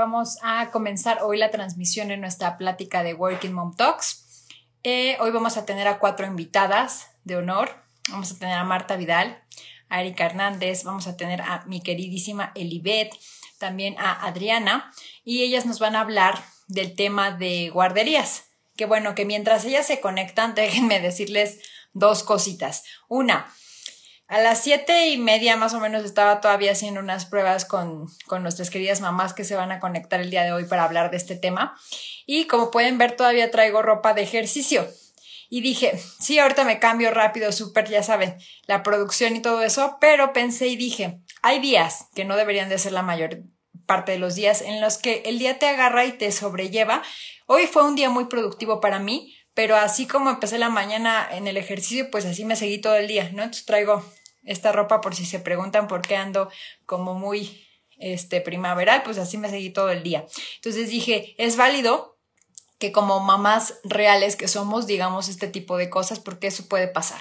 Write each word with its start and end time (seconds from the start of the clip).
vamos 0.00 0.38
a 0.40 0.70
comenzar 0.70 1.18
hoy 1.22 1.36
la 1.36 1.50
transmisión 1.50 2.10
en 2.10 2.22
nuestra 2.22 2.56
plática 2.56 3.02
de 3.02 3.12
Working 3.12 3.52
Mom 3.52 3.76
Talks. 3.76 4.48
Eh, 4.82 5.18
hoy 5.20 5.30
vamos 5.30 5.58
a 5.58 5.66
tener 5.66 5.86
a 5.88 5.98
cuatro 5.98 6.26
invitadas 6.26 7.10
de 7.24 7.36
honor. 7.36 7.84
Vamos 8.08 8.32
a 8.32 8.38
tener 8.38 8.54
a 8.54 8.64
Marta 8.64 8.96
Vidal, 8.96 9.44
a 9.90 10.00
Erika 10.00 10.24
Hernández, 10.24 10.84
vamos 10.84 11.06
a 11.06 11.18
tener 11.18 11.42
a 11.42 11.64
mi 11.66 11.82
queridísima 11.82 12.50
Elibet, 12.54 13.14
también 13.58 13.94
a 13.98 14.26
Adriana, 14.26 14.90
y 15.22 15.42
ellas 15.42 15.66
nos 15.66 15.78
van 15.78 15.94
a 15.94 16.00
hablar 16.00 16.42
del 16.66 16.94
tema 16.94 17.32
de 17.32 17.68
guarderías. 17.68 18.44
Que 18.76 18.86
bueno, 18.86 19.14
que 19.14 19.26
mientras 19.26 19.66
ellas 19.66 19.86
se 19.86 20.00
conectan, 20.00 20.54
déjenme 20.56 21.00
decirles 21.00 21.60
dos 21.92 22.22
cositas. 22.22 22.84
Una, 23.06 23.52
a 24.30 24.40
las 24.40 24.62
siete 24.62 25.08
y 25.08 25.18
media 25.18 25.56
más 25.56 25.74
o 25.74 25.80
menos 25.80 26.04
estaba 26.04 26.40
todavía 26.40 26.70
haciendo 26.70 27.00
unas 27.00 27.26
pruebas 27.26 27.64
con, 27.64 28.06
con, 28.28 28.44
nuestras 28.44 28.70
queridas 28.70 29.00
mamás 29.00 29.34
que 29.34 29.42
se 29.42 29.56
van 29.56 29.72
a 29.72 29.80
conectar 29.80 30.20
el 30.20 30.30
día 30.30 30.44
de 30.44 30.52
hoy 30.52 30.66
para 30.66 30.84
hablar 30.84 31.10
de 31.10 31.16
este 31.16 31.34
tema. 31.34 31.76
Y 32.26 32.44
como 32.46 32.70
pueden 32.70 32.96
ver, 32.96 33.16
todavía 33.16 33.50
traigo 33.50 33.82
ropa 33.82 34.14
de 34.14 34.22
ejercicio. 34.22 34.86
Y 35.48 35.62
dije, 35.62 36.00
sí, 36.20 36.38
ahorita 36.38 36.62
me 36.62 36.78
cambio 36.78 37.10
rápido, 37.10 37.50
súper, 37.50 37.88
ya 37.88 38.04
saben, 38.04 38.36
la 38.68 38.84
producción 38.84 39.34
y 39.34 39.42
todo 39.42 39.62
eso, 39.62 39.96
pero 40.00 40.32
pensé 40.32 40.68
y 40.68 40.76
dije, 40.76 41.18
hay 41.42 41.58
días 41.58 42.06
que 42.14 42.24
no 42.24 42.36
deberían 42.36 42.68
de 42.68 42.78
ser 42.78 42.92
la 42.92 43.02
mayor 43.02 43.42
parte 43.84 44.12
de 44.12 44.20
los 44.20 44.36
días 44.36 44.62
en 44.62 44.80
los 44.80 44.96
que 44.96 45.24
el 45.26 45.40
día 45.40 45.58
te 45.58 45.66
agarra 45.66 46.04
y 46.04 46.12
te 46.12 46.30
sobrelleva. 46.30 47.02
Hoy 47.46 47.66
fue 47.66 47.82
un 47.82 47.96
día 47.96 48.10
muy 48.10 48.26
productivo 48.26 48.78
para 48.78 49.00
mí, 49.00 49.34
pero 49.54 49.74
así 49.74 50.06
como 50.06 50.30
empecé 50.30 50.56
la 50.58 50.68
mañana 50.68 51.28
en 51.32 51.48
el 51.48 51.56
ejercicio, 51.56 52.12
pues 52.12 52.26
así 52.26 52.44
me 52.44 52.54
seguí 52.54 52.80
todo 52.80 52.94
el 52.94 53.08
día, 53.08 53.24
¿no? 53.32 53.42
Entonces 53.42 53.66
traigo 53.66 54.04
esta 54.42 54.72
ropa 54.72 55.00
por 55.00 55.14
si 55.14 55.24
se 55.24 55.40
preguntan 55.40 55.88
por 55.88 56.02
qué 56.02 56.16
ando 56.16 56.50
como 56.86 57.14
muy 57.14 57.66
este 57.98 58.40
primaveral, 58.40 59.02
pues 59.02 59.18
así 59.18 59.36
me 59.36 59.50
seguí 59.50 59.70
todo 59.70 59.90
el 59.90 60.02
día. 60.02 60.26
Entonces 60.56 60.88
dije, 60.88 61.34
es 61.38 61.56
válido 61.56 62.18
que 62.78 62.92
como 62.92 63.20
mamás 63.20 63.74
reales 63.84 64.36
que 64.36 64.48
somos 64.48 64.86
digamos 64.86 65.28
este 65.28 65.48
tipo 65.48 65.76
de 65.76 65.90
cosas 65.90 66.18
porque 66.18 66.46
eso 66.46 66.66
puede 66.66 66.88
pasar. 66.88 67.20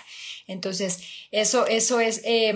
Entonces, 0.49 1.03
eso, 1.29 1.67
eso 1.67 1.99
es 1.99 2.21
eh, 2.23 2.53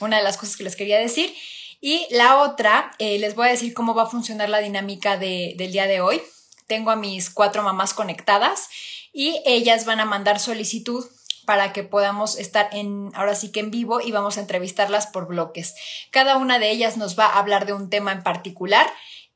una 0.00 0.16
de 0.16 0.24
las 0.24 0.36
cosas 0.36 0.56
que 0.56 0.64
les 0.64 0.74
quería 0.74 0.98
decir. 0.98 1.32
Y 1.80 2.06
la 2.10 2.42
otra, 2.42 2.90
eh, 2.98 3.20
les 3.20 3.36
voy 3.36 3.46
a 3.46 3.52
decir 3.52 3.72
cómo 3.72 3.94
va 3.94 4.02
a 4.02 4.10
funcionar 4.10 4.48
la 4.48 4.58
dinámica 4.58 5.16
de, 5.16 5.54
del 5.56 5.70
día 5.70 5.86
de 5.86 6.00
hoy. 6.00 6.20
Tengo 6.66 6.90
a 6.90 6.96
mis 6.96 7.30
cuatro 7.30 7.62
mamás 7.62 7.94
conectadas 7.94 8.68
y 9.12 9.40
ellas 9.46 9.84
van 9.84 10.00
a 10.00 10.04
mandar 10.04 10.40
solicitud 10.40 11.06
para 11.46 11.72
que 11.72 11.84
podamos 11.84 12.38
estar 12.38 12.68
en, 12.72 13.10
ahora 13.14 13.34
sí 13.34 13.50
que 13.50 13.60
en 13.60 13.70
vivo 13.70 14.00
y 14.02 14.12
vamos 14.12 14.36
a 14.36 14.40
entrevistarlas 14.40 15.06
por 15.06 15.26
bloques. 15.26 15.74
Cada 16.10 16.36
una 16.36 16.58
de 16.58 16.70
ellas 16.70 16.98
nos 16.98 17.18
va 17.18 17.26
a 17.26 17.38
hablar 17.38 17.64
de 17.64 17.72
un 17.72 17.88
tema 17.88 18.12
en 18.12 18.22
particular 18.22 18.86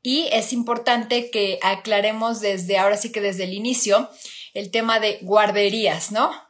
y 0.02 0.28
es 0.32 0.52
importante 0.52 1.30
que 1.30 1.58
aclaremos 1.62 2.40
desde, 2.40 2.78
ahora 2.78 2.96
sí 2.96 3.12
que 3.12 3.20
desde 3.20 3.44
el 3.44 3.54
inicio, 3.54 4.10
el 4.52 4.70
tema 4.70 5.00
de 5.00 5.18
guarderías, 5.22 6.10
¿no? 6.12 6.49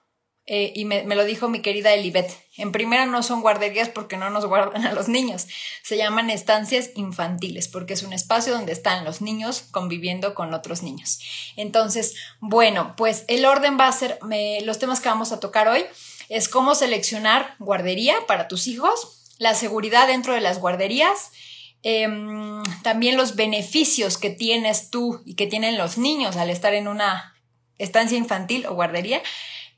Eh, 0.52 0.72
y 0.74 0.84
me, 0.84 1.04
me, 1.04 1.14
lo 1.14 1.24
dijo 1.24 1.48
mi 1.48 1.62
querida 1.62 1.94
Elibet. 1.94 2.28
En 2.56 2.72
primera 2.72 3.06
no 3.06 3.22
son 3.22 3.40
guarderías 3.40 3.88
porque 3.88 4.16
no 4.16 4.30
nos 4.30 4.46
guardan 4.46 4.84
a 4.84 4.92
los 4.92 5.08
niños. 5.08 5.46
Se 5.84 5.96
llaman 5.96 6.28
estancias 6.28 6.90
infantiles 6.96 7.68
porque 7.68 7.92
es 7.92 8.02
un 8.02 8.12
espacio 8.12 8.52
donde 8.52 8.72
están 8.72 9.04
los 9.04 9.20
niños 9.20 9.62
conviviendo 9.70 10.34
con 10.34 10.52
otros 10.52 10.82
niños. 10.82 11.20
Entonces, 11.54 12.16
bueno, 12.40 12.94
pues 12.96 13.24
el 13.28 13.44
orden 13.44 13.78
va 13.78 13.86
a 13.86 13.92
ser, 13.92 14.18
los 14.64 14.80
temas 14.80 14.98
que 14.98 15.08
vamos 15.08 15.30
a 15.30 15.38
tocar 15.38 15.68
hoy 15.68 15.84
es 16.28 16.48
cómo 16.48 16.74
seleccionar 16.74 17.54
guardería 17.60 18.16
para 18.26 18.48
tus 18.48 18.66
hijos, 18.66 19.36
la 19.38 19.54
seguridad 19.54 20.08
dentro 20.08 20.34
de 20.34 20.40
las 20.40 20.58
guarderías, 20.58 21.30
eh, 21.84 22.08
también 22.82 23.16
los 23.16 23.36
beneficios 23.36 24.18
que 24.18 24.30
tienes 24.30 24.90
tú 24.90 25.22
y 25.24 25.34
que 25.34 25.46
tienen 25.46 25.78
los 25.78 25.96
niños 25.96 26.36
al 26.36 26.50
estar 26.50 26.74
en 26.74 26.88
una 26.88 27.36
estancia 27.78 28.18
infantil 28.18 28.66
o 28.66 28.74
guardería 28.74 29.22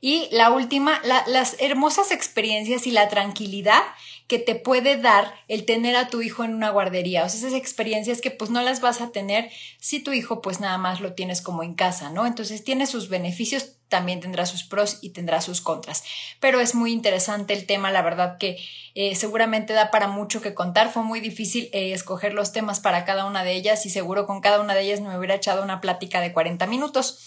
y 0.05 0.27
la 0.31 0.51
última, 0.51 0.99
la, 1.05 1.23
las 1.27 1.55
hermosas 1.59 2.11
experiencias 2.11 2.87
y 2.87 2.91
la 2.91 3.07
tranquilidad 3.07 3.81
que 4.27 4.37
te 4.37 4.53
puede 4.53 4.97
dar 4.97 5.33
el 5.47 5.63
tener 5.63 5.95
a 5.95 6.09
tu 6.09 6.21
hijo 6.21 6.43
en 6.43 6.53
una 6.53 6.71
guardería. 6.71 7.23
O 7.23 7.29
sea, 7.29 7.39
esas 7.39 7.53
experiencias 7.53 8.19
que 8.19 8.29
pues 8.29 8.51
no 8.51 8.61
las 8.61 8.81
vas 8.81 8.99
a 8.99 9.11
tener 9.11 9.49
si 9.79 10.01
tu 10.01 10.11
hijo 10.11 10.41
pues 10.41 10.59
nada 10.59 10.77
más 10.77 10.99
lo 10.99 11.13
tienes 11.13 11.41
como 11.41 11.63
en 11.63 11.73
casa, 11.73 12.09
¿no? 12.09 12.25
Entonces 12.25 12.65
tiene 12.65 12.85
sus 12.85 13.07
beneficios, 13.07 13.77
también 13.87 14.19
tendrá 14.19 14.45
sus 14.45 14.63
pros 14.63 14.99
y 15.01 15.11
tendrá 15.11 15.39
sus 15.39 15.61
contras. 15.61 16.03
Pero 16.41 16.59
es 16.59 16.75
muy 16.75 16.91
interesante 16.91 17.53
el 17.53 17.65
tema, 17.65 17.89
la 17.89 18.01
verdad 18.01 18.37
que 18.37 18.57
eh, 18.95 19.15
seguramente 19.15 19.71
da 19.71 19.89
para 19.89 20.09
mucho 20.09 20.41
que 20.41 20.53
contar. 20.53 20.91
Fue 20.91 21.03
muy 21.03 21.21
difícil 21.21 21.69
eh, 21.71 21.93
escoger 21.93 22.33
los 22.33 22.51
temas 22.51 22.81
para 22.81 23.05
cada 23.05 23.23
una 23.23 23.45
de 23.45 23.53
ellas 23.53 23.85
y 23.85 23.89
seguro 23.89 24.25
con 24.25 24.41
cada 24.41 24.59
una 24.59 24.75
de 24.75 24.81
ellas 24.81 24.99
me 24.99 25.17
hubiera 25.17 25.35
echado 25.35 25.63
una 25.63 25.79
plática 25.79 26.19
de 26.19 26.33
40 26.33 26.67
minutos. 26.67 27.19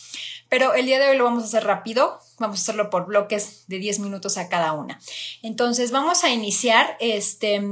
Pero 0.48 0.74
el 0.74 0.86
día 0.86 1.00
de 1.00 1.08
hoy 1.08 1.16
lo 1.16 1.24
vamos 1.24 1.42
a 1.42 1.46
hacer 1.46 1.64
rápido, 1.64 2.20
vamos 2.38 2.58
a 2.58 2.62
hacerlo 2.62 2.88
por 2.88 3.06
bloques 3.06 3.64
de 3.66 3.78
10 3.78 3.98
minutos 3.98 4.38
a 4.38 4.48
cada 4.48 4.72
una. 4.72 5.00
Entonces 5.42 5.90
vamos 5.90 6.22
a 6.22 6.30
iniciar, 6.30 6.96
este, 7.00 7.62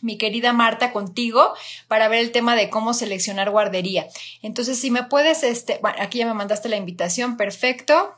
mi 0.00 0.18
querida 0.18 0.52
Marta, 0.52 0.92
contigo 0.92 1.54
para 1.88 2.08
ver 2.08 2.20
el 2.20 2.32
tema 2.32 2.56
de 2.56 2.68
cómo 2.68 2.94
seleccionar 2.94 3.50
guardería. 3.50 4.08
Entonces, 4.42 4.78
si 4.78 4.90
me 4.90 5.04
puedes, 5.04 5.42
este, 5.44 5.80
aquí 5.98 6.18
ya 6.18 6.26
me 6.26 6.34
mandaste 6.34 6.68
la 6.68 6.76
invitación, 6.76 7.36
perfecto. 7.36 8.16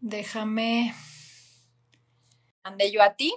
Déjame, 0.00 0.94
mandé 2.64 2.92
yo 2.92 3.02
a 3.02 3.14
ti. 3.14 3.34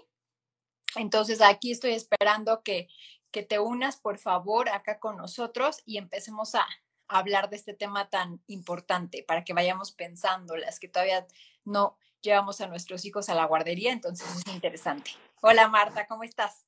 Entonces, 0.95 1.41
aquí 1.41 1.71
estoy 1.71 1.91
esperando 1.91 2.61
que, 2.63 2.87
que 3.31 3.43
te 3.43 3.59
unas, 3.59 3.97
por 3.97 4.19
favor, 4.19 4.69
acá 4.69 4.99
con 4.99 5.17
nosotros 5.17 5.81
y 5.85 5.97
empecemos 5.97 6.55
a, 6.55 6.65
hablar 7.07 7.49
de 7.49 7.57
este 7.57 7.73
tema 7.73 8.09
tan 8.09 8.41
importante 8.47 9.23
para 9.27 9.43
que 9.43 9.53
vayamos 9.53 9.91
pensando, 9.91 10.55
las 10.57 10.79
que 10.79 10.87
todavía 10.87 11.25
no 11.63 11.97
llevamos 12.21 12.61
a 12.61 12.67
nuestros 12.67 13.05
hijos 13.05 13.29
a 13.29 13.35
la 13.35 13.45
guardería, 13.45 13.91
entonces 13.91 14.27
es 14.35 14.53
interesante. 14.53 15.11
Hola 15.41 15.67
Marta, 15.67 16.07
¿cómo 16.07 16.23
estás? 16.23 16.65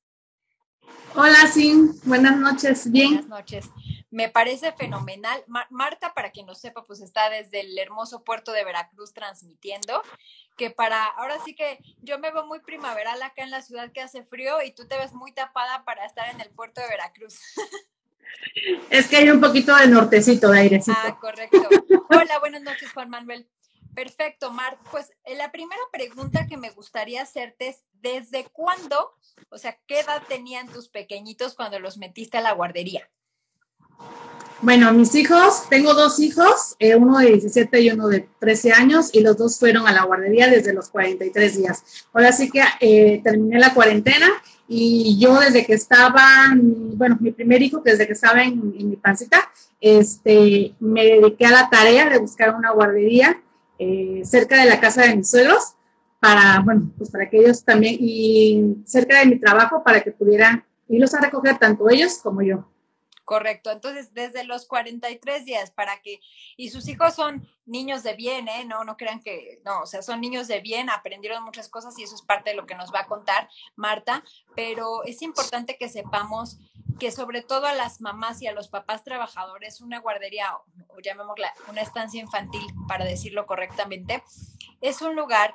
Hola, 1.14 1.46
sí, 1.52 1.74
buenas 2.04 2.36
noches, 2.36 2.90
bien. 2.90 3.14
Buenas 3.14 3.28
noches. 3.28 3.70
Me 4.10 4.28
parece 4.30 4.72
fenomenal. 4.72 5.44
Marta, 5.70 6.14
para 6.14 6.30
quien 6.30 6.46
no 6.46 6.54
sepa, 6.54 6.84
pues 6.86 7.00
está 7.00 7.28
desde 7.28 7.60
el 7.60 7.78
hermoso 7.78 8.24
puerto 8.24 8.52
de 8.52 8.64
Veracruz 8.64 9.12
transmitiendo, 9.12 10.02
que 10.56 10.70
para, 10.70 11.04
ahora 11.04 11.36
sí 11.44 11.54
que 11.54 11.78
yo 12.00 12.18
me 12.18 12.30
veo 12.30 12.46
muy 12.46 12.60
primaveral 12.60 13.22
acá 13.22 13.42
en 13.42 13.50
la 13.50 13.62
ciudad 13.62 13.92
que 13.92 14.00
hace 14.00 14.24
frío 14.24 14.62
y 14.62 14.72
tú 14.72 14.86
te 14.86 14.96
ves 14.96 15.12
muy 15.12 15.32
tapada 15.32 15.84
para 15.84 16.06
estar 16.06 16.28
en 16.30 16.40
el 16.40 16.50
puerto 16.50 16.80
de 16.80 16.88
Veracruz. 16.88 17.38
Es 18.90 19.08
que 19.08 19.16
hay 19.16 19.30
un 19.30 19.40
poquito 19.40 19.74
de 19.76 19.86
nortecito 19.86 20.50
de 20.50 20.60
airecito. 20.60 20.96
Ah, 21.00 21.18
correcto. 21.20 21.68
Hola, 22.10 22.38
buenas 22.40 22.62
noches, 22.62 22.90
Juan 22.92 23.10
Manuel. 23.10 23.48
Perfecto, 23.94 24.52
Mar. 24.52 24.78
Pues 24.90 25.10
eh, 25.24 25.36
la 25.36 25.50
primera 25.50 25.80
pregunta 25.92 26.46
que 26.46 26.56
me 26.56 26.70
gustaría 26.70 27.22
hacerte 27.22 27.68
es, 27.68 27.84
¿desde 27.92 28.44
cuándo, 28.52 29.12
o 29.50 29.58
sea, 29.58 29.78
qué 29.86 30.00
edad 30.00 30.22
tenían 30.28 30.68
tus 30.68 30.88
pequeñitos 30.88 31.54
cuando 31.54 31.80
los 31.80 31.98
metiste 31.98 32.38
a 32.38 32.42
la 32.42 32.52
guardería? 32.52 33.08
Bueno, 34.60 34.92
mis 34.92 35.14
hijos, 35.14 35.68
tengo 35.68 35.94
dos 35.94 36.18
hijos, 36.18 36.74
eh, 36.80 36.96
uno 36.96 37.18
de 37.18 37.26
17 37.26 37.80
y 37.80 37.90
uno 37.90 38.08
de 38.08 38.28
13 38.40 38.72
años, 38.72 39.10
y 39.12 39.20
los 39.20 39.36
dos 39.36 39.58
fueron 39.58 39.86
a 39.86 39.92
la 39.92 40.04
guardería 40.04 40.48
desde 40.48 40.72
los 40.72 40.88
43 40.90 41.56
días. 41.56 41.84
Ahora 42.12 42.32
sí 42.32 42.50
que 42.50 42.62
eh, 42.80 43.20
terminé 43.22 43.58
la 43.60 43.72
cuarentena 43.72 44.28
y 44.68 45.18
yo 45.18 45.40
desde 45.40 45.64
que 45.64 45.72
estaba, 45.72 46.24
bueno, 46.54 47.16
mi 47.20 47.32
primer 47.32 47.62
hijo, 47.62 47.80
desde 47.82 48.06
que 48.06 48.12
estaba 48.12 48.42
en, 48.42 48.74
en 48.78 48.90
mi 48.90 48.96
pancita, 48.96 49.50
este, 49.80 50.74
me 50.78 51.04
dediqué 51.04 51.46
a 51.46 51.50
la 51.50 51.70
tarea 51.70 52.08
de 52.10 52.18
buscar 52.18 52.54
una 52.54 52.72
guardería 52.72 53.40
eh, 53.78 54.22
cerca 54.24 54.60
de 54.60 54.68
la 54.68 54.80
casa 54.80 55.02
de 55.02 55.16
mis 55.16 55.30
suegros 55.30 55.74
para, 56.20 56.60
bueno, 56.60 56.90
pues 56.98 57.10
para 57.10 57.30
que 57.30 57.38
ellos 57.38 57.64
también, 57.64 57.96
y 57.98 58.76
cerca 58.84 59.20
de 59.20 59.26
mi 59.26 59.38
trabajo 59.38 59.82
para 59.82 60.02
que 60.02 60.12
pudieran 60.12 60.64
irlos 60.88 61.14
a 61.14 61.20
recoger 61.20 61.58
tanto 61.58 61.88
ellos 61.88 62.18
como 62.22 62.42
yo. 62.42 62.68
Correcto. 63.28 63.70
Entonces, 63.70 64.14
desde 64.14 64.42
los 64.44 64.66
43 64.66 65.44
días 65.44 65.70
para 65.70 66.00
que, 66.00 66.18
y 66.56 66.70
sus 66.70 66.88
hijos 66.88 67.14
son 67.14 67.46
niños 67.66 68.02
de 68.02 68.14
bien, 68.14 68.48
¿eh? 68.48 68.64
No, 68.64 68.84
no 68.84 68.96
crean 68.96 69.20
que, 69.20 69.60
no, 69.66 69.82
o 69.82 69.86
sea, 69.86 70.00
son 70.00 70.22
niños 70.22 70.48
de 70.48 70.60
bien, 70.60 70.88
aprendieron 70.88 71.44
muchas 71.44 71.68
cosas 71.68 71.98
y 71.98 72.04
eso 72.04 72.14
es 72.14 72.22
parte 72.22 72.48
de 72.48 72.56
lo 72.56 72.64
que 72.64 72.74
nos 72.74 72.90
va 72.90 73.00
a 73.00 73.06
contar 73.06 73.50
Marta, 73.76 74.24
pero 74.56 75.04
es 75.04 75.20
importante 75.20 75.76
que 75.76 75.90
sepamos 75.90 76.56
que 76.98 77.10
sobre 77.10 77.42
todo 77.42 77.66
a 77.66 77.74
las 77.74 78.00
mamás 78.00 78.40
y 78.40 78.46
a 78.46 78.52
los 78.52 78.68
papás 78.68 79.04
trabajadores, 79.04 79.82
una 79.82 80.00
guardería, 80.00 80.56
o 80.88 80.98
llamémosla 80.98 81.52
una 81.68 81.82
estancia 81.82 82.22
infantil, 82.22 82.66
para 82.88 83.04
decirlo 83.04 83.44
correctamente, 83.44 84.22
es 84.80 85.02
un 85.02 85.14
lugar 85.14 85.54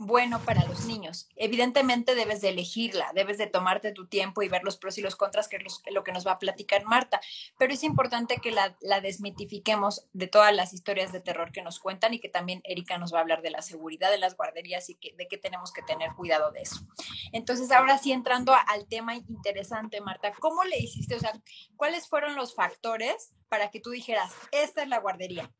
bueno 0.00 0.40
para 0.40 0.64
los 0.64 0.86
niños. 0.86 1.28
Evidentemente 1.36 2.14
debes 2.14 2.40
de 2.40 2.48
elegirla, 2.48 3.10
debes 3.14 3.36
de 3.36 3.46
tomarte 3.46 3.92
tu 3.92 4.06
tiempo 4.06 4.42
y 4.42 4.48
ver 4.48 4.64
los 4.64 4.78
pros 4.78 4.96
y 4.96 5.02
los 5.02 5.14
contras, 5.14 5.46
que 5.46 5.56
es 5.56 5.82
lo 5.92 6.04
que 6.04 6.12
nos 6.12 6.26
va 6.26 6.32
a 6.32 6.38
platicar 6.38 6.86
Marta, 6.86 7.20
pero 7.58 7.74
es 7.74 7.84
importante 7.84 8.38
que 8.38 8.50
la, 8.50 8.74
desmitifiquemos 9.02 10.06
de 10.14 10.26
todas 10.26 10.54
las 10.54 10.72
historias 10.72 11.12
de 11.12 11.20
terror 11.20 11.52
que 11.52 11.62
nos 11.62 11.78
cuentan 11.78 12.14
y 12.14 12.18
que 12.18 12.30
también 12.30 12.62
Erika 12.64 12.96
nos 12.96 13.12
va 13.12 13.18
a 13.18 13.20
hablar 13.20 13.42
de 13.42 13.50
la 13.50 13.60
seguridad 13.60 14.10
de 14.10 14.18
las 14.18 14.36
guarderías 14.36 14.88
y 14.88 14.94
que, 14.94 15.14
de 15.16 15.28
que 15.28 15.36
tenemos 15.36 15.70
que 15.70 15.82
tener 15.82 16.14
cuidado 16.14 16.50
de 16.50 16.62
eso. 16.62 16.80
Entonces, 17.32 17.70
ahora 17.70 17.98
sí, 17.98 18.10
entrando 18.10 18.54
al 18.54 18.86
tema 18.86 19.16
interesante, 19.16 20.00
Marta, 20.00 20.32
¿cómo 20.32 20.64
le 20.64 20.78
hiciste? 20.78 21.14
O 21.14 21.20
sea, 21.20 21.38
¿cuáles 21.76 22.08
fueron 22.08 22.36
los 22.36 22.54
factores 22.54 23.34
para 23.50 23.70
que 23.70 23.80
tú 23.80 23.90
dijeras, 23.90 24.32
esta 24.50 24.82
es 24.82 24.88
la 24.88 24.98
guardería? 24.98 25.50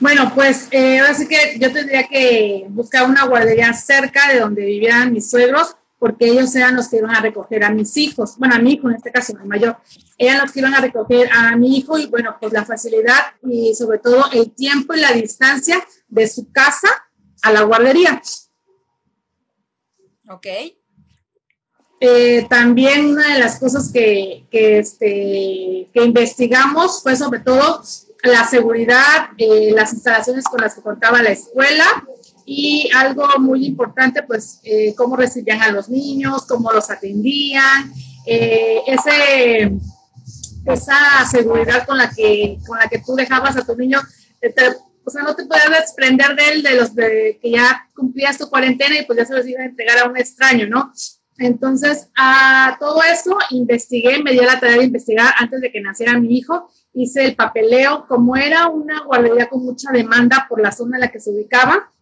Bueno, 0.00 0.32
pues 0.32 0.68
eh, 0.70 1.00
ahora 1.00 1.14
sí 1.14 1.26
que 1.26 1.58
yo 1.58 1.72
tendría 1.72 2.06
que 2.06 2.66
buscar 2.68 3.08
una 3.08 3.24
guardería 3.24 3.72
cerca 3.72 4.32
de 4.32 4.38
donde 4.38 4.64
vivieran 4.64 5.12
mis 5.12 5.28
suegros, 5.28 5.76
porque 5.98 6.26
ellos 6.26 6.54
eran 6.54 6.76
los 6.76 6.88
que 6.88 6.98
iban 6.98 7.10
a 7.10 7.20
recoger 7.20 7.64
a 7.64 7.70
mis 7.70 7.96
hijos, 7.96 8.36
bueno, 8.38 8.54
a 8.54 8.60
mi 8.60 8.74
hijo 8.74 8.88
en 8.88 8.94
este 8.94 9.10
caso, 9.10 9.36
el 9.36 9.48
mayor, 9.48 9.76
eran 10.16 10.38
los 10.38 10.52
que 10.52 10.60
iban 10.60 10.74
a 10.74 10.80
recoger 10.80 11.28
a 11.32 11.56
mi 11.56 11.76
hijo 11.76 11.98
y 11.98 12.06
bueno, 12.06 12.36
pues 12.40 12.52
la 12.52 12.64
facilidad 12.64 13.18
y 13.42 13.74
sobre 13.74 13.98
todo 13.98 14.30
el 14.32 14.52
tiempo 14.52 14.94
y 14.94 15.00
la 15.00 15.12
distancia 15.12 15.84
de 16.06 16.28
su 16.28 16.52
casa 16.52 16.88
a 17.42 17.52
la 17.52 17.62
guardería. 17.62 18.22
Ok. 20.28 20.46
Eh, 22.00 22.46
también 22.48 23.06
una 23.06 23.32
de 23.32 23.40
las 23.40 23.58
cosas 23.58 23.90
que, 23.92 24.46
que, 24.52 24.78
este, 24.78 25.90
que 25.92 26.04
investigamos 26.04 27.02
fue 27.02 27.16
sobre 27.16 27.40
todo 27.40 27.82
la 28.22 28.44
seguridad, 28.46 29.30
eh, 29.36 29.72
las 29.74 29.92
instalaciones 29.92 30.44
con 30.44 30.60
las 30.60 30.74
que 30.74 30.82
contaba 30.82 31.22
la 31.22 31.30
escuela 31.30 31.84
y 32.44 32.90
algo 32.94 33.26
muy 33.38 33.66
importante, 33.66 34.22
pues, 34.22 34.60
eh, 34.64 34.94
cómo 34.96 35.16
recibían 35.16 35.62
a 35.62 35.70
los 35.70 35.88
niños, 35.88 36.46
cómo 36.46 36.72
los 36.72 36.90
atendían, 36.90 37.92
eh, 38.26 38.80
ese, 38.86 39.72
esa 40.66 41.26
seguridad 41.30 41.86
con 41.86 41.98
la, 41.98 42.10
que, 42.10 42.58
con 42.66 42.78
la 42.78 42.88
que 42.88 42.98
tú 42.98 43.14
dejabas 43.14 43.56
a 43.56 43.64
tu 43.64 43.76
niño, 43.76 44.00
o 45.04 45.10
sea, 45.10 45.22
no 45.22 45.34
te 45.34 45.46
puedes 45.46 45.70
desprender 45.70 46.36
de 46.36 46.48
él, 46.50 46.62
de 46.62 46.74
los 46.74 46.90
que 46.90 47.38
ya 47.42 47.86
cumplías 47.94 48.36
tu 48.36 48.48
cuarentena 48.48 48.98
y 48.98 49.06
pues 49.06 49.18
ya 49.18 49.24
se 49.24 49.34
los 49.34 49.46
iba 49.46 49.62
a 49.62 49.66
entregar 49.66 49.98
a 49.98 50.08
un 50.08 50.16
extraño, 50.16 50.66
¿no? 50.66 50.92
Entonces, 51.38 52.08
a 52.16 52.76
todo 52.80 53.00
eso 53.02 53.38
investigué, 53.50 54.22
me 54.22 54.32
dio 54.32 54.42
la 54.42 54.58
tarea 54.58 54.78
de 54.78 54.84
investigar 54.84 55.32
antes 55.38 55.60
de 55.60 55.70
que 55.70 55.80
naciera 55.80 56.18
mi 56.18 56.36
hijo 56.36 56.68
hice 56.92 57.24
el 57.24 57.36
papeleo, 57.36 58.06
como 58.08 58.36
era 58.36 58.68
una 58.68 59.04
guardería 59.04 59.48
con 59.48 59.64
mucha 59.64 59.90
demanda 59.92 60.46
por 60.48 60.60
la 60.60 60.72
zona 60.72 60.96
en 60.96 61.02
la 61.02 61.08
que 61.08 61.20
se 61.20 61.30
ubicaba, 61.30 61.92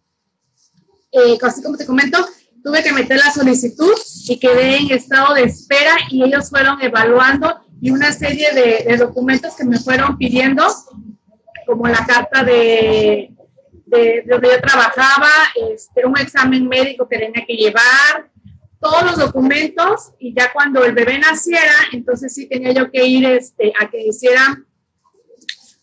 eh, 1.11 1.37
así 1.41 1.61
como 1.61 1.77
te 1.77 1.85
comento, 1.85 2.17
tuve 2.63 2.83
que 2.83 2.91
meter 2.91 3.17
la 3.17 3.31
solicitud 3.31 3.93
y 4.27 4.39
quedé 4.39 4.77
en 4.77 4.91
estado 4.91 5.33
de 5.35 5.43
espera 5.43 5.95
y 6.09 6.23
ellos 6.23 6.49
fueron 6.49 6.81
evaluando 6.81 7.61
y 7.79 7.91
una 7.91 8.11
serie 8.11 8.47
de, 8.53 8.97
documentos 8.97 9.55
que 9.55 9.63
me 9.63 9.79
fueron 9.79 10.17
pidiendo, 10.17 10.65
como 11.65 11.87
la 11.87 12.05
carta 12.05 12.43
de, 12.43 13.31
de, 13.85 14.23
donde 14.27 14.49
yo 14.49 14.61
trabajaba, 14.61 15.29
este, 15.71 16.05
un 16.05 16.17
examen 16.17 16.67
médico 16.67 17.07
que 17.07 17.19
tenía 17.19 17.45
que 17.45 17.55
llevar, 17.55 18.29
todos 18.79 19.03
los 19.03 19.17
documentos 19.17 20.11
y 20.19 20.33
ya 20.35 20.51
cuando 20.53 20.83
el 20.83 20.93
bebé 20.93 21.17
naciera, 21.17 21.73
entonces 21.91 22.33
sí 22.33 22.47
tenía 22.47 22.71
yo 22.73 22.91
que 22.91 23.05
ir 23.05 23.25
este, 23.25 23.73
a 23.79 23.89
que 23.89 24.05
hicieran 24.05 24.66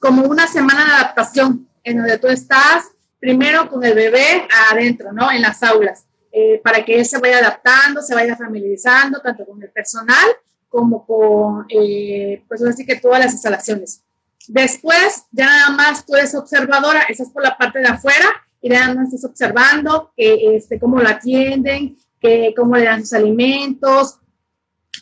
como 0.04 0.24
una 0.24 0.46
semana 0.46 0.84
de 0.84 0.92
adaptación 0.92 1.66
en 1.82 1.96
donde 1.96 2.18
tú 2.18 2.26
estás 2.26 2.90
primero 3.18 3.70
con 3.70 3.82
el 3.82 3.94
bebé 3.94 4.46
adentro, 4.70 5.14
¿no? 5.14 5.32
En 5.32 5.40
las 5.40 5.62
aulas, 5.62 6.04
eh, 6.30 6.60
para 6.62 6.84
que 6.84 6.98
él 6.98 7.06
se 7.06 7.16
vaya 7.16 7.38
adaptando, 7.38 8.02
se 8.02 8.14
vaya 8.14 8.36
familiarizando, 8.36 9.22
tanto 9.22 9.46
con 9.46 9.62
el 9.62 9.70
personal 9.70 10.26
como 10.68 11.06
con, 11.06 11.64
eh, 11.70 12.44
pues 12.46 12.62
así 12.64 12.84
que 12.84 12.96
todas 12.96 13.18
las 13.18 13.32
instalaciones. 13.32 14.02
Después, 14.46 15.24
ya 15.30 15.46
nada 15.46 15.70
más 15.70 16.04
tú 16.04 16.14
eres 16.16 16.34
observadora, 16.34 17.04
estás 17.08 17.30
por 17.30 17.42
la 17.42 17.56
parte 17.56 17.78
de 17.78 17.86
afuera 17.86 18.26
y 18.60 18.68
nada 18.68 18.92
más 18.92 19.06
estás 19.06 19.24
observando 19.24 20.12
que, 20.14 20.54
este, 20.54 20.78
cómo 20.78 20.98
la 21.00 21.12
atienden, 21.12 21.96
que, 22.20 22.52
cómo 22.54 22.76
le 22.76 22.84
dan 22.84 23.00
sus 23.00 23.14
alimentos. 23.14 24.18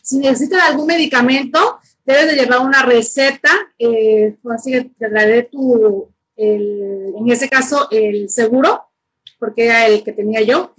Si 0.00 0.19
necesitan 0.19 0.60
algún 0.60 0.87
medicamento, 0.87 1.81
debes 2.04 2.26
de 2.26 2.37
llevar 2.37 2.60
una 2.60 2.84
receta, 2.84 3.50
eh, 3.78 4.37
así 4.50 4.72
que 4.72 4.84
te 4.99 5.10
daré 5.10 5.44
tu, 5.44 6.08
en 6.37 7.31
ese 7.31 7.49
caso, 7.49 7.88
el 7.90 8.28
seguro, 8.28 8.93
porque 9.38 9.64
era 9.64 9.87
el 9.87 10.04
que 10.04 10.12
tenía 10.12 10.40
yo. 10.43 10.75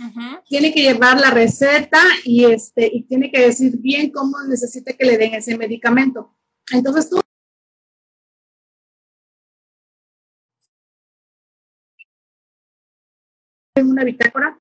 Tiene 0.47 0.73
que 0.73 0.81
llevar 0.81 1.19
la 1.19 1.31
receta 1.31 2.01
y, 2.23 2.45
este, 2.45 2.89
y 2.91 3.03
tiene 3.03 3.31
que 3.31 3.41
decir 3.41 3.77
bien 3.77 4.09
cómo 4.09 4.37
necesita 4.47 4.93
que 4.93 5.05
le 5.05 5.17
den 5.17 5.33
ese 5.33 5.57
medicamento. 5.57 6.33
Entonces 6.71 7.09
tú 7.09 7.19
en 13.75 13.89
una 13.89 14.03
bitácora 14.03 14.57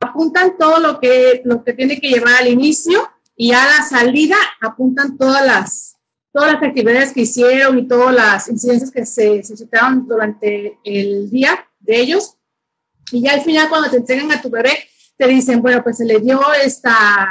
apuntan 0.00 0.56
todo 0.58 0.80
lo 0.80 0.98
que 0.98 1.42
lo 1.44 1.62
que 1.62 1.72
tiene 1.72 2.00
que 2.00 2.08
llevar 2.08 2.34
al 2.40 2.48
inicio 2.48 3.13
y 3.36 3.52
a 3.52 3.64
la 3.64 3.82
salida 3.82 4.36
apuntan 4.60 5.16
todas 5.16 5.44
las, 5.44 5.96
todas 6.32 6.52
las 6.52 6.62
actividades 6.62 7.12
que 7.12 7.22
hicieron 7.22 7.78
y 7.78 7.88
todas 7.88 8.14
las 8.14 8.48
incidencias 8.48 8.90
que 8.90 9.04
se 9.04 9.42
suscitaron 9.42 10.06
durante 10.06 10.78
el 10.84 11.30
día 11.30 11.66
de 11.80 12.00
ellos. 12.00 12.36
Y 13.10 13.22
ya 13.22 13.32
al 13.32 13.42
final, 13.42 13.68
cuando 13.68 13.90
te 13.90 13.96
entregan 13.98 14.30
a 14.32 14.40
tu 14.40 14.50
bebé, 14.50 14.72
te 15.16 15.26
dicen, 15.26 15.60
bueno, 15.62 15.82
pues 15.82 15.98
se 15.98 16.04
le 16.04 16.20
dio 16.20 16.40
esta, 16.64 17.28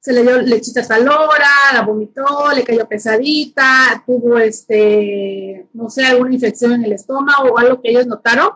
se 0.00 0.12
le 0.12 0.22
dio 0.22 0.40
lechita 0.42 0.86
tal 0.86 1.08
hora, 1.08 1.48
la 1.72 1.82
vomitó, 1.82 2.52
le 2.54 2.64
cayó 2.64 2.86
pesadita, 2.86 4.02
tuvo 4.06 4.38
este, 4.38 5.68
no 5.72 5.90
sé, 5.90 6.04
alguna 6.04 6.34
infección 6.34 6.72
en 6.72 6.84
el 6.84 6.92
estómago 6.92 7.48
o 7.48 7.58
algo 7.58 7.80
que 7.80 7.90
ellos 7.90 8.06
notaron. 8.06 8.50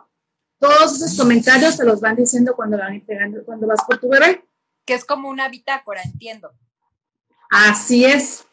Todos 0.58 0.94
esos 0.96 1.18
comentarios 1.18 1.76
te 1.76 1.84
los 1.84 2.00
van 2.00 2.14
diciendo 2.14 2.54
cuando 2.54 2.78
van 2.78 3.02
cuando 3.44 3.66
vas 3.66 3.80
por 3.86 3.98
tu 3.98 4.08
bebé 4.08 4.44
que 4.84 4.94
es 4.94 5.04
como 5.04 5.28
una 5.28 5.48
bitácora, 5.48 6.02
entiendo. 6.02 6.52
Así 7.50 8.04
es. 8.04 8.44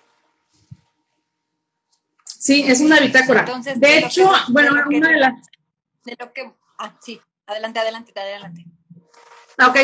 Sí, 2.26 2.64
es 2.68 2.82
una 2.82 3.00
bitácora. 3.00 3.42
Entonces, 3.42 3.80
de, 3.80 4.00
hecho, 4.00 4.32
bueno, 4.50 4.72
una 4.88 5.10
de 5.10 5.18
las... 5.18 5.34
De 6.04 6.16
lo 6.18 6.32
que... 6.32 6.54
Ah, 6.78 6.96
sí, 7.02 7.20
adelante, 7.46 7.80
adelante, 7.80 8.14
adelante. 8.18 8.66
Ok, 9.68 9.76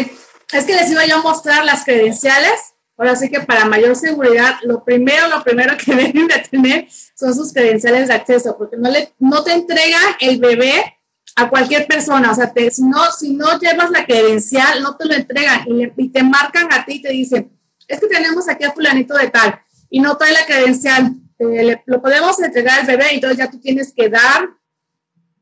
es 0.54 0.64
que 0.66 0.74
les 0.74 0.90
iba 0.90 1.06
yo 1.06 1.18
a 1.18 1.22
mostrar 1.22 1.66
las 1.66 1.84
credenciales. 1.84 2.74
Ahora 2.98 3.16
sí 3.18 3.30
que 3.30 3.42
para 3.42 3.66
mayor 3.66 3.96
seguridad, 3.98 4.58
lo 4.64 4.86
primero, 4.86 5.28
lo 5.28 5.44
primero 5.44 5.76
que 5.78 5.94
deben 5.96 6.28
de 6.28 6.40
tener 6.50 6.88
son 7.14 7.36
sus 7.36 7.52
credenciales 7.52 8.08
de 8.08 8.14
acceso, 8.14 8.58
porque 8.58 8.78
no, 8.78 8.90
le, 8.90 9.14
no 9.20 9.44
te 9.44 9.52
entrega 9.52 10.00
el 10.20 10.40
bebé 10.40 10.95
a 11.36 11.50
cualquier 11.50 11.86
persona, 11.86 12.32
o 12.32 12.36
sea, 12.36 12.54
si, 12.72 12.84
no, 12.84 13.12
si 13.12 13.34
no 13.34 13.60
llevas 13.60 13.92
la 13.92 14.06
credencial, 14.06 14.82
no 14.82 14.96
te 14.96 15.06
lo 15.06 15.14
entregan 15.16 15.66
y, 15.98 16.10
te 16.10 16.24
marcan 16.24 16.72
a 16.72 16.86
ti 16.86 16.94
y 16.94 17.02
te 17.02 17.10
dicen, 17.10 17.52
es 17.88 18.00
que 18.00 18.08
tenemos 18.08 18.48
aquí 18.48 18.64
a 18.64 18.72
fulanito 18.72 19.16
de 19.16 19.30
tal 19.30 19.60
y 19.90 20.00
no 20.00 20.16
trae 20.16 20.32
la 20.32 20.46
credencial, 20.46 21.14
eh, 21.40 21.82
lo 21.86 22.02
podemos 22.02 22.40
entregar 22.40 22.80
al 22.80 22.88
bebé, 22.88 23.08
entonces 23.12 23.38
ya 23.38 23.52
tú 23.52 23.60
tienes 23.60 23.92
que 23.94 24.10
dar 24.10 24.50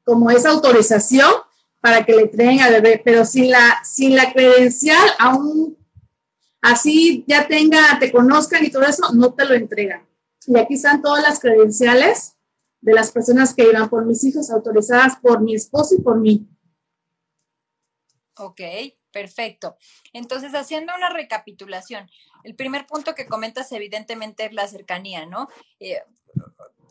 como 0.03 0.31
esa 0.31 0.49
autorización 0.49 1.31
para 1.79 2.03
que 2.03 2.15
le 2.15 2.23
entreguen 2.23 2.61
al 2.61 2.71
bebé, 2.71 3.01
pero 3.03 3.23
sin 3.23 3.51
la, 3.51 3.79
sin 3.83 4.15
la 4.15 4.33
credencial, 4.33 5.07
aún 5.19 5.77
así 6.61 7.23
ya 7.27 7.47
tenga, 7.47 7.99
te 7.99 8.11
conozcan 8.11 8.65
y 8.65 8.71
todo 8.71 8.83
eso, 8.83 9.13
no 9.13 9.33
te 9.33 9.45
lo 9.45 9.53
entregan. 9.53 10.01
Y 10.47 10.57
aquí 10.57 10.73
están 10.73 11.01
todas 11.01 11.21
las 11.21 11.39
credenciales 11.39 12.33
de 12.83 12.93
las 12.93 13.11
personas 13.11 13.53
que 13.53 13.63
iban 13.63 13.89
por 13.89 14.05
mis 14.05 14.23
hijos, 14.25 14.51
autorizadas 14.51 15.17
por 15.21 15.41
mi 15.41 15.55
esposo 15.55 15.95
y 15.95 16.01
por 16.01 16.19
mí. 16.19 16.45
Ok, 18.37 18.59
perfecto. 19.09 19.77
Entonces, 20.11 20.53
haciendo 20.53 20.93
una 20.95 21.09
recapitulación, 21.09 22.09
el 22.43 22.55
primer 22.55 22.85
punto 22.85 23.15
que 23.15 23.25
comentas 23.25 23.71
evidentemente 23.71 24.45
es 24.45 24.53
la 24.53 24.67
cercanía, 24.67 25.25
¿no? 25.25 25.47
Eh, 25.79 26.01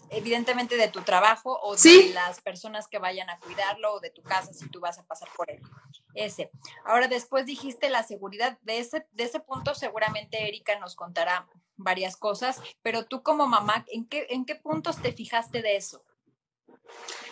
evidentemente 0.08 0.76
de 0.76 0.88
tu 0.88 1.02
trabajo 1.02 1.58
o 1.62 1.76
de 1.76 2.10
las 2.14 2.40
personas 2.40 2.88
que 2.88 2.98
vayan 2.98 3.28
a 3.28 3.38
cuidarlo 3.38 3.94
o 3.94 4.00
de 4.00 4.10
tu 4.10 4.22
casa 4.22 4.54
si 4.54 4.68
tú 4.70 4.80
vas 4.80 4.98
a 4.98 5.04
pasar 5.04 5.28
por 5.36 5.50
él. 5.50 5.60
Ese. 6.14 6.50
Ahora 6.86 7.06
después 7.06 7.44
dijiste 7.44 7.90
la 7.90 8.02
seguridad. 8.02 8.58
De 8.62 8.78
ese, 8.78 9.06
de 9.12 9.24
ese 9.24 9.40
punto 9.40 9.74
seguramente 9.74 10.48
Erika 10.48 10.78
nos 10.78 10.96
contará 10.96 11.48
varias 11.82 12.16
cosas, 12.16 12.60
pero 12.82 13.04
tú 13.04 13.22
como 13.22 13.46
mamá, 13.46 13.84
¿en 13.88 14.06
qué, 14.06 14.26
en 14.30 14.44
qué 14.44 14.54
puntos 14.54 15.00
te 15.00 15.12
fijaste 15.12 15.62
de 15.62 15.76
eso? 15.76 16.04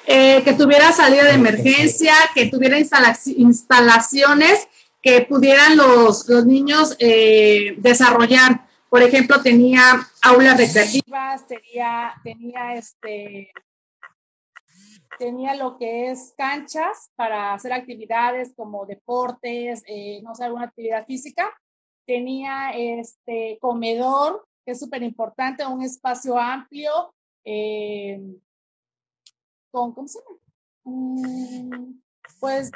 Eh, 0.07 0.43
que 0.45 0.55
tuviera 0.55 0.93
salida 0.93 1.25
de 1.25 1.35
emergencia, 1.35 2.15
que 2.35 2.47
tuviera 2.47 2.79
instalaciones 2.79 4.69
que 5.03 5.23
pudieran 5.23 5.77
los, 5.77 6.29
los 6.29 6.45
niños 6.47 6.97
eh, 6.99 7.75
desarrollar. 7.79 8.67
Por 8.89 9.03
ejemplo, 9.03 9.41
tenía 9.41 10.07
aulas 10.23 10.57
recreativas, 10.57 11.47
tenía, 11.47 12.15
tenía 12.25 12.75
este, 12.75 13.53
tenía 15.19 15.55
lo 15.55 15.79
que 15.79 16.11
es 16.11 16.35
canchas 16.37 17.11
para 17.15 17.55
hacer 17.55 17.73
actividades 17.73 18.53
como 18.57 18.87
deportes, 18.87 19.83
eh, 19.87 20.21
no 20.23 20.35
sé, 20.35 20.45
alguna 20.45 20.67
actividad 20.67 21.07
física. 21.07 21.49
Tenía 22.07 22.71
este 22.73 23.59
comedor, 23.61 24.47
que 24.65 24.73
es 24.73 24.81
súper 24.81 25.03
importante, 25.03 25.67
un 25.67 25.83
espacio 25.83 26.39
amplio, 26.39 27.15
eh, 27.45 28.21
con, 29.71 29.93
¿cómo 29.93 30.09
se 30.09 30.19
llama? 30.19 30.39
Mm, 30.85 32.01
pues 32.41 32.71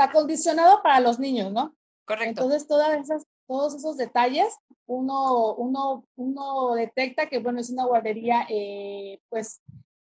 acondicionado 0.00 0.82
para 0.82 1.00
los 1.00 1.18
niños, 1.18 1.52
¿no? 1.52 1.74
Correcto. 2.04 2.42
Entonces, 2.42 2.66
todas 2.66 2.98
esas, 2.98 3.26
todos 3.46 3.74
esos 3.74 3.96
detalles, 3.96 4.56
uno, 4.86 5.54
uno, 5.54 6.04
uno 6.16 6.74
detecta 6.74 7.28
que, 7.28 7.38
bueno, 7.38 7.60
es 7.60 7.70
una 7.70 7.84
guardería, 7.84 8.46
eh, 8.48 9.20
pues, 9.28 9.60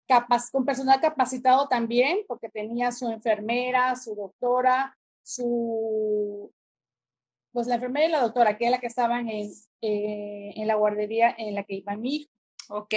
capaz, 0.06 0.50
con 0.50 0.64
personal 0.64 1.00
capacitado 1.00 1.68
también, 1.68 2.18
porque 2.28 2.48
tenía 2.48 2.92
su 2.92 3.08
enfermera, 3.08 3.96
su 3.96 4.14
doctora, 4.14 4.96
su, 5.22 6.52
pues 7.54 7.68
la 7.68 7.76
enfermera 7.76 8.06
y 8.06 8.10
la 8.10 8.20
doctora, 8.20 8.58
que 8.58 8.64
es 8.64 8.70
la 8.72 8.80
que 8.80 8.88
estaban 8.88 9.28
en, 9.28 9.48
eh, 9.80 10.52
en 10.56 10.66
la 10.66 10.74
guardería 10.74 11.32
en 11.38 11.54
la 11.54 11.62
que 11.62 11.74
iba 11.74 11.96
mi 11.96 12.16
hijo. 12.16 12.30
Ok. 12.68 12.94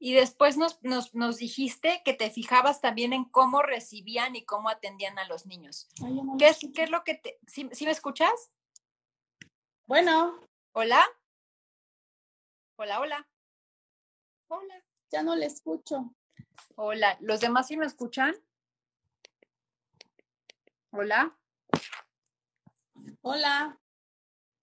Y 0.00 0.12
después 0.12 0.56
nos, 0.56 0.82
nos, 0.82 1.14
nos, 1.14 1.36
dijiste 1.36 2.02
que 2.04 2.12
te 2.12 2.30
fijabas 2.30 2.80
también 2.80 3.12
en 3.12 3.24
cómo 3.24 3.62
recibían 3.62 4.34
y 4.34 4.44
cómo 4.44 4.68
atendían 4.70 5.20
a 5.20 5.28
los 5.28 5.46
niños. 5.46 5.88
¿Qué, 6.36 6.48
es, 6.48 6.58
¿Qué, 6.74 6.82
es, 6.82 6.90
lo 6.90 7.04
que 7.04 7.14
te... 7.14 7.38
¿sí, 7.46 7.64
me 7.64 7.90
escuchas? 7.92 8.50
Bueno. 9.86 10.36
Hola. 10.72 11.00
Hola, 12.78 13.00
hola. 13.00 13.28
Hola. 14.48 14.84
Ya 15.12 15.22
no 15.22 15.36
le 15.36 15.46
escucho. 15.46 16.12
Hola. 16.74 17.16
¿Los 17.20 17.38
demás 17.40 17.68
sí 17.68 17.76
me 17.76 17.86
escuchan? 17.86 18.34
Hola. 20.90 21.38
Hola. 23.22 23.80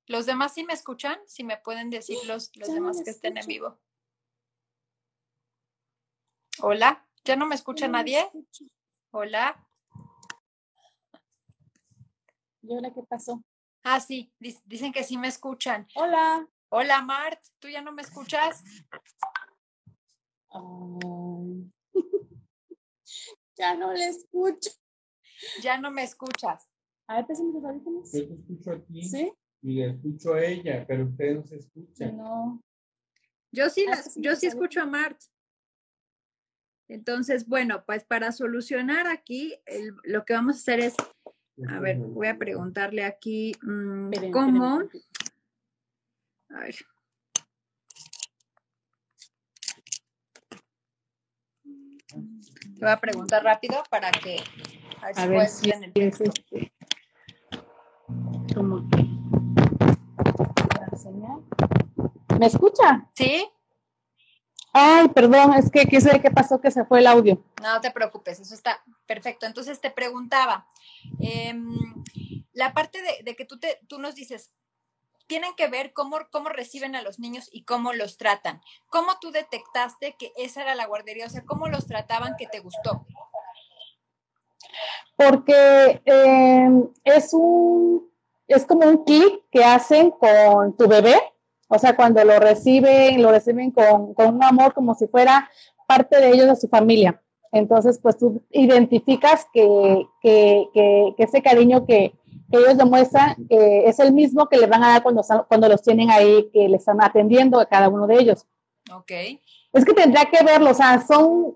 ¿Los 0.08 0.26
demás 0.26 0.54
sí 0.54 0.64
me 0.64 0.74
escuchan? 0.74 1.20
Si 1.28 1.44
me 1.44 1.58
pueden 1.58 1.90
decir 1.90 2.18
los, 2.28 2.56
los 2.56 2.74
demás 2.74 3.02
que 3.04 3.12
estén 3.12 3.38
en 3.38 3.46
vivo. 3.46 3.80
Hola, 6.60 7.08
¿ya 7.24 7.36
no 7.36 7.48
me 7.48 7.56
escucha 7.56 7.88
nadie? 7.88 8.30
Hola. 9.12 9.68
¿Y 12.62 12.74
ahora 12.74 12.94
qué 12.94 13.02
pasó? 13.04 13.44
Ah, 13.84 14.00
sí, 14.00 14.32
dicen 14.40 14.94
que 14.94 15.04
sí 15.04 15.18
me 15.18 15.28
escuchan. 15.28 15.88
Hola. 15.96 16.48
Hola, 16.70 17.02
Mart, 17.02 17.44
¿tú 17.60 17.68
ya 17.68 17.82
no 17.82 17.92
me 17.92 18.02
escuchas? 18.02 18.64
ya 23.56 23.76
no 23.76 23.92
le 23.94 24.08
escucho. 24.08 24.72
Ya 25.62 25.78
no 25.78 25.92
me 25.92 26.04
escuchas. 26.04 26.73
A 27.08 27.18
ver, 27.18 27.26
pésame 27.28 27.54
los 27.54 27.64
audífonos. 27.64 28.12
Yo 28.12 28.28
te 28.28 28.34
escucho 28.34 28.72
aquí. 28.72 29.04
¿Sí? 29.04 29.34
Y 29.62 29.76
le 29.76 29.92
escucho 29.92 30.34
a 30.34 30.44
ella, 30.44 30.86
pero 30.88 31.06
usted 31.06 31.36
no 31.36 31.46
se 31.46 31.58
escucha. 31.58 32.12
No. 32.12 32.62
Yo 33.52 33.70
sí, 33.70 33.86
las, 33.86 34.16
yo 34.16 34.36
sí 34.36 34.48
escucho 34.48 34.82
a 34.82 34.86
Mart. 34.86 35.20
Entonces, 36.90 37.48
bueno, 37.48 37.84
pues 37.86 38.04
para 38.04 38.32
solucionar 38.32 39.08
aquí, 39.08 39.56
el, 39.66 39.96
lo 40.04 40.26
que 40.26 40.34
vamos 40.34 40.56
a 40.56 40.60
hacer 40.60 40.80
es, 40.80 40.96
a 41.68 41.80
ver, 41.80 41.98
voy 41.98 42.28
a 42.28 42.38
preguntarle 42.38 43.04
aquí 43.06 43.54
mmm, 43.62 44.12
cómo. 44.32 44.80
A 46.50 46.60
ver. 46.60 46.76
Te 52.08 52.80
voy 52.80 52.90
a 52.90 53.00
preguntar 53.00 53.44
rápido 53.44 53.82
para 53.90 54.12
que 54.12 54.38
a 55.02 55.26
ver 55.28 55.48
si, 55.48 55.72
a 55.72 55.80
ver 55.80 55.86
el 55.86 55.94
texto. 55.94 56.24
Este, 56.26 56.73
¿Me 62.40 62.46
escucha? 62.46 63.10
Sí. 63.16 63.50
Ay, 64.74 65.08
perdón, 65.10 65.54
es 65.54 65.70
que 65.70 65.86
qué 65.86 66.02
sé 66.02 66.20
qué 66.22 66.32
pasó 66.32 66.60
que 66.60 66.72
se 66.72 66.84
fue 66.86 67.00
el 67.00 67.08
audio. 67.08 67.44
No 67.62 67.80
te 67.80 67.92
preocupes, 67.92 68.40
eso 68.40 68.56
está 68.56 68.84
perfecto. 69.06 69.46
Entonces 69.46 69.80
te 69.80 69.92
preguntaba, 69.92 70.68
eh, 71.20 71.54
la 72.54 72.74
parte 72.74 73.02
de, 73.02 73.24
de, 73.24 73.36
que 73.36 73.46
tú, 73.46 73.60
te, 73.60 73.80
tú 73.88 74.00
nos 74.00 74.16
dices, 74.16 74.54
tienen 75.28 75.54
que 75.56 75.68
ver 75.68 75.94
cómo, 75.94 76.18
cómo 76.32 76.50
reciben 76.50 76.96
a 76.96 77.02
los 77.02 77.20
niños 77.20 77.50
y 77.52 77.64
cómo 77.64 77.94
los 77.94 78.18
tratan. 78.18 78.62
¿Cómo 78.90 79.14
tú 79.20 79.32
detectaste 79.32 80.16
que 80.18 80.32
esa 80.38 80.62
era 80.62 80.76
la 80.76 80.86
guardería? 80.86 81.28
O 81.28 81.30
sea, 81.30 81.44
¿cómo 81.46 81.68
los 81.68 81.88
trataban 81.88 82.36
que 82.38 82.48
te 82.48 82.60
gustó? 82.60 83.06
Porque 85.16 86.02
eh, 86.06 86.70
es 87.04 87.34
un, 87.34 88.12
es 88.48 88.66
como 88.66 88.88
un 88.88 89.04
clic 89.04 89.42
que 89.52 89.64
hacen 89.64 90.12
con 90.12 90.76
tu 90.78 90.88
bebé 90.88 91.16
o 91.74 91.80
sea, 91.80 91.96
cuando 91.96 92.24
lo 92.24 92.40
reciben, 92.40 93.20
lo 93.22 93.32
reciben 93.32 93.72
con, 93.72 94.14
con 94.14 94.36
un 94.36 94.44
amor 94.44 94.76
como 94.76 94.94
si 94.94 95.08
fuera 95.08 95.50
parte 95.88 96.20
de 96.20 96.30
ellos, 96.30 96.48
de 96.48 96.56
su 96.56 96.68
familia. 96.68 97.20
Entonces, 97.52 98.00
pues 98.00 98.16
tú 98.18 98.44
identificas 98.52 99.48
que, 99.52 100.06
que, 100.22 100.68
que, 100.72 101.14
que 101.18 101.24
ese 101.24 101.42
cariño 101.42 101.86
que, 101.88 102.14
que, 102.52 102.58
ellos 102.58 102.78
demuestran 102.78 103.36
eh, 103.50 103.84
es 103.88 104.00
el 104.00 104.14
mismo 104.14 104.50
que 104.50 104.58
les 104.58 104.70
van 104.70 104.84
a 104.84 104.90
dar 104.90 105.04
cuando, 105.04 105.24
cuando 105.48 105.68
los 105.68 105.82
tienen 105.82 106.12
ahí, 106.12 106.48
que 106.54 106.70
le 106.70 106.78
están 106.78 107.02
atendiendo 107.02 107.60
a 107.60 107.66
cada 107.66 107.90
uno 107.90 108.06
de 108.06 108.20
ellos. 108.20 108.46
Ok. 108.92 109.12
Es 109.72 109.84
que 109.84 109.94
tendría 109.94 110.26
que 110.26 110.44
verlo, 110.44 110.70
o 110.70 110.76
sea, 110.76 111.02
son... 111.02 111.56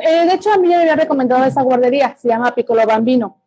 Eh, 0.00 0.26
de 0.26 0.34
hecho, 0.34 0.50
a 0.50 0.56
mí 0.56 0.68
me 0.68 0.76
había 0.76 0.96
recomendado 0.96 1.44
esa 1.44 1.62
guardería, 1.62 2.16
se 2.16 2.28
llama 2.28 2.54
Piccolo 2.54 2.86
Bambino 2.86 3.40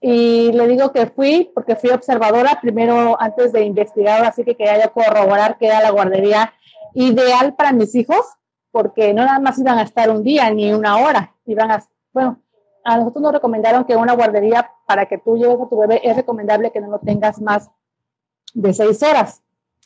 y 0.00 0.52
le 0.52 0.68
digo 0.68 0.92
que 0.92 1.06
fui 1.06 1.50
porque 1.54 1.76
fui 1.76 1.90
observadora 1.90 2.58
primero 2.60 3.20
antes 3.20 3.52
de 3.52 3.64
investigar, 3.64 4.24
así 4.24 4.44
que 4.44 4.54
quería 4.54 4.88
corroborar 4.88 5.58
que 5.58 5.66
era 5.66 5.80
la 5.80 5.90
guardería 5.90 6.52
ideal 6.94 7.54
para 7.54 7.72
mis 7.72 7.94
hijos, 7.94 8.24
porque 8.70 9.14
no 9.14 9.24
nada 9.24 9.38
más 9.38 9.58
iban 9.58 9.78
a 9.78 9.82
estar 9.82 10.10
un 10.10 10.22
día 10.22 10.50
ni 10.50 10.72
una 10.72 10.98
hora, 10.98 11.34
iban 11.46 11.70
a, 11.70 11.84
bueno, 12.12 12.40
a 12.84 12.98
nosotros 12.98 13.22
nos 13.22 13.32
recomendaron 13.32 13.84
que 13.84 13.96
una 13.96 14.14
guardería 14.14 14.70
para 14.86 15.06
que 15.06 15.18
tú 15.18 15.36
lleves 15.36 15.60
a 15.60 15.68
tu 15.68 15.76
bebé 15.78 16.00
es 16.04 16.14
recomendable 16.14 16.70
que 16.70 16.80
no 16.80 16.88
lo 16.88 16.98
tengas 17.00 17.40
más 17.40 17.70
de 18.54 18.72
seis 18.72 19.02
horas. 19.02 19.42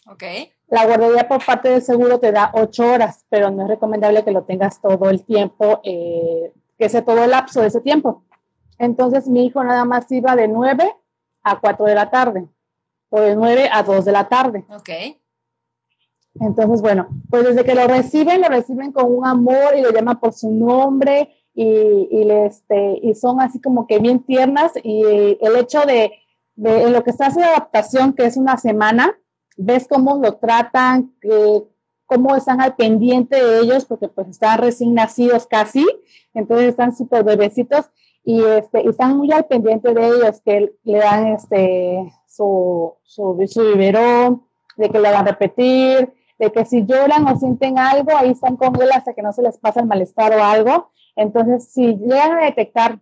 Ok. 0.07 0.23
La 0.69 0.87
guardería 0.87 1.27
por 1.27 1.45
parte 1.45 1.69
del 1.71 1.83
seguro 1.83 2.21
te 2.21 2.31
da 2.31 2.51
ocho 2.53 2.87
horas, 2.93 3.25
pero 3.29 3.51
no 3.51 3.63
es 3.63 3.69
recomendable 3.69 4.25
que 4.25 4.31
lo 4.31 4.43
tengas 4.43 4.81
todo 4.81 5.09
el 5.09 5.25
tiempo, 5.25 5.81
eh, 5.83 6.53
que 6.79 6.89
sea 6.89 7.05
todo 7.05 7.25
el 7.25 7.31
lapso 7.31 7.61
de 7.61 7.69
ese 7.69 7.81
tiempo. 7.81 8.23
Entonces 8.81 9.29
mi 9.29 9.45
hijo 9.45 9.63
nada 9.63 9.85
más 9.85 10.11
iba 10.11 10.35
de 10.35 10.49
9 10.49 10.91
a 11.43 11.61
4 11.61 11.85
de 11.85 11.95
la 11.95 12.11
tarde 12.11 12.49
o 13.11 13.21
de 13.21 13.37
9 13.37 13.69
a 13.71 13.83
2 13.83 14.05
de 14.07 14.13
la 14.13 14.29
tarde. 14.29 14.65
Ok. 14.71 14.89
Entonces, 16.41 16.81
bueno, 16.81 17.09
pues 17.29 17.45
desde 17.45 17.65
que 17.65 17.75
lo 17.75 17.87
reciben, 17.87 18.41
lo 18.41 18.49
reciben 18.49 18.93
con 18.93 19.15
un 19.15 19.27
amor 19.27 19.77
y 19.77 19.83
lo 19.83 19.91
llaman 19.91 20.19
por 20.19 20.33
su 20.33 20.51
nombre 20.51 21.29
y, 21.55 21.65
y, 22.11 22.31
este, 22.31 22.99
y 23.03 23.15
son 23.15 23.43
así 23.43 23.61
como 23.61 23.87
que 23.87 23.99
bien 23.99 24.21
tiernas 24.21 24.73
y 24.83 25.03
el 25.03 25.57
hecho 25.57 25.83
de, 25.83 26.13
de 26.55 26.89
lo 26.89 27.05
que 27.05 27.11
está 27.11 27.27
haciendo 27.27 27.51
adaptación, 27.51 28.15
que 28.15 28.25
es 28.25 28.39
una 28.39 28.57
semana, 28.57 29.15
ves 29.59 29.87
cómo 29.89 30.19
lo 30.23 30.37
tratan, 30.37 31.13
eh, 31.23 31.63
cómo 32.07 32.35
están 32.35 32.63
al 32.63 32.77
pendiente 32.77 33.45
de 33.45 33.61
ellos, 33.61 33.85
porque 33.85 34.09
pues 34.09 34.29
están 34.29 34.59
recién 34.59 34.95
nacidos 34.95 35.47
casi, 35.47 35.87
entonces 36.33 36.69
están 36.69 36.97
súper 36.97 37.25
bebecitos 37.25 37.91
y, 38.25 38.43
este, 38.45 38.83
y 38.83 38.89
están 38.89 39.17
muy 39.17 39.33
al 39.33 39.47
pendiente 39.47 39.95
de 39.95 40.07
ellos, 40.07 40.41
que 40.45 40.73
le 40.85 40.99
dan 40.99 41.29
este, 41.29 42.13
su, 42.27 42.95
su, 43.03 43.43
su 43.47 43.61
biberón, 43.63 44.45
de 44.77 44.89
que 44.89 44.99
van 44.99 45.15
a 45.15 45.23
repetir, 45.23 46.13
de 46.39 46.53
que 46.53 46.65
si 46.65 46.87
lloran 46.87 47.27
o 47.29 47.39
sienten 47.39 47.79
algo, 47.79 48.17
ahí 48.17 48.31
están 48.31 48.57
con 48.57 48.81
él 48.81 48.89
hasta 48.95 49.13
que 49.13 49.23
no 49.23 49.33
se 49.33 49.43
les 49.43 49.59
pasa 49.59 49.81
el 49.81 49.87
malestar 49.87 50.35
o 50.35 50.43
algo. 50.43 50.91
Entonces, 51.17 51.71
si 51.73 51.97
llegan 51.97 52.39
a 52.39 52.45
detectar 52.47 52.99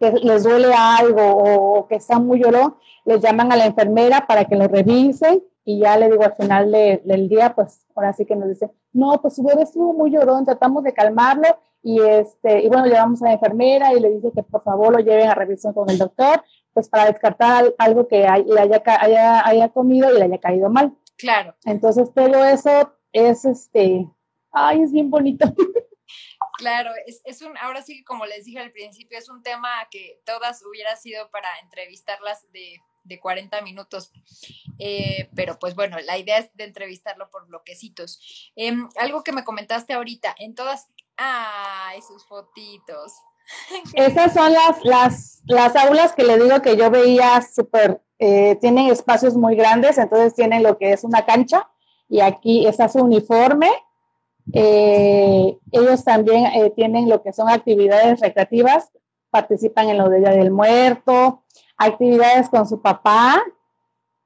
que 0.00 0.10
les 0.10 0.42
duele 0.42 0.72
algo 0.74 1.22
o, 1.22 1.86
que 1.86 1.96
están 1.96 2.26
muy 2.26 2.42
llorón, 2.42 2.74
les 3.04 3.20
llaman 3.20 3.52
a 3.52 3.56
la 3.56 3.66
enfermera 3.66 4.26
para 4.26 4.44
que 4.44 4.56
lo 4.56 4.66
revisen 4.66 5.42
y 5.64 5.80
ya 5.80 5.96
le 5.96 6.10
digo 6.10 6.24
al 6.24 6.34
final 6.34 6.70
de, 6.70 7.00
del 7.04 7.28
día, 7.28 7.54
pues 7.54 7.86
ahora 7.94 8.12
sí 8.12 8.24
que 8.24 8.36
nos 8.36 8.48
dice, 8.48 8.70
no, 8.92 9.20
pues 9.20 9.36
su 9.36 9.42
bebé 9.42 9.62
estuvo 9.62 9.92
muy 9.92 10.10
llorón, 10.10 10.44
tratamos 10.44 10.82
de 10.84 10.92
calmarlo 10.92 11.46
y, 11.86 12.00
este, 12.00 12.62
y 12.64 12.68
bueno, 12.68 12.86
llevamos 12.86 13.22
a 13.22 13.26
la 13.26 13.34
enfermera 13.34 13.94
y 13.94 14.00
le 14.00 14.10
dice 14.10 14.32
que 14.34 14.42
por 14.42 14.64
favor 14.64 14.92
lo 14.92 14.98
lleven 14.98 15.28
a 15.28 15.36
revisión 15.36 15.72
con 15.72 15.88
el 15.88 15.98
doctor, 15.98 16.42
pues 16.74 16.88
para 16.88 17.06
descartar 17.06 17.72
algo 17.78 18.08
que 18.08 18.22
le 18.22 18.60
haya, 18.60 18.82
haya, 18.84 19.46
haya 19.46 19.68
comido 19.68 20.10
y 20.10 20.18
le 20.18 20.24
haya 20.24 20.40
caído 20.40 20.68
mal. 20.68 20.96
Claro. 21.16 21.54
Entonces 21.64 22.12
todo 22.12 22.44
eso 22.44 22.92
es 23.12 23.44
este, 23.44 24.04
ay, 24.50 24.82
es 24.82 24.90
bien 24.90 25.10
bonito. 25.10 25.46
Claro, 26.58 26.90
es, 27.04 27.20
es, 27.24 27.42
un, 27.42 27.54
ahora 27.58 27.82
sí 27.82 27.98
que 27.98 28.04
como 28.04 28.24
les 28.24 28.46
dije 28.46 28.58
al 28.58 28.72
principio, 28.72 29.18
es 29.18 29.28
un 29.28 29.42
tema 29.42 29.68
que 29.90 30.22
todas 30.24 30.64
hubiera 30.64 30.96
sido 30.96 31.30
para 31.30 31.48
entrevistarlas 31.62 32.50
de, 32.50 32.80
de 33.06 33.20
40 33.20 33.60
minutos, 33.62 34.10
eh, 34.78 35.30
pero 35.34 35.58
pues 35.58 35.74
bueno, 35.74 35.98
la 36.00 36.18
idea 36.18 36.38
es 36.38 36.50
de 36.54 36.64
entrevistarlo 36.64 37.30
por 37.30 37.46
bloquecitos. 37.46 38.52
Eh, 38.56 38.74
algo 38.98 39.22
que 39.22 39.32
me 39.32 39.44
comentaste 39.44 39.92
ahorita, 39.92 40.34
en 40.38 40.54
todas, 40.54 40.88
Ay, 41.16 42.02
sus 42.02 42.26
fotitos. 42.26 43.14
Esas 43.94 44.34
son 44.34 44.52
las, 44.52 44.84
las, 44.84 45.42
las 45.46 45.76
aulas 45.76 46.14
que 46.14 46.24
le 46.24 46.38
digo 46.38 46.60
que 46.62 46.76
yo 46.76 46.90
veía 46.90 47.40
súper, 47.42 48.00
eh, 48.18 48.56
tienen 48.60 48.88
espacios 48.88 49.36
muy 49.36 49.56
grandes, 49.56 49.98
entonces 49.98 50.34
tienen 50.34 50.62
lo 50.62 50.78
que 50.78 50.92
es 50.92 51.04
una 51.04 51.24
cancha 51.24 51.68
y 52.08 52.20
aquí 52.20 52.66
está 52.66 52.88
su 52.88 52.98
uniforme. 52.98 53.70
Eh, 54.52 55.58
ellos 55.72 56.04
también 56.04 56.46
eh, 56.46 56.70
tienen 56.70 57.08
lo 57.08 57.22
que 57.22 57.32
son 57.32 57.48
actividades 57.48 58.20
recreativas, 58.20 58.90
participan 59.30 59.88
en 59.88 59.98
lo 59.98 60.08
de 60.08 60.20
Día 60.20 60.30
del 60.30 60.50
Muerto, 60.50 61.42
actividades 61.76 62.48
con 62.48 62.66
su 62.68 62.80
papá. 62.80 63.42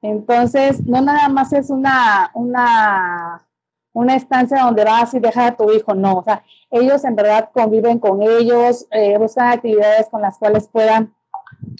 Entonces, 0.01 0.85
no 0.85 1.01
nada 1.01 1.29
más 1.29 1.53
es 1.53 1.69
una, 1.69 2.31
una, 2.33 3.47
una 3.93 4.15
estancia 4.15 4.63
donde 4.63 4.83
vas 4.83 5.13
y 5.13 5.19
dejas 5.19 5.51
a 5.51 5.55
tu 5.55 5.71
hijo, 5.71 5.93
no, 5.93 6.19
o 6.19 6.23
sea, 6.23 6.43
ellos 6.69 7.03
en 7.03 7.15
verdad 7.15 7.49
conviven 7.53 7.99
con 7.99 8.21
ellos, 8.21 8.87
eh, 8.91 9.17
buscan 9.17 9.51
actividades 9.51 10.07
con 10.09 10.21
las 10.21 10.37
cuales 10.37 10.67
puedan 10.67 11.13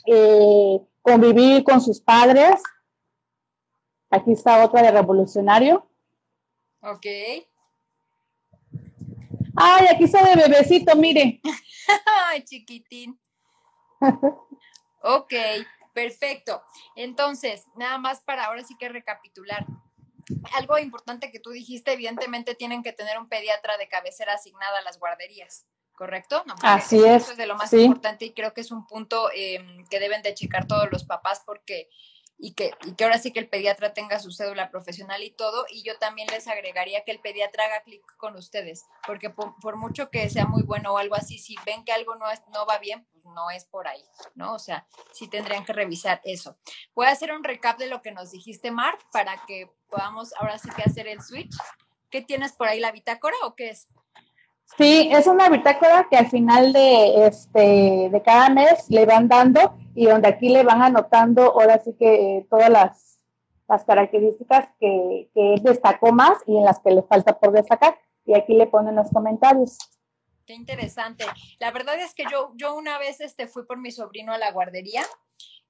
eh, 0.05 0.79
convivir 1.01 1.63
con 1.63 1.81
sus 1.81 2.01
padres. 2.01 2.61
Aquí 4.09 4.33
está 4.33 4.63
otra 4.65 4.81
de 4.81 4.91
revolucionario. 4.91 5.87
Ok. 6.81 7.05
Ay, 9.55 9.85
aquí 9.89 10.03
está 10.05 10.23
de 10.23 10.35
bebecito, 10.35 10.95
mire. 10.95 11.41
Ay, 12.27 12.43
chiquitín. 12.43 13.19
ok, 15.01 15.33
perfecto. 15.93 16.61
Entonces, 16.95 17.65
nada 17.75 17.97
más 17.97 18.21
para 18.21 18.45
ahora 18.45 18.63
sí 18.63 18.75
que 18.77 18.89
recapitular. 18.89 19.65
Algo 20.53 20.77
importante 20.77 21.31
que 21.31 21.39
tú 21.39 21.51
dijiste, 21.51 21.93
evidentemente 21.93 22.55
tienen 22.55 22.83
que 22.83 22.93
tener 22.93 23.17
un 23.17 23.29
pediatra 23.29 23.77
de 23.77 23.87
cabecera 23.87 24.33
asignada 24.33 24.79
a 24.79 24.81
las 24.81 24.99
guarderías. 24.99 25.65
¿Correcto? 25.93 26.43
No, 26.47 26.55
Así 26.63 26.97
eso, 26.97 27.05
es. 27.05 27.23
Eso 27.23 27.31
es 27.33 27.37
de 27.37 27.45
lo 27.45 27.55
más 27.55 27.71
importante 27.73 28.25
y 28.25 28.33
creo 28.33 28.53
que 28.53 28.61
es 28.61 28.71
un 28.71 28.87
punto 28.87 29.29
eh, 29.35 29.63
que 29.89 29.99
deben 29.99 30.23
de 30.23 30.33
checar 30.33 30.65
todos 30.65 30.87
los 30.91 31.03
papás 31.03 31.43
porque 31.45 31.89
y 32.43 32.53
que, 32.53 32.71
y 32.85 32.95
que 32.95 33.03
ahora 33.03 33.19
sí 33.19 33.31
que 33.31 33.39
el 33.39 33.47
pediatra 33.47 33.93
tenga 33.93 34.19
su 34.19 34.31
cédula 34.31 34.71
profesional 34.71 35.23
y 35.23 35.29
todo. 35.29 35.65
Y 35.69 35.83
yo 35.83 35.97
también 35.99 36.27
les 36.31 36.47
agregaría 36.47 37.03
que 37.03 37.11
el 37.11 37.19
pediatra 37.19 37.65
haga 37.65 37.83
clic 37.83 38.01
con 38.17 38.35
ustedes, 38.35 38.87
porque 39.05 39.29
por, 39.29 39.77
mucho 39.77 40.09
que 40.09 40.27
sea 40.29 40.47
muy 40.47 40.63
bueno 40.63 40.93
o 40.93 40.97
algo 40.97 41.15
así, 41.15 41.37
si 41.37 41.55
ven 41.67 41.85
que 41.85 41.93
algo 41.93 42.15
no, 42.15 42.29
es, 42.31 42.41
no 42.51 42.65
va 42.65 42.79
bien, 42.79 43.07
pues 43.13 43.25
no 43.25 43.51
es 43.51 43.65
por 43.65 43.87
ahí, 43.87 44.03
¿no? 44.33 44.55
O 44.55 44.59
sea, 44.59 44.87
sí 45.11 45.27
tendrían 45.27 45.63
que 45.65 45.73
revisar 45.73 46.19
eso. 46.23 46.57
Voy 46.95 47.05
a 47.05 47.11
hacer 47.11 47.31
un 47.31 47.43
recap 47.43 47.77
de 47.77 47.87
lo 47.87 48.01
que 48.01 48.11
nos 48.11 48.31
dijiste, 48.31 48.71
Mar, 48.71 48.97
para 49.13 49.45
que 49.45 49.69
podamos 49.87 50.33
ahora 50.39 50.57
sí 50.57 50.69
que 50.75 50.81
hacer 50.81 51.07
el 51.07 51.21
switch. 51.21 51.55
¿Qué 52.09 52.23
tienes 52.23 52.53
por 52.53 52.67
ahí, 52.67 52.79
la 52.79 52.91
bitácora 52.91 53.35
o 53.43 53.55
qué 53.55 53.69
es? 53.69 53.87
Sí, 54.77 55.09
es 55.11 55.27
una 55.27 55.49
bitácora 55.49 56.07
que 56.09 56.17
al 56.17 56.29
final 56.29 56.73
de, 56.73 57.27
este, 57.27 58.09
de 58.09 58.21
cada 58.23 58.49
mes 58.49 58.89
le 58.89 59.05
van 59.05 59.27
dando 59.27 59.75
y 59.93 60.05
donde 60.05 60.29
aquí 60.29 60.49
le 60.49 60.63
van 60.63 60.81
anotando 60.81 61.43
ahora 61.43 61.79
sí 61.79 61.93
que 61.99 62.37
eh, 62.37 62.47
todas 62.49 62.69
las, 62.69 63.19
las 63.67 63.83
características 63.83 64.69
que, 64.79 65.29
que, 65.33 65.55
destacó 65.61 66.11
más 66.11 66.37
y 66.47 66.57
en 66.57 66.63
las 66.63 66.79
que 66.79 66.91
le 66.91 67.03
falta 67.03 67.37
por 67.37 67.51
destacar. 67.51 67.97
Y 68.25 68.35
aquí 68.35 68.53
le 68.53 68.67
ponen 68.67 68.95
los 68.95 69.09
comentarios. 69.09 69.77
Qué 70.45 70.53
interesante. 70.53 71.25
La 71.59 71.71
verdad 71.71 71.99
es 71.99 72.13
que 72.13 72.23
yo, 72.31 72.51
yo 72.55 72.75
una 72.75 72.97
vez 72.97 73.19
este, 73.19 73.47
fui 73.47 73.65
por 73.65 73.77
mi 73.77 73.91
sobrino 73.91 74.33
a 74.33 74.37
la 74.37 74.51
guardería 74.51 75.03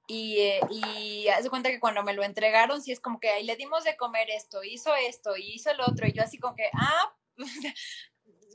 y, 0.08 0.40
eh, 0.40 0.60
y 0.70 1.28
haz 1.30 1.44
de 1.44 1.50
cuenta 1.50 1.70
que 1.70 1.80
cuando 1.80 2.04
me 2.04 2.14
lo 2.14 2.24
entregaron, 2.24 2.82
sí 2.82 2.92
es 2.92 3.00
como 3.00 3.20
que 3.20 3.30
ahí 3.30 3.46
le 3.46 3.56
dimos 3.56 3.84
de 3.84 3.96
comer 3.96 4.30
esto, 4.30 4.64
hizo 4.64 4.94
esto 4.96 5.38
hizo 5.38 5.72
el 5.72 5.82
otro, 5.82 6.08
y 6.08 6.14
yo 6.14 6.24
así 6.24 6.38
como 6.38 6.56
que, 6.56 6.70
ah, 6.74 7.14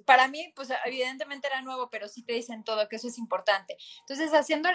para 0.07 0.29
mí, 0.29 0.53
pues 0.55 0.71
evidentemente 0.87 1.49
era 1.49 1.61
nuevo, 1.61 1.91
pero 1.91 2.09
sí 2.09 2.23
te 2.23 2.33
dicen 2.33 2.65
todo, 2.65 2.89
que 2.89 2.97
eso 2.97 3.09
es 3.09 3.19
importante. 3.19 3.77
Entonces, 4.01 4.33
haciendo 4.33 4.71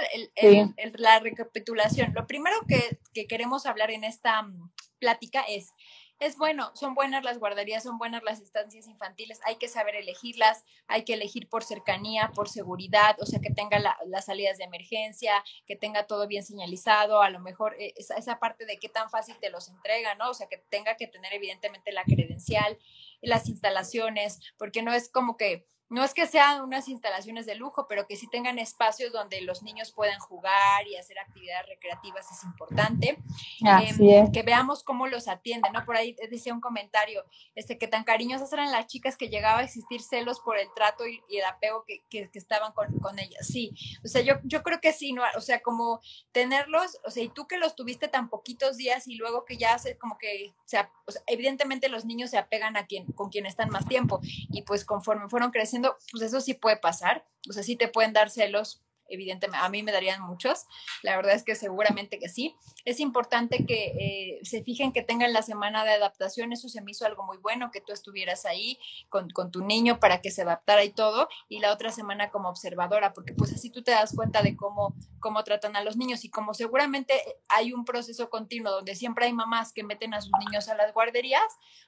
la 0.96 1.20
recapitulación, 1.20 2.14
lo 2.14 2.28
primero 2.28 2.56
que, 2.68 3.00
que, 3.14 3.26
queremos 3.26 3.66
hablar 3.66 3.90
en 3.92 4.04
esta 4.04 4.44
mm, 4.44 4.72
plática 5.00 5.42
es 5.48 5.74
es 6.22 6.38
bueno, 6.38 6.72
son 6.76 6.94
buenas 6.94 7.24
las 7.24 7.40
guarderías, 7.40 7.82
son 7.82 7.98
buenas 7.98 8.22
las 8.22 8.40
estancias 8.42 8.88
infantiles, 8.88 9.40
hay 9.44 9.56
que 9.56 9.68
saber 9.68 9.96
elegirlas, 9.96 10.64
hay 10.88 11.04
que 11.04 11.16
elegir 11.16 11.50
por 11.50 11.64
cercanía, 11.64 12.32
por 12.36 12.48
seguridad, 12.48 13.18
o 13.20 13.26
sea, 13.26 13.40
que 13.40 13.50
tenga 13.50 13.80
las 14.06 14.26
salidas 14.26 14.60
de 14.60 14.66
emergencia, 14.66 15.44
que 15.66 15.76
tenga 15.76 16.06
todo 16.06 16.28
bien 16.28 16.44
señalizado, 16.44 17.24
a 17.24 17.32
lo 17.32 17.40
mejor 17.40 17.76
eh, 17.80 17.96
esa, 17.98 18.18
esa, 18.18 18.38
parte 18.38 18.68
de 18.68 18.78
qué 18.78 18.88
tan 18.88 19.10
fácil 19.10 19.36
te 19.40 19.50
los 19.50 19.68
entrega, 19.68 20.14
¿no? 20.14 20.30
O 20.30 20.36
sea, 20.36 20.46
que 20.48 20.58
tenga 20.70 20.96
que 20.96 21.08
tener 21.08 21.34
evidentemente 21.34 21.92
la 21.92 22.04
credencial, 22.04 22.78
las 23.22 23.50
instalaciones, 23.50 24.40
porque 24.60 24.84
no 24.84 24.94
es 24.94 25.10
como 25.10 25.38
que 25.38 25.66
no 25.92 26.06
es 26.06 26.14
que 26.14 26.26
sean 26.26 26.62
unas 26.62 26.88
instalaciones 26.88 27.46
de 27.46 27.56
lujo, 27.56 27.86
pero 27.86 28.08
que 28.08 28.16
sí 28.16 28.26
tengan 28.28 28.58
espacios 28.60 29.12
donde 29.12 29.42
los 29.42 29.62
niños 29.62 29.92
puedan 29.92 30.18
jugar 30.20 30.88
y 30.88 30.96
hacer 30.96 31.20
actividades 31.20 31.68
recreativas 31.68 32.32
es 32.32 32.46
importante. 32.46 33.18
Em, 33.60 34.32
que 34.32 34.42
veamos 34.42 34.84
cómo 34.84 35.08
los 35.08 35.28
atienden, 35.28 35.74
¿no? 35.74 35.84
Por 35.84 35.98
ahí 35.98 36.16
decía 36.30 36.54
un 36.54 36.62
comentario, 36.62 37.26
este, 37.56 37.78
que 37.78 37.90
tan 37.90 38.06
cariñosas 38.06 38.54
eran 38.54 38.72
las 38.72 38.88
chicas 38.88 39.18
que 39.18 39.28
llegaba 39.28 39.60
a 39.60 39.64
existir 39.64 40.02
celos 40.02 40.40
por 40.40 40.58
el 40.58 40.68
trato 40.74 41.06
y, 41.06 41.22
el 41.30 41.44
apego 41.44 41.84
que, 41.86 42.02
que, 42.10 42.30
estaban 42.34 42.72
con, 42.72 42.98
con, 43.00 43.20
ellas. 43.20 43.46
Sí, 43.46 43.74
o 44.02 44.08
sea, 44.08 44.22
yo, 44.22 44.36
yo 44.46 44.64
creo 44.64 44.80
que 44.80 44.94
sí, 44.94 45.12
¿no? 45.12 45.24
O 45.36 45.42
sea, 45.42 45.62
como 45.62 46.00
tenerlos, 46.32 47.00
o 47.04 47.12
sea, 47.12 47.24
y 47.24 47.30
tú 47.30 47.48
que 47.48 47.58
los 47.58 47.76
tuviste 47.76 48.08
tan 48.08 48.30
poquitos 48.30 48.78
días 48.78 49.10
y 49.10 49.16
luego 49.16 49.44
que 49.44 49.58
ya 49.58 49.74
hace 49.74 49.98
como 49.98 50.18
que, 50.18 50.54
o 50.58 50.68
sea, 50.68 50.90
evidentemente 51.28 51.90
los 51.90 52.06
niños 52.06 52.30
se 52.30 52.38
apegan 52.38 52.78
a 52.78 52.86
quien, 52.86 53.06
con 53.12 53.30
quien 53.30 53.46
están 53.46 53.70
más 53.70 53.86
tiempo 53.88 54.22
y 54.24 54.62
pues 54.62 54.86
conforme 54.86 55.28
fueron 55.28 55.52
creciendo, 55.52 55.81
pues 56.12 56.24
eso 56.24 56.42
sí 56.42 56.54
puede 56.54 56.78
pasar, 56.78 57.26
o 57.50 57.54
sea, 57.54 57.64
sí 57.64 57.76
te 57.76 57.88
pueden 57.88 58.14
dar 58.14 58.30
celos, 58.30 58.82
evidentemente, 59.12 59.64
a 59.64 59.70
mí 59.70 59.84
me 59.84 59.92
darían 59.92 60.22
muchos, 60.22 60.66
la 61.04 61.16
verdad 61.16 61.36
es 61.36 61.44
que 61.44 61.56
seguramente 61.56 62.18
que 62.18 62.30
sí. 62.30 62.56
Es 62.86 63.00
importante 63.00 63.66
que 63.66 63.86
eh, 64.00 64.40
se 64.44 64.64
fijen 64.64 64.92
que 64.92 65.04
tengan 65.04 65.34
la 65.34 65.42
semana 65.42 65.84
de 65.84 65.92
adaptación, 65.92 66.54
eso 66.54 66.70
se 66.70 66.82
me 66.82 66.92
hizo 66.92 67.06
algo 67.06 67.24
muy 67.24 67.38
bueno, 67.38 67.70
que 67.72 67.82
tú 67.82 67.94
estuvieras 67.94 68.46
ahí 68.46 68.80
con, 69.10 69.30
con, 69.30 69.52
tu 69.52 69.64
niño 69.64 70.00
para 70.00 70.22
que 70.22 70.32
se 70.32 70.42
adaptara 70.42 70.84
y 70.84 70.92
todo, 70.92 71.28
y 71.50 71.60
la 71.60 71.74
otra 71.74 71.92
semana 71.92 72.32
como 72.32 72.50
observadora, 72.50 73.14
porque 73.14 73.34
pues 73.34 73.54
así 73.54 73.70
tú 73.70 73.84
te 73.84 73.92
das 73.92 74.16
cuenta 74.16 74.42
de 74.42 74.56
cómo, 74.56 74.96
cómo 75.20 75.44
tratan 75.44 75.76
a 75.76 75.84
los 75.84 75.98
niños 75.98 76.24
y 76.24 76.30
como 76.30 76.54
seguramente 76.54 77.14
hay 77.50 77.74
un 77.74 77.86
proceso 77.86 78.30
continuo 78.30 78.72
donde 78.72 78.96
siempre 78.96 79.26
hay 79.26 79.34
mamás 79.34 79.74
que 79.74 79.84
meten 79.84 80.14
a 80.14 80.22
sus 80.22 80.32
niños 80.40 80.70
a 80.70 80.76
las 80.76 80.94
guarderías, 80.94 81.44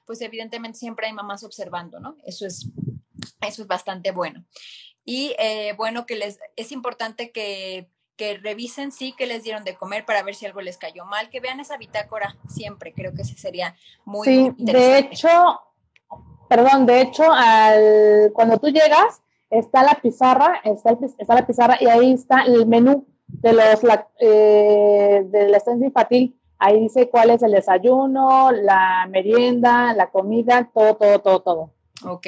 pues 0.06 0.20
evidentemente 0.20 0.78
siempre 0.78 1.06
hay 1.06 1.12
mamás 1.12 1.42
observando, 1.42 1.98
¿no? 2.00 2.16
Eso 2.24 2.46
es 2.46 2.68
eso 3.40 3.62
es 3.62 3.68
bastante 3.68 4.10
bueno. 4.10 4.44
Y 5.04 5.34
eh, 5.38 5.74
bueno, 5.76 6.06
que 6.06 6.16
les 6.16 6.38
es 6.56 6.72
importante 6.72 7.30
que, 7.30 7.88
que 8.16 8.38
revisen, 8.38 8.92
sí, 8.92 9.14
que 9.16 9.26
les 9.26 9.42
dieron 9.42 9.64
de 9.64 9.74
comer 9.74 10.04
para 10.04 10.22
ver 10.22 10.34
si 10.34 10.46
algo 10.46 10.60
les 10.60 10.78
cayó 10.78 11.04
mal, 11.04 11.30
que 11.30 11.40
vean 11.40 11.60
esa 11.60 11.76
bitácora 11.76 12.36
siempre, 12.48 12.92
creo 12.92 13.12
que 13.12 13.22
ese 13.22 13.36
sería 13.36 13.76
muy, 14.04 14.26
sí, 14.26 14.50
De 14.56 14.98
hecho, 14.98 15.60
perdón, 16.48 16.86
de 16.86 17.02
hecho, 17.02 17.24
al, 17.30 18.30
cuando 18.32 18.58
tú 18.58 18.68
llegas, 18.68 19.22
está 19.50 19.82
la 19.82 19.94
pizarra, 19.94 20.60
está, 20.64 20.96
está 21.18 21.34
la 21.34 21.46
pizarra 21.46 21.76
y 21.80 21.86
ahí 21.86 22.12
está 22.12 22.42
el 22.42 22.66
menú 22.66 23.06
de 23.26 23.52
los 23.52 23.80
eh, 24.20 25.22
de 25.26 25.48
la 25.48 25.56
estancia 25.56 25.86
infantil. 25.86 26.38
Ahí 26.58 26.80
dice 26.80 27.10
cuál 27.10 27.30
es 27.30 27.42
el 27.42 27.52
desayuno, 27.52 28.50
la 28.52 29.06
merienda, 29.10 29.92
la 29.92 30.10
comida, 30.10 30.70
todo, 30.72 30.96
todo, 30.96 31.18
todo, 31.20 31.42
todo. 31.42 31.70
Ok, 32.06 32.26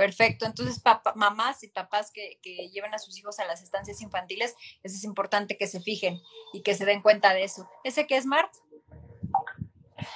Perfecto. 0.00 0.46
Entonces, 0.46 0.82
mamás 1.14 1.62
y 1.62 1.68
papás 1.68 2.10
que, 2.10 2.38
que, 2.42 2.70
llevan 2.70 2.94
a 2.94 2.98
sus 2.98 3.18
hijos 3.18 3.38
a 3.38 3.44
las 3.44 3.62
estancias 3.62 4.00
infantiles, 4.00 4.56
eso 4.82 4.96
es 4.96 5.04
importante 5.04 5.58
que 5.58 5.66
se 5.66 5.78
fijen 5.80 6.18
y 6.54 6.62
que 6.62 6.74
se 6.74 6.86
den 6.86 7.02
cuenta 7.02 7.34
de 7.34 7.44
eso. 7.44 7.68
¿Ese 7.84 8.06
qué 8.06 8.16
es, 8.16 8.24
Mart? 8.24 8.50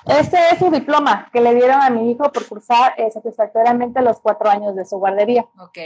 Este 0.07 0.39
es 0.51 0.59
su 0.59 0.71
diploma 0.71 1.29
que 1.35 1.43
le 1.43 1.55
dieron 1.55 1.83
a 1.83 1.91
mi 1.91 2.11
hijo 2.11 2.33
por 2.33 2.49
cursar 2.49 2.95
eh, 2.97 3.11
satisfactoriamente 3.11 4.01
los 4.01 4.21
cuatro 4.21 4.49
años 4.49 4.75
de 4.75 4.87
su 4.87 4.97
guardería. 4.97 5.47
Ok. 5.59 5.79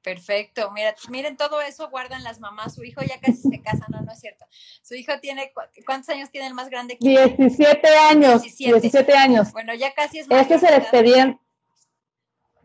Perfecto, 0.00 0.70
Mira, 0.72 0.94
miren 1.10 1.36
todo 1.36 1.60
eso 1.60 1.88
guardan 1.88 2.24
las 2.24 2.40
mamás, 2.40 2.74
su 2.74 2.82
hijo 2.82 3.02
ya 3.02 3.20
casi 3.20 3.36
se 3.36 3.62
casa, 3.62 3.86
no, 3.88 4.00
no 4.02 4.12
es 4.12 4.18
cierto. 4.20 4.44
Su 4.82 4.94
hijo 4.94 5.12
tiene, 5.20 5.52
¿cuántos 5.86 6.08
años 6.08 6.30
tiene 6.30 6.48
el 6.48 6.54
más 6.54 6.68
grande? 6.70 6.98
17 7.00 7.88
años, 8.10 8.42
17. 8.42 9.12
años. 9.12 9.52
Bueno, 9.52 9.74
ya 9.74 9.92
casi 9.94 10.18
es 10.18 10.26
Este 10.28 10.54
es 10.54 10.62
el 10.64 10.74
expediente, 10.74 11.40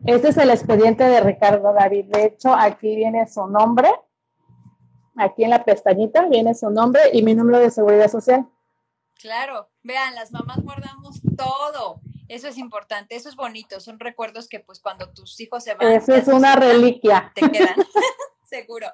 este 0.06 0.28
es 0.28 0.36
el 0.36 0.50
expediente 0.50 1.04
de 1.04 1.20
Ricardo 1.20 1.72
David. 1.72 2.06
De 2.06 2.24
hecho, 2.24 2.54
aquí 2.54 2.96
viene 2.96 3.26
su 3.26 3.46
nombre. 3.46 3.90
Aquí 5.16 5.44
en 5.44 5.50
la 5.50 5.64
pestañita 5.64 6.26
viene 6.26 6.54
su 6.54 6.70
nombre 6.70 7.02
y 7.12 7.22
mi 7.22 7.34
número 7.34 7.58
de 7.58 7.70
seguridad 7.70 8.08
social. 8.08 8.46
Claro, 9.20 9.68
vean, 9.82 10.14
las 10.14 10.30
mamás 10.30 10.62
guardamos 10.62 11.20
todo. 11.36 12.00
Eso 12.28 12.46
es 12.46 12.58
importante, 12.58 13.16
eso 13.16 13.28
es 13.28 13.36
bonito, 13.36 13.80
son 13.80 13.98
recuerdos 13.98 14.48
que 14.48 14.60
pues 14.60 14.80
cuando 14.80 15.10
tus 15.12 15.40
hijos 15.40 15.64
se 15.64 15.74
van. 15.74 15.92
Eso 15.92 16.14
es 16.14 16.28
una 16.28 16.54
reliquia. 16.54 17.32
Te 17.34 17.50
quedan. 17.50 17.74
Seguro. 18.48 18.86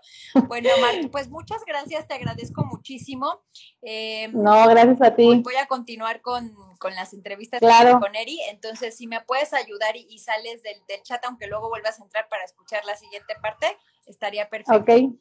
Bueno, 0.48 0.68
Marta, 0.80 1.08
pues 1.12 1.28
muchas 1.28 1.64
gracias, 1.64 2.08
te 2.08 2.14
agradezco 2.14 2.64
muchísimo. 2.64 3.44
Eh, 3.82 4.28
no, 4.32 4.68
gracias 4.68 5.00
a 5.00 5.14
ti. 5.14 5.40
Voy 5.44 5.54
a 5.56 5.66
continuar 5.66 6.20
con, 6.22 6.54
las 6.94 7.14
entrevistas 7.14 7.60
claro. 7.60 8.00
con 8.00 8.14
Eri, 8.16 8.40
entonces 8.50 8.96
si 8.96 9.06
me 9.06 9.20
puedes 9.20 9.54
ayudar 9.54 9.96
y, 9.96 10.18
sales 10.18 10.62
del, 10.62 11.02
chat, 11.02 11.24
aunque 11.24 11.46
luego 11.46 11.68
vuelvas 11.68 12.00
a 12.00 12.02
entrar 12.02 12.28
para 12.28 12.44
escuchar 12.44 12.84
la 12.84 12.96
siguiente 12.96 13.34
parte, 13.40 13.66
estaría 14.06 14.48
perfecto. 14.50 14.92
Ok. 14.92 15.14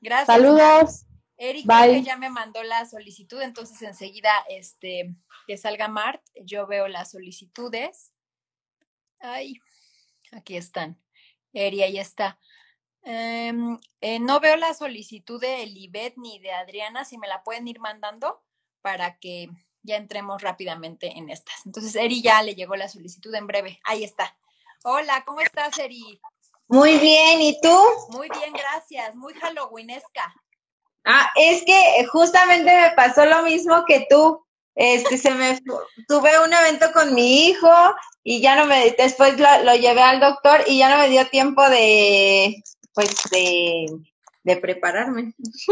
Gracias. 0.00 0.26
Saludos. 0.26 1.06
Eri, 1.36 1.64
que 1.64 2.02
ya 2.02 2.16
me 2.16 2.30
mandó 2.30 2.62
la 2.62 2.86
solicitud, 2.86 3.42
entonces 3.42 3.82
enseguida 3.82 4.30
este, 4.48 5.12
que 5.48 5.56
salga 5.56 5.88
Mart, 5.88 6.22
yo 6.44 6.68
veo 6.68 6.86
las 6.86 7.10
solicitudes. 7.10 8.12
Ay, 9.18 9.54
aquí 10.30 10.56
están. 10.56 11.02
Eri, 11.52 11.82
ahí 11.82 11.98
está. 11.98 12.38
Em, 13.04 13.78
eh, 14.00 14.20
no 14.20 14.38
veo 14.38 14.56
la 14.56 14.74
solicitud 14.74 15.40
de 15.40 15.64
Elibet 15.64 16.14
ni 16.16 16.38
de 16.38 16.52
Adriana, 16.52 17.04
si 17.04 17.18
me 17.18 17.26
la 17.26 17.42
pueden 17.42 17.66
ir 17.66 17.80
mandando 17.80 18.42
para 18.80 19.18
que 19.18 19.48
ya 19.82 19.96
entremos 19.96 20.40
rápidamente 20.40 21.18
en 21.18 21.28
estas. 21.28 21.66
Entonces, 21.66 21.96
Eri 21.96 22.22
ya 22.22 22.42
le 22.42 22.54
llegó 22.54 22.76
la 22.76 22.88
solicitud 22.88 23.34
en 23.34 23.46
breve. 23.46 23.80
Ahí 23.84 24.04
está. 24.04 24.36
Hola, 24.84 25.24
¿cómo 25.24 25.40
estás, 25.40 25.76
Eri? 25.78 26.20
Muy 26.68 26.98
bien, 26.98 27.40
¿y 27.40 27.60
tú? 27.60 27.76
Muy 28.10 28.28
bien, 28.28 28.52
gracias. 28.52 29.14
Muy 29.16 29.34
halloweenesca. 29.34 30.34
Ah, 31.04 31.30
es 31.34 31.64
que 31.64 32.06
justamente 32.06 32.64
me 32.64 32.90
pasó 32.94 33.26
lo 33.26 33.42
mismo 33.42 33.84
que 33.84 34.06
tú. 34.08 34.44
Este, 34.74 35.18
se 35.18 35.32
me 35.32 35.60
tuve 36.08 36.42
un 36.42 36.52
evento 36.52 36.92
con 36.92 37.12
mi 37.14 37.48
hijo 37.48 37.68
y 38.22 38.40
ya 38.40 38.56
no 38.56 38.64
me, 38.64 38.90
después 38.92 39.38
lo 39.38 39.74
llevé 39.74 40.00
al 40.00 40.20
doctor 40.20 40.62
y 40.66 40.78
ya 40.78 40.88
no 40.88 40.96
me 40.96 41.10
dio 41.10 41.28
tiempo 41.28 41.68
de, 41.68 42.62
pues 42.94 43.14
de, 43.30 43.86
de 44.44 44.56
prepararme. 44.56 45.34
Es 45.38 45.66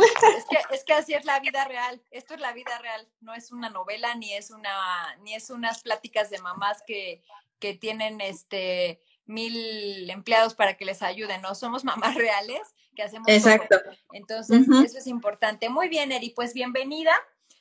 que, 0.48 0.74
es 0.74 0.84
que 0.84 0.92
así 0.92 1.14
es 1.14 1.24
la 1.24 1.40
vida 1.40 1.64
real. 1.66 2.02
Esto 2.10 2.34
es 2.34 2.40
la 2.40 2.52
vida 2.52 2.78
real. 2.78 3.08
No 3.20 3.34
es 3.34 3.52
una 3.52 3.70
novela, 3.70 4.14
ni 4.14 4.32
es 4.32 4.50
una, 4.50 5.16
ni 5.22 5.34
es 5.34 5.50
unas 5.50 5.82
pláticas 5.82 6.30
de 6.30 6.38
mamás 6.38 6.82
que, 6.86 7.22
que 7.58 7.74
tienen 7.74 8.20
este 8.20 9.02
mil 9.26 10.10
empleados 10.10 10.54
para 10.54 10.76
que 10.76 10.84
les 10.84 11.02
ayuden, 11.02 11.40
¿no? 11.40 11.54
Somos 11.54 11.84
mamás 11.84 12.14
reales 12.16 12.60
que 12.96 13.02
hacemos. 13.02 13.28
Exacto. 13.28 13.78
Entonces, 14.12 14.66
eso 14.84 14.98
es 14.98 15.06
importante. 15.06 15.68
Muy 15.68 15.88
bien, 15.88 16.10
Eri, 16.10 16.30
pues 16.30 16.52
bienvenida. 16.52 17.12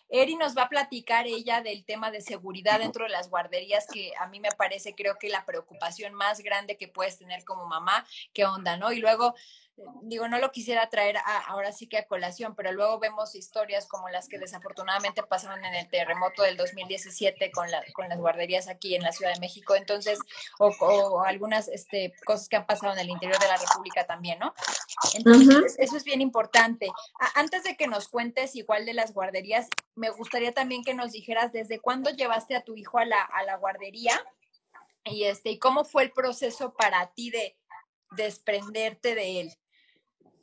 Eri 0.10 0.36
nos 0.36 0.58
va 0.58 0.64
a 0.64 0.70
platicar 0.70 1.28
ella 1.28 1.62
del 1.62 1.86
tema 1.86 2.12
de 2.12 2.22
seguridad 2.22 2.80
dentro 2.80 3.04
de 3.06 3.12
las 3.12 3.30
guarderías, 3.30 3.86
que 3.92 4.12
a 4.20 4.28
mí 4.28 4.40
me 4.40 4.50
parece, 4.58 4.96
creo 4.96 5.18
que 5.20 5.30
la 5.30 5.46
preocupación 5.46 6.14
más 6.14 6.40
grande 6.42 6.78
que 6.78 6.88
puedes 6.88 7.18
tener 7.18 7.44
como 7.46 7.68
mamá, 7.68 8.06
qué 8.34 8.46
onda, 8.46 8.78
¿no? 8.78 8.92
Y 8.92 9.00
luego 9.00 9.36
digo, 10.02 10.28
no 10.28 10.40
lo 10.40 10.52
quisiera 10.52 10.90
traer 10.90 11.18
ahora 11.48 11.72
sí 11.72 11.88
que 11.88 11.98
a 11.98 12.08
colación, 12.08 12.56
pero 12.56 12.72
luego 12.72 13.00
vemos 13.00 13.36
historias 13.36 13.88
como 13.88 14.10
las 14.10 14.28
que 14.28 14.40
desafortunadamente 14.40 15.24
pasaron 15.24 15.64
en 15.64 15.74
el 15.76 15.90
terremoto 15.90 16.44
del 16.44 16.58
2017 16.58 17.52
con, 17.52 17.70
la, 17.70 17.84
con 17.94 18.10
las 18.10 18.20
guarderías 18.20 18.68
aquí 18.68 18.96
en 18.96 19.04
la 19.04 19.12
Ciudad 19.12 19.34
de 19.34 19.40
México, 19.40 19.76
entonces, 19.76 20.20
o, 20.60 21.22
algunas 21.24 21.68
este, 21.68 22.14
cosas 22.26 22.50
que 22.50 22.56
han 22.56 22.66
pasado 22.66 22.94
en 22.94 23.00
el 23.00 23.10
interior 23.10 23.40
de 23.40 23.48
la 23.48 23.58
República 23.58 24.06
también, 24.06 24.40
¿no? 24.40 24.54
Entonces, 25.14 25.76
eso 25.78 25.98
es 25.98 26.04
bien 26.04 26.22
importante. 26.22 26.88
antes 27.36 27.64
de 27.64 27.76
que 27.76 27.88
nos 27.88 28.08
cuentes 28.08 28.56
igual 28.56 28.86
de 28.86 28.94
las 28.94 29.14
guarderías, 29.14 29.68
me 29.96 30.10
gustaría 30.10 30.52
también 30.54 30.84
que 30.84 30.94
nos 30.94 31.12
dijeras 31.12 31.52
desde 31.52 31.80
cuándo 31.80 32.10
llevaste 32.10 32.56
a 32.56 32.64
tu 32.64 32.76
hijo 32.76 32.98
a 32.98 33.06
la, 33.06 33.22
a 33.22 33.44
la 33.44 33.58
guardería 33.58 34.20
y, 35.04 35.24
este, 35.26 35.52
y 35.52 35.60
cómo 35.60 35.86
fue 35.86 36.04
el 36.04 36.12
proceso 36.12 36.74
para 36.74 37.12
ti 37.14 37.30
de 37.32 37.58
desprenderte 38.12 39.16
de 39.16 39.42
él. 39.42 39.54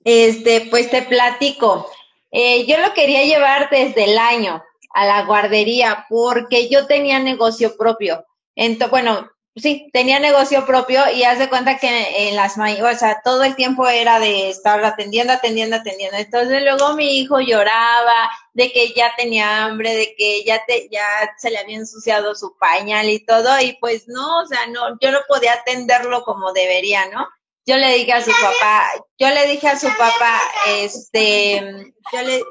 Este, 0.07 0.69
pues 0.71 0.89
te 0.89 1.03
platico. 1.03 1.91
Eh, 2.31 2.65
yo 2.67 2.79
lo 2.79 2.95
quería 2.95 3.25
llevar 3.25 3.69
desde 3.71 4.05
el 4.05 4.17
año 4.19 4.63
a 4.95 5.05
la 5.05 5.25
guardería 5.25 6.07
porque 6.09 6.69
yo 6.69 6.87
tenía 6.87 7.19
negocio 7.19 7.77
propio. 7.77 8.25
Entonces, 8.55 8.93
bueno, 8.93 9.29
sí, 9.57 9.91
tenía 9.93 10.21
negocio 10.21 10.65
propio 10.65 11.11
y 11.13 11.25
haz 11.25 11.41
de 11.41 11.49
cuenta 11.49 11.79
que 11.79 12.29
en 12.29 12.37
las 12.37 12.57
o 12.57 12.97
sea, 12.97 13.21
todo 13.25 13.43
el 13.43 13.57
tiempo 13.57 13.89
era 13.89 14.21
de 14.21 14.49
estar 14.49 14.85
atendiendo, 14.85 15.33
atendiendo, 15.33 15.75
atendiendo. 15.75 16.17
Entonces 16.19 16.63
luego 16.63 16.95
mi 16.95 17.19
hijo 17.19 17.41
lloraba 17.41 18.31
de 18.55 18.71
que 18.71 18.93
ya 18.93 19.13
tenía 19.17 19.65
hambre, 19.65 19.97
de 19.97 20.15
que 20.17 20.45
ya 20.45 20.65
te, 20.69 20.89
ya 20.89 21.05
se 21.37 21.51
le 21.51 21.59
había 21.59 21.79
ensuciado 21.79 22.37
su 22.37 22.57
pañal 22.57 23.11
y 23.11 23.19
todo, 23.27 23.61
y 23.61 23.77
pues 23.81 24.07
no, 24.07 24.43
o 24.43 24.47
sea, 24.47 24.69
no, 24.69 24.97
yo 25.01 25.11
no 25.11 25.19
podía 25.27 25.55
atenderlo 25.55 26.23
como 26.23 26.53
debería, 26.53 27.09
¿no? 27.09 27.27
Yo 27.67 27.77
le 27.77 27.95
dije 27.95 28.13
a 28.13 28.23
su 28.23 28.31
papá, 28.31 28.87
yo 29.19 29.29
le 29.31 29.47
dije 29.49 29.69
a 29.69 29.79
su 29.79 29.89
papá, 29.89 30.41
este, 30.69 31.93
yo 32.13 32.23
le, 32.23 32.43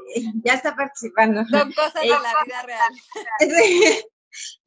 ya 0.43 0.53
está 0.53 0.75
participando. 0.75 1.45
Son 1.49 1.71
cosas 1.71 2.01
de 2.01 2.09
la 2.09 2.33
vida 2.45 2.61
real. 2.63 2.93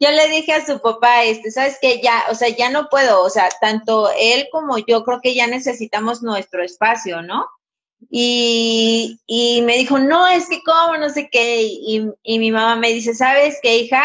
yo 0.00 0.10
le 0.10 0.28
dije 0.28 0.54
a 0.54 0.64
su 0.64 0.80
papá, 0.80 1.24
este, 1.24 1.50
sabes 1.50 1.78
que 1.82 2.00
ya, 2.00 2.24
o 2.30 2.34
sea, 2.34 2.48
ya 2.48 2.70
no 2.70 2.88
puedo, 2.88 3.22
o 3.22 3.28
sea, 3.28 3.50
tanto 3.60 4.10
él 4.18 4.48
como 4.50 4.78
yo 4.78 5.04
creo 5.04 5.20
que 5.22 5.34
ya 5.34 5.46
necesitamos 5.46 6.22
nuestro 6.22 6.64
espacio, 6.64 7.20
¿no? 7.20 7.46
Y, 8.10 9.20
y 9.26 9.60
me 9.62 9.76
dijo, 9.76 9.98
no, 9.98 10.28
es 10.28 10.48
que 10.48 10.62
cómo, 10.62 10.96
no 10.96 11.10
sé 11.10 11.28
qué, 11.30 11.62
y, 11.62 12.10
y 12.22 12.38
mi 12.38 12.50
mamá 12.50 12.76
me 12.76 12.92
dice, 12.92 13.14
¿sabes 13.14 13.58
qué, 13.62 13.78
hija? 13.78 14.02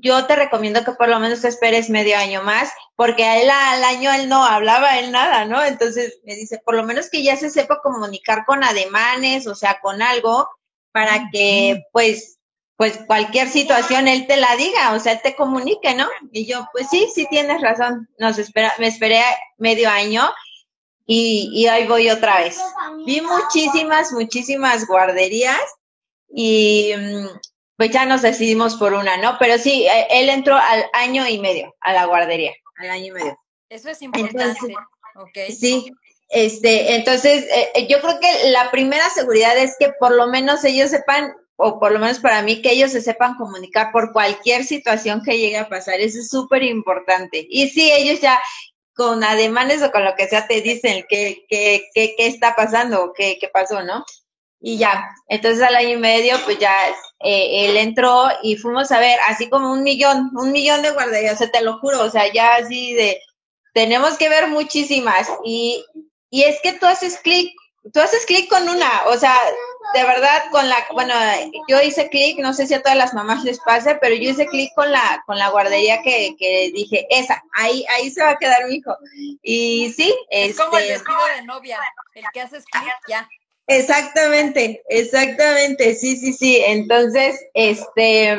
Yo 0.00 0.26
te 0.26 0.36
recomiendo 0.36 0.84
que 0.84 0.92
por 0.92 1.08
lo 1.08 1.20
menos 1.20 1.42
te 1.42 1.48
esperes 1.48 1.88
medio 1.88 2.16
año 2.16 2.42
más, 2.42 2.70
porque 2.96 3.42
él 3.42 3.50
al 3.50 3.84
año 3.84 4.12
él 4.12 4.28
no 4.28 4.44
hablaba 4.44 4.98
él 4.98 5.12
nada, 5.12 5.44
¿no? 5.44 5.62
Entonces 5.62 6.18
me 6.24 6.34
dice, 6.34 6.60
por 6.64 6.74
lo 6.74 6.84
menos 6.84 7.10
que 7.10 7.22
ya 7.22 7.36
se 7.36 7.50
sepa 7.50 7.80
comunicar 7.82 8.44
con 8.44 8.64
ademanes, 8.64 9.46
o 9.46 9.54
sea, 9.54 9.78
con 9.80 10.02
algo, 10.02 10.48
para 10.92 11.28
que 11.32 11.84
pues, 11.92 12.38
pues 12.76 13.00
cualquier 13.06 13.48
situación 13.48 14.08
él 14.08 14.26
te 14.26 14.36
la 14.36 14.54
diga, 14.56 14.92
o 14.94 15.00
sea, 15.00 15.12
él 15.12 15.20
te 15.22 15.36
comunique, 15.36 15.94
¿no? 15.94 16.08
Y 16.32 16.46
yo, 16.46 16.66
pues 16.72 16.88
sí, 16.90 17.08
sí 17.14 17.26
tienes 17.30 17.60
razón, 17.60 18.08
nos 18.18 18.38
espera, 18.38 18.72
me 18.78 18.88
esperé 18.88 19.22
medio 19.58 19.90
año 19.90 20.22
y, 21.06 21.50
y 21.52 21.66
ahí 21.68 21.86
voy 21.86 22.10
otra 22.10 22.40
vez. 22.40 22.58
Vi 23.06 23.20
muchísimas, 23.20 24.12
muchísimas 24.12 24.86
guarderías 24.86 25.62
y 26.28 26.92
mm, 26.96 27.26
pues 27.76 27.90
ya 27.90 28.04
nos 28.06 28.22
decidimos 28.22 28.76
por 28.76 28.92
una, 28.92 29.16
¿no? 29.16 29.36
Pero 29.38 29.58
sí, 29.58 29.86
eh, 29.86 30.06
él 30.10 30.28
entró 30.28 30.56
al 30.56 30.84
año 30.92 31.26
y 31.28 31.38
medio 31.38 31.74
a 31.80 31.92
la 31.92 32.06
guardería, 32.06 32.52
al 32.76 32.90
año 32.90 33.06
y 33.06 33.10
medio. 33.12 33.38
Eso 33.68 33.88
es 33.88 34.02
importante. 34.02 34.74
Sí, 35.48 35.92
este, 36.28 36.94
entonces 36.96 37.44
eh, 37.44 37.68
eh, 37.74 37.86
yo 37.88 38.00
creo 38.00 38.18
que 38.20 38.50
la 38.50 38.70
primera 38.70 39.08
seguridad 39.10 39.56
es 39.56 39.76
que 39.78 39.92
por 39.98 40.12
lo 40.12 40.26
menos 40.28 40.64
ellos 40.64 40.90
sepan, 40.90 41.32
o 41.56 41.78
por 41.78 41.92
lo 41.92 41.98
menos 41.98 42.18
para 42.18 42.42
mí, 42.42 42.62
que 42.62 42.72
ellos 42.72 42.92
se 42.92 43.00
sepan 43.00 43.36
comunicar 43.36 43.90
por 43.92 44.12
cualquier 44.12 44.64
situación 44.64 45.22
que 45.24 45.38
llegue 45.38 45.58
a 45.58 45.68
pasar. 45.68 46.00
Eso 46.00 46.18
es 46.18 46.28
súper 46.28 46.62
importante. 46.62 47.46
Y 47.48 47.68
sí, 47.68 47.90
ellos 47.92 48.20
ya 48.20 48.40
con 48.94 49.24
ademanes 49.24 49.82
o 49.82 49.90
con 49.90 50.04
lo 50.04 50.14
que 50.14 50.28
sea 50.28 50.46
te 50.46 50.60
dicen 50.60 51.04
qué 51.08 51.44
qué 51.48 51.88
qué 51.92 52.14
está 52.18 52.54
pasando 52.54 53.12
qué, 53.12 53.38
qué 53.40 53.48
pasó, 53.48 53.82
¿no? 53.82 54.04
Y 54.60 54.78
ya, 54.78 55.10
entonces 55.28 55.62
al 55.62 55.76
año 55.76 55.90
y 55.90 55.96
medio, 55.96 56.36
pues 56.44 56.58
ya 56.58 56.74
eh, 57.20 57.66
él 57.66 57.76
entró 57.76 58.28
y 58.42 58.56
fuimos 58.56 58.90
a 58.92 58.98
ver, 58.98 59.18
así 59.28 59.50
como 59.50 59.72
un 59.72 59.82
millón, 59.82 60.30
un 60.34 60.52
millón 60.52 60.80
de 60.82 60.90
guarderías, 60.90 61.34
o 61.34 61.38
sea, 61.38 61.50
te 61.50 61.60
lo 61.60 61.78
juro, 61.78 62.02
o 62.02 62.10
sea, 62.10 62.32
ya 62.32 62.54
así 62.54 62.94
de, 62.94 63.20
tenemos 63.74 64.16
que 64.16 64.30
ver 64.30 64.48
muchísimas. 64.48 65.28
Y, 65.44 65.84
y 66.30 66.44
es 66.44 66.60
que 66.62 66.72
tú 66.72 66.86
haces 66.86 67.18
clic, 67.18 67.52
tú 67.92 68.00
haces 68.00 68.24
clic 68.24 68.48
con 68.48 68.66
una, 68.68 69.04
o 69.08 69.18
sea, 69.18 69.36
de 69.92 70.02
verdad, 70.02 70.44
con 70.50 70.66
la, 70.68 70.76
bueno, 70.92 71.14
yo 71.68 71.80
hice 71.82 72.08
clic, 72.08 72.38
no 72.38 72.54
sé 72.54 72.66
si 72.66 72.74
a 72.74 72.82
todas 72.82 72.96
las 72.96 73.12
mamás 73.12 73.44
les 73.44 73.60
pase, 73.60 73.96
pero 74.00 74.14
yo 74.14 74.30
hice 74.30 74.46
clic 74.46 74.72
con 74.74 74.90
la, 74.90 75.22
con 75.26 75.38
la 75.38 75.50
guardería 75.50 76.00
que, 76.02 76.34
que 76.38 76.70
dije, 76.74 77.06
esa, 77.10 77.42
ahí, 77.52 77.84
ahí 77.96 78.10
se 78.10 78.22
va 78.22 78.30
a 78.30 78.38
quedar 78.38 78.66
mi 78.66 78.76
hijo. 78.76 78.96
Y 79.42 79.92
sí, 79.92 80.14
es 80.30 80.56
como 80.56 80.78
el 80.78 80.84
este, 80.84 80.94
vestido 80.94 81.26
de 81.36 81.42
novia, 81.42 81.78
el 82.14 82.24
que 82.32 82.40
haces 82.40 82.64
clic, 82.64 82.92
ya. 83.08 83.28
Exactamente, 83.66 84.82
exactamente, 84.88 85.94
sí, 85.94 86.16
sí, 86.16 86.32
sí. 86.34 86.58
Entonces, 86.66 87.40
este, 87.54 88.36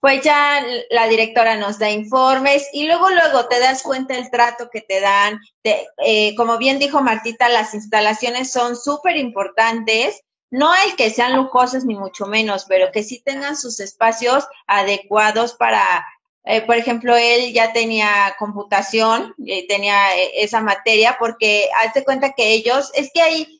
pues 0.00 0.22
ya 0.22 0.64
la 0.90 1.06
directora 1.08 1.56
nos 1.56 1.78
da 1.78 1.90
informes 1.90 2.66
y 2.72 2.86
luego, 2.86 3.10
luego 3.10 3.46
te 3.48 3.60
das 3.60 3.82
cuenta 3.82 4.16
el 4.16 4.30
trato 4.30 4.68
que 4.72 4.80
te 4.80 5.00
dan. 5.00 5.38
eh, 5.64 6.34
como 6.36 6.58
bien 6.58 6.78
dijo 6.78 7.00
Martita, 7.02 7.48
las 7.48 7.74
instalaciones 7.74 8.50
son 8.52 8.76
súper 8.76 9.16
importantes. 9.16 10.20
No 10.50 10.72
hay 10.72 10.92
que 10.96 11.10
sean 11.10 11.36
lujosas 11.36 11.84
ni 11.84 11.94
mucho 11.94 12.26
menos, 12.26 12.64
pero 12.68 12.90
que 12.92 13.04
sí 13.04 13.22
tengan 13.24 13.56
sus 13.56 13.78
espacios 13.78 14.48
adecuados 14.66 15.54
para, 15.54 16.04
eh, 16.44 16.62
por 16.62 16.74
ejemplo, 16.76 17.16
él 17.16 17.52
ya 17.52 17.72
tenía 17.72 18.34
computación, 18.38 19.32
eh, 19.46 19.66
tenía 19.68 20.16
eh, 20.16 20.42
esa 20.42 20.60
materia, 20.60 21.16
porque 21.20 21.68
hazte 21.84 22.02
cuenta 22.04 22.32
que 22.32 22.50
ellos, 22.52 22.90
es 22.94 23.10
que 23.14 23.22
hay 23.22 23.59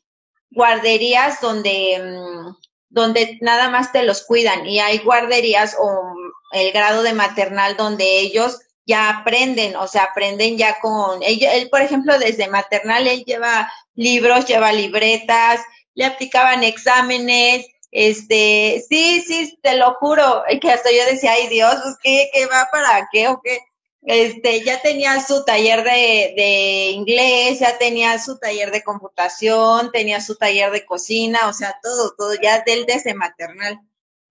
guarderías 0.51 1.41
donde, 1.41 1.99
mm, 1.99 2.55
donde 2.89 3.37
nada 3.41 3.69
más 3.69 3.91
te 3.91 4.03
los 4.03 4.23
cuidan 4.23 4.67
y 4.67 4.79
hay 4.79 4.99
guarderías 4.99 5.75
o 5.79 6.13
el 6.51 6.71
grado 6.71 7.03
de 7.03 7.13
maternal 7.13 7.77
donde 7.77 8.19
ellos 8.19 8.59
ya 8.85 9.09
aprenden, 9.09 9.75
o 9.75 9.87
sea, 9.87 10.03
aprenden 10.03 10.57
ya 10.57 10.79
con, 10.79 11.23
él, 11.23 11.39
él, 11.41 11.69
por 11.69 11.81
ejemplo, 11.81 12.17
desde 12.19 12.47
maternal, 12.49 13.07
él 13.07 13.23
lleva 13.25 13.71
libros, 13.95 14.45
lleva 14.45 14.73
libretas, 14.73 15.61
le 15.93 16.05
aplicaban 16.05 16.63
exámenes, 16.63 17.65
este, 17.91 18.83
sí, 18.89 19.21
sí, 19.21 19.57
te 19.61 19.77
lo 19.77 19.95
juro, 19.95 20.43
que 20.61 20.71
hasta 20.71 20.89
yo 20.91 21.05
decía, 21.05 21.33
ay 21.33 21.47
Dios, 21.47 21.75
pues, 21.83 21.95
¿qué, 22.01 22.29
qué 22.33 22.45
va 22.47 22.67
para 22.71 23.07
qué 23.11 23.27
o 23.27 23.41
qué? 23.41 23.59
Este, 24.03 24.63
ya 24.63 24.81
tenía 24.81 25.21
su 25.21 25.45
taller 25.45 25.83
de, 25.83 26.33
de 26.35 26.89
inglés, 26.91 27.59
ya 27.59 27.77
tenía 27.77 28.17
su 28.17 28.39
taller 28.39 28.71
de 28.71 28.83
computación, 28.83 29.91
tenía 29.91 30.21
su 30.21 30.35
taller 30.35 30.71
de 30.71 30.85
cocina, 30.85 31.47
o 31.47 31.53
sea, 31.53 31.77
todo, 31.83 32.15
todo, 32.17 32.33
ya 32.41 32.61
del 32.61 32.85
desde 32.85 33.13
maternal. 33.13 33.79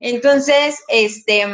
Entonces, 0.00 0.82
este, 0.88 1.46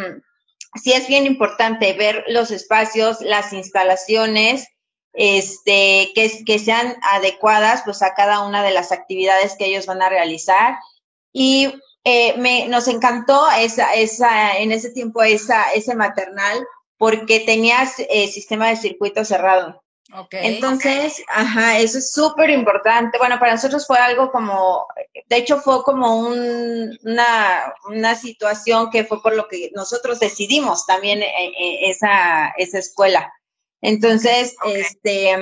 sí 0.82 0.92
es 0.92 1.08
bien 1.08 1.26
importante 1.26 1.92
ver 1.92 2.24
los 2.28 2.50
espacios, 2.50 3.20
las 3.20 3.52
instalaciones, 3.52 4.66
este, 5.12 6.12
que, 6.14 6.44
que 6.44 6.58
sean 6.58 6.96
adecuadas 7.02 7.82
pues 7.84 8.02
a 8.02 8.14
cada 8.14 8.40
una 8.40 8.62
de 8.62 8.70
las 8.70 8.92
actividades 8.92 9.56
que 9.58 9.66
ellos 9.66 9.86
van 9.86 10.02
a 10.02 10.08
realizar. 10.08 10.76
Y 11.32 11.74
eh, 12.04 12.34
me, 12.38 12.68
nos 12.68 12.88
encantó 12.88 13.46
esa, 13.58 13.94
esa, 13.94 14.56
en 14.58 14.72
ese 14.72 14.90
tiempo 14.90 15.22
esa, 15.22 15.64
ese 15.74 15.94
maternal 15.94 16.66
porque 16.98 17.40
tenías 17.40 17.98
eh, 17.98 18.28
sistema 18.28 18.68
de 18.68 18.76
circuito 18.76 19.24
cerrado. 19.24 19.82
Okay, 20.14 20.54
Entonces, 20.54 21.14
okay. 21.14 21.24
ajá, 21.28 21.78
eso 21.78 21.98
es 21.98 22.12
súper 22.12 22.50
importante. 22.50 23.18
Bueno, 23.18 23.40
para 23.40 23.52
nosotros 23.52 23.86
fue 23.86 23.98
algo 23.98 24.30
como, 24.30 24.86
de 25.28 25.36
hecho 25.36 25.60
fue 25.60 25.82
como 25.82 26.20
un, 26.20 26.96
una, 27.02 27.74
una 27.88 28.14
situación 28.14 28.90
que 28.90 29.04
fue 29.04 29.20
por 29.20 29.34
lo 29.34 29.48
que 29.48 29.70
nosotros 29.74 30.20
decidimos 30.20 30.86
también 30.86 31.22
eh, 31.22 31.28
eh, 31.28 31.90
esa, 31.90 32.48
esa 32.56 32.78
escuela. 32.78 33.32
Entonces, 33.80 34.54
okay. 34.62 34.80
este, 34.80 35.36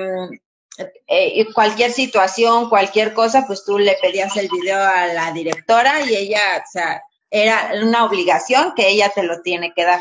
eh, 1.07 1.53
cualquier 1.53 1.93
situación, 1.93 2.69
cualquier 2.69 3.13
cosa, 3.13 3.45
pues 3.47 3.65
tú 3.65 3.79
le 3.79 3.97
pedías 4.01 4.37
el 4.37 4.49
video 4.49 4.79
a 4.79 5.07
la 5.09 5.31
directora 5.33 6.01
y 6.01 6.17
ella, 6.17 6.41
o 6.57 6.71
sea, 6.71 7.03
era 7.31 7.73
una 7.83 8.05
obligación 8.05 8.73
que 8.75 8.89
ella 8.89 9.11
te 9.15 9.23
lo 9.23 9.43
tiene 9.43 9.73
que 9.75 9.85
dar. 9.85 10.01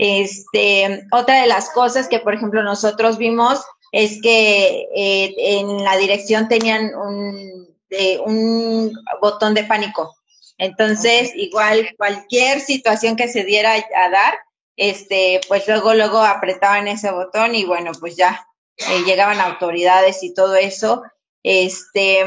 Este, 0.00 1.08
otra 1.10 1.40
de 1.40 1.48
las 1.48 1.70
cosas 1.70 2.06
que, 2.06 2.20
por 2.20 2.32
ejemplo, 2.32 2.62
nosotros 2.62 3.18
vimos 3.18 3.64
es 3.90 4.22
que 4.22 4.86
eh, 4.94 5.34
en 5.36 5.82
la 5.82 5.96
dirección 5.96 6.48
tenían 6.48 6.94
un, 6.94 7.76
eh, 7.90 8.20
un 8.24 8.92
botón 9.20 9.54
de 9.54 9.64
pánico. 9.64 10.14
Entonces, 10.56 11.32
igual 11.34 11.96
cualquier 11.96 12.60
situación 12.60 13.16
que 13.16 13.26
se 13.26 13.42
diera 13.42 13.72
a 13.72 14.10
dar, 14.10 14.38
este, 14.76 15.40
pues 15.48 15.66
luego, 15.66 15.92
luego 15.94 16.18
apretaban 16.18 16.86
ese 16.86 17.10
botón 17.10 17.56
y 17.56 17.64
bueno, 17.64 17.90
pues 17.98 18.14
ya 18.14 18.46
eh, 18.76 19.02
llegaban 19.04 19.40
autoridades 19.40 20.22
y 20.22 20.32
todo 20.32 20.54
eso. 20.54 21.02
Este, 21.42 22.24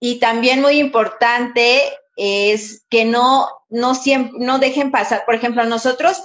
y 0.00 0.18
también 0.18 0.60
muy 0.60 0.80
importante 0.80 1.80
es 2.16 2.84
que 2.90 3.04
no, 3.04 3.48
no 3.68 3.94
siempre, 3.94 4.44
no 4.44 4.58
dejen 4.58 4.90
pasar, 4.90 5.24
por 5.24 5.36
ejemplo, 5.36 5.64
nosotros 5.66 6.20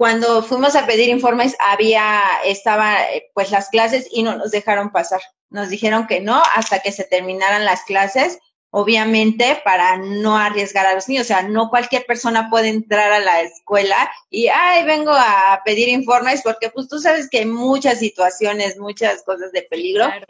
cuando 0.00 0.42
fuimos 0.42 0.76
a 0.76 0.86
pedir 0.86 1.10
informes 1.10 1.54
había, 1.58 2.22
estaba 2.46 3.00
pues 3.34 3.50
las 3.50 3.68
clases 3.68 4.08
y 4.10 4.22
no 4.22 4.34
nos 4.34 4.50
dejaron 4.50 4.92
pasar. 4.92 5.20
Nos 5.50 5.68
dijeron 5.68 6.06
que 6.06 6.22
no 6.22 6.42
hasta 6.54 6.78
que 6.78 6.90
se 6.90 7.04
terminaran 7.04 7.66
las 7.66 7.82
clases, 7.82 8.38
obviamente 8.70 9.60
para 9.62 9.98
no 9.98 10.38
arriesgar 10.38 10.86
a 10.86 10.94
los 10.94 11.06
niños. 11.06 11.24
O 11.24 11.28
sea, 11.28 11.42
no 11.42 11.68
cualquier 11.68 12.06
persona 12.06 12.48
puede 12.48 12.68
entrar 12.68 13.12
a 13.12 13.18
la 13.18 13.42
escuela 13.42 14.10
y, 14.30 14.48
ay, 14.48 14.86
vengo 14.86 15.12
a 15.12 15.60
pedir 15.66 15.90
informes 15.90 16.40
porque 16.42 16.70
pues 16.70 16.88
tú 16.88 16.98
sabes 16.98 17.28
que 17.28 17.40
hay 17.40 17.44
muchas 17.44 17.98
situaciones, 17.98 18.78
muchas 18.78 19.22
cosas 19.22 19.52
de 19.52 19.64
peligro. 19.64 20.06
Claro. 20.06 20.26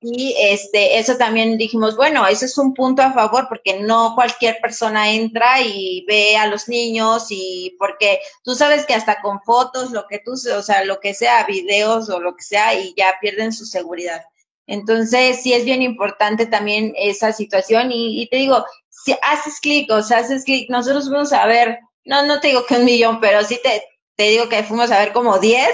Y 0.00 0.34
este, 0.38 0.98
eso 0.98 1.16
también 1.16 1.58
dijimos, 1.58 1.96
bueno, 1.96 2.26
eso 2.26 2.44
es 2.44 2.56
un 2.58 2.74
punto 2.74 3.02
a 3.02 3.12
favor 3.12 3.46
porque 3.48 3.80
no 3.80 4.14
cualquier 4.14 4.58
persona 4.60 5.10
entra 5.10 5.60
y 5.62 6.04
ve 6.06 6.36
a 6.36 6.46
los 6.46 6.68
niños 6.68 7.26
y 7.30 7.74
porque 7.78 8.20
tú 8.44 8.54
sabes 8.54 8.86
que 8.86 8.94
hasta 8.94 9.20
con 9.20 9.40
fotos, 9.42 9.90
lo 9.90 10.06
que 10.06 10.18
tú, 10.18 10.32
o 10.32 10.62
sea, 10.62 10.84
lo 10.84 11.00
que 11.00 11.14
sea, 11.14 11.44
videos 11.44 12.08
o 12.10 12.20
lo 12.20 12.36
que 12.36 12.42
sea, 12.42 12.74
y 12.74 12.94
ya 12.96 13.16
pierden 13.20 13.52
su 13.52 13.66
seguridad. 13.66 14.22
Entonces, 14.66 15.42
sí 15.42 15.52
es 15.52 15.64
bien 15.64 15.82
importante 15.82 16.46
también 16.46 16.92
esa 16.96 17.32
situación 17.32 17.90
y, 17.92 18.28
te 18.28 18.36
digo, 18.36 18.64
si 18.90 19.16
haces 19.22 19.60
clic, 19.60 19.90
o 19.90 20.02
sea, 20.02 20.18
haces 20.18 20.44
clic, 20.44 20.68
nosotros 20.70 21.08
fuimos 21.08 21.32
a 21.32 21.46
ver, 21.46 21.78
no, 22.04 22.26
no 22.26 22.40
te 22.40 22.48
digo 22.48 22.66
que 22.66 22.76
un 22.76 22.84
millón, 22.84 23.20
pero 23.20 23.44
sí 23.44 23.60
te, 23.62 23.82
te 24.16 24.24
digo 24.24 24.48
que 24.48 24.64
fuimos 24.64 24.90
a 24.90 24.98
ver 24.98 25.12
como 25.12 25.38
10 25.38 25.68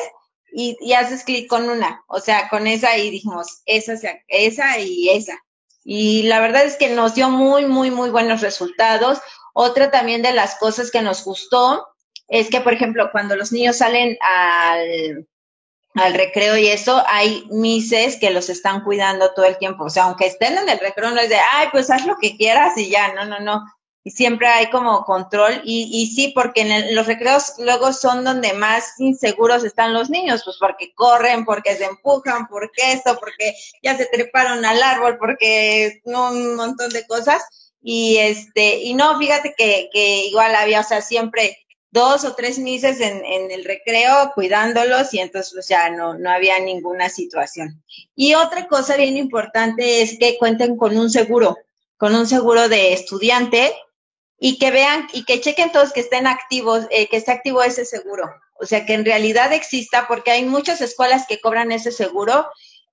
y, 0.52 0.76
y 0.80 0.92
haces 0.92 1.24
clic 1.24 1.48
con 1.48 1.68
una, 1.68 2.04
o 2.08 2.20
sea, 2.20 2.48
con 2.48 2.66
esa 2.66 2.96
y 2.96 3.10
dijimos, 3.10 3.62
esa, 3.66 3.94
esa 4.28 4.78
y 4.78 5.08
esa. 5.10 5.38
Y 5.84 6.22
la 6.24 6.40
verdad 6.40 6.64
es 6.64 6.76
que 6.76 6.90
nos 6.90 7.14
dio 7.14 7.28
muy, 7.28 7.66
muy, 7.66 7.90
muy 7.90 8.10
buenos 8.10 8.40
resultados. 8.40 9.20
Otra 9.54 9.90
también 9.90 10.22
de 10.22 10.32
las 10.32 10.56
cosas 10.56 10.90
que 10.90 11.02
nos 11.02 11.24
gustó 11.24 11.86
es 12.28 12.48
que, 12.50 12.60
por 12.60 12.72
ejemplo, 12.72 13.10
cuando 13.10 13.34
los 13.36 13.52
niños 13.52 13.78
salen 13.78 14.16
al, 14.20 15.28
al 15.94 16.14
recreo 16.14 16.56
y 16.56 16.68
eso, 16.68 17.02
hay 17.08 17.46
mises 17.50 18.16
que 18.16 18.30
los 18.30 18.48
están 18.48 18.84
cuidando 18.84 19.34
todo 19.34 19.46
el 19.46 19.58
tiempo. 19.58 19.84
O 19.84 19.90
sea, 19.90 20.04
aunque 20.04 20.26
estén 20.26 20.56
en 20.56 20.68
el 20.68 20.78
recreo, 20.78 21.10
no 21.10 21.20
es 21.20 21.28
de, 21.28 21.38
ay, 21.52 21.68
pues 21.72 21.90
haz 21.90 22.06
lo 22.06 22.16
que 22.16 22.36
quieras 22.36 22.78
y 22.78 22.88
ya, 22.88 23.12
no, 23.12 23.24
no, 23.24 23.40
no 23.40 23.64
y 24.04 24.10
siempre 24.10 24.48
hay 24.48 24.68
como 24.70 25.04
control 25.04 25.60
y, 25.64 25.88
y 25.92 26.14
sí, 26.14 26.32
porque 26.34 26.62
en 26.62 26.72
el, 26.72 26.94
los 26.94 27.06
recreos 27.06 27.54
luego 27.58 27.92
son 27.92 28.24
donde 28.24 28.52
más 28.52 28.98
inseguros 28.98 29.64
están 29.64 29.94
los 29.94 30.10
niños, 30.10 30.42
pues 30.44 30.56
porque 30.58 30.92
corren, 30.94 31.44
porque 31.44 31.76
se 31.76 31.84
empujan, 31.84 32.48
porque 32.48 32.92
esto, 32.92 33.16
porque 33.20 33.54
ya 33.82 33.96
se 33.96 34.06
treparon 34.06 34.64
al 34.64 34.82
árbol, 34.82 35.18
porque 35.18 36.00
un 36.04 36.56
montón 36.56 36.90
de 36.90 37.06
cosas 37.06 37.42
y 37.80 38.16
este, 38.18 38.80
y 38.80 38.94
no, 38.94 39.18
fíjate 39.18 39.54
que, 39.56 39.88
que 39.92 40.26
igual 40.26 40.54
había, 40.54 40.80
o 40.80 40.84
sea, 40.84 41.00
siempre 41.00 41.58
dos 41.92 42.24
o 42.24 42.34
tres 42.34 42.58
mises 42.58 43.00
en, 43.00 43.24
en 43.24 43.50
el 43.50 43.64
recreo 43.64 44.32
cuidándolos 44.34 45.12
y 45.14 45.20
entonces 45.20 45.52
pues 45.52 45.68
ya 45.68 45.90
no, 45.90 46.14
no 46.14 46.30
había 46.30 46.58
ninguna 46.58 47.08
situación. 47.08 47.84
Y 48.16 48.34
otra 48.34 48.66
cosa 48.66 48.96
bien 48.96 49.16
importante 49.16 50.02
es 50.02 50.18
que 50.18 50.38
cuenten 50.38 50.76
con 50.76 50.96
un 50.96 51.10
seguro, 51.10 51.56
con 51.96 52.16
un 52.16 52.26
seguro 52.26 52.68
de 52.68 52.94
estudiante 52.94 53.72
y 54.44 54.58
que 54.58 54.72
vean 54.72 55.06
y 55.12 55.24
que 55.24 55.40
chequen 55.40 55.70
todos 55.70 55.92
que 55.92 56.00
estén 56.00 56.26
activos, 56.26 56.88
eh, 56.90 57.06
que 57.06 57.16
esté 57.16 57.30
activo 57.30 57.62
ese 57.62 57.84
seguro. 57.84 58.28
O 58.54 58.66
sea, 58.66 58.84
que 58.84 58.94
en 58.94 59.04
realidad 59.04 59.52
exista, 59.52 60.08
porque 60.08 60.32
hay 60.32 60.44
muchas 60.44 60.80
escuelas 60.80 61.26
que 61.28 61.40
cobran 61.40 61.70
ese 61.70 61.92
seguro 61.92 62.48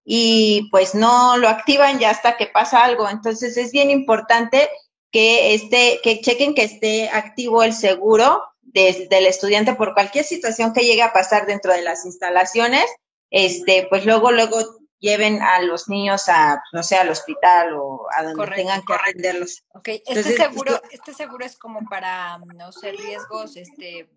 y 0.06 0.70
pues 0.70 0.94
no 0.94 1.38
lo 1.38 1.50
activan 1.50 1.98
ya 1.98 2.12
hasta 2.12 2.38
que 2.38 2.46
pasa 2.46 2.84
algo. 2.84 3.10
Entonces 3.10 3.58
es 3.58 3.72
bien 3.72 3.90
importante 3.90 4.70
que 5.12 5.56
esté, 5.56 6.00
que 6.04 6.22
chequen 6.22 6.54
que 6.54 6.66
esté 6.66 7.10
activo 7.10 7.64
el 7.64 7.74
seguro 7.74 8.44
de, 8.62 9.08
del 9.10 9.26
estudiante 9.26 9.74
por 9.74 9.96
cualquier 9.96 10.26
situación 10.26 10.72
que 10.72 10.86
llegue 10.86 11.02
a 11.02 11.14
pasar 11.14 11.48
dentro 11.48 11.74
de 11.74 11.82
las 11.82 12.06
instalaciones. 12.06 12.86
Este, 13.32 13.88
pues 13.90 14.06
luego, 14.06 14.32
luego 14.32 14.60
lleven 15.00 15.42
a 15.42 15.62
los 15.62 15.90
niños 15.90 16.30
a, 16.30 16.62
no 16.74 16.84
sé, 16.84 16.96
al 16.96 17.10
hospital 17.10 17.74
o 17.76 18.08
a 18.16 18.24
donde 18.24 18.38
correcto, 18.38 18.56
tengan 18.56 18.82
que 18.86 18.94
atenderlos. 18.94 19.64
Ok, 19.74 19.88
este 19.88 20.04
Entonces, 20.08 20.36
seguro, 20.36 20.82
este 20.92 21.14
seguro 21.14 21.46
es 21.46 21.58
como 21.58 21.88
para, 21.90 22.38
no 22.56 22.72
sé, 22.72 22.92
riesgos, 22.92 23.56
este, 23.58 24.10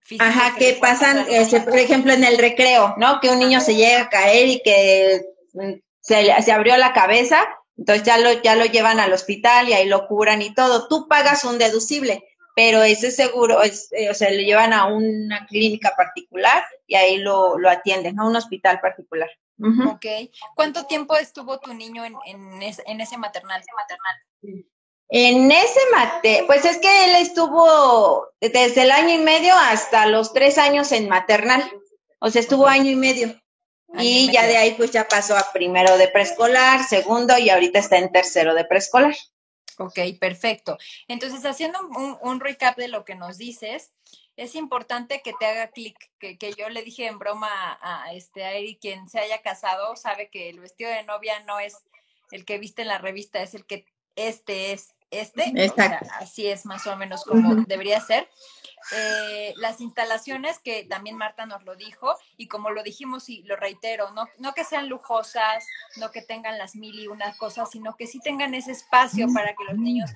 físicos. 0.00 0.28
Ajá, 0.28 0.56
que, 0.58 0.74
que 0.74 0.80
pasan, 0.80 1.26
este, 1.28 1.60
por 1.60 1.78
ejemplo, 1.78 2.12
en 2.12 2.24
el 2.24 2.38
recreo, 2.38 2.94
¿no? 2.98 3.20
Que 3.20 3.30
un 3.30 3.38
niño 3.38 3.60
se 3.60 3.76
llega 3.76 4.02
a 4.02 4.08
caer 4.08 4.48
y 4.48 4.62
que 4.62 5.22
mm, 5.54 5.72
se, 6.00 6.42
se 6.42 6.52
abrió 6.52 6.76
la 6.76 6.92
cabeza, 6.92 7.46
entonces 7.76 8.04
ya 8.04 8.18
lo, 8.18 8.32
ya 8.42 8.56
lo 8.56 8.64
llevan 8.64 8.98
al 8.98 9.12
hospital 9.12 9.68
y 9.68 9.72
ahí 9.72 9.86
lo 9.86 10.08
curan 10.08 10.42
y 10.42 10.52
todo. 10.52 10.88
Tú 10.88 11.06
pagas 11.06 11.44
un 11.44 11.58
deducible, 11.58 12.24
pero 12.56 12.82
ese 12.82 13.12
seguro, 13.12 13.62
es, 13.62 13.88
eh, 13.92 14.10
o 14.10 14.14
sea, 14.14 14.30
lo 14.30 14.40
llevan 14.40 14.72
a 14.72 14.86
una 14.86 15.46
clínica 15.46 15.94
particular 15.96 16.64
y 16.88 16.96
ahí 16.96 17.18
lo, 17.18 17.56
lo 17.56 17.70
atienden, 17.70 18.16
¿no? 18.16 18.24
A 18.24 18.28
un 18.28 18.36
hospital 18.36 18.80
particular. 18.80 19.30
Uh 19.58 19.66
-huh. 19.66 19.94
Ok. 19.94 20.30
¿Cuánto 20.54 20.86
tiempo 20.86 21.16
estuvo 21.16 21.58
tu 21.58 21.74
niño 21.74 22.04
en, 22.04 22.14
en, 22.26 22.62
ese, 22.62 22.82
en 22.86 23.00
ese 23.00 23.16
maternal? 23.18 23.62
maternal? 23.76 24.66
En 25.10 25.50
ese 25.50 25.80
mate, 25.92 26.44
pues 26.46 26.64
es 26.64 26.78
que 26.78 27.04
él 27.06 27.16
estuvo 27.16 28.28
desde 28.40 28.82
el 28.82 28.90
año 28.90 29.14
y 29.14 29.18
medio 29.18 29.54
hasta 29.54 30.06
los 30.06 30.32
tres 30.32 30.58
años 30.58 30.92
en 30.92 31.08
maternal. 31.08 31.62
O 32.20 32.30
sea, 32.30 32.40
estuvo 32.40 32.64
okay. 32.64 32.80
año 32.80 32.90
y 32.90 32.96
medio. 32.96 33.28
Año 33.94 34.02
y, 34.02 34.08
y 34.08 34.26
medio. 34.26 34.32
ya 34.32 34.46
de 34.46 34.56
ahí 34.58 34.74
pues 34.74 34.90
ya 34.90 35.08
pasó 35.08 35.36
a 35.36 35.50
primero 35.52 35.96
de 35.96 36.08
preescolar, 36.08 36.84
segundo 36.84 37.38
y 37.38 37.48
ahorita 37.48 37.78
está 37.78 37.96
en 37.96 38.12
tercero 38.12 38.54
de 38.54 38.64
preescolar. 38.64 39.14
Ok, 39.78 39.98
perfecto. 40.20 40.76
Entonces, 41.06 41.44
haciendo 41.44 41.78
un, 41.80 42.18
un, 42.20 42.40
recap 42.40 42.76
de 42.76 42.88
lo 42.88 43.04
que 43.04 43.14
nos 43.14 43.38
dices, 43.38 43.92
es 44.38 44.54
importante 44.54 45.20
que 45.20 45.32
te 45.38 45.46
haga 45.46 45.68
clic, 45.68 45.96
que, 46.20 46.38
que, 46.38 46.54
yo 46.54 46.68
le 46.68 46.82
dije 46.82 47.06
en 47.06 47.18
broma 47.18 47.48
a, 47.50 48.04
a, 48.04 48.12
este, 48.12 48.44
a 48.44 48.52
Eric, 48.52 48.78
quien 48.80 49.08
se 49.08 49.18
haya 49.18 49.42
casado, 49.42 49.96
sabe 49.96 50.30
que 50.30 50.48
el 50.48 50.60
vestido 50.60 50.90
de 50.90 51.02
novia 51.02 51.40
no 51.40 51.58
es 51.58 51.76
el 52.30 52.44
que 52.44 52.58
viste 52.58 52.82
en 52.82 52.88
la 52.88 52.98
revista, 52.98 53.42
es 53.42 53.54
el 53.54 53.66
que 53.66 53.84
este 54.14 54.72
es 54.72 54.94
este. 55.10 55.52
O 55.70 55.74
sea, 55.74 56.02
así 56.20 56.46
es 56.46 56.66
más 56.66 56.86
o 56.86 56.96
menos 56.96 57.24
como 57.24 57.50
uh 57.50 57.54
-huh. 57.56 57.66
debería 57.66 58.00
ser. 58.00 58.28
eh, 58.92 59.54
las 59.56 59.80
instalaciones, 59.80 60.60
que 60.60 60.84
también 60.84 61.16
Marta 61.16 61.44
nos 61.44 61.64
lo 61.64 61.74
dijo, 61.74 62.14
y 62.36 62.46
como 62.46 62.70
lo 62.70 62.82
dijimos 62.84 63.28
y 63.28 63.42
lo 63.42 63.56
reitero, 63.56 64.12
no, 64.12 64.28
no 64.38 64.54
que 64.54 64.64
sean 64.64 64.88
lujosas, 64.88 65.66
no 65.96 66.10
que 66.12 66.22
tengan 66.22 66.58
las 66.58 66.76
mil 66.76 66.98
y 66.98 67.08
una 67.08 67.36
cosas, 67.36 67.70
sino 67.70 67.96
que 67.96 68.06
sí 68.06 68.20
tengan 68.20 68.54
ese 68.54 68.70
espacio 68.70 69.26
para 69.34 69.54
que 69.56 69.64
los 69.64 69.76
niños 69.78 70.10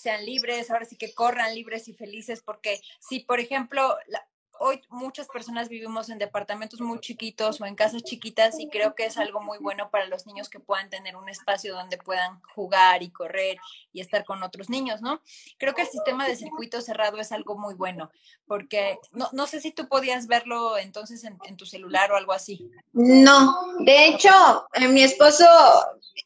sean 0.00 0.24
libres, 0.24 0.70
ahora 0.70 0.84
sí 0.84 0.96
que 0.96 1.12
corran 1.12 1.54
libres 1.54 1.88
y 1.88 1.94
felices, 1.94 2.42
porque 2.42 2.80
si, 2.98 3.20
por 3.20 3.40
ejemplo, 3.40 3.96
la, 4.06 4.26
hoy 4.62 4.82
muchas 4.90 5.26
personas 5.26 5.70
vivimos 5.70 6.10
en 6.10 6.18
departamentos 6.18 6.82
muy 6.82 7.00
chiquitos 7.00 7.60
o 7.62 7.66
en 7.66 7.74
casas 7.74 8.02
chiquitas 8.02 8.60
y 8.60 8.68
creo 8.68 8.94
que 8.94 9.06
es 9.06 9.16
algo 9.16 9.40
muy 9.40 9.56
bueno 9.56 9.90
para 9.90 10.06
los 10.06 10.26
niños 10.26 10.50
que 10.50 10.60
puedan 10.60 10.90
tener 10.90 11.16
un 11.16 11.30
espacio 11.30 11.74
donde 11.74 11.96
puedan 11.96 12.42
jugar 12.54 13.02
y 13.02 13.10
correr 13.10 13.56
y 13.94 14.02
estar 14.02 14.22
con 14.26 14.42
otros 14.42 14.68
niños, 14.68 15.00
¿no? 15.00 15.22
Creo 15.56 15.74
que 15.74 15.82
el 15.82 15.88
sistema 15.88 16.28
de 16.28 16.36
circuito 16.36 16.82
cerrado 16.82 17.16
es 17.18 17.32
algo 17.32 17.56
muy 17.56 17.74
bueno, 17.74 18.10
porque 18.46 18.98
no, 19.12 19.30
no 19.32 19.46
sé 19.46 19.62
si 19.62 19.70
tú 19.70 19.88
podías 19.88 20.26
verlo 20.26 20.76
entonces 20.76 21.24
en, 21.24 21.38
tu 21.56 21.64
celular 21.64 22.12
o 22.12 22.16
algo 22.16 22.32
así. 22.32 22.70
No, 22.92 23.56
de 23.78 24.08
hecho, 24.08 24.30
eh, 24.74 24.88
mi 24.88 25.02
esposo, 25.02 25.46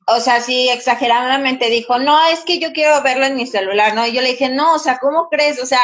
o 0.09 0.19
sea, 0.19 0.41
sí, 0.41 0.69
exageradamente 0.71 1.71
dijo, 1.71 2.01
no, 2.01 2.19
es 2.29 2.41
que 2.41 2.59
yo 2.59 2.73
quiero 2.73 3.01
verlo 3.03 3.27
en 3.27 3.37
mi 3.37 3.47
celular, 3.47 3.95
¿no? 3.95 4.05
Y 4.05 4.13
yo 4.13 4.23
le 4.23 4.33
dije, 4.33 4.49
no, 4.49 4.75
o 4.75 4.79
sea, 4.81 4.99
¿cómo 4.99 5.29
crees? 5.29 5.63
O 5.63 5.67
sea, 5.67 5.81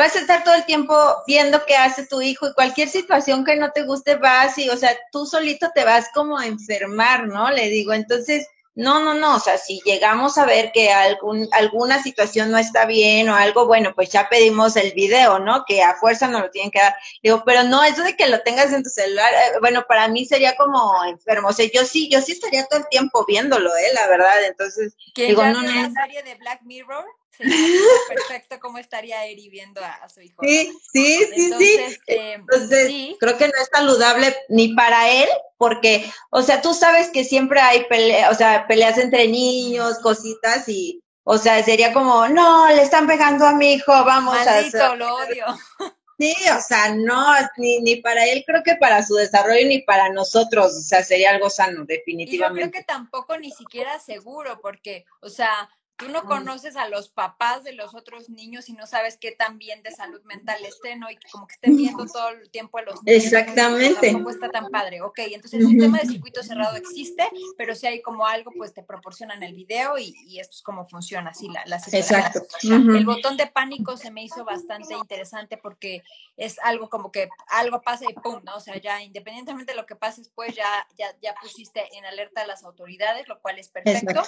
vas 0.00 0.16
a 0.16 0.20
estar 0.20 0.42
todo 0.42 0.54
el 0.54 0.64
tiempo 0.64 0.96
viendo 1.26 1.64
qué 1.66 1.76
hace 1.76 2.06
tu 2.06 2.22
hijo 2.22 2.48
y 2.48 2.54
cualquier 2.54 2.88
situación 2.88 3.44
que 3.44 3.56
no 3.56 3.70
te 3.70 3.82
guste 3.82 4.16
vas 4.16 4.56
y, 4.56 4.70
o 4.70 4.76
sea, 4.76 4.96
tú 5.12 5.26
solito 5.26 5.70
te 5.74 5.84
vas 5.84 6.08
como 6.14 6.38
a 6.38 6.46
enfermar, 6.46 7.28
¿no? 7.28 7.50
Le 7.50 7.68
digo, 7.68 7.92
entonces, 7.92 8.46
no, 8.74 9.00
no, 9.04 9.12
no, 9.12 9.36
o 9.36 9.40
sea, 9.40 9.58
si 9.58 9.78
llegamos 9.84 10.38
a 10.38 10.46
ver 10.46 10.72
que 10.72 10.90
algún, 10.90 11.46
alguna 11.52 12.02
situación 12.02 12.50
no 12.50 12.56
está 12.56 12.86
bien 12.86 13.28
o 13.28 13.34
algo, 13.34 13.66
bueno, 13.66 13.92
pues 13.94 14.08
ya 14.08 14.30
pedimos 14.30 14.74
el 14.76 14.92
video, 14.92 15.38
¿no? 15.38 15.64
Que 15.66 15.82
a 15.82 15.96
fuerza 15.96 16.28
nos 16.28 16.40
lo 16.40 16.50
tienen 16.50 16.70
que 16.70 16.78
dar. 16.78 16.96
Digo, 17.22 17.42
pero 17.44 17.64
no, 17.64 17.84
eso 17.84 18.02
de 18.02 18.16
que 18.16 18.28
lo 18.28 18.40
tengas 18.40 18.72
en 18.72 18.82
tu 18.82 18.88
celular, 18.88 19.30
eh, 19.34 19.58
bueno, 19.60 19.84
para 19.86 20.08
mí 20.08 20.24
sería 20.24 20.56
como 20.56 20.94
enfermo. 21.04 21.48
O 21.48 21.52
sea, 21.52 21.68
yo 21.74 21.84
sí, 21.84 22.08
yo 22.08 22.22
sí 22.22 22.32
estaría 22.32 22.64
todo 22.64 22.80
el 22.80 22.88
tiempo 22.88 23.26
viéndolo, 23.26 23.68
¿eh? 23.76 23.92
La 23.92 24.06
verdad, 24.06 24.44
entonces. 24.46 24.94
Digo, 25.14 25.44
no, 25.44 25.62
no. 25.62 25.62
la 25.62 25.90
serie 25.90 26.22
de 26.22 26.36
Black 26.36 26.62
Mirror? 26.62 27.04
perfecto 28.08 28.58
cómo 28.60 28.78
estaría 28.78 29.24
Eri 29.26 29.48
viendo 29.48 29.80
a, 29.82 30.08
su 30.08 30.20
hijo. 30.20 30.42
Sí, 30.42 30.72
sí, 30.92 31.18
sí, 31.34 31.52
sí. 31.58 31.98
Eh, 32.06 32.32
Entonces, 32.34 32.86
sí. 32.88 33.16
creo 33.18 33.36
que 33.36 33.48
no 33.48 33.54
es 33.60 33.68
saludable 33.72 34.36
ni 34.48 34.74
para 34.74 35.10
él, 35.10 35.28
porque, 35.56 36.10
o 36.30 36.42
sea, 36.42 36.62
tú 36.62 36.74
sabes 36.74 37.08
que 37.08 37.24
siempre 37.24 37.60
hay 37.60 37.84
peleas, 37.84 38.32
o 38.32 38.34
sea, 38.34 38.66
peleas 38.66 38.98
entre 38.98 39.28
niños, 39.28 39.98
cositas 39.98 40.68
y, 40.68 41.02
o 41.24 41.38
sea, 41.38 41.62
sería 41.62 41.92
como, 41.92 42.28
no, 42.28 42.68
le 42.68 42.82
están 42.82 43.06
pegando 43.06 43.46
a 43.46 43.52
mi 43.54 43.74
hijo, 43.74 43.92
vamos 43.92 44.34
Maldito, 44.34 44.84
a... 44.84 44.96
lo 44.96 45.14
odio. 45.16 45.46
Sí, 46.20 46.34
o 46.54 46.60
sea, 46.60 46.94
no, 46.94 47.24
ni, 47.56 47.80
ni 47.80 47.96
para 47.96 48.26
él, 48.26 48.44
creo 48.46 48.62
que 48.62 48.76
para 48.76 49.02
su 49.02 49.14
desarrollo, 49.14 49.66
ni 49.66 49.80
para 49.80 50.10
nosotros, 50.10 50.76
o 50.76 50.82
sea, 50.82 51.02
sería 51.02 51.30
algo 51.30 51.48
sano, 51.48 51.86
definitivamente. 51.86 52.60
Y 52.60 52.64
yo 52.64 52.70
creo 52.70 52.70
que 52.70 52.84
tampoco 52.84 53.38
ni 53.38 53.50
siquiera 53.50 53.98
seguro, 53.98 54.60
porque, 54.60 55.06
o 55.22 55.30
sea, 55.30 55.70
Tú 56.00 56.08
no 56.08 56.24
conoces 56.24 56.76
a 56.76 56.88
los 56.88 57.10
papás 57.10 57.62
de 57.62 57.72
los 57.72 57.94
otros 57.94 58.30
niños 58.30 58.70
y 58.70 58.72
no 58.72 58.86
sabes 58.86 59.18
qué 59.18 59.32
tan 59.32 59.58
bien 59.58 59.82
de 59.82 59.90
salud 59.90 60.22
mental 60.24 60.64
estén, 60.64 60.98
¿no? 60.98 61.10
Y 61.10 61.18
como 61.30 61.46
que 61.46 61.54
estén 61.54 61.76
viendo 61.76 62.06
todo 62.06 62.30
el 62.30 62.50
tiempo 62.50 62.78
a 62.78 62.82
los 62.82 63.02
niños. 63.02 63.24
Exactamente. 63.24 64.10
Tampoco 64.10 64.30
está 64.30 64.48
tan 64.48 64.70
padre. 64.70 65.02
Ok, 65.02 65.18
entonces 65.18 65.60
el 65.60 65.66
sistema 65.66 65.98
de 65.98 66.08
circuito 66.08 66.42
cerrado 66.42 66.76
existe, 66.76 67.28
pero 67.58 67.74
si 67.74 67.86
hay 67.86 68.00
como 68.00 68.26
algo, 68.26 68.50
pues 68.56 68.72
te 68.72 68.82
proporcionan 68.82 69.42
el 69.42 69.54
video 69.54 69.98
y, 69.98 70.38
esto 70.40 70.56
es 70.56 70.62
como 70.62 70.88
funciona, 70.88 71.30
así 71.30 71.48
la, 71.48 71.62
la 71.66 71.76
Exacto. 71.76 72.40
El 72.62 73.04
botón 73.04 73.36
de 73.36 73.46
pánico 73.46 73.98
se 73.98 74.10
me 74.10 74.24
hizo 74.24 74.44
bastante 74.44 74.94
interesante 74.94 75.58
porque 75.58 76.02
es 76.38 76.58
algo 76.60 76.88
como 76.88 77.12
que 77.12 77.28
algo 77.48 77.82
pasa 77.82 78.06
y 78.08 78.14
pum, 78.14 78.40
¿no? 78.42 78.56
O 78.56 78.60
sea, 78.60 78.76
ya 78.78 79.02
independientemente 79.02 79.72
de 79.72 79.76
lo 79.76 79.84
que 79.84 79.96
pase 79.96 80.22
después, 80.22 80.54
ya, 80.54 80.88
ya, 80.96 81.14
ya 81.20 81.34
pusiste 81.34 81.84
en 81.96 82.06
alerta 82.06 82.40
a 82.42 82.46
las 82.46 82.64
autoridades, 82.64 83.28
lo 83.28 83.40
cual 83.40 83.58
es 83.58 83.68
perfecto. 83.68 84.22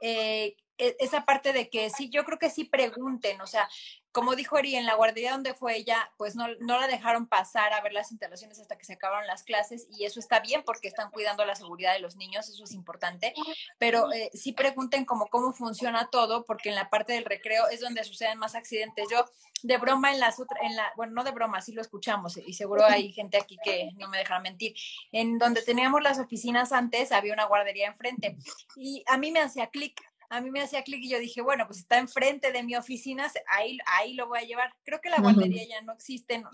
Eh, 0.00 0.56
esa 0.78 1.24
parte 1.24 1.52
de 1.52 1.68
que 1.68 1.90
sí, 1.90 2.10
yo 2.10 2.24
creo 2.24 2.38
que 2.38 2.50
sí 2.50 2.64
pregunten, 2.64 3.40
o 3.40 3.46
sea, 3.46 3.68
como 4.12 4.36
dijo 4.36 4.58
Eri, 4.58 4.76
en 4.76 4.84
la 4.84 4.94
guardería 4.94 5.32
donde 5.32 5.54
fue 5.54 5.76
ella, 5.76 6.10
pues 6.18 6.36
no, 6.36 6.46
no 6.60 6.78
la 6.78 6.86
dejaron 6.86 7.26
pasar 7.26 7.72
a 7.72 7.80
ver 7.80 7.92
las 7.92 8.10
instalaciones 8.10 8.60
hasta 8.60 8.76
que 8.76 8.84
se 8.84 8.92
acabaron 8.94 9.26
las 9.26 9.42
clases 9.42 9.86
y 9.90 10.04
eso 10.04 10.20
está 10.20 10.40
bien 10.40 10.62
porque 10.64 10.88
están 10.88 11.10
cuidando 11.10 11.44
la 11.46 11.54
seguridad 11.54 11.94
de 11.94 12.00
los 12.00 12.16
niños, 12.16 12.48
eso 12.48 12.64
es 12.64 12.72
importante, 12.72 13.32
pero 13.78 14.12
eh, 14.12 14.30
sí 14.34 14.52
pregunten 14.52 15.04
como 15.06 15.28
cómo 15.28 15.52
funciona 15.52 16.08
todo 16.10 16.44
porque 16.44 16.68
en 16.68 16.74
la 16.74 16.90
parte 16.90 17.14
del 17.14 17.24
recreo 17.24 17.68
es 17.68 17.80
donde 17.80 18.04
suceden 18.04 18.38
más 18.38 18.54
accidentes. 18.54 19.08
Yo 19.10 19.24
de 19.62 19.78
broma 19.78 20.12
en 20.12 20.20
las 20.20 20.38
en 20.60 20.76
la, 20.76 20.92
bueno, 20.96 21.12
no 21.12 21.24
de 21.24 21.30
broma, 21.30 21.62
sí 21.62 21.72
lo 21.72 21.80
escuchamos 21.80 22.36
y 22.36 22.52
seguro 22.52 22.84
hay 22.84 23.12
gente 23.12 23.38
aquí 23.38 23.56
que 23.64 23.90
no 23.96 24.08
me 24.08 24.18
dejará 24.18 24.40
mentir, 24.40 24.74
en 25.12 25.38
donde 25.38 25.62
teníamos 25.62 26.02
las 26.02 26.18
oficinas 26.18 26.72
antes 26.72 27.12
había 27.12 27.32
una 27.32 27.46
guardería 27.46 27.86
enfrente 27.86 28.36
y 28.76 29.04
a 29.06 29.16
mí 29.16 29.30
me 29.30 29.40
hacía 29.40 29.68
clic 29.68 30.02
a 30.32 30.40
mí 30.40 30.50
me 30.50 30.62
hacía 30.62 30.82
clic 30.82 31.04
y 31.04 31.10
yo 31.10 31.18
dije, 31.18 31.42
bueno, 31.42 31.66
pues 31.66 31.80
está 31.80 31.98
enfrente 31.98 32.52
de 32.52 32.62
mi 32.62 32.74
oficina, 32.74 33.30
ahí, 33.48 33.76
ahí 33.84 34.14
lo 34.14 34.28
voy 34.28 34.38
a 34.38 34.44
llevar. 34.44 34.74
Creo 34.82 34.98
que 35.02 35.10
la 35.10 35.20
guardería 35.20 35.62
ya 35.68 35.82
no 35.82 35.92
existe, 35.92 36.38
no, 36.38 36.50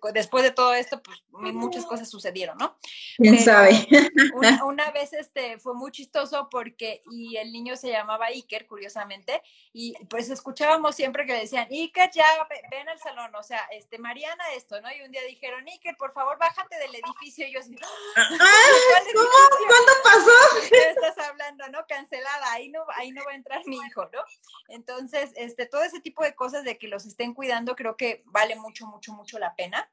pues, 0.00 0.14
después 0.14 0.44
de 0.44 0.50
todo 0.50 0.74
esto, 0.74 1.02
pues 1.02 1.22
muchas 1.30 1.84
cosas 1.86 2.08
sucedieron, 2.08 2.56
¿no? 2.58 2.76
¿Quién 3.16 3.38
sabe? 3.38 3.70
Una, 4.64 4.90
vez 4.90 5.12
este, 5.12 5.58
fue 5.58 5.74
muy 5.74 5.90
chistoso 5.90 6.48
porque, 6.50 7.02
y 7.10 7.36
el 7.36 7.52
niño 7.52 7.76
se 7.76 7.90
llamaba 7.90 8.26
Iker, 8.26 8.66
curiosamente, 8.66 9.42
y 9.72 9.94
pues 10.06 10.30
escuchábamos 10.30 10.94
siempre 10.94 11.26
que 11.26 11.32
le 11.32 11.40
decían, 11.40 11.68
Iker, 11.70 12.10
ya 12.12 12.24
ven 12.70 12.88
al 12.88 12.98
salón, 12.98 13.34
o 13.34 13.42
sea, 13.42 13.60
este, 13.72 13.98
Mariana, 13.98 14.44
esto, 14.56 14.80
¿no? 14.80 14.88
Y 14.92 15.02
un 15.02 15.10
día 15.10 15.22
dijeron, 15.24 15.66
Iker, 15.66 15.96
por 15.96 16.12
favor, 16.12 16.38
bájate 16.38 16.76
del 16.78 16.94
edificio, 16.94 17.46
y 17.46 17.52
yo 17.52 17.60
así, 17.60 17.76
¡Ah! 18.16 18.28
¿Cómo? 19.14 19.28
¿Cuándo 19.66 19.92
pasó? 20.02 20.68
¿Qué 20.68 20.90
estás 20.90 21.18
hablando, 21.28 21.68
no? 21.68 21.86
Cancelada, 21.86 22.52
ahí 22.52 22.68
no, 22.68 22.84
ahí 22.96 23.10
no 23.10 23.22
va 23.24 23.32
a 23.32 23.36
entrar 23.36 23.62
mi 23.66 23.76
hijo, 23.76 24.08
¿no? 24.12 24.20
Entonces, 24.68 25.32
este, 25.36 25.66
todo 25.66 25.82
ese 25.82 26.00
tipo 26.00 26.22
de 26.22 26.34
cosas 26.34 26.64
de 26.64 26.78
que 26.78 26.88
los 26.88 27.06
estén 27.06 27.34
cuidando, 27.34 27.76
creo 27.76 27.96
que 27.96 28.22
vale 28.26 28.56
mucho, 28.56 28.86
mucho, 28.86 29.12
mucho 29.12 29.38
la 29.38 29.49
pena. 29.54 29.90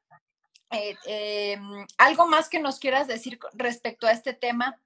Eh, 0.70 0.94
em, 1.06 1.86
¿Algo 1.96 2.26
más 2.26 2.48
que 2.48 2.60
nos 2.60 2.78
quieras 2.78 3.06
decir 3.06 3.38
respecto 3.54 4.06
a 4.06 4.12
este 4.12 4.34
tema, 4.34 4.78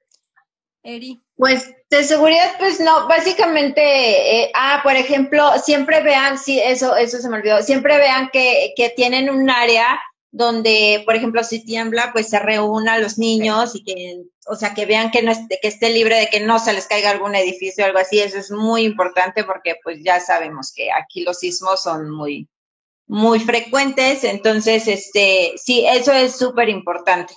Eri? 0.83 1.21
Pues 1.37 1.75
de 1.91 2.05
seguridad, 2.05 2.55
pues 2.59 2.81
no, 2.81 3.09
básicamente, 3.09 4.43
eh, 4.43 4.53
ah, 4.55 4.81
por 4.83 4.95
ejemplo, 4.95 5.59
siempre 5.59 6.03
vean, 6.03 6.39
sí, 6.39 6.61
eso, 6.61 6.97
eso 6.97 7.19
se 7.19 7.29
me 7.29 7.37
olvidó, 7.37 7.63
siempre 7.63 7.97
vean 7.99 8.31
que, 8.33 8.73
que 8.77 8.91
tienen 8.91 9.29
un 9.29 9.51
área 9.51 10.01
donde, 10.33 11.03
por 11.05 11.15
ejemplo, 11.15 11.45
si 11.45 11.63
tiembla, 11.63 12.11
pues 12.13 12.31
se 12.31 12.39
reúna 12.39 12.95
a 12.95 12.99
los 12.99 13.19
niños 13.19 13.75
y 13.75 13.85
que, 13.85 14.23
o 14.47 14.57
sea, 14.57 14.73
que 14.73 14.87
vean 14.87 15.11
que 15.11 15.23
no 15.23 15.31
esté, 15.31 15.59
que 15.61 15.69
esté 15.69 15.91
libre 15.91 16.19
de 16.19 16.29
que 16.29 16.41
no 16.41 16.59
se 16.59 16.73
les 16.73 16.87
caiga 16.87 17.11
algún 17.11 17.35
edificio 17.35 17.85
o 17.85 17.87
algo 17.87 17.99
así. 17.99 18.19
Eso 18.19 18.39
es 18.39 18.51
muy 18.51 18.83
importante 18.85 19.45
porque, 19.45 19.77
pues, 19.85 19.99
ya 20.03 20.21
sabemos 20.21 20.73
que 20.75 20.91
aquí 20.91 21.23
los 21.23 21.39
sismos 21.39 21.83
son 21.83 22.11
muy, 22.11 22.49
muy 23.13 23.41
frecuentes, 23.41 24.25
entonces, 24.25 24.89
este, 24.89 25.53
sí, 25.63 25.85
eso 25.87 26.13
es 26.13 26.35
súper 26.35 26.71
importante, 26.71 27.35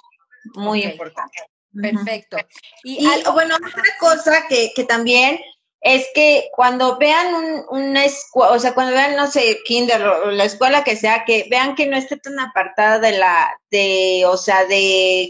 muy 0.53 0.83
importante. 0.83 1.37
Perfecto. 1.73 2.37
Y, 2.85 3.05
bueno, 3.33 3.55
otra 3.57 3.83
cosa 3.99 4.47
que, 4.47 4.71
que, 4.73 4.85
también 4.85 5.37
es 5.81 6.07
que 6.15 6.47
cuando 6.55 6.97
vean 6.97 7.35
un, 7.35 7.65
una 7.71 8.05
escuela, 8.05 8.53
o 8.53 8.59
sea, 8.59 8.73
cuando 8.73 8.93
vean, 8.93 9.17
no 9.17 9.27
sé, 9.27 9.59
kinder 9.65 10.01
o 10.01 10.31
la 10.31 10.45
escuela 10.45 10.85
que 10.85 10.95
sea, 10.95 11.25
que 11.25 11.45
vean 11.51 11.75
que 11.75 11.87
no 11.87 11.97
esté 11.97 12.15
tan 12.15 12.39
apartada 12.39 12.99
de 12.99 13.17
la, 13.17 13.51
de, 13.69 14.23
o 14.27 14.37
sea, 14.37 14.63
de, 14.63 15.29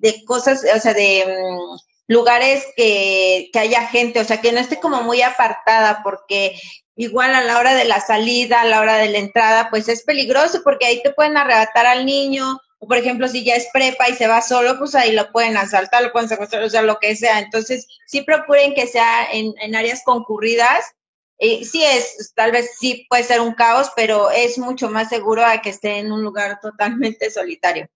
de 0.00 0.24
cosas, 0.24 0.64
o 0.74 0.80
sea, 0.80 0.94
de 0.94 1.26
mm, 1.26 2.12
lugares 2.12 2.66
que, 2.76 3.50
que 3.52 3.58
haya 3.60 3.86
gente, 3.86 4.18
o 4.18 4.24
sea, 4.24 4.40
que 4.40 4.50
no 4.50 4.58
esté 4.58 4.80
como 4.80 5.02
muy 5.02 5.22
apartada, 5.22 6.00
porque 6.02 6.60
igual 7.00 7.34
a 7.34 7.42
la 7.42 7.58
hora 7.58 7.74
de 7.74 7.86
la 7.86 7.98
salida, 7.98 8.60
a 8.60 8.66
la 8.66 8.80
hora 8.80 8.96
de 8.96 9.08
la 9.08 9.18
entrada, 9.18 9.70
pues 9.70 9.88
es 9.88 10.02
peligroso 10.02 10.60
porque 10.62 10.84
ahí 10.84 11.02
te 11.02 11.12
pueden 11.12 11.38
arrebatar 11.38 11.86
al 11.86 12.04
niño, 12.04 12.60
o 12.78 12.86
por 12.86 12.98
ejemplo, 12.98 13.26
si 13.26 13.42
ya 13.42 13.54
es 13.54 13.68
prepa 13.72 14.10
y 14.10 14.14
se 14.14 14.26
va 14.26 14.42
solo, 14.42 14.78
pues 14.78 14.94
ahí 14.94 15.12
lo 15.12 15.32
pueden 15.32 15.56
asaltar, 15.56 16.02
lo 16.02 16.12
pueden 16.12 16.28
secuestrar, 16.28 16.62
o 16.62 16.68
sea, 16.68 16.82
lo 16.82 16.98
que 16.98 17.16
sea. 17.16 17.38
Entonces, 17.38 17.86
sí 18.06 18.20
procuren 18.20 18.74
que 18.74 18.86
sea 18.86 19.30
en, 19.32 19.54
en 19.62 19.74
áreas 19.74 20.02
concurridas. 20.04 20.84
Eh, 21.38 21.64
sí 21.64 21.82
es, 21.82 22.34
tal 22.34 22.52
vez 22.52 22.72
sí 22.78 23.06
puede 23.08 23.24
ser 23.24 23.40
un 23.40 23.54
caos, 23.54 23.90
pero 23.96 24.30
es 24.30 24.58
mucho 24.58 24.90
más 24.90 25.08
seguro 25.08 25.42
a 25.42 25.62
que 25.62 25.70
esté 25.70 25.98
en 25.98 26.12
un 26.12 26.22
lugar 26.22 26.60
totalmente 26.60 27.30
solitario. 27.30 27.88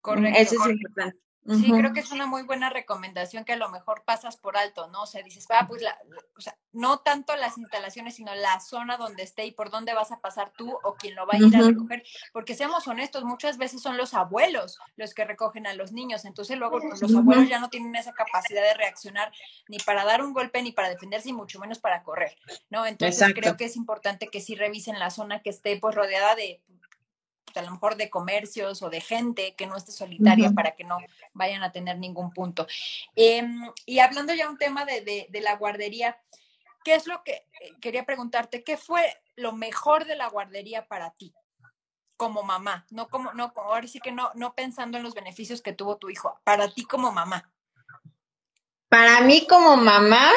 Correcto. 0.00 0.38
Eso 0.38 0.54
es 0.64 0.70
importante. 0.70 1.18
Sí, 1.48 1.70
creo 1.70 1.92
que 1.92 2.00
es 2.00 2.10
una 2.10 2.26
muy 2.26 2.42
buena 2.42 2.70
recomendación 2.70 3.44
que 3.44 3.52
a 3.52 3.56
lo 3.56 3.68
mejor 3.70 4.02
pasas 4.04 4.36
por 4.36 4.56
alto, 4.56 4.88
¿no? 4.88 5.02
O 5.02 5.06
sea, 5.06 5.22
dices, 5.22 5.46
ah, 5.50 5.66
pues, 5.68 5.82
la, 5.82 5.96
o 6.36 6.40
sea, 6.40 6.56
no 6.72 6.98
tanto 7.00 7.36
las 7.36 7.56
instalaciones, 7.58 8.16
sino 8.16 8.34
la 8.34 8.58
zona 8.60 8.96
donde 8.96 9.22
esté 9.22 9.46
y 9.46 9.52
por 9.52 9.70
dónde 9.70 9.94
vas 9.94 10.12
a 10.12 10.20
pasar 10.20 10.52
tú 10.56 10.76
o 10.82 10.94
quien 10.94 11.14
lo 11.14 11.26
va 11.26 11.34
a 11.34 11.38
ir 11.38 11.56
a 11.56 11.60
recoger. 11.60 12.02
Porque 12.32 12.54
seamos 12.54 12.86
honestos, 12.88 13.24
muchas 13.24 13.58
veces 13.58 13.80
son 13.80 13.96
los 13.96 14.14
abuelos 14.14 14.78
los 14.96 15.14
que 15.14 15.24
recogen 15.24 15.66
a 15.66 15.74
los 15.74 15.92
niños. 15.92 16.24
Entonces, 16.24 16.58
luego 16.58 16.78
los 16.78 17.14
abuelos 17.14 17.48
ya 17.48 17.60
no 17.60 17.70
tienen 17.70 17.94
esa 17.94 18.12
capacidad 18.12 18.62
de 18.62 18.74
reaccionar 18.74 19.32
ni 19.68 19.78
para 19.78 20.04
dar 20.04 20.22
un 20.22 20.32
golpe, 20.32 20.62
ni 20.62 20.72
para 20.72 20.88
defenderse, 20.88 21.28
y 21.28 21.32
mucho 21.32 21.58
menos 21.58 21.78
para 21.78 22.02
correr, 22.02 22.36
¿no? 22.70 22.86
Entonces, 22.86 23.32
creo 23.34 23.56
que 23.56 23.66
es 23.66 23.76
importante 23.76 24.28
que 24.28 24.40
sí 24.40 24.54
revisen 24.54 24.98
la 24.98 25.10
zona 25.10 25.40
que 25.40 25.50
esté, 25.50 25.78
pues, 25.78 25.94
rodeada 25.94 26.34
de 26.34 26.60
a 27.60 27.62
lo 27.62 27.70
mejor 27.72 27.96
de 27.96 28.10
comercios 28.10 28.82
o 28.82 28.90
de 28.90 29.00
gente 29.00 29.54
que 29.54 29.66
no 29.66 29.76
esté 29.76 29.92
solitaria 29.92 30.50
para 30.52 30.72
que 30.72 30.84
no 30.84 30.98
vayan 31.32 31.62
a 31.62 31.72
tener 31.72 31.98
ningún 31.98 32.32
punto. 32.32 32.66
Em, 33.14 33.70
y 33.84 33.98
hablando 33.98 34.34
ya 34.34 34.48
un 34.48 34.58
tema 34.58 34.84
de, 34.84 35.26
de, 35.28 35.40
la 35.40 35.56
guardería, 35.56 36.18
¿qué 36.84 36.94
es 36.94 37.06
lo 37.06 37.22
que 37.24 37.32
eh, 37.60 37.72
quería 37.80 38.04
preguntarte? 38.04 38.64
¿Qué 38.64 38.76
fue 38.76 39.02
lo 39.36 39.52
mejor 39.52 40.04
de 40.04 40.16
la 40.16 40.28
guardería 40.28 40.86
para 40.86 41.10
ti? 41.10 41.34
como 42.16 42.42
mamá, 42.42 42.86
no 42.88 43.08
como, 43.08 43.32
no, 43.34 43.52
ahora 43.56 43.86
sí 43.86 44.00
que 44.00 44.10
no, 44.10 44.30
no 44.34 44.54
pensando 44.54 44.96
en 44.96 45.04
los 45.04 45.14
beneficios 45.14 45.60
que 45.60 45.74
tuvo 45.74 45.98
tu 45.98 46.08
hijo, 46.08 46.40
para 46.44 46.66
ti 46.72 46.84
como 46.84 47.12
mamá. 47.12 47.52
Para 48.88 49.20
mí 49.20 49.46
como 49.46 49.76
mamá, 49.76 50.32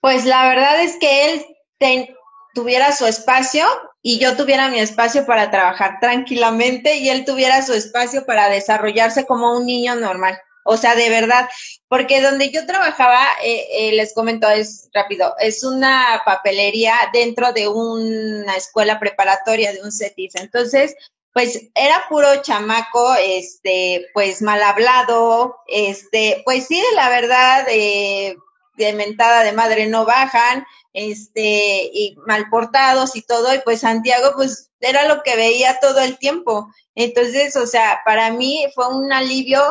pues 0.00 0.24
la 0.26 0.46
verdad 0.48 0.82
es 0.82 0.98
que 0.98 1.32
él 1.32 2.16
tuviera 2.54 2.92
su 2.92 3.06
espacio 3.06 3.64
y 4.02 4.18
yo 4.18 4.36
tuviera 4.36 4.68
mi 4.68 4.80
espacio 4.80 5.24
para 5.24 5.50
trabajar 5.50 5.98
tranquilamente 6.00 6.96
y 6.96 7.08
él 7.08 7.24
tuviera 7.24 7.62
su 7.62 7.72
espacio 7.72 8.26
para 8.26 8.48
desarrollarse 8.48 9.26
como 9.26 9.56
un 9.56 9.64
niño 9.64 9.94
normal. 9.94 10.38
O 10.64 10.76
sea, 10.76 10.94
de 10.94 11.08
verdad, 11.08 11.48
porque 11.88 12.20
donde 12.20 12.50
yo 12.50 12.66
trabajaba, 12.66 13.20
eh, 13.44 13.66
eh, 13.72 13.92
les 13.92 14.14
comento, 14.14 14.48
es 14.48 14.88
rápido, 14.92 15.34
es 15.38 15.64
una 15.64 16.22
papelería 16.24 16.94
dentro 17.12 17.52
de 17.52 17.68
una 17.68 18.56
escuela 18.56 19.00
preparatoria 19.00 19.72
de 19.72 19.82
un 19.82 19.90
CETIS. 19.90 20.36
Entonces, 20.36 20.94
pues 21.32 21.70
era 21.74 22.04
puro 22.08 22.42
chamaco, 22.42 23.14
este, 23.24 24.06
pues 24.14 24.42
mal 24.42 24.62
hablado, 24.62 25.56
este, 25.66 26.42
pues 26.44 26.66
sí, 26.66 26.82
la 26.94 27.08
verdad, 27.08 27.66
eh, 27.68 28.36
de 28.76 28.92
mentada 28.92 29.42
de 29.42 29.52
madre 29.52 29.86
no 29.86 30.04
bajan, 30.04 30.64
este, 30.92 31.90
y 31.92 32.16
mal 32.26 32.46
portados 32.50 33.16
y 33.16 33.22
todo, 33.22 33.54
y 33.54 33.58
pues 33.60 33.80
Santiago, 33.80 34.32
pues 34.34 34.70
era 34.80 35.06
lo 35.06 35.22
que 35.22 35.36
veía 35.36 35.80
todo 35.80 36.00
el 36.00 36.18
tiempo. 36.18 36.68
Entonces, 36.94 37.56
o 37.56 37.66
sea, 37.66 38.00
para 38.04 38.30
mí 38.30 38.66
fue 38.74 38.88
un 38.88 39.12
alivio 39.12 39.62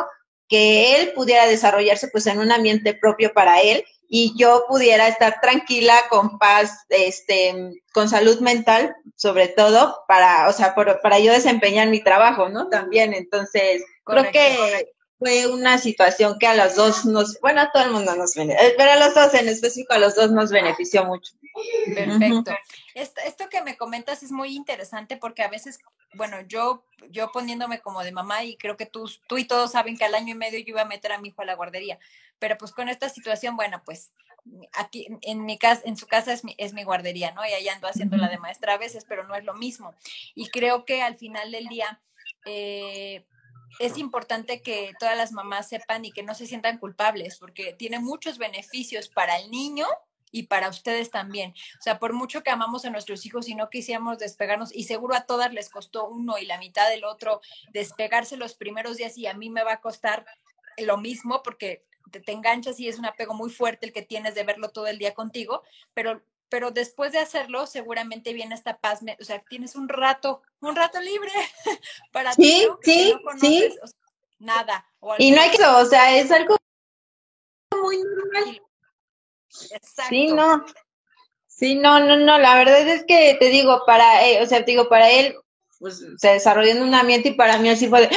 que 0.48 0.96
él 0.96 1.12
pudiera 1.14 1.46
desarrollarse 1.46 2.08
pues 2.08 2.26
en 2.26 2.38
un 2.38 2.52
ambiente 2.52 2.94
propio 2.94 3.32
para 3.32 3.60
él 3.60 3.84
y 4.14 4.34
yo 4.36 4.66
pudiera 4.68 5.08
estar 5.08 5.40
tranquila, 5.40 5.94
con 6.10 6.38
paz, 6.38 6.84
este, 6.90 7.72
con 7.94 8.10
salud 8.10 8.40
mental, 8.40 8.94
sobre 9.16 9.48
todo, 9.48 10.04
para, 10.06 10.50
o 10.50 10.52
sea, 10.52 10.74
para 10.74 11.18
yo 11.18 11.32
desempeñar 11.32 11.88
mi 11.88 12.04
trabajo, 12.04 12.50
¿no? 12.50 12.68
También, 12.68 13.14
entonces, 13.14 13.82
creo 14.04 14.30
que 14.30 14.91
fue 15.22 15.46
una 15.46 15.78
situación 15.78 16.36
que 16.40 16.48
a 16.48 16.54
los 16.54 16.74
dos 16.74 17.04
nos, 17.04 17.40
bueno, 17.40 17.60
a 17.60 17.70
todo 17.70 17.84
el 17.84 17.92
mundo 17.92 18.16
nos 18.16 18.34
benefició, 18.34 18.68
eh, 18.68 18.74
pero 18.76 18.90
a 18.90 18.96
los 18.96 19.14
dos 19.14 19.32
en 19.34 19.48
específico, 19.48 19.94
a 19.94 19.98
los 19.98 20.16
dos 20.16 20.32
nos 20.32 20.50
benefició 20.50 21.04
mucho. 21.04 21.32
Perfecto. 21.94 22.52
esto, 22.94 23.48
que 23.48 23.62
me 23.62 23.76
comentas 23.76 24.24
es 24.24 24.32
muy 24.32 24.56
interesante 24.56 25.16
porque 25.16 25.42
a 25.42 25.48
veces, 25.48 25.78
bueno, 26.14 26.40
yo, 26.40 26.84
yo 27.10 27.30
poniéndome 27.30 27.80
como 27.80 28.02
de 28.02 28.10
mamá 28.10 28.42
y 28.42 28.56
creo 28.56 28.76
que 28.76 28.86
tú, 28.86 29.08
tú 29.28 29.38
y 29.38 29.44
todos 29.44 29.72
saben 29.72 29.96
que 29.96 30.04
al 30.04 30.16
año 30.16 30.32
y 30.32 30.38
medio 30.38 30.58
yo 30.58 30.70
iba 30.70 30.82
a 30.82 30.86
meter 30.86 31.12
a 31.12 31.18
mi 31.18 31.28
hijo 31.28 31.42
a 31.42 31.44
la 31.44 31.54
guardería, 31.54 32.00
pero 32.40 32.58
pues 32.58 32.72
con 32.72 32.88
esta 32.88 33.08
situación, 33.08 33.54
bueno, 33.54 33.80
pues 33.84 34.10
aquí 34.72 35.06
en 35.20 35.44
mi 35.44 35.56
casa, 35.56 35.82
en 35.84 35.96
su 35.96 36.08
casa 36.08 36.32
es 36.32 36.42
mi, 36.42 36.56
es 36.58 36.72
mi 36.72 36.82
guardería, 36.82 37.30
¿no? 37.30 37.46
Y 37.46 37.52
ahí 37.52 37.68
ando 37.68 37.86
haciendo 37.86 38.16
la 38.16 38.28
de 38.28 38.38
maestra 38.38 38.74
a 38.74 38.78
veces, 38.78 39.04
pero 39.08 39.22
no 39.22 39.36
es 39.36 39.44
lo 39.44 39.54
mismo. 39.54 39.94
Y 40.34 40.48
creo 40.48 40.84
que 40.84 41.00
al 41.00 41.16
final 41.16 41.52
del 41.52 41.68
día, 41.68 42.00
eh, 42.44 43.24
es 43.78 43.98
importante 43.98 44.62
que 44.62 44.92
todas 44.98 45.16
las 45.16 45.32
mamás 45.32 45.68
sepan 45.68 46.04
y 46.04 46.12
que 46.12 46.22
no 46.22 46.34
se 46.34 46.46
sientan 46.46 46.78
culpables, 46.78 47.38
porque 47.38 47.72
tiene 47.72 47.98
muchos 47.98 48.38
beneficios 48.38 49.08
para 49.08 49.38
el 49.38 49.50
niño 49.50 49.86
y 50.30 50.44
para 50.44 50.68
ustedes 50.68 51.10
también. 51.10 51.50
O 51.78 51.82
sea, 51.82 51.98
por 51.98 52.12
mucho 52.14 52.42
que 52.42 52.50
amamos 52.50 52.84
a 52.84 52.90
nuestros 52.90 53.24
hijos 53.26 53.48
y 53.48 53.54
no 53.54 53.70
quisiéramos 53.70 54.18
despegarnos, 54.18 54.74
y 54.74 54.84
seguro 54.84 55.14
a 55.14 55.26
todas 55.26 55.52
les 55.52 55.70
costó 55.70 56.08
uno 56.08 56.38
y 56.38 56.46
la 56.46 56.58
mitad 56.58 56.88
del 56.88 57.04
otro 57.04 57.40
despegarse 57.72 58.36
los 58.36 58.54
primeros 58.54 58.96
días 58.96 59.16
y 59.18 59.26
a 59.26 59.34
mí 59.34 59.50
me 59.50 59.62
va 59.62 59.74
a 59.74 59.80
costar 59.80 60.24
lo 60.78 60.96
mismo 60.96 61.42
porque 61.42 61.84
te, 62.10 62.20
te 62.20 62.32
enganchas 62.32 62.80
y 62.80 62.88
es 62.88 62.98
un 62.98 63.04
apego 63.06 63.34
muy 63.34 63.50
fuerte 63.50 63.86
el 63.86 63.92
que 63.92 64.02
tienes 64.02 64.34
de 64.34 64.44
verlo 64.44 64.70
todo 64.70 64.86
el 64.86 64.98
día 64.98 65.14
contigo, 65.14 65.62
pero 65.94 66.22
pero 66.52 66.70
después 66.70 67.12
de 67.12 67.18
hacerlo 67.18 67.66
seguramente 67.66 68.34
viene 68.34 68.54
esta 68.54 68.76
paz, 68.76 69.00
o 69.18 69.24
sea, 69.24 69.42
tienes 69.48 69.74
un 69.74 69.88
rato, 69.88 70.42
un 70.60 70.76
rato 70.76 71.00
libre 71.00 71.30
para 72.12 72.34
sí, 72.34 72.68
sí, 72.82 73.14
sí. 73.40 73.74
nada. 74.38 74.86
y 75.16 75.30
no 75.30 75.40
hay 75.40 75.48
que, 75.48 75.64
o 75.64 75.86
sea, 75.86 76.14
es 76.14 76.30
algo 76.30 76.58
muy 77.80 77.96
normal. 78.02 78.62
Exacto. 79.70 80.10
Sí, 80.10 80.26
no. 80.26 80.66
Sí, 81.46 81.74
no, 81.74 82.00
no, 82.00 82.18
no, 82.18 82.38
la 82.38 82.54
verdad 82.56 82.86
es 82.86 83.04
que 83.04 83.34
te 83.40 83.48
digo, 83.48 83.84
para, 83.86 84.28
eh, 84.28 84.42
o 84.42 84.46
sea, 84.46 84.62
te 84.62 84.72
digo, 84.72 84.90
para 84.90 85.08
él, 85.08 85.34
pues 85.78 86.04
se 86.18 86.34
desarrolló 86.34 86.72
en 86.72 86.82
un 86.82 86.94
ambiente 86.94 87.30
y 87.30 87.34
para 87.34 87.56
mí 87.56 87.70
así 87.70 87.88
fue 87.88 88.02
de, 88.02 88.10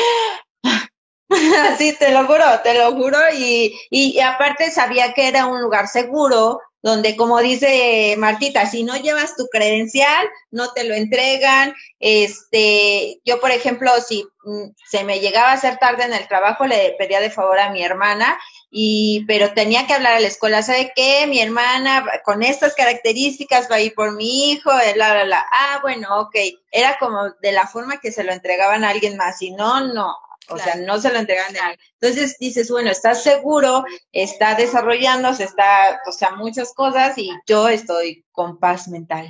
sí, 1.78 1.96
te 1.98 2.12
lo 2.12 2.26
juro, 2.26 2.44
te 2.64 2.74
lo 2.74 2.92
juro, 2.96 3.18
y, 3.34 3.80
y 3.90 4.20
aparte 4.20 4.72
sabía 4.72 5.14
que 5.14 5.30
era 5.30 5.46
un 5.46 5.62
lugar 5.62 5.88
seguro, 5.88 6.60
donde 6.86 7.16
como 7.16 7.40
dice 7.40 8.14
Martita, 8.20 8.68
si 8.68 8.84
no 8.84 8.96
llevas 8.96 9.36
tu 9.36 9.48
credencial, 9.48 10.30
no 10.52 10.72
te 10.72 10.84
lo 10.84 10.94
entregan. 10.94 11.74
Este, 12.00 13.20
yo 13.26 13.42
por 13.42 13.50
ejemplo, 13.50 13.90
si 14.08 14.24
mm, 14.44 14.66
se 14.88 15.04
me 15.04 15.20
llegaba 15.20 15.50
a 15.50 15.54
hacer 15.54 15.78
tarde 15.80 16.04
en 16.04 16.14
el 16.14 16.28
trabajo, 16.28 16.68
le 16.68 16.96
pedía 17.00 17.22
de 17.22 17.32
favor 17.32 17.60
a 17.60 17.72
mi 17.72 17.82
hermana 17.84 18.38
y 18.70 19.26
pero 19.28 19.52
tenía 19.56 19.88
que 19.88 19.96
hablar 19.96 20.14
a 20.14 20.20
la 20.20 20.28
escuela, 20.28 20.62
¿sabe 20.62 20.94
qué? 20.96 21.26
Mi 21.26 21.42
hermana 21.42 22.06
con 22.24 22.44
estas 22.44 22.76
características 22.76 23.68
va 23.72 23.78
a 23.78 23.82
ir 23.82 23.96
por 23.96 24.12
mi 24.12 24.52
hijo, 24.52 24.72
la 24.96 25.16
la 25.16 25.26
la. 25.26 25.44
Ah, 25.52 25.80
bueno, 25.82 26.20
ok. 26.20 26.36
Era 26.70 27.00
como 27.00 27.32
de 27.42 27.52
la 27.52 27.66
forma 27.66 27.98
que 27.98 28.12
se 28.12 28.24
lo 28.24 28.32
entregaban 28.32 28.84
a 28.84 28.90
alguien 28.90 29.18
más, 29.18 29.40
si 29.40 29.50
no, 29.50 29.88
no. 29.92 30.16
O 30.50 30.58
sea, 30.58 30.76
no 30.76 31.00
se 31.00 31.12
lo 31.12 31.20
entregan 31.20 31.56
a 31.58 31.76
Entonces 32.00 32.38
dices, 32.40 32.70
bueno, 32.70 32.92
estás 32.92 33.24
seguro, 33.24 33.84
está 34.12 34.56
desarrollándose, 34.56 35.44
está, 35.44 36.02
o 36.08 36.12
sea, 36.12 36.32
muchas 36.32 36.74
cosas 36.74 37.18
y 37.18 37.32
yo 37.48 37.68
estoy 37.68 38.26
con 38.32 38.60
paz 38.60 38.88
mental, 38.88 39.28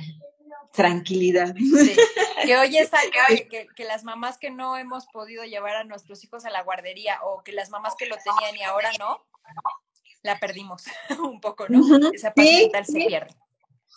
tranquilidad. 0.72 1.54
Sí. 1.56 1.96
Que 2.44 2.56
hoy 2.56 2.76
es 2.76 2.92
algo 2.94 3.48
que, 3.50 3.66
que, 3.74 3.84
las 3.84 4.04
mamás 4.04 4.38
que 4.38 4.50
no 4.50 4.76
hemos 4.76 5.06
podido 5.06 5.42
llevar 5.42 5.74
a 5.74 5.84
nuestros 5.84 6.22
hijos 6.22 6.44
a 6.44 6.50
la 6.50 6.62
guardería 6.62 7.18
o 7.24 7.42
que 7.42 7.50
las 7.50 7.70
mamás 7.70 7.96
que 7.96 8.06
lo 8.06 8.14
tenían 8.18 8.56
y 8.56 8.62
ahora 8.62 8.92
no, 9.00 9.26
la 10.22 10.38
perdimos 10.38 10.84
un 11.18 11.40
poco, 11.40 11.66
¿no? 11.68 12.10
Esa 12.12 12.32
paz 12.32 12.44
mental 12.44 12.86
se 12.86 12.98
pierde. 13.06 13.34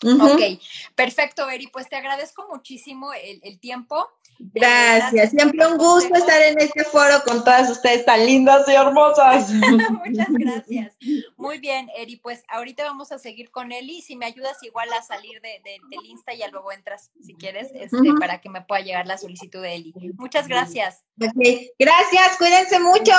Ok, 0.01 0.61
perfecto, 0.95 1.49
Eri. 1.49 1.67
Pues 1.67 1.89
te 1.89 1.97
agradezco 1.97 2.47
muchísimo 2.49 3.11
el, 3.13 3.59
tiempo. 3.59 4.07
Gracias, 4.39 5.31
siempre 5.31 5.67
un 5.67 5.77
gusto 5.77 6.15
estar 6.15 6.41
en 6.43 6.57
este 6.59 6.85
foro 6.85 7.21
con 7.25 7.43
todas 7.43 7.69
ustedes 7.69 8.05
tan 8.05 8.25
lindas 8.25 8.65
y 8.69 8.71
hermosas. 8.71 9.51
Muchas 10.05 10.27
gracias. 10.29 10.93
Muy 11.35 11.59
bien, 11.59 11.89
Eri, 11.97 12.15
pues 12.15 12.43
ahorita 12.47 12.83
vamos 12.85 13.11
a 13.11 13.19
seguir 13.19 13.51
con 13.51 13.73
Eli. 13.73 14.01
Si 14.01 14.15
me 14.15 14.25
ayudas 14.25 14.63
igual 14.63 14.87
a 14.93 15.01
salir 15.01 15.41
de, 15.41 15.61
del 15.63 16.05
Insta, 16.05 16.33
ya 16.33 16.47
luego 16.47 16.71
entras, 16.71 17.11
si 17.21 17.33
quieres, 17.33 17.69
este, 17.73 18.13
para 18.17 18.39
que 18.39 18.49
me 18.49 18.61
pueda 18.61 18.81
llegar 18.81 19.07
la 19.07 19.17
solicitud 19.17 19.61
de 19.61 19.75
Eli. 19.75 19.93
Muchas 20.17 20.47
gracias. 20.47 21.03
Gracias, 21.17 22.37
cuídense 22.37 22.79
mucho. 22.79 23.13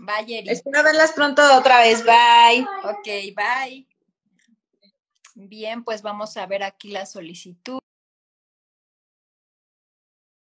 Bye, 0.00 0.40
Eri. 0.40 0.50
Espero 0.50 0.82
verlas 0.82 1.12
pronto 1.12 1.42
otra 1.56 1.80
vez. 1.80 2.04
Bye. 2.04 2.66
Ok, 2.82 3.34
bye. 3.34 3.93
Bien, 5.34 5.82
pues 5.84 6.02
vamos 6.02 6.36
a 6.36 6.46
ver 6.46 6.62
aquí 6.62 6.90
la 6.90 7.06
solicitud. 7.06 7.80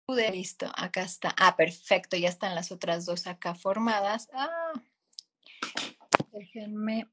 Listo, 0.08 0.70
acá 0.76 1.02
está. 1.02 1.34
Ah, 1.38 1.56
perfecto, 1.56 2.16
ya 2.16 2.28
están 2.28 2.54
las 2.54 2.70
otras 2.70 3.06
dos 3.06 3.26
acá 3.26 3.54
formadas. 3.54 4.28
Ah, 4.34 4.72
déjenme. 6.32 7.08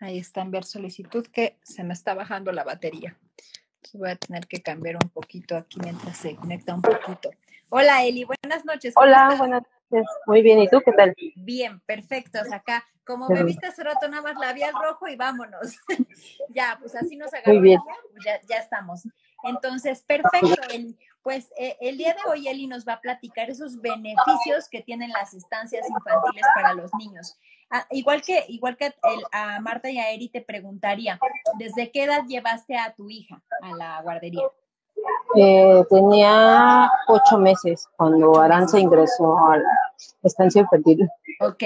Ahí 0.00 0.18
está 0.18 0.42
enviar 0.42 0.64
solicitud 0.64 1.26
que 1.26 1.58
se 1.62 1.84
me 1.84 1.92
está 1.92 2.14
bajando 2.14 2.52
la 2.52 2.64
batería. 2.64 3.16
voy 3.92 4.10
a 4.10 4.16
tener 4.16 4.46
que 4.46 4.62
cambiar 4.62 4.96
un 4.96 5.10
poquito 5.10 5.56
aquí 5.56 5.78
mientras 5.80 6.16
se 6.16 6.36
conecta 6.36 6.74
un 6.74 6.82
poquito. 6.82 7.30
Hola 7.68 8.04
Eli, 8.04 8.24
buenas 8.24 8.64
noches. 8.64 8.94
Hola, 8.96 9.34
buenas 9.36 9.62
noches. 9.62 9.77
Muy 10.26 10.42
bien, 10.42 10.58
¿y 10.60 10.68
tú 10.68 10.80
qué 10.84 10.92
tal? 10.92 11.14
Bien, 11.36 11.80
perfectos. 11.80 12.52
Acá, 12.52 12.84
como 13.04 13.28
me 13.28 13.42
viste 13.44 13.66
hace 13.66 13.82
rato, 13.82 14.06
nada 14.08 14.22
más 14.22 14.36
labial 14.38 14.74
rojo 14.82 15.08
y 15.08 15.16
vámonos. 15.16 15.76
ya, 16.50 16.76
pues 16.80 16.94
así 16.94 17.16
nos 17.16 17.32
agarramos. 17.32 17.54
Muy 17.54 17.62
bien. 17.62 17.80
Ya, 18.24 18.40
ya 18.48 18.56
estamos. 18.56 19.02
Entonces, 19.44 20.02
perfecto, 20.02 20.46
Eli. 20.72 20.96
Pues 21.22 21.50
eh, 21.58 21.76
el 21.80 21.96
día 21.98 22.14
de 22.14 22.30
hoy 22.30 22.48
Eli 22.48 22.66
nos 22.66 22.86
va 22.86 22.94
a 22.94 23.00
platicar 23.00 23.50
esos 23.50 23.80
beneficios 23.80 24.68
que 24.70 24.80
tienen 24.82 25.10
las 25.10 25.34
estancias 25.34 25.86
infantiles 25.88 26.46
para 26.54 26.74
los 26.74 26.90
niños. 26.94 27.38
Ah, 27.70 27.86
igual 27.90 28.22
que, 28.22 28.44
igual 28.48 28.76
que 28.78 28.86
el- 28.86 29.24
a 29.32 29.60
Marta 29.60 29.90
y 29.90 29.98
a 29.98 30.10
Eri 30.10 30.28
te 30.30 30.40
preguntaría, 30.40 31.18
¿desde 31.58 31.90
qué 31.90 32.04
edad 32.04 32.24
llevaste 32.26 32.76
a 32.78 32.94
tu 32.94 33.10
hija 33.10 33.42
a 33.60 33.72
la 33.74 34.00
guardería? 34.00 34.44
Eh, 35.36 35.84
tenía 35.90 36.90
ocho 37.06 37.38
meses 37.38 37.86
cuando 37.96 38.40
Aranza 38.40 38.78
ingresó 38.78 39.36
a 39.46 39.58
la 39.58 39.78
estancia 40.22 40.62
infantil. 40.62 41.08
Ok. 41.40 41.62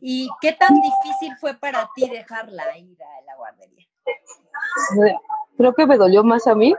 ¿Y 0.00 0.28
qué 0.40 0.52
tan 0.52 0.74
difícil 0.74 1.36
fue 1.40 1.54
para 1.54 1.88
ti 1.94 2.08
dejarla 2.08 2.76
ir 2.78 2.98
a 3.02 3.24
la 3.24 3.36
guardería? 3.36 3.86
Creo 5.56 5.74
que 5.74 5.86
me 5.86 5.96
dolió 5.96 6.24
más 6.24 6.46
a 6.46 6.54
mí 6.54 6.74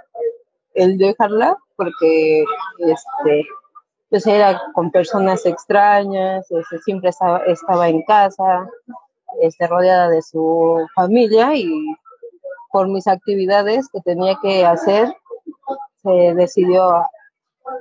el 0.73 0.97
dejarla 0.97 1.57
porque 1.75 2.43
este 2.79 3.45
pues 4.09 4.27
era 4.27 4.61
con 4.73 4.91
personas 4.91 5.45
extrañas, 5.45 6.49
este, 6.51 6.79
siempre 6.79 7.09
estaba, 7.09 7.39
estaba 7.39 7.89
en 7.89 8.03
casa, 8.03 8.69
este, 9.41 9.67
rodeada 9.67 10.09
de 10.09 10.21
su 10.21 10.87
familia 10.93 11.55
y 11.55 11.67
por 12.71 12.87
mis 12.87 13.07
actividades 13.07 13.89
que 13.89 14.01
tenía 14.01 14.37
que 14.41 14.65
hacer 14.65 15.13
se 16.05 16.33
decidió 16.35 17.05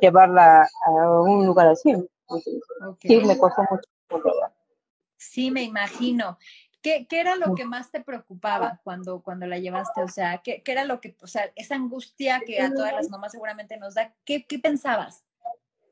llevarla 0.00 0.62
a 0.86 1.20
un 1.20 1.46
lugar 1.46 1.68
así. 1.68 1.90
Entonces, 1.90 2.60
sí, 3.00 3.20
me 3.20 3.38
costó 3.38 3.62
mucho. 3.70 3.88
Sí, 5.16 5.50
me 5.50 5.62
imagino. 5.62 6.38
¿Qué, 6.82 7.06
qué 7.08 7.20
era 7.20 7.36
lo 7.36 7.54
que 7.54 7.64
más 7.64 7.90
te 7.90 8.00
preocupaba 8.02 8.80
cuando, 8.84 9.22
cuando 9.22 9.46
la 9.46 9.58
llevaste? 9.58 10.02
O 10.02 10.08
sea, 10.08 10.38
¿qué, 10.38 10.62
qué 10.62 10.72
era 10.72 10.84
lo 10.84 11.00
que, 11.00 11.16
o 11.22 11.26
sea, 11.26 11.50
esa 11.54 11.76
angustia 11.76 12.42
que 12.46 12.60
a 12.60 12.72
todas 12.74 12.92
las 12.92 13.08
mamás 13.08 13.32
seguramente 13.32 13.78
nos 13.78 13.94
da? 13.94 14.14
¿Qué, 14.24 14.44
qué 14.46 14.58
pensabas? 14.58 15.24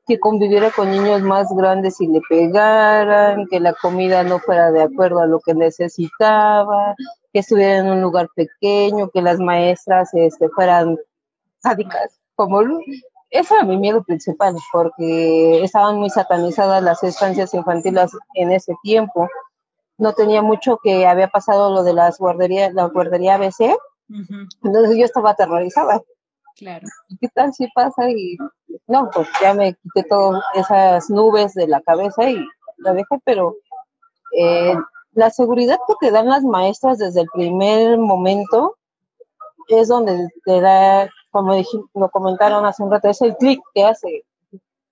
que 0.05 0.19
conviviera 0.19 0.69
con 0.71 0.91
niños 0.91 1.21
más 1.21 1.47
grandes 1.55 2.01
y 2.01 2.07
le 2.07 2.21
pegaran, 2.27 3.47
que 3.47 3.59
la 3.59 3.73
comida 3.73 4.23
no 4.23 4.39
fuera 4.39 4.71
de 4.71 4.81
acuerdo 4.81 5.19
a 5.19 5.27
lo 5.27 5.39
que 5.39 5.53
necesitaba, 5.53 6.95
que 7.31 7.39
estuviera 7.39 7.77
en 7.77 7.87
un 7.87 8.01
lugar 8.01 8.29
pequeño, 8.35 9.09
que 9.09 9.21
las 9.21 9.39
maestras 9.39 10.13
este, 10.13 10.49
fueran 10.49 10.97
sádicas, 11.59 12.19
como 12.35 12.61
ese 13.29 13.53
era 13.53 13.63
mi 13.63 13.77
miedo 13.77 14.03
principal, 14.03 14.55
porque 14.71 15.63
estaban 15.63 15.97
muy 15.97 16.09
satanizadas 16.09 16.83
las 16.83 17.03
estancias 17.03 17.53
infantiles 17.53 18.11
en 18.35 18.51
ese 18.51 18.73
tiempo. 18.83 19.27
No 19.97 20.13
tenía 20.13 20.41
mucho 20.41 20.79
que 20.83 21.07
había 21.07 21.27
pasado 21.27 21.73
lo 21.73 21.83
de 21.83 21.93
las 21.93 22.17
guarderías, 22.17 22.73
la 22.73 22.85
guardería 22.85 23.35
ABC, 23.35 23.75
entonces 24.63 24.97
yo 24.97 25.05
estaba 25.05 25.31
aterrorizada. 25.31 26.01
claro. 26.57 26.85
¿qué 27.19 27.27
tal 27.29 27.53
si 27.53 27.67
pasa? 27.73 28.09
Y 28.09 28.37
no, 28.87 29.09
pues 29.13 29.27
ya 29.41 29.53
me 29.53 29.73
quité 29.75 30.03
todas 30.07 30.43
esas 30.53 31.09
nubes 31.09 31.53
de 31.53 31.67
la 31.67 31.81
cabeza 31.81 32.29
y 32.29 32.45
la 32.77 32.93
dejé, 32.93 33.17
pero 33.23 33.55
eh, 34.37 34.75
la 35.13 35.29
seguridad 35.29 35.79
que 35.87 35.93
te 35.99 36.11
dan 36.11 36.27
las 36.27 36.43
maestras 36.43 36.97
desde 36.97 37.21
el 37.21 37.27
primer 37.33 37.97
momento 37.97 38.77
es 39.67 39.87
donde 39.87 40.27
te 40.45 40.61
da, 40.61 41.09
como 41.33 41.55
dije, 41.55 41.79
lo 41.95 42.09
comentaron 42.11 42.63
hace 42.63 42.83
un 42.83 42.91
rato, 42.91 43.09
es 43.09 43.19
el 43.23 43.35
clic 43.35 43.59
que 43.73 43.83
hace, 43.83 44.23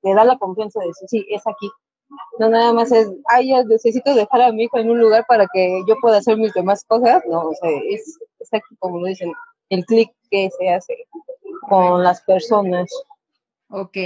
te 0.01 0.13
da 0.15 0.25
la 0.25 0.39
confianza 0.39 0.79
de 0.79 0.87
decir, 0.87 1.07
sí, 1.07 1.25
es 1.29 1.45
aquí. 1.45 1.69
No 2.39 2.49
nada 2.49 2.73
más 2.73 2.91
es, 2.91 3.09
ay, 3.27 3.49
ya 3.49 3.63
necesito 3.63 4.15
dejar 4.15 4.41
a 4.41 4.51
mi 4.51 4.63
hijo 4.63 4.79
en 4.79 4.89
un 4.89 4.99
lugar 4.99 5.23
para 5.27 5.45
que 5.53 5.83
yo 5.87 5.95
pueda 6.01 6.17
hacer 6.17 6.37
mis 6.37 6.51
demás 6.53 6.83
cosas. 6.83 7.21
No, 7.29 7.49
o 7.49 7.53
sea, 7.53 7.69
es, 7.87 8.17
es 8.39 8.53
aquí, 8.53 8.75
como 8.79 8.99
lo 8.99 9.05
dicen, 9.05 9.31
el 9.69 9.85
clic 9.85 10.11
que 10.31 10.49
se 10.57 10.69
hace 10.69 11.07
con 11.69 12.03
las 12.03 12.21
personas. 12.21 12.89
Ok, 13.69 13.97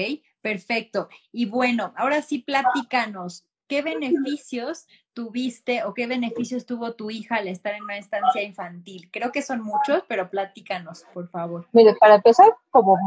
perfecto. 0.42 1.08
Y 1.32 1.46
bueno, 1.46 1.94
ahora 1.96 2.22
sí 2.22 2.40
platícanos, 2.40 3.46
¿qué 3.68 3.82
beneficios 3.82 4.88
tuviste 5.14 5.84
o 5.84 5.94
qué 5.94 6.08
beneficios 6.08 6.66
tuvo 6.66 6.94
tu 6.94 7.10
hija 7.10 7.38
al 7.38 7.48
estar 7.48 7.74
en 7.74 7.84
una 7.84 7.98
estancia 7.98 8.44
infantil? 8.44 9.10
Creo 9.12 9.32
que 9.32 9.42
son 9.42 9.62
muchos, 9.62 10.04
pero 10.08 10.30
platícanos, 10.30 11.06
por 11.14 11.30
favor. 11.30 11.68
Mire, 11.72 11.96
para 12.00 12.16
empezar, 12.16 12.54
como 12.72 12.98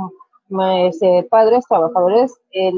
este, 0.87 1.27
padres 1.31 1.65
trabajadores, 1.69 2.35
el 2.51 2.75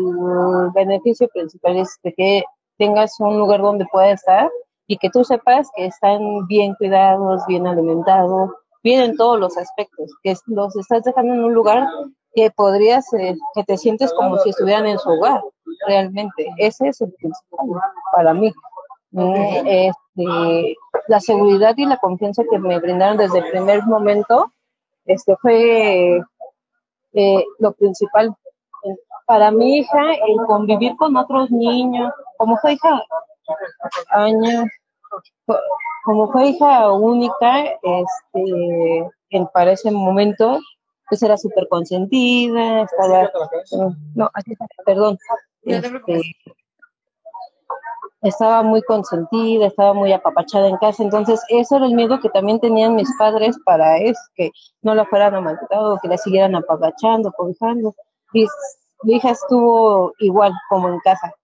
beneficio 0.75 1.29
principal 1.29 1.77
es 1.79 1.99
de 2.03 2.13
que 2.13 2.43
tengas 2.79 3.19
un 3.21 3.39
lugar 3.39 3.61
donde 3.61 3.87
pueda 3.91 4.11
estar 4.11 4.51
y 4.87 4.97
que 4.97 5.11
tú 5.11 5.23
sepas 5.23 5.69
que 5.77 5.87
están 5.87 6.47
bien 6.49 6.75
cuidados, 6.75 7.43
bien 7.47 7.67
alimentados, 7.67 8.51
bien 8.83 9.03
en 9.03 9.17
todos 9.17 9.39
los 9.39 9.57
aspectos, 9.57 10.11
que 10.23 10.35
los 10.47 10.75
estás 10.77 11.05
dejando 11.05 11.35
en 11.35 11.45
un 11.45 11.55
lugar 11.55 11.87
que 12.35 12.51
podrías, 12.51 13.13
eh, 13.15 13.37
que 13.55 13.65
te 13.65 13.77
sientes 13.77 14.13
como 14.13 14.39
si 14.39 14.51
estuvieran 14.51 14.87
en 14.87 14.99
su 14.99 15.11
hogar, 15.11 15.43
realmente. 15.87 16.49
Ese 16.59 16.89
es 16.89 17.01
el 17.01 17.13
principal 17.13 17.67
para 18.15 18.35
mí. 18.35 18.53
Mm, 19.13 19.67
Este, 19.67 20.77
la 21.09 21.21
seguridad 21.21 21.75
y 21.77 21.87
la 21.87 21.97
confianza 21.97 22.45
que 22.49 22.59
me 22.59 22.79
brindaron 22.79 23.17
desde 23.17 23.39
el 23.39 23.51
primer 23.51 23.85
momento 23.85 24.53
este 25.07 25.37
fue 25.37 26.21
eh, 27.13 27.45
lo 27.59 27.73
principal. 27.73 28.35
Para 29.27 29.51
mi 29.51 29.79
hija, 29.79 30.13
el 30.27 30.37
convivir 30.47 30.97
con 30.97 31.17
otros 31.17 31.51
niños, 31.51 32.13
como 32.37 32.57
fue 32.59 32.75
hija 32.75 33.03
años, 34.11 34.65
como 36.05 36.31
fue 36.33 36.47
hija 36.47 36.93
única, 36.93 37.65
este, 37.83 39.11
en, 39.31 39.47
para 39.53 39.73
ese 39.73 39.91
momento, 39.91 40.59
pues 41.11 41.23
era 41.23 41.37
súper 41.37 41.69
consentida, 41.69 42.83
estaba, 42.83 43.25
eh, 43.25 43.31
no, 44.15 44.31
así, 44.33 44.55
perdón, 44.87 45.19
No 45.65 45.81
te 45.81 45.89
preocupes. 45.91 46.23
este, 46.23 46.55
estaba 48.23 48.63
muy 48.63 48.81
consentida, 48.83 49.67
estaba 49.67 49.93
muy 49.93 50.13
apapachada 50.13 50.69
en 50.69 50.77
casa, 50.77 51.03
entonces 51.03 51.43
eso 51.49 51.77
era 51.77 51.87
el 51.87 51.95
miedo 51.95 52.21
que 52.21 52.29
también 52.31 52.61
tenían 52.61 52.95
mis 52.95 53.09
padres 53.19 53.59
para 53.65 53.99
eso, 53.99 54.21
que 54.37 54.53
no 54.83 54.95
la 54.95 55.05
fueran 55.05 55.35
a 55.35 55.41
maltratar 55.41 55.81
o 55.81 55.99
que 56.01 56.09
la 56.09 56.17
siguieran 56.17 56.55
apapachando, 56.55 57.33
cobijando. 57.33 57.95
Mi 58.33 59.15
hija 59.17 59.31
estuvo 59.31 60.13
igual 60.21 60.53
como 60.69 60.89
en 60.89 60.99
casa, 61.01 61.35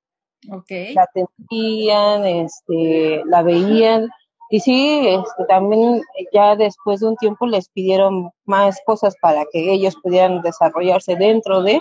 Ok, 0.48 0.70
la 0.94 1.02
atendían, 1.02 2.24
este, 2.24 3.22
la 3.24 3.42
veían, 3.42 4.08
y 4.49 4.61
sí, 4.61 5.09
este, 5.09 5.44
también 5.49 6.03
ya 6.32 6.55
después 6.57 7.01
de 7.01 7.09
un 7.09 7.16
tiempo 7.16 7.47
les 7.47 7.68
pidieron 7.68 8.30
más 8.44 8.78
cosas 8.86 9.16
para 9.20 9.44
que 9.53 9.72
ellos 9.72 9.97
pudieran 10.03 10.42
desarrollarse 10.42 11.16
dentro 11.16 11.62
de, 11.62 11.80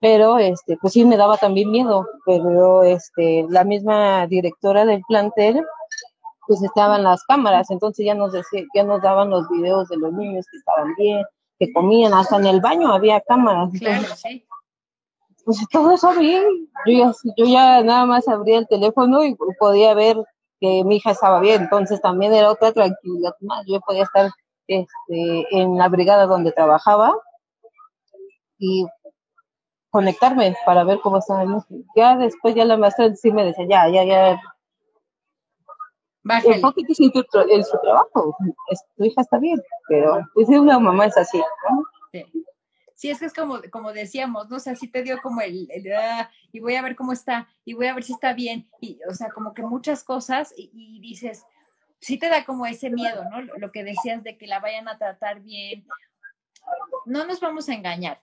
pero 0.00 0.38
este 0.38 0.76
pues 0.80 0.92
sí 0.92 1.04
me 1.04 1.16
daba 1.16 1.36
también 1.36 1.70
miedo 1.70 2.06
pero 2.24 2.82
este 2.82 3.46
la 3.48 3.64
misma 3.64 4.26
directora 4.26 4.84
del 4.84 5.02
plantel 5.08 5.64
pues 6.46 6.62
estaban 6.62 7.02
las 7.02 7.24
cámaras 7.24 7.70
entonces 7.70 8.04
ya 8.04 8.14
nos 8.14 8.32
decía 8.32 8.62
ya 8.74 8.84
nos 8.84 9.02
daban 9.02 9.30
los 9.30 9.48
videos 9.48 9.88
de 9.88 9.96
los 9.96 10.12
niños 10.12 10.46
que 10.50 10.58
estaban 10.58 10.94
bien 10.96 11.24
que 11.58 11.72
comían 11.72 12.12
hasta 12.12 12.36
en 12.36 12.46
el 12.46 12.60
baño 12.60 12.92
había 12.92 13.20
cámaras 13.22 13.70
claro, 13.78 14.02
entonces, 14.02 14.20
sí. 14.20 14.46
pues 15.44 15.66
todo 15.70 15.92
eso 15.92 16.12
bien 16.14 16.44
yo 16.86 16.92
ya 16.92 17.12
yo 17.36 17.46
ya 17.46 17.82
nada 17.82 18.04
más 18.06 18.28
abría 18.28 18.58
el 18.58 18.68
teléfono 18.68 19.24
y 19.24 19.34
podía 19.58 19.94
ver 19.94 20.18
que 20.60 20.82
mi 20.84 20.96
hija 20.96 21.10
estaba 21.10 21.40
bien 21.40 21.62
entonces 21.62 22.00
también 22.00 22.32
era 22.34 22.50
otra 22.50 22.72
tranquilidad 22.72 23.34
más 23.40 23.64
yo 23.66 23.80
podía 23.80 24.02
estar 24.04 24.30
este 24.66 25.46
en 25.56 25.76
la 25.78 25.88
brigada 25.88 26.26
donde 26.26 26.52
trabajaba 26.52 27.14
y 28.58 28.86
conectarme 29.90 30.54
para 30.64 30.84
ver 30.84 30.98
cómo 31.00 31.18
estaba 31.18 31.42
el 31.42 31.48
niño. 31.50 31.64
Ya 31.94 32.16
después 32.16 32.54
ya 32.54 32.64
la 32.64 32.76
maestra 32.76 33.14
sí 33.14 33.30
me 33.32 33.44
decía, 33.44 33.66
ya, 33.68 33.88
ya, 33.88 34.04
ya, 34.04 34.40
Bájale. 36.22 36.56
enfóquete 36.56 36.88
en 36.88 36.94
su, 36.94 37.04
tra- 37.24 37.46
en 37.48 37.64
su 37.64 37.78
trabajo, 37.80 38.36
es- 38.70 38.84
tu 38.96 39.04
hija 39.04 39.20
está 39.22 39.38
bien, 39.38 39.62
pero 39.88 40.18
pues 40.34 40.48
una 40.48 40.78
mamá 40.78 41.06
es 41.06 41.16
así, 41.16 41.38
¿no? 41.38 41.82
Sí. 42.12 42.24
Sí, 42.96 43.10
es 43.10 43.18
que 43.20 43.26
es 43.26 43.34
como, 43.34 43.60
como 43.70 43.92
decíamos, 43.92 44.48
¿no? 44.48 44.56
O 44.56 44.58
sea, 44.58 44.74
sí 44.74 44.88
te 44.88 45.02
dio 45.02 45.20
como 45.20 45.42
el, 45.42 45.68
el, 45.70 45.92
"Ah", 45.92 46.30
y 46.50 46.60
voy 46.60 46.76
a 46.76 46.82
ver 46.82 46.96
cómo 46.96 47.12
está, 47.12 47.46
y 47.62 47.74
voy 47.74 47.88
a 47.88 47.94
ver 47.94 48.02
si 48.02 48.14
está 48.14 48.32
bien, 48.32 48.70
y, 48.80 48.98
o 49.08 49.12
sea, 49.12 49.28
como 49.28 49.52
que 49.52 49.60
muchas 49.62 50.02
cosas, 50.02 50.54
y, 50.56 50.70
y 50.72 50.98
dices, 51.00 51.44
sí 52.00 52.18
te 52.18 52.30
da 52.30 52.46
como 52.46 52.64
ese 52.64 52.88
miedo, 52.88 53.24
¿no? 53.30 53.42
Lo, 53.42 53.54
lo 53.58 53.70
que 53.70 53.84
decías 53.84 54.24
de 54.24 54.38
que 54.38 54.46
la 54.46 54.60
vayan 54.60 54.88
a 54.88 54.96
tratar 54.96 55.42
bien. 55.42 55.86
No 57.04 57.26
nos 57.26 57.38
vamos 57.40 57.68
a 57.68 57.74
engañar. 57.74 58.22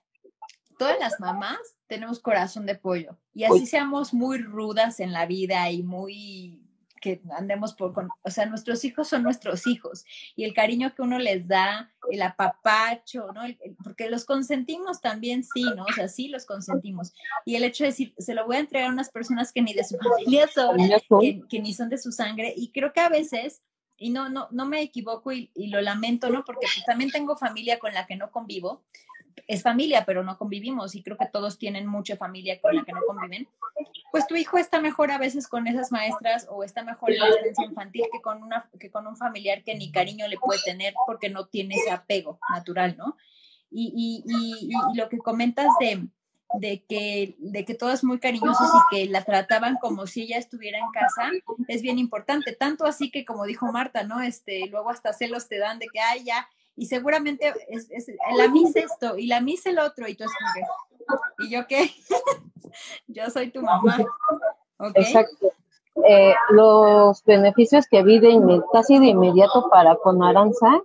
Todas 0.79 0.97
las 0.99 1.19
mamás 1.19 1.59
tenemos 1.85 2.19
corazón 2.19 2.65
de 2.65 2.73
pollo, 2.73 3.19
y 3.31 3.43
así 3.43 3.67
seamos 3.67 4.11
muy 4.11 4.39
rudas 4.39 4.99
en 4.99 5.13
la 5.13 5.27
vida 5.27 5.69
y 5.69 5.83
muy 5.83 6.62
que 7.03 7.21
andemos 7.37 7.73
por, 7.73 7.91
con, 7.93 8.07
o 8.23 8.29
sea, 8.31 8.45
nuestros 8.45 8.85
hijos 8.85 9.09
son 9.09 9.23
nuestros 9.23 9.67
hijos 9.67 10.05
y 10.37 10.45
el 10.45 10.53
cariño 10.53 10.95
que 10.95 11.01
uno 11.01 11.19
les 11.19 11.49
da, 11.49 11.91
el 12.09 12.21
apapacho, 12.21 13.31
¿no? 13.33 13.43
El- 13.43 13.57
el- 13.61 13.75
porque 13.83 14.09
los 14.09 14.23
consentimos 14.23 15.01
también, 15.01 15.43
sí, 15.43 15.63
¿no? 15.75 15.83
O 15.83 15.91
sea, 15.93 16.07
sí 16.07 16.29
los 16.29 16.45
consentimos. 16.45 17.13
Y 17.45 17.55
el 17.55 17.65
hecho 17.65 17.83
de 17.83 17.89
decir, 17.89 18.13
se 18.17 18.33
lo 18.33 18.45
voy 18.45 18.55
a 18.55 18.59
entregar 18.59 18.89
a 18.89 18.93
unas 18.93 19.09
personas 19.09 19.51
que 19.51 19.61
ni 19.61 19.73
de 19.73 19.83
su 19.83 19.97
familia 19.97 20.47
son, 20.47 20.77
que, 21.19 21.41
que 21.49 21.59
ni 21.59 21.73
son 21.73 21.89
de 21.89 21.97
su 21.97 22.11
sangre, 22.13 22.53
y 22.55 22.69
creo 22.71 22.93
que 22.93 23.01
a 23.01 23.09
veces, 23.09 23.61
y 23.97 24.09
no, 24.09 24.29
no, 24.29 24.47
no 24.51 24.65
me 24.65 24.81
equivoco 24.81 25.31
y, 25.33 25.51
y 25.55 25.67
lo 25.67 25.81
lamento, 25.81 26.29
¿no? 26.29 26.43
Porque 26.45 26.67
pues, 26.73 26.85
también 26.85 27.11
tengo 27.11 27.35
familia 27.35 27.79
con 27.79 27.93
la 27.93 28.07
que 28.07 28.15
no 28.15 28.31
convivo, 28.31 28.81
es 29.47 29.63
familia, 29.63 30.05
pero 30.05 30.23
no 30.23 30.37
convivimos 30.37 30.95
y 30.95 31.03
creo 31.03 31.17
que 31.17 31.27
todos 31.27 31.57
tienen 31.57 31.87
mucha 31.87 32.17
familia 32.17 32.59
con 32.61 32.75
la 32.75 32.83
que 32.83 32.93
no 32.93 33.01
conviven, 33.07 33.47
pues 34.11 34.27
tu 34.27 34.35
hijo 34.35 34.57
está 34.57 34.79
mejor 34.79 35.11
a 35.11 35.17
veces 35.17 35.47
con 35.47 35.67
esas 35.67 35.91
maestras 35.91 36.47
o 36.49 36.63
está 36.63 36.83
mejor 36.83 37.11
en 37.11 37.19
la 37.19 37.29
estancia 37.29 37.65
infantil 37.65 38.05
que 38.11 38.21
con, 38.21 38.43
una, 38.43 38.69
que 38.79 38.91
con 38.91 39.07
un 39.07 39.17
familiar 39.17 39.63
que 39.63 39.75
ni 39.75 39.91
cariño 39.91 40.27
le 40.27 40.37
puede 40.37 40.61
tener 40.63 40.93
porque 41.05 41.29
no 41.29 41.47
tiene 41.47 41.75
ese 41.75 41.91
apego 41.91 42.39
natural, 42.49 42.95
¿no? 42.97 43.17
Y, 43.71 44.23
y, 44.25 44.71
y, 44.71 44.97
lo 44.97 45.09
que 45.09 45.17
comentas 45.17 45.67
de, 45.79 46.07
de 46.53 46.83
que, 46.87 47.35
de 47.39 47.65
que 47.65 47.73
todos 47.73 48.03
muy 48.03 48.19
cariñosos 48.19 48.69
y 48.69 48.95
que 48.95 49.11
la 49.11 49.23
trataban 49.23 49.77
como 49.81 50.05
si 50.05 50.21
ella 50.21 50.37
estuviera 50.37 50.77
en 50.77 50.91
casa, 50.91 51.31
es 51.67 51.81
bien 51.81 51.97
importante. 51.97 52.53
Tanto 52.53 52.85
así 52.85 53.09
que, 53.09 53.25
como 53.25 53.45
dijo 53.45 53.71
Marta, 53.71 54.03
¿no? 54.03 54.21
Este, 54.21 54.67
luego 54.67 54.91
hasta 54.91 55.13
celos 55.13 55.47
te 55.47 55.57
dan 55.57 55.79
de 55.79 55.87
que, 55.91 55.99
ay, 55.99 56.23
ya, 56.23 56.47
y 56.75 56.87
seguramente 56.87 57.53
es, 57.69 57.89
es, 57.91 58.07
la 58.37 58.47
misa 58.47 58.79
esto 58.79 59.17
y 59.17 59.27
la 59.27 59.41
misa 59.41 59.69
el 59.69 59.79
otro, 59.79 60.07
y 60.07 60.15
tú 60.15 60.23
es 60.23 60.31
¿y 61.39 61.49
yo 61.49 61.67
qué? 61.67 61.91
yo 63.07 63.29
soy 63.29 63.51
tu 63.51 63.61
mamá. 63.61 63.97
Exacto. 64.95 65.51
Eh, 66.07 66.33
los 66.49 67.23
beneficios 67.23 67.85
que 67.87 68.01
vi 68.03 68.19
de 68.19 68.61
casi 68.71 68.97
de 68.97 69.07
inmediato 69.07 69.69
para 69.69 69.95
con 69.97 70.23
Aranza 70.23 70.81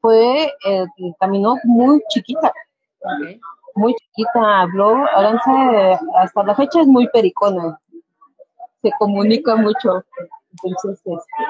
fue, 0.00 0.52
eh, 0.66 0.86
caminó 1.18 1.56
muy 1.64 2.02
chiquita. 2.08 2.52
Muy 3.74 3.94
chiquita, 3.94 4.60
habló. 4.60 4.94
Aranza 5.14 6.00
hasta 6.16 6.44
la 6.44 6.54
fecha 6.54 6.80
es 6.80 6.86
muy 6.86 7.08
pericona. 7.08 7.80
Se 8.82 8.90
comunica 8.98 9.56
mucho. 9.56 10.04
Entonces, 10.52 11.00
este, 11.04 11.44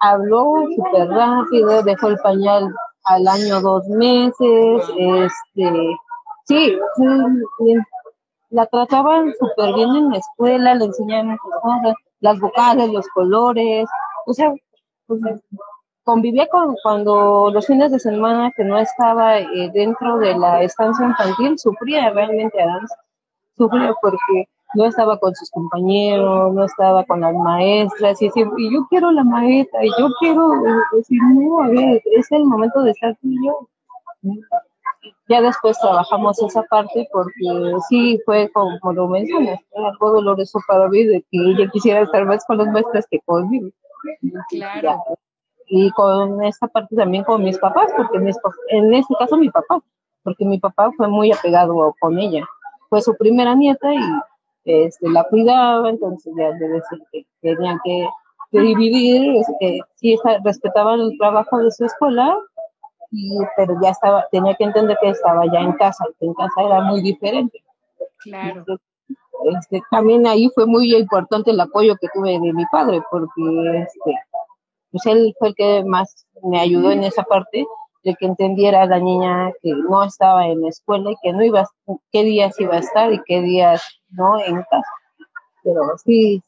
habló 0.00 0.54
súper 0.74 1.08
rápido, 1.08 1.82
dejó 1.82 2.08
el 2.08 2.18
pañal 2.18 2.74
al 3.04 3.28
año 3.28 3.60
dos 3.60 3.86
meses, 3.88 4.82
este, 4.96 5.96
sí, 6.44 6.78
la 8.50 8.66
trataban 8.66 9.32
súper 9.38 9.74
bien 9.74 9.96
en 9.96 10.10
la 10.10 10.18
escuela, 10.18 10.74
le 10.74 10.86
enseñaban 10.86 11.38
las 12.20 12.40
vocales, 12.40 12.90
los 12.90 13.06
colores, 13.08 13.88
o 14.26 14.32
sea, 14.32 14.52
pues, 15.06 15.20
convivía 16.04 16.46
con 16.48 16.76
cuando 16.82 17.50
los 17.52 17.66
fines 17.66 17.90
de 17.90 17.98
semana 17.98 18.52
que 18.56 18.64
no 18.64 18.78
estaba 18.78 19.38
eh, 19.38 19.70
dentro 19.72 20.18
de 20.18 20.36
la 20.36 20.62
estancia 20.62 21.04
infantil, 21.06 21.58
sufría 21.58 22.10
realmente, 22.10 22.58
sufría 23.56 23.92
porque 24.00 24.48
no 24.76 24.84
estaba 24.84 25.18
con 25.18 25.34
sus 25.34 25.50
compañeros, 25.50 26.54
no 26.54 26.64
estaba 26.64 27.04
con 27.04 27.20
las 27.22 27.34
maestras, 27.34 28.20
y, 28.20 28.26
y 28.26 28.72
yo 28.72 28.86
quiero 28.88 29.10
la 29.10 29.24
maestra, 29.24 29.84
y 29.84 29.90
yo 29.98 30.08
quiero 30.20 30.50
decir, 30.92 31.18
no, 31.34 31.62
a 31.62 31.68
ver, 31.68 32.02
es 32.16 32.30
el 32.30 32.44
momento 32.44 32.82
de 32.82 32.90
estar 32.90 33.16
tú 33.20 33.28
y 33.28 33.46
yo. 33.46 33.68
Ya 35.28 35.40
después 35.40 35.78
trabajamos 35.78 36.40
esa 36.42 36.62
parte 36.64 37.08
porque 37.12 37.32
sí 37.88 38.20
fue 38.24 38.50
como, 38.52 38.92
lo 38.92 39.08
mencionas, 39.08 39.60
algo 39.74 40.12
doloroso 40.12 40.58
para 40.68 40.88
mí 40.88 41.04
de 41.04 41.20
que 41.30 41.38
ella 41.38 41.68
quisiera 41.72 42.02
estar 42.02 42.24
más 42.26 42.44
con 42.44 42.58
las 42.58 42.68
maestras 42.68 43.06
que 43.10 43.20
conmigo. 43.20 43.70
Claro. 44.50 45.02
Y 45.68 45.90
con 45.92 46.44
esta 46.44 46.68
parte 46.68 46.94
también 46.94 47.24
con 47.24 47.42
mis 47.42 47.58
papás, 47.58 47.92
porque 47.96 48.18
en 48.18 48.94
este 48.94 49.14
caso 49.18 49.36
mi 49.36 49.50
papá, 49.50 49.80
porque 50.22 50.44
mi 50.44 50.58
papá 50.58 50.90
fue 50.96 51.08
muy 51.08 51.32
apegado 51.32 51.94
con 52.00 52.18
ella. 52.18 52.44
Fue 52.88 53.02
su 53.02 53.16
primera 53.16 53.54
nieta 53.54 53.92
y 53.92 54.00
este, 54.66 55.08
la 55.08 55.24
cuidaba, 55.24 55.88
entonces 55.88 56.32
ya 56.36 56.50
de 56.52 56.68
decir 56.68 56.98
que 57.12 57.26
tenían 57.40 57.78
que, 57.84 58.08
dividir, 58.50 59.36
este, 59.36 59.80
sí 59.96 60.16
respetaban 60.42 61.00
el 61.00 61.18
trabajo 61.18 61.58
de 61.58 61.70
su 61.70 61.84
escuela, 61.84 62.36
y, 63.10 63.38
pero 63.56 63.74
ya 63.82 63.90
estaba, 63.90 64.26
tenía 64.30 64.54
que 64.54 64.64
entender 64.64 64.96
que 65.00 65.10
estaba 65.10 65.44
ya 65.52 65.60
en 65.60 65.72
casa, 65.74 66.04
que 66.18 66.26
en 66.26 66.34
casa 66.34 66.62
era 66.62 66.80
muy 66.82 67.02
diferente. 67.02 67.62
Claro. 68.18 68.64
este, 69.58 69.82
también 69.90 70.26
ahí 70.26 70.50
fue 70.54 70.66
muy 70.66 70.94
importante 70.94 71.50
el 71.50 71.60
apoyo 71.60 71.96
que 72.00 72.08
tuve 72.14 72.32
de 72.32 72.52
mi 72.52 72.64
padre, 72.72 73.02
porque 73.10 73.42
este, 73.82 74.14
pues 74.90 75.06
él 75.06 75.34
fue 75.38 75.48
el 75.48 75.54
que 75.54 75.84
más 75.84 76.26
me 76.42 76.58
ayudó 76.58 76.90
en 76.90 77.04
esa 77.04 77.22
parte, 77.24 77.66
de 78.06 78.14
que 78.14 78.26
entendiera 78.26 78.86
la 78.86 79.00
niña 79.00 79.50
que 79.60 79.72
no 79.72 80.04
estaba 80.04 80.46
en 80.46 80.60
la 80.60 80.68
escuela 80.68 81.10
y 81.10 81.16
que 81.24 81.32
no 81.32 81.42
iba, 81.42 81.68
qué 82.12 82.22
días 82.22 82.54
iba 82.60 82.76
a 82.76 82.78
estar 82.78 83.12
y 83.12 83.20
qué 83.26 83.42
días 83.42 83.82
no 84.10 84.38
en 84.38 84.62
casa. 84.62 84.92
Pero 85.64 85.80
sí, 86.04 86.40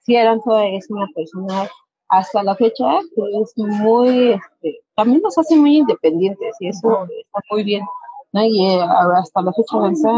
sí 0.00 0.16
Aranza 0.16 0.64
es 0.64 0.88
una 0.88 1.06
persona 1.14 1.68
hasta 2.08 2.42
la 2.42 2.54
fecha 2.54 3.00
que 3.14 3.22
es 3.42 3.52
muy, 3.58 4.32
este, 4.32 4.80
también 4.94 5.20
nos 5.20 5.36
hace 5.36 5.54
muy 5.54 5.76
independientes 5.76 6.56
y 6.60 6.68
eso 6.68 7.04
está 7.04 7.40
muy 7.50 7.62
bien. 7.62 7.84
¿no? 8.32 8.42
Y 8.42 8.66
eh, 8.66 8.80
hasta 9.16 9.42
la 9.42 9.52
fecha 9.52 9.76
avanza 9.76 10.08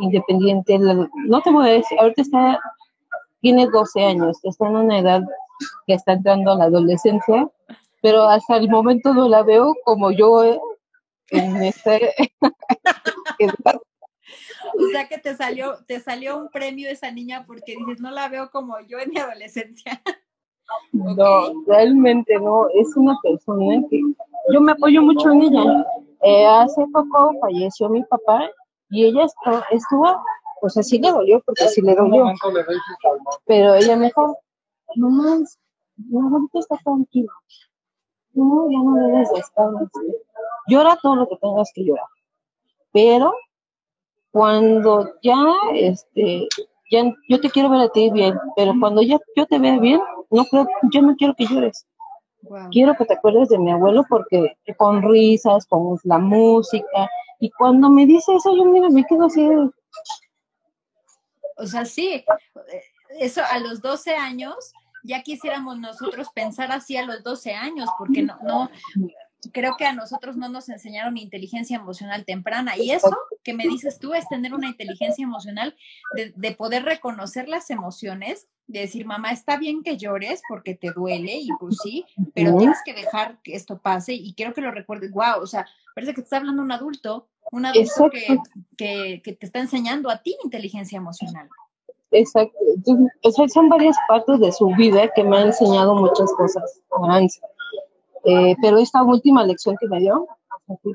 independiente. 0.00 0.80
No 0.80 1.40
te 1.42 1.52
voy 1.52 1.68
a 1.68 1.72
decir, 1.74 1.96
ahorita 2.00 2.22
está, 2.22 2.60
tiene 3.40 3.68
12 3.68 4.04
años, 4.04 4.40
está 4.42 4.66
en 4.66 4.74
una 4.74 4.98
edad 4.98 5.22
que 5.86 5.94
está 5.94 6.14
entrando 6.14 6.50
a 6.50 6.56
la 6.56 6.64
adolescencia 6.64 7.48
pero 8.06 8.22
hasta 8.22 8.56
el 8.56 8.70
momento 8.70 9.12
no 9.12 9.28
la 9.28 9.42
veo 9.42 9.74
como 9.82 10.12
yo 10.12 10.44
eh, 10.44 10.60
en 11.30 11.60
este 11.64 12.14
O 14.78 14.86
sea 14.92 15.08
que 15.08 15.18
te 15.18 15.34
salió, 15.34 15.78
te 15.88 15.98
salió 15.98 16.38
un 16.38 16.48
premio 16.48 16.88
esa 16.88 17.10
niña 17.10 17.44
porque 17.48 17.74
dices, 17.76 18.00
no 18.00 18.12
la 18.12 18.28
veo 18.28 18.48
como 18.52 18.78
yo 18.86 19.00
en 19.00 19.10
mi 19.10 19.18
adolescencia. 19.18 20.00
No, 20.92 21.64
realmente 21.66 22.38
no, 22.38 22.68
es 22.74 22.96
una 22.96 23.18
persona 23.24 23.82
que 23.90 24.00
yo 24.52 24.60
me 24.60 24.70
apoyo 24.70 25.02
mucho 25.02 25.32
en 25.32 25.42
ella. 25.42 25.84
Eh, 26.22 26.46
hace 26.46 26.86
poco 26.92 27.32
falleció 27.40 27.88
mi 27.88 28.04
papá 28.04 28.48
y 28.88 29.06
ella 29.06 29.24
estuvo, 29.24 29.64
estuvo 29.72 30.22
pues 30.60 30.76
así 30.76 31.00
le 31.00 31.10
dolió, 31.10 31.42
porque 31.44 31.66
sí 31.70 31.82
le 31.82 31.96
dolió. 31.96 32.32
Pero 33.46 33.74
ella 33.74 33.96
me 33.96 34.06
dijo, 34.06 34.38
mamá, 34.94 35.38
ahorita 36.12 36.58
está 36.60 36.76
tranquilo 36.84 37.32
no, 38.44 38.70
ya 38.70 38.78
no 38.78 38.94
debes 38.94 39.30
de 39.32 39.38
estar. 39.40 39.68
Llora 40.68 40.98
todo 41.02 41.16
lo 41.16 41.28
que 41.28 41.36
tengas 41.36 41.70
que 41.74 41.84
llorar. 41.84 42.06
Pero 42.92 43.34
cuando 44.30 45.14
ya, 45.22 45.36
este, 45.74 46.48
ya, 46.90 47.04
yo 47.28 47.40
te 47.40 47.50
quiero 47.50 47.70
ver 47.70 47.80
a 47.80 47.88
ti 47.88 48.10
bien, 48.10 48.38
pero 48.54 48.74
cuando 48.78 49.02
ya 49.02 49.18
yo 49.36 49.46
te 49.46 49.58
vea 49.58 49.78
bien, 49.78 50.00
no 50.30 50.44
creo, 50.44 50.66
yo 50.92 51.02
no 51.02 51.16
quiero 51.16 51.34
que 51.34 51.46
llores. 51.46 51.86
Quiero 52.70 52.94
que 52.94 53.04
te 53.04 53.14
acuerdes 53.14 53.48
de 53.48 53.58
mi 53.58 53.72
abuelo 53.72 54.04
porque 54.08 54.56
con 54.76 55.02
risas, 55.02 55.66
con 55.66 55.98
la 56.04 56.18
música, 56.18 57.08
y 57.40 57.50
cuando 57.50 57.90
me 57.90 58.06
dice 58.06 58.34
eso, 58.34 58.54
yo 58.56 58.64
mira, 58.64 58.88
me 58.88 59.04
quedo 59.04 59.26
así. 59.26 59.48
O 61.56 61.66
sea, 61.66 61.84
sí, 61.84 62.24
eso 63.18 63.42
a 63.50 63.58
los 63.58 63.80
12 63.80 64.14
años 64.14 64.72
ya 65.06 65.22
quisiéramos 65.22 65.78
nosotros 65.78 66.28
pensar 66.34 66.72
así 66.72 66.96
a 66.96 67.04
los 67.04 67.22
12 67.22 67.54
años, 67.54 67.88
porque 67.98 68.22
no, 68.22 68.36
no, 68.42 68.70
creo 69.52 69.76
que 69.76 69.86
a 69.86 69.92
nosotros 69.92 70.36
no 70.36 70.48
nos 70.48 70.68
enseñaron 70.68 71.16
inteligencia 71.16 71.76
emocional 71.76 72.24
temprana. 72.24 72.76
Y 72.76 72.90
eso 72.90 73.16
que 73.42 73.54
me 73.54 73.64
dices 73.64 73.98
tú 73.98 74.14
es 74.14 74.28
tener 74.28 74.54
una 74.54 74.68
inteligencia 74.68 75.22
emocional 75.22 75.76
de, 76.34 76.52
poder 76.52 76.84
reconocer 76.84 77.48
las 77.48 77.70
emociones, 77.70 78.48
de 78.66 78.80
decir, 78.80 79.06
mamá, 79.06 79.30
está 79.30 79.56
bien 79.56 79.82
que 79.82 79.96
llores 79.96 80.42
porque 80.48 80.74
te 80.74 80.90
duele 80.90 81.36
y 81.36 81.48
pues 81.60 81.78
sí, 81.82 82.04
pero 82.34 82.56
tienes 82.56 82.78
que 82.84 82.94
dejar 82.94 83.40
que 83.42 83.54
esto 83.54 83.78
pase 83.78 84.14
y 84.14 84.34
quiero 84.34 84.54
que 84.54 84.60
lo 84.60 84.70
recuerdes. 84.70 85.12
Wow, 85.12 85.42
o 85.42 85.46
sea, 85.46 85.66
parece 85.94 86.14
que 86.14 86.22
te 86.22 86.24
está 86.24 86.38
hablando 86.38 86.62
un 86.62 86.72
adulto, 86.72 87.28
un 87.52 87.66
adulto 87.66 88.10
que, 88.10 88.38
que, 88.76 89.22
que 89.22 89.32
te 89.32 89.46
está 89.46 89.60
enseñando 89.60 90.10
a 90.10 90.22
ti 90.22 90.36
inteligencia 90.42 90.96
emocional. 90.96 91.48
Exacto. 92.16 92.58
son 93.48 93.68
varias 93.68 93.96
partes 94.08 94.40
de 94.40 94.52
su 94.52 94.68
vida 94.68 95.08
que 95.14 95.22
me 95.22 95.36
han 95.36 95.46
enseñado 95.48 95.94
muchas 95.94 96.32
cosas, 96.34 96.82
eh, 98.24 98.56
pero 98.62 98.78
esta 98.78 99.02
última 99.02 99.44
lección 99.44 99.76
que 99.78 99.86
me 99.86 100.00
dio 100.00 100.26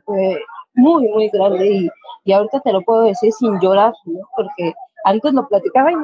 fue 0.06 0.42
muy, 0.74 1.08
muy 1.10 1.30
grande 1.30 1.68
y, 1.68 1.90
y, 2.26 2.34
ahorita 2.34 2.60
te 2.62 2.74
lo 2.74 2.82
puedo 2.82 3.04
decir 3.04 3.32
sin 3.34 3.60
llorar, 3.60 3.94
porque 4.36 4.74
antes 5.06 5.34
lo 5.34 5.48
platicaba 5.48 5.92
y 5.92 5.96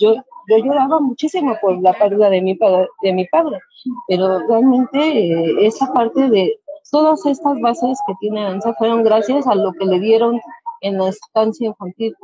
yo, 0.00 0.14
yo, 0.48 0.56
lloraba 0.64 0.98
muchísimo 1.00 1.56
por 1.60 1.80
la 1.80 1.92
pérdida 1.92 2.28
de 2.28 2.42
mi, 2.42 2.58
de 3.02 3.12
mi 3.12 3.26
padre, 3.28 3.60
pero 4.08 4.40
realmente 4.48 4.98
eh, 4.98 5.66
esa 5.66 5.92
parte 5.92 6.28
de 6.28 6.58
todas 6.90 7.24
estas 7.24 7.60
bases 7.60 7.98
que 8.06 8.14
tiene 8.20 8.44
Aranza 8.44 8.74
fueron 8.74 9.04
gracias 9.04 9.46
a 9.46 9.54
lo 9.54 9.72
que 9.74 9.86
le 9.86 10.00
dieron 10.00 10.40
en 10.80 10.98
la 10.98 11.08
estancia 11.08 11.68
infantil 11.68 12.14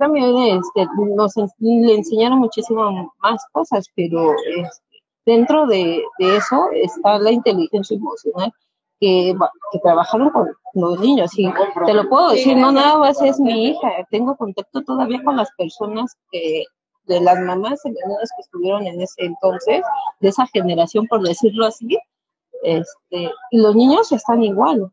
también 0.00 0.36
este, 0.36 0.88
nos 1.14 1.34
le 1.58 1.94
enseñaron 1.94 2.38
muchísimas 2.38 3.06
más 3.22 3.44
cosas, 3.52 3.86
pero 3.94 4.32
este, 4.56 5.02
dentro 5.26 5.66
de, 5.66 6.02
eso 6.18 6.68
está 6.72 7.18
la 7.18 7.30
inteligencia 7.30 7.96
emocional 7.96 8.52
que, 8.98 9.34
que 9.72 9.78
trabajaron 9.80 10.30
con 10.30 10.48
los 10.74 10.98
niños. 11.00 11.30
Y 11.38 11.52
te 11.86 11.94
lo 11.94 12.08
puedo 12.08 12.30
decir, 12.30 12.56
no 12.56 12.72
nada 12.72 12.96
más 12.96 13.20
es 13.22 13.38
mi 13.38 13.68
hija, 13.68 13.88
tengo 14.10 14.36
contacto 14.36 14.82
todavía 14.82 15.22
con 15.22 15.36
las 15.36 15.50
personas 15.56 16.16
que 16.32 16.64
de 17.04 17.20
las 17.20 17.38
mamás 17.40 17.80
que 17.82 17.92
estuvieron 18.38 18.86
en 18.86 19.00
ese 19.00 19.24
entonces, 19.24 19.82
de 20.20 20.28
esa 20.28 20.46
generación, 20.46 21.06
por 21.08 21.22
decirlo 21.22 21.66
así, 21.66 21.98
este, 22.62 23.30
y 23.50 23.58
los 23.58 23.74
niños 23.76 24.12
están 24.12 24.42
igual. 24.42 24.90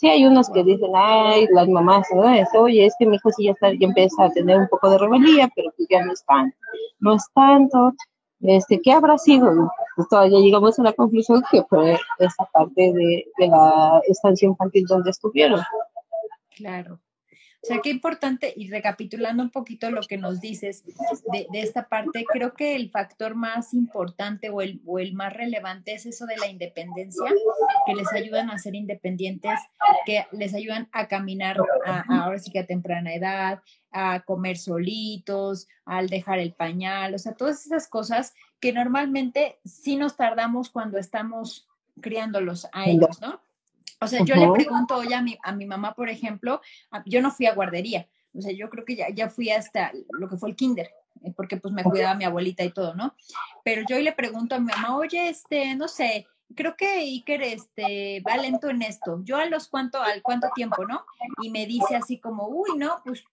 Sí, 0.00 0.08
hay 0.08 0.24
unos 0.24 0.48
que 0.48 0.64
dicen, 0.64 0.92
ay, 0.94 1.46
las 1.52 1.68
mamás, 1.68 2.08
¿no? 2.14 2.26
Es, 2.32 2.48
oye, 2.54 2.86
es 2.86 2.94
que 2.98 3.04
mi 3.04 3.16
hijo 3.16 3.30
sí 3.32 3.44
ya, 3.44 3.50
está, 3.50 3.70
ya 3.70 3.86
empieza 3.86 4.24
a 4.24 4.30
tener 4.30 4.56
un 4.56 4.66
poco 4.68 4.88
de 4.88 4.96
rebeldía, 4.96 5.50
pero 5.54 5.70
pues 5.76 5.86
ya 5.90 6.02
no 6.02 6.14
es 6.14 6.24
tanto, 6.24 6.56
no 7.00 7.14
es 7.16 7.26
tanto. 7.34 7.92
Este, 8.40 8.80
¿Qué 8.80 8.92
habrá 8.92 9.18
sido? 9.18 9.70
Pues 9.96 10.08
todavía 10.08 10.38
llegamos 10.38 10.78
a 10.78 10.84
la 10.84 10.94
conclusión 10.94 11.42
que 11.50 11.62
fue 11.64 11.98
esa 12.18 12.46
parte 12.46 12.94
de, 12.94 13.26
de 13.36 13.48
la 13.48 14.00
estancia 14.08 14.48
infantil 14.48 14.86
donde 14.88 15.10
estuvieron. 15.10 15.60
Claro. 16.56 16.98
O 17.62 17.66
sea, 17.66 17.80
qué 17.82 17.90
importante, 17.90 18.54
y 18.56 18.70
recapitulando 18.70 19.42
un 19.42 19.50
poquito 19.50 19.90
lo 19.90 20.00
que 20.00 20.16
nos 20.16 20.40
dices 20.40 20.82
de, 21.30 21.46
de, 21.52 21.60
esta 21.60 21.88
parte, 21.88 22.24
creo 22.24 22.54
que 22.54 22.74
el 22.74 22.90
factor 22.90 23.34
más 23.34 23.74
importante 23.74 24.48
o 24.48 24.62
el, 24.62 24.80
o 24.86 24.98
el 24.98 25.12
más 25.12 25.34
relevante 25.34 25.92
es 25.92 26.06
eso 26.06 26.24
de 26.24 26.38
la 26.38 26.46
independencia, 26.46 27.30
que 27.86 27.94
les 27.94 28.10
ayudan 28.14 28.48
a 28.50 28.58
ser 28.58 28.74
independientes, 28.74 29.60
que 30.06 30.24
les 30.32 30.54
ayudan 30.54 30.88
a 30.92 31.06
caminar 31.06 31.58
a, 31.84 32.04
a, 32.08 32.24
ahora 32.24 32.38
sí 32.38 32.50
que 32.50 32.60
a 32.60 32.66
temprana 32.66 33.14
edad, 33.14 33.60
a 33.92 34.20
comer 34.20 34.56
solitos, 34.56 35.68
al 35.84 36.08
dejar 36.08 36.38
el 36.38 36.54
pañal, 36.54 37.14
o 37.14 37.18
sea, 37.18 37.34
todas 37.34 37.66
esas 37.66 37.88
cosas 37.88 38.34
que 38.58 38.72
normalmente 38.72 39.58
sí 39.64 39.96
nos 39.96 40.16
tardamos 40.16 40.70
cuando 40.70 40.96
estamos 40.96 41.68
criándolos 42.00 42.68
a 42.72 42.86
ellos, 42.86 43.20
¿no? 43.20 43.40
O 44.00 44.06
sea, 44.06 44.24
yo 44.24 44.34
uh 44.34 44.38
-huh. 44.38 44.48
le 44.48 44.52
pregunto 44.52 44.96
hoy 44.96 45.12
a 45.12 45.22
mi, 45.22 45.38
a 45.42 45.52
mi 45.52 45.66
mamá, 45.66 45.94
por 45.94 46.08
ejemplo, 46.08 46.60
a, 46.90 47.02
yo 47.06 47.20
no 47.22 47.30
fui 47.30 47.46
a 47.46 47.54
guardería, 47.54 48.08
o 48.36 48.40
sea, 48.40 48.52
yo 48.52 48.70
creo 48.70 48.84
que 48.84 48.96
ya, 48.96 49.08
ya 49.10 49.28
fui 49.28 49.50
hasta 49.50 49.92
lo 50.10 50.28
que 50.28 50.36
fue 50.36 50.50
el 50.50 50.56
kinder, 50.56 50.90
eh, 51.24 51.32
porque 51.36 51.56
pues 51.56 51.74
me 51.74 51.82
cuidaba 51.82 52.14
mi 52.14 52.24
abuelita 52.24 52.64
y 52.64 52.70
todo, 52.70 52.94
¿no? 52.94 53.14
Pero 53.64 53.82
yo 53.88 53.96
hoy 53.96 54.02
le 54.02 54.12
pregunto 54.12 54.54
a 54.54 54.58
mi 54.60 54.66
mamá, 54.66 54.96
oye, 54.96 55.28
este, 55.28 55.74
no 55.74 55.88
sé, 55.88 56.26
creo 56.54 56.76
que 56.76 56.86
Iker 56.86 57.42
este, 57.42 58.22
va 58.26 58.36
lento 58.36 58.68
en 58.70 58.82
esto. 58.82 59.20
Yo 59.24 59.36
a 59.36 59.46
los 59.46 59.68
cuánto, 59.68 60.02
al 60.02 60.22
cuánto 60.22 60.48
tiempo, 60.54 60.84
¿no? 60.84 61.04
Y 61.42 61.50
me 61.50 61.66
dice 61.66 61.96
así 61.96 62.18
como, 62.18 62.48
uy, 62.48 62.76
no, 62.76 63.00
pues 63.04 63.24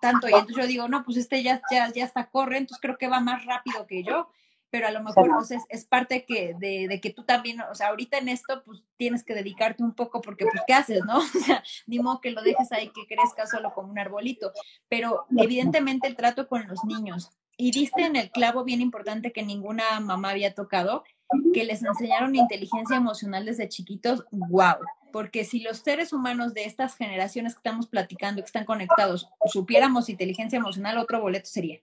tanto. 0.00 0.28
Y 0.28 0.32
entonces 0.32 0.56
yo 0.56 0.66
digo, 0.66 0.88
no, 0.88 1.04
pues 1.04 1.16
este 1.16 1.42
ya, 1.42 1.60
ya, 1.70 1.92
ya 1.92 2.04
está 2.04 2.30
corre, 2.30 2.58
entonces 2.58 2.80
creo 2.80 2.96
que 2.96 3.08
va 3.08 3.20
más 3.20 3.44
rápido 3.44 3.86
que 3.86 4.02
yo 4.02 4.28
pero 4.70 4.86
a 4.86 4.90
lo 4.90 5.02
mejor 5.02 5.28
pues, 5.28 5.50
es, 5.50 5.62
es, 5.68 5.84
parte 5.84 6.24
que, 6.24 6.54
de, 6.58 6.86
de, 6.88 7.00
que 7.00 7.10
tú 7.10 7.24
también, 7.24 7.60
o 7.60 7.74
sea, 7.74 7.88
ahorita 7.88 8.18
en 8.18 8.28
esto, 8.28 8.62
pues 8.64 8.82
tienes 8.96 9.24
que 9.24 9.34
dedicarte 9.34 9.82
un 9.82 9.94
poco 9.94 10.20
porque, 10.20 10.46
pues, 10.46 10.62
¿qué 10.66 10.74
haces, 10.74 11.04
no? 11.04 11.18
O 11.40 11.42
sea, 11.44 11.62
ni 11.86 11.98
modo 11.98 12.20
que 12.20 12.30
lo 12.30 12.42
dejes 12.42 12.70
ahí 12.72 12.88
que 12.88 13.06
crezca 13.06 13.46
solo 13.46 13.72
como 13.74 13.90
un 13.90 13.98
arbolito, 13.98 14.52
pero 14.88 15.26
evidentemente 15.36 16.06
el 16.06 16.16
trato 16.16 16.48
con 16.48 16.66
los 16.68 16.84
niños. 16.84 17.30
Y 17.56 17.72
diste 17.72 18.02
en 18.02 18.16
el 18.16 18.30
clavo 18.30 18.64
bien 18.64 18.80
importante 18.80 19.32
que 19.32 19.42
ninguna 19.42 20.00
mamá 20.00 20.30
había 20.30 20.54
tocado, 20.54 21.04
que 21.52 21.64
les 21.64 21.82
enseñaron 21.82 22.34
inteligencia 22.34 22.96
emocional 22.96 23.44
desde 23.44 23.68
chiquitos, 23.68 24.24
wow. 24.30 24.76
Porque 25.12 25.44
si 25.44 25.60
los 25.60 25.78
seres 25.78 26.12
humanos 26.12 26.54
de 26.54 26.64
estas 26.64 26.96
generaciones 26.96 27.54
que 27.54 27.58
estamos 27.58 27.86
platicando, 27.86 28.40
que 28.40 28.46
están 28.46 28.64
conectados, 28.64 29.28
supiéramos 29.46 30.08
inteligencia 30.08 30.58
emocional, 30.58 30.98
otro 30.98 31.20
boleto 31.20 31.46
sería 31.46 31.80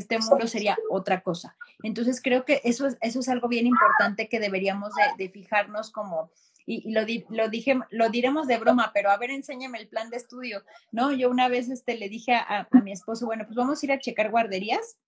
este 0.00 0.18
mundo 0.18 0.46
sería 0.46 0.76
otra 0.90 1.22
cosa. 1.22 1.56
Entonces 1.82 2.20
creo 2.22 2.44
que 2.44 2.60
eso 2.64 2.86
es, 2.86 3.28
algo 3.28 3.48
bien 3.48 3.66
importante 3.66 4.28
que 4.28 4.40
deberíamos 4.40 4.92
de, 5.18 5.28
fijarnos 5.28 5.90
como, 5.90 6.30
y, 6.66 6.90
lo, 6.92 7.04
di, 7.04 7.24
lo, 7.30 7.48
dije, 7.48 7.78
lo 7.90 8.08
diremos 8.08 8.46
de 8.46 8.58
broma, 8.58 8.90
pero 8.94 9.10
a 9.10 9.16
ver, 9.16 9.30
enséñame 9.30 9.78
el 9.78 9.88
plan 9.88 10.10
de 10.10 10.16
estudio, 10.16 10.62
¿no? 10.92 11.12
Yo 11.12 11.30
una 11.30 11.48
vez 11.48 11.68
este, 11.70 11.96
le 11.96 12.08
dije 12.08 12.34
a, 12.34 12.68
mi 12.82 12.92
esposo, 12.92 13.26
bueno, 13.26 13.44
pues 13.44 13.56
vamos 13.56 13.82
a 13.82 13.86
ir 13.86 13.92
a 13.92 13.98
checar 13.98 14.30
guarderías 14.30 14.98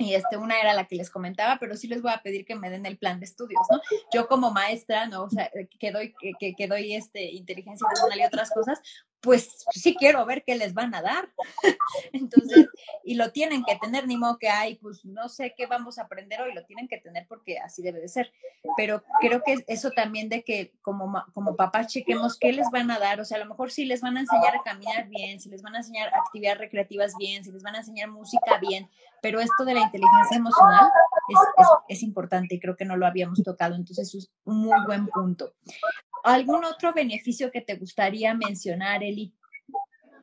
y 0.00 0.14
este, 0.14 0.36
una 0.36 0.60
era 0.60 0.74
la 0.74 0.86
que 0.86 0.94
les 0.94 1.10
comentaba, 1.10 1.58
pero 1.58 1.76
sí 1.76 1.88
les 1.88 2.02
voy 2.02 2.12
a 2.12 2.22
pedir 2.22 2.44
que 2.44 2.54
me 2.54 2.70
den 2.70 2.86
el 2.86 2.98
plan 2.98 3.18
de 3.18 3.26
estudios, 3.26 3.60
¿no? 3.70 3.80
Yo 4.12 4.28
como 4.28 4.52
maestra, 4.52 5.06
¿no? 5.06 5.28
Que 5.80 5.90
doy, 5.90 6.14
que 6.38 6.66
doy 6.68 6.94
este, 6.94 7.32
inteligencia 7.32 7.84
emocional 7.84 8.20
y 8.20 8.24
otras 8.24 8.50
cosas, 8.50 8.80
pues 9.20 9.64
sí 9.72 9.96
quiero 9.96 10.24
ver 10.24 10.44
qué 10.44 10.54
les 10.54 10.74
van 10.74 10.94
a 10.94 11.02
dar. 11.02 11.28
Entonces, 12.12 12.66
y 13.04 13.14
lo 13.14 13.32
tienen 13.32 13.64
que 13.64 13.76
tener, 13.76 14.06
ni 14.06 14.16
modo 14.16 14.38
que 14.38 14.48
hay, 14.48 14.76
pues 14.76 15.04
no 15.04 15.28
sé 15.28 15.54
qué 15.56 15.66
vamos 15.66 15.98
a 15.98 16.02
aprender 16.02 16.40
hoy, 16.40 16.54
lo 16.54 16.64
tienen 16.64 16.88
que 16.88 16.98
tener 16.98 17.26
porque 17.26 17.58
así 17.58 17.82
debe 17.82 18.00
de 18.00 18.08
ser. 18.08 18.32
Pero 18.76 19.02
creo 19.20 19.42
que 19.42 19.64
eso 19.66 19.90
también 19.90 20.28
de 20.28 20.44
que 20.44 20.72
como, 20.82 21.24
como 21.32 21.56
papás 21.56 21.88
chequemos 21.88 22.38
qué 22.38 22.52
les 22.52 22.70
van 22.70 22.90
a 22.90 22.98
dar, 22.98 23.20
o 23.20 23.24
sea, 23.24 23.38
a 23.38 23.40
lo 23.40 23.46
mejor 23.46 23.70
sí 23.70 23.84
les 23.84 24.00
van 24.00 24.16
a 24.16 24.20
enseñar 24.20 24.54
a 24.56 24.62
caminar 24.62 25.08
bien, 25.08 25.40
si 25.40 25.48
les 25.48 25.62
van 25.62 25.74
a 25.74 25.78
enseñar 25.78 26.12
actividades 26.14 26.58
recreativas 26.58 27.14
bien, 27.18 27.44
si 27.44 27.50
les 27.50 27.62
van 27.62 27.74
a 27.74 27.78
enseñar 27.78 28.10
música 28.10 28.58
bien, 28.58 28.88
pero 29.20 29.40
esto 29.40 29.64
de 29.64 29.74
la 29.74 29.80
inteligencia 29.80 30.36
emocional 30.36 30.88
es, 31.28 31.38
es, 31.56 31.68
es 31.88 32.02
importante 32.02 32.54
y 32.54 32.60
creo 32.60 32.76
que 32.76 32.84
no 32.84 32.96
lo 32.96 33.06
habíamos 33.06 33.42
tocado, 33.42 33.74
entonces 33.74 34.14
es 34.14 34.30
un 34.44 34.58
muy 34.58 34.84
buen 34.86 35.06
punto. 35.08 35.52
¿Algún 36.24 36.64
otro 36.64 36.92
beneficio 36.92 37.50
que 37.50 37.60
te 37.60 37.76
gustaría 37.76 38.34
mencionar, 38.34 39.02
Eli? 39.02 39.32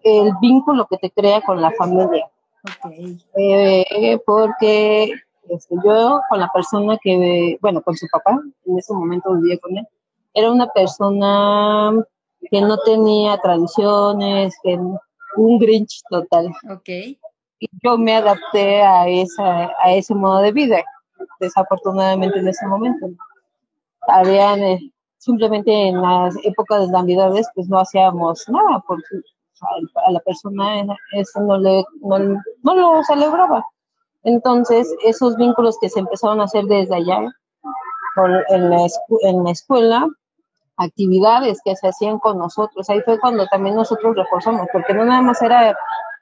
El 0.04 0.32
vínculo 0.42 0.86
que 0.88 0.98
te 0.98 1.12
crea 1.12 1.42
con 1.42 1.62
la 1.62 1.72
familia. 1.72 2.30
Okay. 2.84 3.18
Eh, 3.38 4.20
porque 4.26 5.14
este, 5.50 5.76
yo 5.84 6.22
con 6.30 6.40
la 6.40 6.50
persona 6.54 6.98
que, 7.02 7.58
bueno, 7.62 7.82
con 7.82 7.96
su 7.96 8.08
papá, 8.12 8.40
en 8.66 8.78
ese 8.78 8.94
momento 8.94 9.34
vivía 9.36 9.60
con 9.60 9.78
él, 9.78 9.88
era 10.34 10.52
una 10.52 10.68
persona 10.68 11.92
que 12.52 12.62
no 12.62 12.78
tenía 12.80 13.38
tradiciones, 13.38 14.56
que 14.64 14.78
un 15.38 15.60
grinch 15.60 16.02
total. 16.10 16.52
Okay. 16.70 17.20
Y 17.60 17.70
yo 17.84 17.98
me 17.98 18.16
adapté 18.16 18.82
a, 18.82 19.08
esa, 19.08 19.72
a 19.80 19.94
ese 19.94 20.14
modo 20.14 20.40
de 20.40 20.52
vida, 20.52 20.84
desafortunadamente 21.40 22.40
en 22.40 22.48
ese 22.48 22.66
momento. 22.68 23.08
Habían 24.08 24.62
eh, 24.62 24.92
simplemente 25.26 25.72
en 25.72 26.02
las 26.02 26.36
épocas 26.44 26.82
de 26.82 26.94
Navidades 26.94 27.48
pues 27.56 27.68
no 27.68 27.80
hacíamos 27.80 28.48
nada 28.48 28.84
porque 28.88 29.04
a 30.08 30.12
la 30.12 30.20
persona 30.20 30.84
eso 31.14 31.40
no, 31.42 31.58
le, 31.58 31.84
no, 32.02 32.20
no 32.62 32.76
lo 32.76 33.04
celebraba. 33.04 33.66
Entonces, 34.24 34.94
esos 35.04 35.36
vínculos 35.38 35.78
que 35.80 35.90
se 35.90 36.00
empezaron 36.00 36.42
a 36.42 36.44
hacer 36.44 36.66
desde 36.66 36.96
allá, 36.96 37.22
en, 38.50 38.70
la, 38.70 38.78
en 39.22 39.44
la 39.44 39.52
escuela, 39.52 40.08
actividades 40.78 41.60
que 41.64 41.76
se 41.76 41.88
hacían 41.88 42.20
con 42.20 42.38
nosotros, 42.38 42.90
ahí 42.90 43.02
fue 43.02 43.20
cuando 43.20 43.48
también 43.48 43.76
nosotros 43.76 44.16
reforzamos, 44.16 44.68
porque 44.72 44.94
no 44.94 45.06
nada 45.06 45.22
más 45.22 45.42
era 45.42 45.76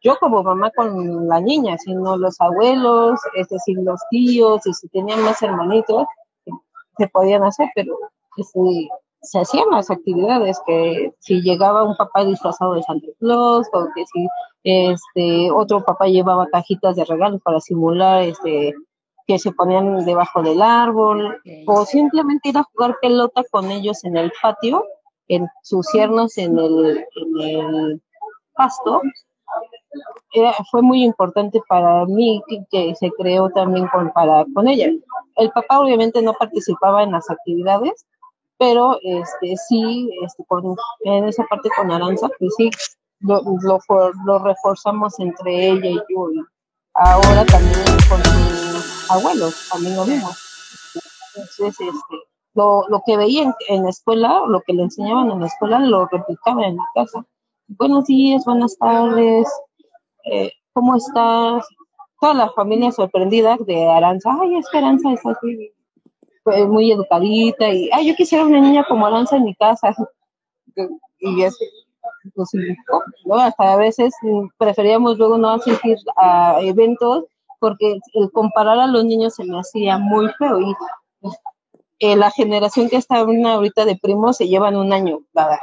yo 0.04 0.18
como 0.20 0.44
mamá 0.44 0.70
con 0.72 1.28
la 1.28 1.40
niña, 1.40 1.78
sino 1.78 2.18
los 2.18 2.40
abuelos, 2.40 3.20
es 3.36 3.48
decir, 3.50 3.78
los 3.82 4.02
tíos, 4.10 4.66
y 4.68 4.74
si 4.74 4.88
tenían 4.90 5.22
más 5.24 5.42
hermanitos, 5.42 6.06
se 6.98 7.08
podían 7.08 7.44
hacer, 7.44 7.70
pero 7.74 7.98
este, 8.38 8.90
se 9.22 9.40
hacían 9.40 9.70
las 9.72 9.90
actividades 9.90 10.62
que 10.66 11.14
si 11.20 11.42
llegaba 11.42 11.84
un 11.84 11.96
papá 11.96 12.26
disfrazado 12.26 12.74
de 12.74 12.84
Santa 12.84 13.08
Claus 13.20 13.68
o 13.74 13.88
que 13.96 14.04
si 14.06 14.28
este 14.64 15.52
otro 15.52 15.84
papá 15.84 16.08
llevaba 16.08 16.48
cajitas 16.48 16.96
de 16.96 17.06
regalos 17.06 17.42
para 17.42 17.60
simular 17.60 18.24
este 18.24 18.74
que 19.26 19.40
se 19.40 19.54
ponían 19.54 20.06
debajo 20.06 20.42
del 20.42 20.62
árbol 20.62 21.38
okay. 21.40 21.64
o 21.66 21.86
simplemente 21.86 22.50
ir 22.50 22.58
a 22.58 22.64
jugar 22.64 22.98
pelota 23.02 23.44
con 23.50 23.72
ellos 23.72 24.04
en 24.04 24.18
el 24.18 24.34
patio 24.42 24.84
ensuciarnos 25.28 26.38
en 26.38 26.60
el, 26.60 27.06
en 27.16 27.76
el 27.76 28.02
pasto 28.54 29.02
era, 30.34 30.54
fue 30.72 30.82
muy 30.82 31.04
importante 31.04 31.62
para 31.68 32.06
mí 32.06 32.42
que, 32.48 32.64
que, 32.70 32.96
se 32.96 33.12
creó 33.12 33.50
también 33.50 33.88
con, 33.88 34.12
para, 34.12 34.46
con 34.54 34.68
ella. 34.68 34.90
El 35.36 35.52
papá 35.52 35.80
obviamente 35.80 36.22
no 36.22 36.34
participaba 36.34 37.04
en 37.04 37.12
las 37.12 37.30
actividades, 37.30 38.06
pero 38.58 38.98
este 39.02 39.56
sí, 39.68 40.10
este, 40.26 40.44
con, 40.46 40.76
en 41.06 41.26
esa 41.26 41.44
parte 41.46 41.70
con 41.76 41.92
Aranza, 41.92 42.30
pues 42.40 42.54
sí, 42.58 42.70
lo, 43.20 43.42
lo, 43.62 43.80
lo 44.26 44.40
reforzamos 44.40 45.20
entre 45.20 45.70
ella 45.70 45.90
y 45.90 45.96
yo. 45.96 46.32
Y 46.32 46.42
ahora 46.94 47.46
también 47.46 47.80
con 48.10 48.24
sus 48.24 49.12
abuelos, 49.12 49.70
también 49.72 49.96
lo 49.96 50.06
mismo. 50.06 50.30
Entonces, 51.36 51.80
este, 51.80 52.16
lo, 52.54 52.84
lo 52.90 53.02
que 53.06 53.18
veía 53.18 53.44
en, 53.44 53.54
en, 53.70 53.84
la 53.84 53.90
escuela, 53.90 54.44
lo 54.48 54.62
que 54.62 54.74
le 54.74 54.84
enseñaban 54.84 55.32
en 55.32 55.40
la 55.40 55.48
escuela, 55.48 55.80
lo 55.80 56.08
replicaba 56.08 56.66
en 56.66 56.78
la 56.78 56.86
casa. 56.94 57.26
Buenos 57.68 58.06
días, 58.06 58.46
buenas 58.46 58.78
tardes, 58.78 59.48
eh, 60.26 60.52
¿cómo 60.74 60.96
estás? 60.96 61.66
Toda 62.20 62.34
la 62.34 62.50
familia 62.52 62.92
sorprendida 62.92 63.58
de 63.66 63.90
Aranza, 63.90 64.38
ay, 64.42 64.58
es 64.58 64.70
que 64.70 64.78
Aranza 64.78 65.12
es 65.12 65.26
así, 65.26 65.72
pues, 66.44 66.68
muy 66.68 66.92
educadita 66.92 67.70
y, 67.70 67.90
ay, 67.92 68.08
yo 68.08 68.16
quisiera 68.16 68.46
una 68.46 68.60
niña 68.60 68.86
como 68.88 69.06
Aranza 69.06 69.38
en 69.38 69.46
mi 69.46 69.56
casa. 69.56 69.96
Y 71.20 71.44
es, 71.44 71.58
pues, 72.36 72.50
¿no? 73.26 73.36
Hasta 73.36 73.74
a 73.74 73.78
veces 73.78 74.14
preferíamos 74.58 75.18
luego 75.18 75.38
no 75.38 75.50
asistir 75.50 75.98
a 76.18 76.60
eventos 76.62 77.26
porque 77.60 78.00
el 78.14 78.32
comparar 78.32 78.78
a 78.80 78.88
los 78.88 79.06
niños 79.06 79.36
se 79.36 79.46
me 79.46 79.58
hacía 79.58 79.98
muy 79.98 80.28
feo 80.38 80.60
y 80.60 80.76
eh, 82.00 82.18
la 82.18 82.30
generación 82.30 82.90
que 82.90 82.98
está 82.98 83.20
ahorita 83.20 83.86
de 83.86 83.96
primos 83.96 84.36
se 84.36 84.50
llevan 84.50 84.76
un 84.76 84.92
año 84.92 85.20
cada. 85.34 85.62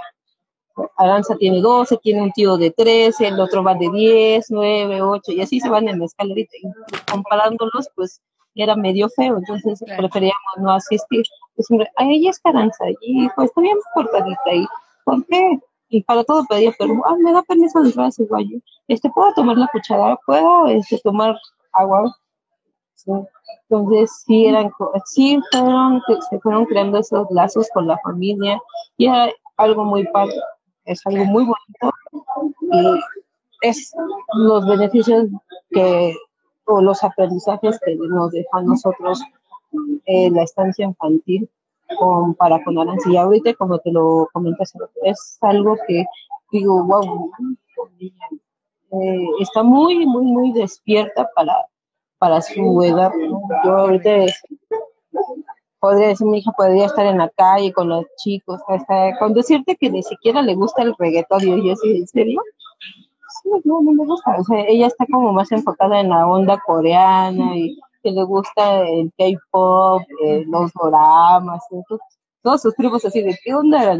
Aranza 0.96 1.36
tiene 1.36 1.60
12, 1.60 1.98
tiene 1.98 2.22
un 2.22 2.32
tío 2.32 2.56
de 2.56 2.70
13, 2.70 3.28
el 3.28 3.40
otro 3.40 3.62
va 3.62 3.74
de 3.74 3.90
10, 3.90 4.46
9, 4.48 5.02
8 5.02 5.32
y 5.32 5.42
así 5.42 5.60
se 5.60 5.68
van 5.68 5.88
en 5.88 5.98
la 5.98 6.06
escalerita 6.06 6.56
y 6.56 7.10
comparándolos 7.10 7.90
pues 7.94 8.22
era 8.54 8.76
medio 8.76 9.08
feo, 9.10 9.38
entonces 9.38 9.80
claro. 9.84 10.02
preferíamos 10.02 10.56
no 10.58 10.72
asistir. 10.72 11.24
Pues, 11.54 11.70
hombre, 11.70 11.90
a 11.96 12.04
ella 12.04 12.30
es 12.30 12.40
Aranza 12.44 12.84
y 13.00 13.28
pues 13.30 13.48
está 13.48 13.60
bien 13.60 13.76
cortadita 13.94 14.52
y 14.52 14.66
¿por 15.04 15.24
qué? 15.26 15.60
y 15.90 16.02
para 16.04 16.24
todo 16.24 16.44
pedía 16.48 16.72
permiso, 16.72 17.02
ah, 17.04 17.16
me 17.18 17.32
da 17.32 17.42
permiso 17.42 17.80
de 17.80 17.88
entrar 17.88 18.06
a 18.06 18.08
ese 18.08 18.24
baño, 18.24 18.60
este, 18.86 19.10
¿puedo 19.10 19.34
tomar 19.34 19.58
la 19.58 19.68
cuchara? 19.72 20.16
¿Puedo 20.24 20.68
este, 20.68 20.98
tomar 21.00 21.36
agua? 21.72 22.16
Sí. 22.94 23.10
Entonces, 23.68 24.22
sí, 24.24 24.46
eran, 24.46 24.70
sí 25.04 25.40
fueron, 25.50 26.00
se 26.28 26.38
fueron 26.38 26.64
creando 26.66 26.98
esos 26.98 27.26
lazos 27.30 27.68
con 27.74 27.88
la 27.88 27.98
familia 27.98 28.60
y 28.96 29.06
era 29.06 29.30
algo 29.56 29.84
muy 29.84 30.06
padre, 30.08 30.34
es 30.84 31.04
algo 31.06 31.24
muy 31.24 31.44
bonito 31.44 31.92
y 32.72 33.00
es 33.62 33.92
los 34.34 34.66
beneficios 34.66 35.26
que, 35.70 36.14
o 36.70 36.80
los 36.80 37.02
aprendizajes 37.04 37.78
que 37.84 37.96
nos 37.96 38.30
deja 38.30 38.48
a 38.52 38.62
nosotros 38.62 39.22
eh, 40.06 40.30
la 40.30 40.42
estancia 40.42 40.84
infantil 40.84 41.48
con, 41.98 42.34
para 42.34 42.62
con 42.64 42.78
Aranza. 42.78 43.10
Y 43.10 43.16
ahorita, 43.16 43.54
como 43.54 43.78
te 43.78 43.90
lo 43.90 44.28
comentas, 44.32 44.72
es 45.02 45.38
algo 45.40 45.76
que 45.86 46.04
digo, 46.50 46.84
wow, 46.84 47.30
eh, 48.92 49.26
está 49.40 49.62
muy, 49.62 50.06
muy, 50.06 50.24
muy 50.24 50.52
despierta 50.52 51.28
para, 51.34 51.54
para 52.18 52.40
su 52.40 52.82
edad. 52.82 53.12
Yo 53.64 53.76
ahorita 53.76 54.10
podría 55.78 56.08
decir, 56.08 56.26
mi 56.26 56.38
hija 56.38 56.52
podría 56.56 56.86
estar 56.86 57.06
en 57.06 57.18
la 57.18 57.28
calle 57.30 57.72
con 57.72 57.88
los 57.88 58.04
chicos, 58.16 58.60
hasta 58.68 59.18
con 59.18 59.32
decirte 59.32 59.76
que 59.76 59.90
ni 59.90 60.02
siquiera 60.02 60.42
le 60.42 60.54
gusta 60.54 60.82
el 60.82 60.94
reggaetón. 60.98 61.42
Y 61.42 61.68
yo, 61.68 61.74
¿en 61.84 62.06
serio? 62.06 62.40
Sí, 63.42 63.50
no, 63.64 63.80
no 63.80 63.92
me 63.92 64.04
gusta. 64.04 64.36
O 64.38 64.44
sea, 64.44 64.64
ella 64.66 64.86
está 64.86 65.06
como 65.10 65.32
más 65.32 65.50
enfocada 65.52 66.00
en 66.00 66.10
la 66.10 66.26
onda 66.26 66.60
coreana 66.64 67.56
y 67.56 67.78
que 68.02 68.10
le 68.10 68.22
gusta 68.24 68.88
el 68.88 69.12
K-pop, 69.16 70.02
eh, 70.24 70.44
los 70.46 70.72
doramas, 70.72 71.62
todos 72.42 72.62
sus 72.62 72.74
tribus 72.74 73.04
así 73.04 73.22
de 73.22 73.38
qué 73.44 73.54
onda 73.54 73.94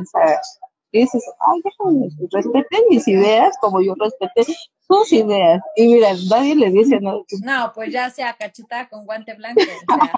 y 0.92 1.00
dices, 1.00 1.22
ay, 1.40 1.60
déjame, 1.62 2.08
respeten 2.32 2.80
mis 2.88 3.06
ideas 3.06 3.56
como 3.60 3.80
yo 3.80 3.94
respeté 3.94 4.42
sus 4.86 5.12
ideas. 5.12 5.62
Y 5.76 5.86
mira, 5.86 6.08
nadie 6.28 6.56
le 6.56 6.70
dice 6.70 7.00
nada. 7.00 7.20
No, 7.44 7.72
pues 7.74 7.92
ya 7.92 8.10
sea 8.10 8.34
cachetada 8.34 8.88
con 8.88 9.06
guante 9.06 9.34
blanco. 9.34 9.60
O 9.60 9.94
sea, 9.94 10.12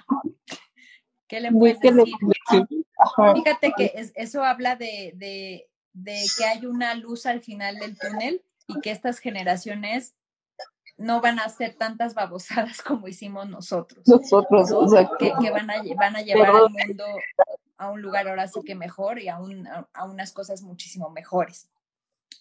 ¿Qué 1.29 1.41
le 1.41 1.53
puedes 1.53 1.81
decir? 1.81 2.15
Fíjate 3.35 3.73
que 3.77 3.93
eso 4.15 4.43
habla 4.43 4.77
de, 4.77 5.13
de, 5.17 5.69
de 5.93 6.23
que 6.39 6.45
hay 6.45 6.67
una 6.67 6.95
luz 6.95 7.27
al 7.27 7.41
final 7.41 7.79
del 7.79 7.99
túnel 7.99 8.43
y 8.75 8.81
que 8.81 8.91
estas 8.91 9.19
generaciones 9.19 10.15
no 10.97 11.21
van 11.21 11.39
a 11.39 11.45
hacer 11.45 11.75
tantas 11.75 12.15
babosadas 12.15 12.83
como 12.83 13.09
hicimos 13.09 13.49
nosotros. 13.49 14.07
Nosotros, 14.07 14.71
que, 15.19 15.33
que, 15.41 15.51
van, 15.51 15.71
a, 15.71 15.83
van 15.97 16.17
a 16.17 16.23
llevar 16.23 16.51
al 16.51 16.71
mundo 16.71 17.05
a 17.79 17.91
un 17.91 18.01
lugar 18.01 18.29
ahora 18.29 18.47
sí 18.47 18.61
que 18.65 18.75
mejor 18.75 19.19
y 19.19 19.29
a, 19.29 19.39
un, 19.39 19.67
a 19.67 20.05
unas 20.05 20.33
cosas 20.33 20.63
muchísimo 20.63 21.11
mejores. 21.11 21.69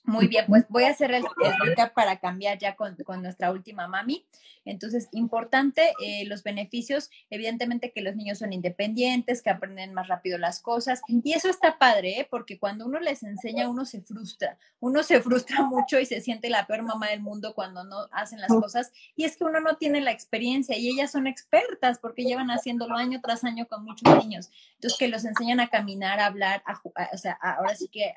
Muy 0.04 0.28
bien, 0.28 0.46
pues 0.48 0.66
voy 0.70 0.84
a 0.84 0.90
hacer 0.90 1.12
el, 1.12 1.24
recap 1.64 1.94
para 1.94 2.20
cambiar 2.20 2.58
ya 2.58 2.76
con, 2.76 2.98
nuestra 3.22 3.52
última 3.52 3.88
mami. 3.88 4.26
Entonces, 4.66 5.10
importante, 5.12 5.94
eh, 6.04 6.26
los 6.26 6.44
beneficios, 6.44 7.10
evidentemente 7.30 7.92
que 7.92 8.02
los 8.02 8.16
niños 8.16 8.40
son 8.40 8.54
independientes, 8.54 9.42
que 9.42 9.50
aprenden 9.50 9.94
más 9.94 10.08
rápido 10.08 10.38
las 10.38 10.60
cosas. 10.60 11.02
Y 11.08 11.34
eso 11.34 11.50
está 11.50 11.78
padre, 11.80 12.20
¿eh? 12.20 12.28
porque 12.30 12.60
cuando 12.60 12.86
uno 12.86 13.00
les 13.00 13.24
enseña, 13.24 13.70
uno 13.70 13.86
se 13.86 14.02
frustra. 14.02 14.58
Uno 14.80 15.04
se 15.04 15.22
frustra 15.22 15.62
mucho 15.66 16.00
y 16.00 16.06
se 16.06 16.22
siente 16.22 16.50
la 16.50 16.68
peor 16.68 16.84
mamá 16.84 17.10
del 17.10 17.22
mundo 17.22 17.54
cuando 17.56 17.84
no 17.84 18.08
hacen 18.12 18.40
las 18.40 18.50
cosas. 18.50 18.92
Y 19.16 19.26
es 19.26 19.38
que 19.38 19.46
uno 19.46 19.60
no 19.60 19.78
tiene 19.78 20.02
la 20.02 20.12
experiencia 20.12 20.78
y 20.78 20.90
ellas 20.90 21.12
son 21.12 21.28
expertas 21.28 22.00
porque 22.00 22.24
llevan 22.24 22.52
haciéndolo 22.52 22.96
año 22.96 23.20
tras 23.22 23.44
año 23.44 23.68
con 23.68 23.84
muchos 23.84 24.18
niños. 24.24 24.50
Entonces, 24.76 24.98
que 25.00 25.08
los 25.08 25.26
enseñan 25.26 25.60
a 25.60 25.70
caminar, 25.70 26.20
a 26.20 26.26
hablar, 26.28 26.64
a, 26.66 26.82
o 27.14 27.18
sea, 27.18 27.34
ahora 27.42 27.76
sí 27.76 27.88
que 27.88 28.14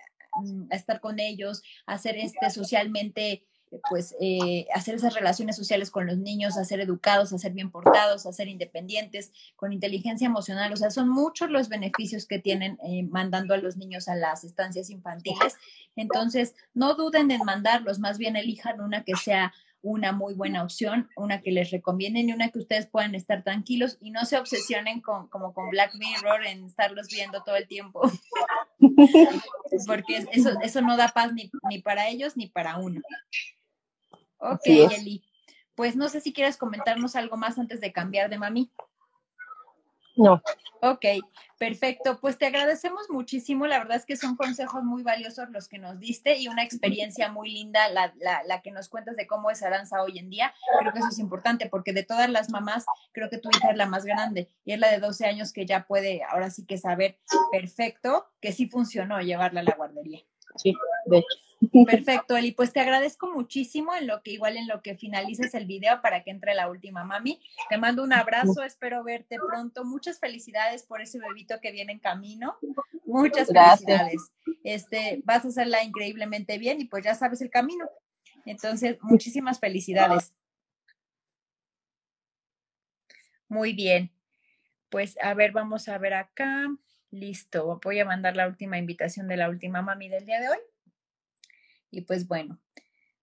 a 0.71 0.77
estar 0.77 1.01
con 1.01 1.21
ellos, 1.21 1.63
hacer 1.87 2.17
este 2.17 2.51
socialmente, 2.51 3.45
pues 3.91 4.15
eh, 4.21 4.67
hacer 4.75 4.95
esas 4.95 5.15
relaciones 5.15 5.57
sociales 5.57 5.91
con 5.91 6.07
los 6.07 6.19
niños, 6.19 6.57
a 6.57 6.65
ser 6.65 6.81
educados, 6.81 7.33
a 7.33 7.39
ser 7.39 7.53
bien 7.53 7.71
portados, 7.71 8.27
a 8.27 8.33
ser 8.33 8.49
independientes, 8.49 9.33
con 9.57 9.73
inteligencia 9.73 10.27
emocional. 10.27 10.73
O 10.73 10.77
sea, 10.77 10.91
son 10.91 11.09
muchos 11.09 11.51
los 11.51 11.69
beneficios 11.69 12.27
que 12.27 12.39
tienen 12.39 12.79
eh, 12.85 13.03
mandando 13.05 13.55
a 13.55 13.59
los 13.59 13.77
niños 13.77 14.09
a 14.09 14.15
las 14.15 14.45
estancias 14.45 14.91
infantiles. 14.91 15.55
Entonces, 15.97 16.55
no 16.73 16.95
duden 16.95 17.31
en 17.31 17.45
mandarlos, 17.45 17.99
más 17.99 18.19
bien 18.19 18.37
elijan 18.37 18.81
una 18.81 19.05
que 19.05 19.15
sea 19.17 19.53
una 19.85 20.13
muy 20.13 20.33
buena 20.33 20.63
opción, 20.63 21.11
una 21.15 21.43
que 21.43 21.53
les 21.53 21.71
recomienden 21.71 22.29
y 22.29 22.33
una 22.33 22.49
que 22.49 22.59
ustedes 22.59 22.87
puedan 22.87 23.15
estar 23.15 23.45
tranquilos 23.45 23.99
y 24.01 24.11
no 24.11 24.25
se 24.25 24.39
obsesionen 24.39 25.03
con, 25.03 25.29
como 25.29 25.53
con 25.53 25.69
Black 25.69 25.95
Mirror 25.95 26.47
en 26.47 26.65
estarlos 26.65 27.09
viendo 27.09 27.43
todo 27.43 27.57
el 27.57 27.69
tiempo. 27.69 28.01
Porque 29.87 30.25
eso, 30.33 30.59
eso 30.63 30.81
no 30.81 30.97
da 30.97 31.09
paz 31.09 31.35
ni, 31.35 31.51
ni 31.69 31.83
para 31.83 32.09
ellos 32.09 32.35
ni 32.35 32.49
para 32.49 32.79
uno. 32.79 33.03
Ok, 34.39 34.67
Eli. 34.67 35.23
Pues 35.75 35.97
no 35.97 36.09
sé 36.09 36.23
si 36.23 36.33
quieres 36.33 36.57
comentarnos 36.57 37.15
algo 37.15 37.37
más 37.37 37.59
antes 37.59 37.81
de 37.81 37.93
cambiar 37.93 38.31
de 38.31 38.39
mami. 38.39 38.73
No. 40.17 40.43
Ok, 40.81 41.07
perfecto. 41.59 42.19
Pues 42.21 42.37
te 42.37 42.47
agradecemos 42.47 43.09
muchísimo. 43.09 43.67
La 43.67 43.79
verdad 43.79 43.97
es 43.97 44.05
que 44.05 44.17
son 44.17 44.37
consejos 44.37 44.85
muy 44.85 45.03
valiosos 45.03 45.49
los 45.51 45.67
que 45.67 45.79
nos 45.79 45.99
diste 45.99 46.37
y 46.37 46.49
una 46.49 46.63
experiencia 46.63 47.31
muy 47.31 47.51
linda 47.51 47.89
la, 47.89 48.13
la, 48.21 48.61
que 48.61 48.71
nos 48.71 48.91
cuentas 48.91 49.17
de 49.17 49.27
cómo 49.27 49.51
es 49.51 49.63
Aranza 49.63 50.03
hoy 50.03 50.19
en 50.19 50.29
día. 50.29 50.53
Creo 50.79 50.93
que 50.93 50.99
eso 50.99 51.09
es 51.09 51.19
importante 51.19 51.69
porque 51.71 51.95
de 51.95 52.03
todas 52.03 52.29
las 52.29 52.51
mamás, 52.51 52.85
creo 53.13 53.31
que 53.31 53.39
tu 53.39 53.49
hija 53.49 53.71
es 53.71 53.77
la 53.79 53.87
más 53.87 54.05
grande 54.05 54.51
y 54.65 54.73
es 54.73 54.79
la 54.79 54.91
de 54.91 54.99
12 54.99 55.25
años 55.27 55.53
que 55.53 55.65
ya 55.65 55.87
puede 55.87 56.23
ahora 56.23 56.51
sí 56.51 56.67
que 56.67 56.77
saber 56.77 57.19
perfecto 57.51 58.27
que 58.41 58.53
sí 58.53 58.69
funcionó 58.69 59.21
llevarla 59.21 59.61
a 59.61 59.65
la 59.65 59.75
guardería. 59.75 60.21
Sí, 60.57 60.75
de 61.07 61.19
hecho. 61.19 61.44
Perfecto, 61.87 62.37
Eli. 62.37 62.53
Pues 62.53 62.73
te 62.73 62.81
agradezco 62.81 63.31
muchísimo 63.31 63.95
en 63.95 64.07
lo 64.07 64.23
que 64.23 64.33
igual 64.33 64.57
en 64.57 64.69
lo 64.69 64.83
que 64.83 64.97
finalices 64.97 65.55
el 65.55 65.67
video 65.67 66.01
para 66.03 66.23
que 66.23 66.31
entre 66.31 66.55
la 66.55 66.69
última 66.69 67.05
mami. 67.05 67.41
Te 67.69 67.79
mando 67.79 68.03
un 68.03 68.13
abrazo, 68.13 68.63
espero 68.63 69.05
verte 69.05 69.37
pronto. 69.37 69.85
Muchas 69.85 70.19
felicidades 70.19 70.83
por 70.83 71.01
ese 71.01 71.19
bebito 71.19 71.61
que 71.61 71.73
viene 71.73 71.93
en 71.93 71.99
camino. 71.99 72.57
Muchas 73.05 73.49
felicidades. 73.49 74.33
Este, 74.63 75.23
vas 75.25 75.45
a 75.45 75.49
hacerla 75.49 75.83
increíblemente 75.83 76.59
bien 76.59 76.81
y 76.81 76.87
pues 76.87 77.05
ya 77.05 77.15
sabes 77.15 77.41
el 77.43 77.51
camino. 77.51 77.89
Entonces, 78.47 78.99
muchísimas 79.01 79.61
felicidades. 79.61 80.35
Muy 83.49 83.73
bien. 83.73 84.11
Pues 84.89 85.17
a 85.23 85.35
ver, 85.35 85.53
vamos 85.53 85.89
a 85.89 85.99
ver 85.99 86.15
acá. 86.15 86.67
Listo, 87.11 87.81
voy 87.85 88.01
a 88.01 88.05
mandar 88.05 88.37
la 88.37 88.49
última 88.49 88.77
invitación 88.79 89.29
de 89.29 89.37
la 89.37 89.49
última 89.49 89.83
mami 89.83 90.09
del 90.09 90.27
día 90.27 90.41
de 90.41 90.49
hoy. 90.49 90.59
Y 91.95 92.01
pues 92.01 92.27
bueno, 92.27 92.59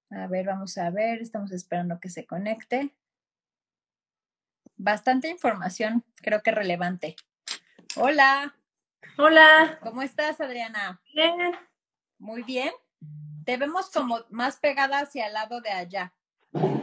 a 0.09 0.27
ver, 0.27 0.45
vamos 0.45 0.77
a 0.77 0.89
ver, 0.89 1.21
estamos 1.21 1.51
esperando 1.51 1.99
que 1.99 2.07
se 2.07 2.25
conecte. 2.25 2.95
Bastante 4.77 5.27
información, 5.27 6.05
creo 6.15 6.41
que 6.41 6.51
relevante. 6.51 7.17
Hola. 7.97 8.55
Hola. 9.17 9.77
¿Cómo 9.83 10.01
estás, 10.01 10.39
Adriana? 10.39 11.01
Bien. 11.13 11.51
Muy 12.17 12.43
bien. 12.43 12.71
Te 13.43 13.57
vemos 13.57 13.91
como 13.91 14.21
más 14.29 14.57
pegada 14.57 14.99
hacia 14.99 15.27
el 15.27 15.33
lado 15.33 15.59
de 15.59 15.71
allá. 15.71 16.13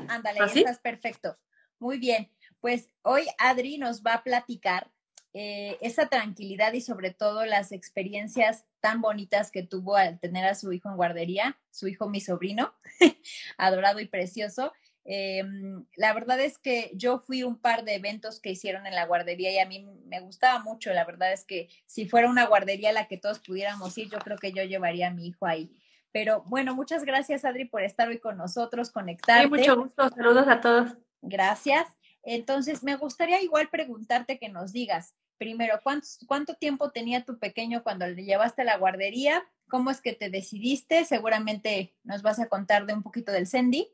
Ándale, 0.08 0.40
¿Ah, 0.42 0.50
estás 0.54 0.78
perfecto. 0.78 1.38
Muy 1.78 1.98
bien. 1.98 2.30
Pues 2.60 2.90
hoy 3.00 3.26
Adri 3.38 3.78
nos 3.78 4.02
va 4.02 4.14
a 4.14 4.22
platicar 4.22 4.90
eh, 5.34 5.76
esa 5.82 6.08
tranquilidad 6.08 6.72
y 6.72 6.80
sobre 6.80 7.12
todo 7.12 7.44
las 7.44 7.72
experiencias 7.72 8.64
tan 8.80 9.00
bonitas 9.00 9.50
que 9.50 9.62
tuvo 9.62 9.96
al 9.96 10.18
tener 10.18 10.44
a 10.46 10.54
su 10.54 10.72
hijo 10.72 10.88
en 10.88 10.96
guardería, 10.96 11.58
su 11.70 11.86
hijo 11.88 12.08
mi 12.08 12.20
sobrino, 12.20 12.74
adorado 13.58 14.00
y 14.00 14.06
precioso. 14.06 14.72
Em, 15.04 15.86
la 15.96 16.12
verdad 16.12 16.38
es 16.40 16.58
que 16.58 16.90
yo 16.94 17.18
fui 17.18 17.42
un 17.42 17.58
par 17.58 17.84
de 17.84 17.94
eventos 17.94 18.40
que 18.40 18.50
hicieron 18.50 18.86
en 18.86 18.94
la 18.94 19.06
guardería 19.06 19.50
y 19.50 19.58
a 19.58 19.66
mí 19.66 19.86
me 20.06 20.20
gustaba 20.20 20.62
mucho. 20.62 20.92
La 20.92 21.04
verdad 21.04 21.32
es 21.32 21.44
que 21.44 21.68
si 21.86 22.06
fuera 22.06 22.28
una 22.28 22.46
guardería 22.46 22.90
a 22.90 22.92
la 22.92 23.08
que 23.08 23.16
todos 23.16 23.38
pudiéramos 23.38 23.96
ir, 23.96 24.10
yo 24.10 24.18
creo 24.18 24.38
que 24.38 24.52
yo 24.52 24.62
llevaría 24.64 25.08
a 25.08 25.12
mi 25.12 25.26
hijo 25.26 25.46
ahí. 25.46 25.74
Pero 26.12 26.42
bueno, 26.46 26.74
muchas 26.74 27.04
gracias 27.04 27.44
Adri 27.44 27.66
por 27.66 27.82
estar 27.82 28.08
hoy 28.08 28.18
con 28.18 28.36
nosotros, 28.36 28.90
conectarte. 28.90 29.44
Sí, 29.44 29.48
mucho 29.48 29.76
gusto. 29.76 30.08
Saludos 30.10 30.48
a 30.48 30.60
todos. 30.60 30.96
Gracias. 31.22 31.97
Entonces, 32.22 32.82
me 32.82 32.96
gustaría 32.96 33.40
igual 33.42 33.68
preguntarte 33.70 34.38
que 34.38 34.48
nos 34.48 34.72
digas, 34.72 35.14
primero, 35.38 35.80
¿cuánto, 36.26 36.54
tiempo 36.54 36.90
tenía 36.90 37.24
tu 37.24 37.38
pequeño 37.38 37.82
cuando 37.82 38.06
le 38.06 38.24
llevaste 38.24 38.62
a 38.62 38.64
la 38.66 38.76
guardería? 38.76 39.42
¿Cómo 39.68 39.90
es 39.90 40.00
que 40.00 40.12
te 40.12 40.28
decidiste? 40.28 41.04
Seguramente 41.04 41.94
nos 42.04 42.22
vas 42.22 42.40
a 42.40 42.48
contar 42.48 42.86
de 42.86 42.94
un 42.94 43.02
poquito 43.02 43.32
del 43.32 43.46
Sendy. 43.46 43.88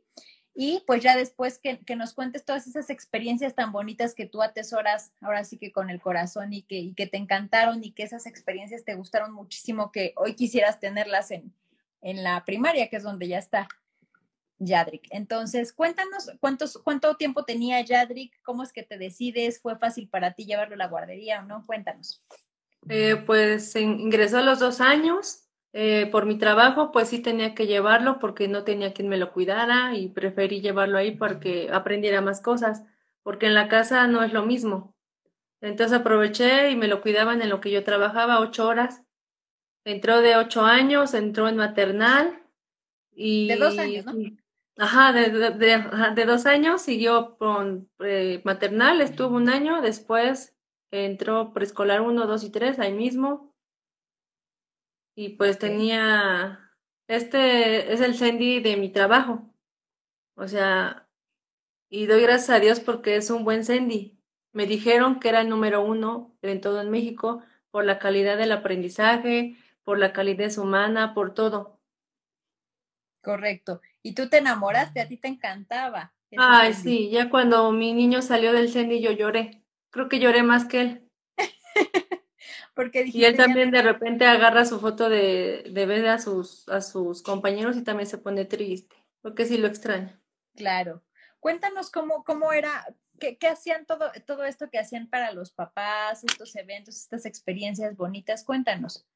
Y 0.56 0.82
pues 0.86 1.02
ya 1.02 1.16
después 1.16 1.58
que, 1.58 1.80
nos 1.96 2.14
cuentes 2.14 2.44
todas 2.44 2.66
esas 2.68 2.88
experiencias 2.88 3.54
tan 3.56 3.72
bonitas 3.72 4.14
que 4.14 4.26
tú 4.26 4.40
atesoras 4.40 5.12
ahora 5.20 5.44
sí 5.44 5.58
que 5.58 5.72
con 5.72 5.90
el 5.90 6.00
corazón 6.00 6.52
y 6.52 6.62
que, 6.62 6.76
y 6.76 6.94
que 6.94 7.08
te 7.08 7.16
encantaron 7.16 7.82
y 7.82 7.90
que 7.90 8.04
esas 8.04 8.26
experiencias 8.26 8.84
te 8.84 8.94
gustaron 8.94 9.32
muchísimo, 9.32 9.90
que 9.90 10.14
hoy 10.16 10.34
quisieras 10.34 10.78
tenerlas 10.78 11.32
en, 11.32 11.52
en 12.02 12.22
la 12.22 12.44
primaria, 12.44 12.88
que 12.88 12.96
es 12.96 13.02
donde 13.02 13.26
ya 13.26 13.38
está. 13.38 13.66
Yadrik. 14.58 15.08
Entonces, 15.10 15.72
cuéntanos 15.72 16.30
cuántos, 16.40 16.78
cuánto 16.78 17.16
tiempo 17.16 17.44
tenía 17.44 17.80
Yadrik, 17.80 18.40
cómo 18.42 18.62
es 18.62 18.72
que 18.72 18.82
te 18.82 18.98
decides, 18.98 19.60
fue 19.60 19.76
fácil 19.76 20.08
para 20.08 20.32
ti 20.34 20.44
llevarlo 20.44 20.74
a 20.74 20.78
la 20.78 20.88
guardería 20.88 21.40
o 21.40 21.46
no, 21.46 21.64
cuéntanos. 21.66 22.22
Eh, 22.88 23.16
pues 23.26 23.74
ingresó 23.76 24.38
a 24.38 24.42
los 24.42 24.58
dos 24.58 24.80
años 24.80 25.40
Eh, 25.76 26.06
por 26.12 26.24
mi 26.24 26.38
trabajo, 26.38 26.92
pues 26.92 27.08
sí 27.08 27.18
tenía 27.18 27.52
que 27.52 27.66
llevarlo 27.66 28.20
porque 28.20 28.46
no 28.46 28.62
tenía 28.62 28.92
quien 28.92 29.08
me 29.08 29.16
lo 29.16 29.32
cuidara 29.32 29.96
y 29.96 30.08
preferí 30.08 30.60
llevarlo 30.60 30.98
ahí 30.98 31.16
porque 31.16 31.68
aprendiera 31.72 32.20
más 32.20 32.40
cosas, 32.40 32.84
porque 33.24 33.46
en 33.46 33.54
la 33.54 33.66
casa 33.66 34.06
no 34.06 34.22
es 34.22 34.32
lo 34.32 34.46
mismo. 34.46 34.94
Entonces 35.60 35.98
aproveché 35.98 36.70
y 36.70 36.76
me 36.76 36.86
lo 36.86 37.00
cuidaban 37.00 37.42
en 37.42 37.48
lo 37.48 37.60
que 37.60 37.72
yo 37.72 37.82
trabajaba 37.82 38.38
ocho 38.38 38.68
horas. 38.68 39.02
Entró 39.84 40.20
de 40.20 40.36
ocho 40.36 40.62
años, 40.62 41.12
entró 41.12 41.48
en 41.48 41.56
maternal 41.56 42.40
y... 43.10 43.48
De 43.48 43.56
dos 43.56 43.76
años, 43.76 44.04
¿no? 44.06 44.14
Ajá, 44.76 45.12
de, 45.12 45.30
de, 45.30 45.50
de, 46.14 46.24
dos 46.24 46.46
años, 46.46 46.82
siguió 46.82 47.36
con 47.38 47.88
eh, 48.00 48.42
maternal, 48.44 49.00
estuvo 49.00 49.36
un 49.36 49.48
año, 49.48 49.80
después 49.82 50.56
entró 50.90 51.52
preescolar 51.52 52.00
uno, 52.00 52.26
dos 52.26 52.42
y 52.42 52.50
tres, 52.50 52.78
ahí 52.80 52.92
mismo. 52.92 53.54
Y 55.16 55.30
pues 55.30 55.60
tenía, 55.60 56.72
este 57.08 57.92
es 57.92 58.00
el 58.00 58.16
Sandy 58.16 58.60
de 58.60 58.76
mi 58.76 58.90
trabajo. 58.90 59.54
O 60.36 60.48
sea, 60.48 61.08
y 61.88 62.06
doy 62.06 62.22
gracias 62.22 62.50
a 62.50 62.60
Dios 62.60 62.80
porque 62.80 63.14
es 63.16 63.30
un 63.30 63.44
buen 63.44 63.64
Sandy. 63.64 64.18
Me 64.52 64.66
dijeron 64.66 65.20
que 65.20 65.28
era 65.28 65.42
el 65.42 65.48
número 65.48 65.84
uno 65.84 66.36
en 66.42 66.60
todo 66.60 66.80
en 66.80 66.90
México 66.90 67.42
por 67.70 67.84
la 67.84 68.00
calidad 68.00 68.36
del 68.36 68.52
aprendizaje, 68.52 69.56
por 69.84 69.98
la 69.98 70.12
calidez 70.12 70.58
humana, 70.58 71.14
por 71.14 71.34
todo. 71.34 71.78
Correcto. 73.24 73.80
Y 74.02 74.14
tú 74.14 74.28
te 74.28 74.38
enamoraste, 74.38 75.00
a 75.00 75.08
ti 75.08 75.16
te 75.16 75.28
encantaba. 75.28 76.12
Ay, 76.36 76.74
sí, 76.74 77.10
ya 77.10 77.30
cuando 77.30 77.72
mi 77.72 77.92
niño 77.92 78.22
salió 78.22 78.52
del 78.52 78.70
Sandy 78.70 79.00
yo 79.00 79.12
lloré. 79.12 79.62
Creo 79.90 80.08
que 80.08 80.18
lloré 80.18 80.42
más 80.42 80.66
que 80.66 80.80
él. 80.80 81.10
Porque 82.74 83.04
Y 83.06 83.24
él 83.24 83.36
también 83.36 83.70
de 83.70 83.82
repente 83.82 84.26
agarra 84.26 84.64
su 84.64 84.80
foto 84.80 85.08
de, 85.08 85.64
de 85.70 85.86
ver 85.86 86.06
a 86.08 86.18
sus, 86.18 86.68
a 86.68 86.80
sus 86.80 87.22
compañeros 87.22 87.76
y 87.76 87.82
también 87.82 88.08
se 88.08 88.18
pone 88.18 88.44
triste, 88.44 88.96
porque 89.22 89.46
sí 89.46 89.58
lo 89.58 89.68
extraña. 89.68 90.20
Claro. 90.56 91.04
Cuéntanos 91.38 91.90
cómo, 91.92 92.24
cómo 92.24 92.52
era, 92.52 92.84
qué, 93.20 93.38
qué 93.38 93.46
hacían 93.46 93.86
todo, 93.86 94.10
todo 94.26 94.44
esto 94.44 94.70
que 94.70 94.80
hacían 94.80 95.08
para 95.08 95.30
los 95.30 95.52
papás, 95.52 96.24
estos 96.24 96.56
eventos, 96.56 96.96
estas 96.96 97.26
experiencias 97.26 97.96
bonitas. 97.96 98.42
Cuéntanos. 98.42 99.06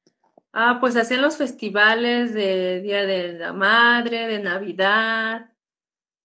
Ah, 0.51 0.77
pues 0.79 0.95
hacían 0.95 1.21
los 1.21 1.37
festivales 1.37 2.33
de 2.33 2.81
Día 2.81 3.05
de 3.05 3.33
la 3.33 3.53
Madre, 3.53 4.27
de 4.27 4.39
Navidad, 4.39 5.51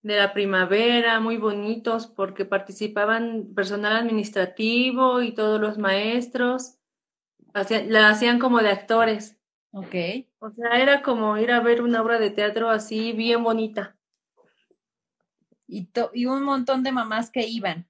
de 0.03 0.17
la 0.17 0.33
primavera, 0.33 1.21
muy 1.21 1.37
bonitos 1.37 2.07
porque 2.07 2.45
participaban 2.45 3.53
personal 3.55 3.97
administrativo 3.97 5.21
y 5.23 5.33
todos 5.33 5.61
los 5.61 5.79
maestros. 5.79 6.77
Hacían, 7.53 7.93
la 7.93 8.09
hacían 8.09 8.39
como 8.39 8.59
de 8.61 8.71
actores. 8.71 9.39
Ok. 9.73 9.95
O 10.39 10.51
sea, 10.51 10.81
era 10.81 11.03
como 11.03 11.37
ir 11.39 11.53
a 11.53 11.61
ver 11.61 11.83
una 11.83 12.01
obra 12.03 12.19
de 12.19 12.31
teatro 12.31 12.71
así 12.71 13.13
bien 13.13 13.43
bonita. 13.45 13.97
Y, 15.67 15.87
to- 15.87 16.11
y 16.13 16.27
un 16.27 16.43
montón 16.43 16.83
de 16.83 16.93
mamás 16.93 17.31
que 17.31 17.47
iban. 17.47 17.87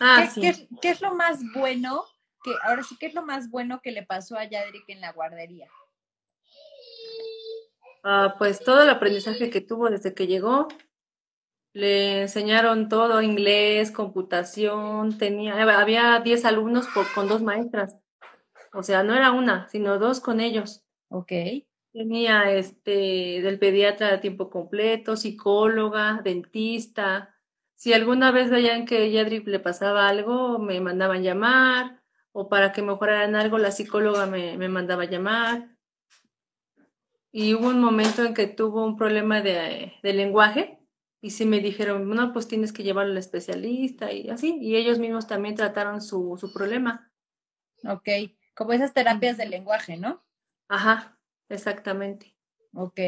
Ah, 0.00 0.28
¿Qué, 0.40 0.52
sí. 0.52 0.68
qué 0.80 0.90
es 0.90 1.00
lo 1.00 1.14
más 1.14 1.40
bueno 1.54 2.04
que, 2.46 2.54
ahora 2.62 2.84
sí, 2.84 2.96
qué 2.98 3.06
es 3.06 3.14
lo 3.14 3.22
más 3.26 3.50
bueno 3.50 3.80
que 3.82 3.90
le 3.90 4.04
pasó 4.04 4.38
a 4.38 4.44
Yadrik 4.44 4.88
en 4.88 5.00
la 5.00 5.12
guardería? 5.12 5.68
Ah, 8.04 8.36
pues 8.38 8.60
todo 8.60 8.84
el 8.84 8.90
aprendizaje 8.90 9.50
que 9.50 9.60
tuvo 9.60 9.90
desde 9.90 10.14
que 10.14 10.28
llegó. 10.28 10.68
Le 11.72 12.22
enseñaron 12.22 12.88
todo, 12.88 13.20
inglés, 13.20 13.90
computación, 13.90 15.18
tenía, 15.18 15.60
había 15.78 16.20
10 16.20 16.44
alumnos 16.44 16.86
por, 16.94 17.12
con 17.12 17.26
dos 17.28 17.42
maestras. 17.42 17.98
O 18.72 18.84
sea, 18.84 19.02
no 19.02 19.12
era 19.12 19.32
una, 19.32 19.68
sino 19.68 19.98
dos 19.98 20.20
con 20.20 20.40
ellos. 20.40 20.84
Ok. 21.08 21.32
Tenía 21.92 22.52
este 22.52 23.40
del 23.42 23.58
pediatra 23.58 24.14
a 24.14 24.20
tiempo 24.20 24.50
completo, 24.50 25.16
psicóloga, 25.16 26.20
dentista. 26.22 27.34
Si 27.74 27.92
alguna 27.92 28.30
vez 28.30 28.50
veían 28.50 28.86
que 28.86 29.18
a 29.18 29.24
le 29.24 29.60
pasaba 29.60 30.08
algo, 30.08 30.58
me 30.58 30.80
mandaban 30.80 31.22
llamar, 31.22 31.95
o 32.38 32.50
para 32.50 32.70
que 32.70 32.82
mejoraran 32.82 33.34
algo, 33.34 33.56
la 33.56 33.70
psicóloga 33.70 34.26
me, 34.26 34.58
me 34.58 34.68
mandaba 34.68 35.06
llamar. 35.06 35.74
Y 37.32 37.54
hubo 37.54 37.68
un 37.68 37.80
momento 37.80 38.26
en 38.26 38.34
que 38.34 38.46
tuvo 38.46 38.84
un 38.84 38.98
problema 38.98 39.40
de, 39.40 39.94
de 40.02 40.12
lenguaje, 40.12 40.78
y 41.22 41.30
sí 41.30 41.46
me 41.46 41.60
dijeron, 41.60 42.06
no, 42.10 42.34
pues 42.34 42.46
tienes 42.46 42.74
que 42.74 42.82
llevarlo 42.82 43.12
al 43.12 43.18
especialista, 43.18 44.12
y 44.12 44.28
así, 44.28 44.58
y 44.60 44.76
ellos 44.76 44.98
mismos 44.98 45.26
también 45.26 45.54
trataron 45.54 46.02
su, 46.02 46.36
su 46.38 46.52
problema. 46.52 47.10
Ok. 47.88 48.06
Como 48.54 48.74
esas 48.74 48.92
terapias 48.92 49.38
de 49.38 49.46
lenguaje, 49.46 49.96
¿no? 49.96 50.22
Ajá, 50.68 51.18
exactamente. 51.48 52.35
Ok, 52.78 53.00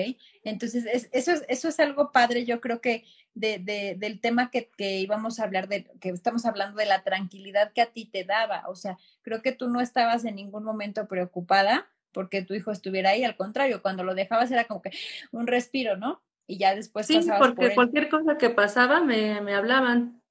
entonces 0.44 0.86
es- 0.86 1.08
eso, 1.12 1.30
es, 1.32 1.44
eso 1.48 1.68
es 1.68 1.78
algo 1.78 2.10
padre, 2.10 2.44
yo 2.46 2.60
creo 2.60 2.80
que 2.80 3.04
de, 3.34 3.58
de- 3.58 3.96
del 3.98 4.18
tema 4.20 4.50
que, 4.50 4.70
que 4.76 4.98
íbamos 5.00 5.38
a 5.38 5.44
hablar, 5.44 5.68
de, 5.68 5.84
que 6.00 6.08
estamos 6.08 6.46
hablando 6.46 6.78
de 6.78 6.86
la 6.86 7.02
tranquilidad 7.04 7.72
que 7.72 7.82
a 7.82 7.92
ti 7.92 8.06
te 8.06 8.24
daba, 8.24 8.64
o 8.68 8.74
sea, 8.74 8.96
creo 9.22 9.42
que 9.42 9.52
tú 9.52 9.68
no 9.68 9.80
estabas 9.82 10.24
en 10.24 10.36
ningún 10.36 10.64
momento 10.64 11.06
preocupada 11.06 11.86
porque 12.12 12.42
tu 12.42 12.54
hijo 12.54 12.70
estuviera 12.72 13.10
ahí, 13.10 13.24
al 13.24 13.36
contrario, 13.36 13.82
cuando 13.82 14.02
lo 14.04 14.14
dejabas 14.14 14.50
era 14.50 14.64
como 14.64 14.80
que 14.80 14.90
un 15.30 15.46
respiro, 15.46 15.96
¿no? 15.96 16.22
Y 16.46 16.56
ya 16.56 16.74
después 16.74 17.06
Sí, 17.06 17.20
por 17.38 17.54
porque 17.54 17.74
cualquier 17.74 18.08
cosa 18.08 18.38
que 18.38 18.48
pasaba 18.48 19.02
me, 19.02 19.42
me 19.42 19.54
hablaban. 19.54 20.22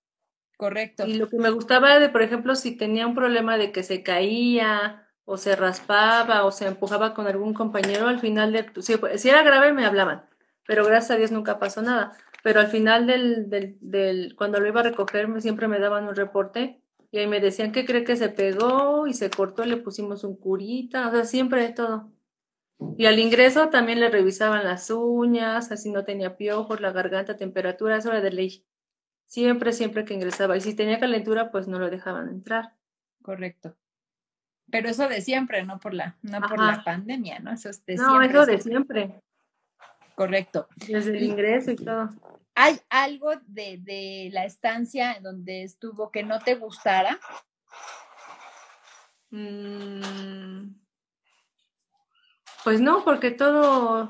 Correcto. 0.58 1.06
Y 1.06 1.14
lo 1.14 1.30
que 1.30 1.38
me 1.38 1.52
gustaba 1.52 2.00
de, 2.00 2.10
por 2.10 2.24
ejemplo, 2.24 2.56
si 2.56 2.76
tenía 2.76 3.06
un 3.06 3.14
problema 3.14 3.58
de 3.60 3.72
que 3.72 3.84
se 3.84 4.02
caía 4.02 5.07
o 5.30 5.36
se 5.36 5.58
raspaba 5.58 6.46
o 6.46 6.52
se 6.52 6.68
empujaba 6.68 7.14
con 7.14 7.28
algún 7.28 7.54
compañero, 7.54 8.08
al 8.08 8.20
final 8.20 8.54
de, 8.54 8.66
si, 8.82 8.94
era 9.28 9.44
grave 9.44 9.74
me 9.74 9.86
hablaban, 9.86 10.24
pero 10.66 10.86
gracias 10.86 11.12
a 11.12 11.18
Dios 11.18 11.32
nunca 11.32 11.60
pasó 11.60 11.82
nada. 11.82 12.14
Pero 12.44 12.62
al 12.62 12.68
final 12.68 13.08
del, 13.08 13.50
del, 13.50 13.78
del 13.82 14.36
cuando 14.38 14.62
lo 14.62 14.68
iba 14.68 14.80
a 14.80 14.84
recoger, 14.84 15.28
siempre 15.42 15.68
me 15.68 15.80
daban 15.80 16.08
un 16.08 16.16
reporte 16.16 16.82
y 17.12 17.18
ahí 17.18 17.28
me 17.28 17.42
decían 17.42 17.74
que 17.74 17.86
cree 17.86 18.06
que 18.06 18.16
se 18.16 18.30
pegó 18.30 19.06
y 19.06 19.14
se 19.14 19.30
cortó, 19.30 19.66
le 19.66 19.76
pusimos 19.76 20.24
un 20.24 20.38
curita, 20.38 21.10
o 21.10 21.12
sea, 21.12 21.26
siempre 21.26 21.62
de 21.62 21.74
todo. 21.74 22.10
Y 22.98 23.06
al 23.06 23.20
ingreso 23.20 23.70
también 23.70 24.00
le 24.00 24.10
revisaban 24.10 24.64
las 24.64 24.90
uñas, 24.92 25.72
así 25.74 25.92
no 25.92 26.06
tenía 26.06 26.38
piojos, 26.38 26.80
la 26.80 26.94
garganta, 26.94 27.36
temperatura, 27.36 27.98
eso 27.98 28.12
era 28.12 28.22
de 28.22 28.32
ley. 28.32 28.66
Siempre, 29.26 29.74
siempre 29.74 30.06
que 30.06 30.14
ingresaba. 30.14 30.56
Y 30.56 30.62
si 30.62 30.74
tenía 30.74 31.00
calentura, 31.00 31.52
pues 31.52 31.68
no 31.68 31.80
lo 31.80 31.90
dejaban 31.90 32.30
entrar. 32.30 32.76
Correcto. 33.22 33.76
Pero 34.70 34.90
eso 34.90 35.08
de 35.08 35.22
siempre, 35.22 35.64
no 35.64 35.80
por 35.80 35.94
la, 35.94 36.18
no 36.22 36.42
por 36.42 36.60
la 36.60 36.84
pandemia, 36.84 37.40
¿no? 37.40 37.52
Eso 37.52 37.70
es 37.70 37.86
de 37.86 37.96
No, 37.96 38.10
siempre. 38.20 38.30
eso 38.30 38.46
de 38.46 38.60
siempre. 38.60 39.22
Correcto. 40.16 40.68
desde 40.88 41.18
el 41.18 41.24
ingreso 41.24 41.72
y 41.72 41.76
todo. 41.76 42.10
¿Hay 42.56 42.80
algo 42.90 43.32
de, 43.46 43.78
de 43.78 44.30
la 44.34 44.46
estancia 44.46 45.14
en 45.14 45.24
donde 45.24 45.64
estuvo 45.64 46.12
que 46.12 46.24
no 46.24 46.40
te 46.40 46.56
gustara? 46.56 47.20
Mm, 49.30 50.74
Pues 52.64 52.82
no, 52.82 53.04
porque 53.06 53.32
todo, 53.32 54.10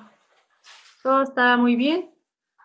todo 1.04 1.22
estaba 1.24 1.58
muy 1.58 1.76
bien. 1.76 2.14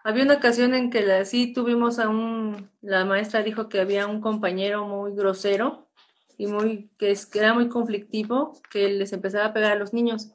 Había 0.04 0.24
una 0.24 0.34
ocasión 0.34 0.74
en 0.74 0.90
que 0.90 1.02
la, 1.02 1.24
sí 1.24 1.52
tuvimos 1.52 1.98
a 1.98 2.08
un, 2.08 2.70
la 2.80 3.04
maestra 3.04 3.42
dijo 3.42 3.68
que 3.68 3.80
había 3.80 4.06
un 4.06 4.20
compañero 4.20 4.86
muy 4.86 5.14
grosero 5.14 5.81
y 6.38 6.46
muy, 6.46 6.90
que, 6.98 7.10
es, 7.10 7.34
era 7.34 7.54
muy 7.54 7.68
conflictivo, 7.68 8.60
que 8.70 8.88
les 8.88 9.12
empezaba 9.12 9.46
a 9.46 9.52
pegar 9.52 9.72
a 9.72 9.76
los 9.76 9.92
niños. 9.92 10.32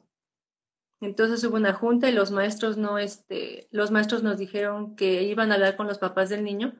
Entonces 1.00 1.44
hubo 1.44 1.56
una 1.56 1.74
junta 1.74 2.08
y 2.08 2.12
los 2.12 2.30
maestros 2.30 2.76
no, 2.76 2.98
este, 2.98 3.68
los 3.70 3.90
maestros 3.90 4.22
nos 4.22 4.38
dijeron 4.38 4.96
que 4.96 5.22
iban 5.22 5.52
a 5.52 5.54
hablar 5.54 5.76
con 5.76 5.86
los 5.86 5.98
papás 5.98 6.28
del 6.28 6.42
niño 6.42 6.74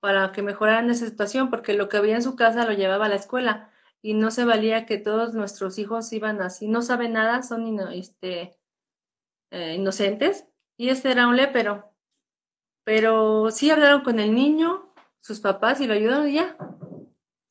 para 0.00 0.32
que 0.32 0.42
mejoraran 0.42 0.90
esa 0.90 1.06
situación, 1.06 1.50
porque 1.50 1.74
lo 1.74 1.88
que 1.88 1.98
había 1.98 2.16
en 2.16 2.22
su 2.22 2.34
casa 2.34 2.64
lo 2.64 2.72
llevaba 2.72 3.06
a 3.06 3.10
la 3.10 3.16
escuela 3.16 3.70
y 4.02 4.14
no 4.14 4.30
se 4.30 4.44
valía 4.44 4.86
que 4.86 4.98
todos 4.98 5.34
nuestros 5.34 5.78
hijos 5.78 6.12
iban 6.12 6.40
así, 6.40 6.68
no 6.68 6.82
saben 6.82 7.12
nada, 7.12 7.42
son 7.42 7.78
este, 7.92 8.58
eh, 9.50 9.74
inocentes, 9.74 10.46
y 10.76 10.88
este 10.88 11.10
era 11.12 11.28
un 11.28 11.36
lépero. 11.36 11.92
Pero 12.84 13.50
sí 13.50 13.70
hablaron 13.70 14.02
con 14.02 14.18
el 14.18 14.34
niño, 14.34 14.94
sus 15.20 15.40
papás, 15.40 15.80
y 15.80 15.86
lo 15.86 15.92
ayudaron 15.92 16.28
y 16.28 16.34
ya. 16.34 16.56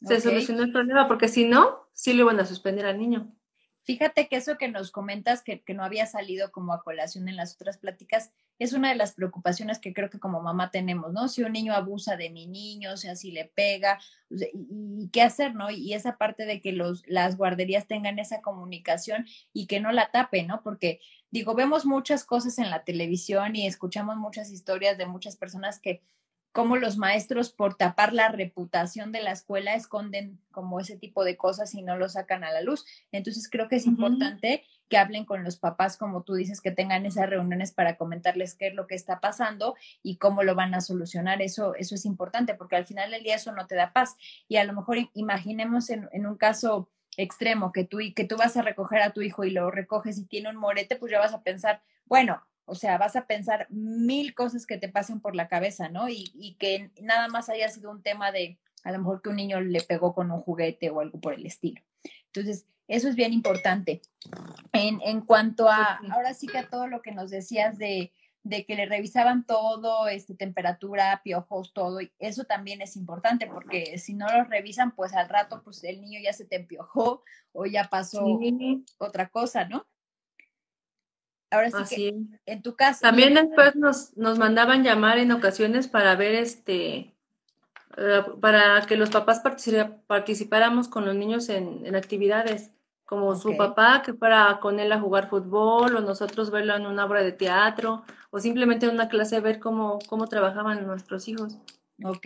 Se 0.01 0.21
solucionó 0.21 0.63
el 0.63 0.71
problema, 0.71 1.07
porque 1.07 1.27
si 1.27 1.45
no, 1.45 1.87
sí 1.93 2.13
lo 2.13 2.23
iban 2.23 2.39
a 2.39 2.45
suspender 2.45 2.85
al 2.85 2.97
niño. 2.97 3.35
Fíjate 3.83 4.27
que 4.27 4.35
eso 4.35 4.57
que 4.57 4.67
nos 4.67 4.91
comentas, 4.91 5.41
que, 5.41 5.61
que 5.61 5.73
no 5.73 5.83
había 5.83 6.05
salido 6.05 6.51
como 6.51 6.73
a 6.73 6.83
colación 6.83 7.27
en 7.27 7.35
las 7.35 7.55
otras 7.55 7.77
pláticas, 7.79 8.31
es 8.59 8.73
una 8.73 8.89
de 8.89 8.95
las 8.95 9.13
preocupaciones 9.13 9.79
que 9.79 9.93
creo 9.93 10.09
que 10.09 10.19
como 10.19 10.41
mamá 10.41 10.69
tenemos, 10.69 11.11
¿no? 11.11 11.27
Si 11.27 11.43
un 11.43 11.53
niño 11.53 11.73
abusa 11.73 12.15
de 12.15 12.29
mi 12.29 12.45
niño, 12.45 12.93
o 12.93 12.97
sea, 12.97 13.15
si 13.15 13.31
le 13.31 13.45
pega, 13.45 13.99
y, 14.29 15.05
y 15.05 15.09
qué 15.09 15.21
hacer, 15.21 15.55
¿no? 15.55 15.71
Y 15.71 15.93
esa 15.93 16.17
parte 16.17 16.45
de 16.45 16.61
que 16.61 16.71
los, 16.71 17.03
las 17.07 17.35
guarderías 17.35 17.87
tengan 17.87 18.19
esa 18.19 18.41
comunicación 18.41 19.25
y 19.53 19.65
que 19.65 19.79
no 19.79 19.91
la 19.91 20.11
tapen, 20.11 20.47
¿no? 20.47 20.61
Porque, 20.61 20.99
digo, 21.31 21.55
vemos 21.55 21.85
muchas 21.85 22.25
cosas 22.25 22.59
en 22.59 22.69
la 22.69 22.83
televisión 22.83 23.55
y 23.55 23.65
escuchamos 23.65 24.17
muchas 24.17 24.51
historias 24.51 24.97
de 24.97 25.07
muchas 25.07 25.35
personas 25.35 25.79
que 25.79 26.03
cómo 26.51 26.77
los 26.77 26.97
maestros 26.97 27.51
por 27.51 27.75
tapar 27.75 28.13
la 28.13 28.29
reputación 28.29 29.11
de 29.11 29.21
la 29.21 29.31
escuela 29.31 29.75
esconden 29.75 30.39
como 30.51 30.79
ese 30.79 30.97
tipo 30.97 31.23
de 31.23 31.37
cosas 31.37 31.73
y 31.75 31.81
no 31.81 31.97
lo 31.97 32.09
sacan 32.09 32.43
a 32.43 32.51
la 32.51 32.61
luz. 32.61 32.85
Entonces 33.11 33.49
creo 33.49 33.67
que 33.67 33.75
es 33.75 33.85
importante 33.85 34.63
que 34.89 34.97
hablen 34.97 35.25
con 35.25 35.43
los 35.43 35.57
papás, 35.57 35.97
como 35.97 36.23
tú 36.23 36.33
dices, 36.33 36.61
que 36.61 36.71
tengan 36.71 37.05
esas 37.05 37.29
reuniones 37.29 37.71
para 37.71 37.95
comentarles 37.95 38.55
qué 38.55 38.67
es 38.67 38.73
lo 38.73 38.87
que 38.87 38.95
está 38.95 39.19
pasando 39.19 39.75
y 40.01 40.17
cómo 40.17 40.43
lo 40.43 40.55
van 40.55 40.73
a 40.73 40.81
solucionar. 40.81 41.41
Eso, 41.41 41.75
eso 41.75 41.95
es 41.95 42.05
importante 42.05 42.55
porque 42.55 42.75
al 42.75 42.85
final 42.85 43.11
del 43.11 43.23
día 43.23 43.35
eso 43.35 43.51
no 43.51 43.67
te 43.67 43.75
da 43.75 43.93
paz. 43.93 44.15
Y 44.47 44.57
a 44.57 44.63
lo 44.63 44.73
mejor 44.73 44.97
imaginemos 45.13 45.91
en, 45.91 46.09
en 46.11 46.25
un 46.25 46.37
caso 46.37 46.89
extremo 47.17 47.71
que 47.71 47.83
tú, 47.83 47.99
que 48.15 48.23
tú 48.23 48.37
vas 48.37 48.57
a 48.57 48.61
recoger 48.63 49.01
a 49.01 49.11
tu 49.11 49.21
hijo 49.21 49.43
y 49.43 49.51
lo 49.51 49.69
recoges 49.69 50.17
y 50.17 50.25
tiene 50.25 50.49
un 50.49 50.55
morete, 50.55 50.95
pues 50.95 51.11
ya 51.11 51.19
vas 51.19 51.33
a 51.33 51.43
pensar, 51.43 51.81
bueno, 52.05 52.41
o 52.69 52.75
sea, 52.75 52.97
vas 52.97 53.15
a 53.15 53.25
pensar 53.25 53.67
mil 53.69 54.33
cosas 54.35 54.65
que 54.65 54.77
te 54.77 54.89
pasen 54.89 55.19
por 55.19 55.35
la 55.35 55.47
cabeza, 55.47 55.89
¿no? 55.89 56.07
Y, 56.07 56.55
que 56.59 56.91
nada 57.01 57.27
más 57.27 57.49
haya 57.49 57.67
sido 57.69 57.91
un 57.91 58.01
tema 58.01 58.31
de 58.31 58.59
a 58.83 58.91
lo 58.91 58.99
mejor 58.99 59.21
que 59.21 59.29
un 59.29 59.35
niño 59.35 59.59
le 59.59 59.81
pegó 59.81 60.13
con 60.13 60.31
un 60.31 60.39
juguete 60.39 60.89
o 60.89 60.99
algo 61.01 61.19
por 61.19 61.33
el 61.33 61.45
estilo. 61.45 61.81
Entonces, 62.27 62.65
eso 62.87 63.09
es 63.09 63.15
bien 63.15 63.33
importante. 63.33 64.01
En, 64.73 65.01
en 65.01 65.21
cuanto 65.21 65.67
a, 65.67 65.99
ahora 66.11 66.33
sí 66.33 66.47
que 66.47 66.59
a 66.59 66.69
todo 66.69 66.87
lo 66.87 67.01
que 67.01 67.11
nos 67.11 67.29
decías 67.29 67.77
de, 67.77 68.13
de 68.43 68.65
que 68.65 68.75
le 68.75 68.85
revisaban 68.85 69.45
todo, 69.45 70.07
este, 70.07 70.35
temperatura, 70.35 71.21
piojos, 71.23 71.73
todo, 71.73 72.01
y 72.01 72.11
eso 72.19 72.45
también 72.45 72.81
es 72.81 72.95
importante 72.95 73.47
porque 73.47 73.97
si 73.97 74.13
no 74.13 74.27
lo 74.27 74.43
revisan, 74.45 74.95
pues 74.95 75.13
al 75.13 75.27
rato, 75.27 75.61
pues 75.63 75.83
el 75.83 76.01
niño 76.01 76.19
ya 76.23 76.33
se 76.33 76.45
te 76.45 76.55
empiojó 76.55 77.23
o 77.51 77.65
ya 77.65 77.89
pasó 77.89 78.39
otra 78.97 79.29
cosa, 79.29 79.65
¿no? 79.65 79.85
Ahora 81.51 81.71
sí 81.71 81.95
que 81.95 82.51
en 82.51 82.61
tu 82.61 82.75
casa. 82.75 83.01
También 83.01 83.33
después 83.33 83.75
nos, 83.75 84.15
nos 84.17 84.37
mandaban 84.37 84.83
llamar 84.83 85.17
en 85.17 85.31
ocasiones 85.31 85.87
para 85.87 86.15
ver 86.15 86.35
este, 86.35 87.15
eh, 87.97 88.23
para 88.39 88.85
que 88.85 88.95
los 88.95 89.09
papás 89.09 89.41
participáramos 90.07 90.87
con 90.87 91.05
los 91.05 91.15
niños 91.15 91.49
en, 91.49 91.95
actividades, 91.95 92.71
como 93.03 93.35
su 93.35 93.57
papá 93.57 94.03
que 94.05 94.13
fuera 94.13 94.59
con 94.61 94.79
él 94.79 94.91
a 94.91 94.99
jugar 94.99 95.29
fútbol, 95.29 95.95
o 95.95 96.01
nosotros 96.01 96.51
verlo 96.51 96.75
en 96.75 96.85
una 96.85 97.05
obra 97.05 97.23
de 97.23 97.31
teatro, 97.31 98.03
o 98.29 98.39
simplemente 98.39 98.85
en 98.85 98.93
una 98.93 99.09
clase 99.09 99.39
ver 99.39 99.59
cómo, 99.59 99.97
cómo 100.07 100.27
trabajaban 100.27 100.85
nuestros 100.85 101.27
hijos. 101.27 101.57
Ok, 102.03 102.25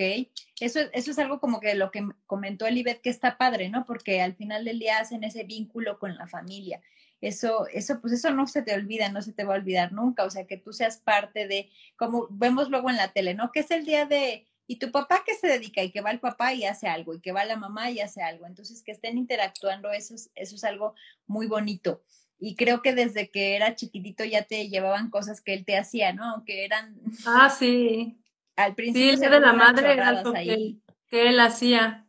eso, 0.60 0.82
eso 0.92 1.12
es 1.12 1.18
algo 1.18 1.40
como 1.40 1.60
que 1.60 1.74
lo 1.74 1.90
que 1.90 2.08
comentó 2.28 2.68
Elibet 2.68 3.02
que 3.02 3.10
está 3.10 3.38
padre, 3.38 3.70
¿no? 3.70 3.86
Porque 3.86 4.22
al 4.22 4.36
final 4.36 4.66
del 4.66 4.78
día 4.78 5.00
hacen 5.00 5.24
ese 5.24 5.46
vínculo 5.46 5.98
con 5.98 6.16
la 6.16 6.28
familia 6.28 6.82
eso, 7.28 7.68
eso, 7.72 8.02
pues 8.02 8.14
eso 8.14 8.32
no 8.32 8.48
se 8.48 8.62
te 8.62 8.74
olvida, 8.74 9.10
no 9.10 9.22
se 9.22 9.32
te 9.32 9.46
va 9.46 9.54
a 9.54 9.58
olvidar 9.58 9.94
nunca, 9.94 10.26
o 10.26 10.30
sea, 10.30 10.46
que 10.46 10.58
tú 10.58 10.74
seas 10.74 10.98
parte 10.98 11.48
de, 11.48 11.70
como 11.96 12.28
vemos 12.30 12.70
luego 12.70 12.90
en 12.90 12.98
la 12.98 13.14
tele, 13.14 13.34
¿no? 13.34 13.52
Que 13.52 13.62
es 13.62 13.72
el 13.72 13.86
día 13.86 14.06
de, 14.06 14.46
y 14.68 14.76
tu 14.76 14.92
papá 14.92 15.24
que 15.26 15.34
se 15.36 15.48
dedica 15.48 15.82
y 15.82 15.92
que 15.92 16.02
va 16.02 16.12
el 16.12 16.20
papá 16.20 16.54
y 16.54 16.66
hace 16.66 16.88
algo, 16.88 17.14
y 17.14 17.22
que 17.22 17.32
va 17.32 17.46
la 17.46 17.56
mamá 17.56 17.90
y 17.92 18.02
hace 18.02 18.22
algo, 18.22 18.46
entonces 18.46 18.84
que 18.84 18.92
estén 18.92 19.18
interactuando, 19.18 19.92
eso 19.92 20.16
es, 20.16 20.32
eso 20.36 20.56
es 20.56 20.64
algo 20.66 20.96
muy 21.26 21.48
bonito. 21.48 22.04
Y 22.40 22.56
creo 22.56 22.82
que 22.82 22.94
desde 22.94 23.30
que 23.30 23.56
era 23.56 23.74
chiquitito 23.74 24.26
ya 24.26 24.44
te 24.44 24.68
llevaban 24.68 25.10
cosas 25.10 25.40
que 25.40 25.54
él 25.54 25.64
te 25.64 25.78
hacía, 25.78 26.12
¿no? 26.12 26.26
Aunque 26.26 26.66
eran... 26.66 27.00
Ah, 27.26 27.50
sí. 27.50 28.18
Al 28.58 28.76
principio... 28.76 29.14
Sí, 29.14 29.20
de 29.20 29.40
la 29.40 29.54
madre 29.54 29.94
era 29.94 30.10
algo 30.10 30.34
que, 30.34 30.76
que 31.08 31.30
él 31.30 31.40
hacía. 31.40 32.03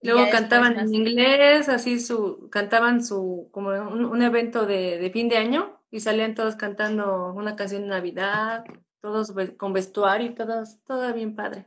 Luego 0.00 0.30
cantaban 0.30 0.78
en 0.78 0.94
inglés, 0.94 1.68
así 1.68 1.98
su, 1.98 2.48
cantaban 2.50 3.04
su, 3.04 3.48
como 3.50 3.70
un, 3.70 4.22
evento 4.22 4.64
de, 4.64 4.98
de, 4.98 5.10
fin 5.10 5.28
de 5.28 5.38
año 5.38 5.80
y 5.90 6.00
salían 6.00 6.34
todos 6.34 6.54
cantando 6.54 7.32
una 7.32 7.56
canción 7.56 7.82
de 7.82 7.88
Navidad, 7.88 8.64
todos 9.00 9.32
con 9.56 9.72
vestuario 9.72 10.30
y 10.30 10.34
todos, 10.34 10.82
todo 10.84 11.12
bien 11.12 11.34
padre. 11.34 11.66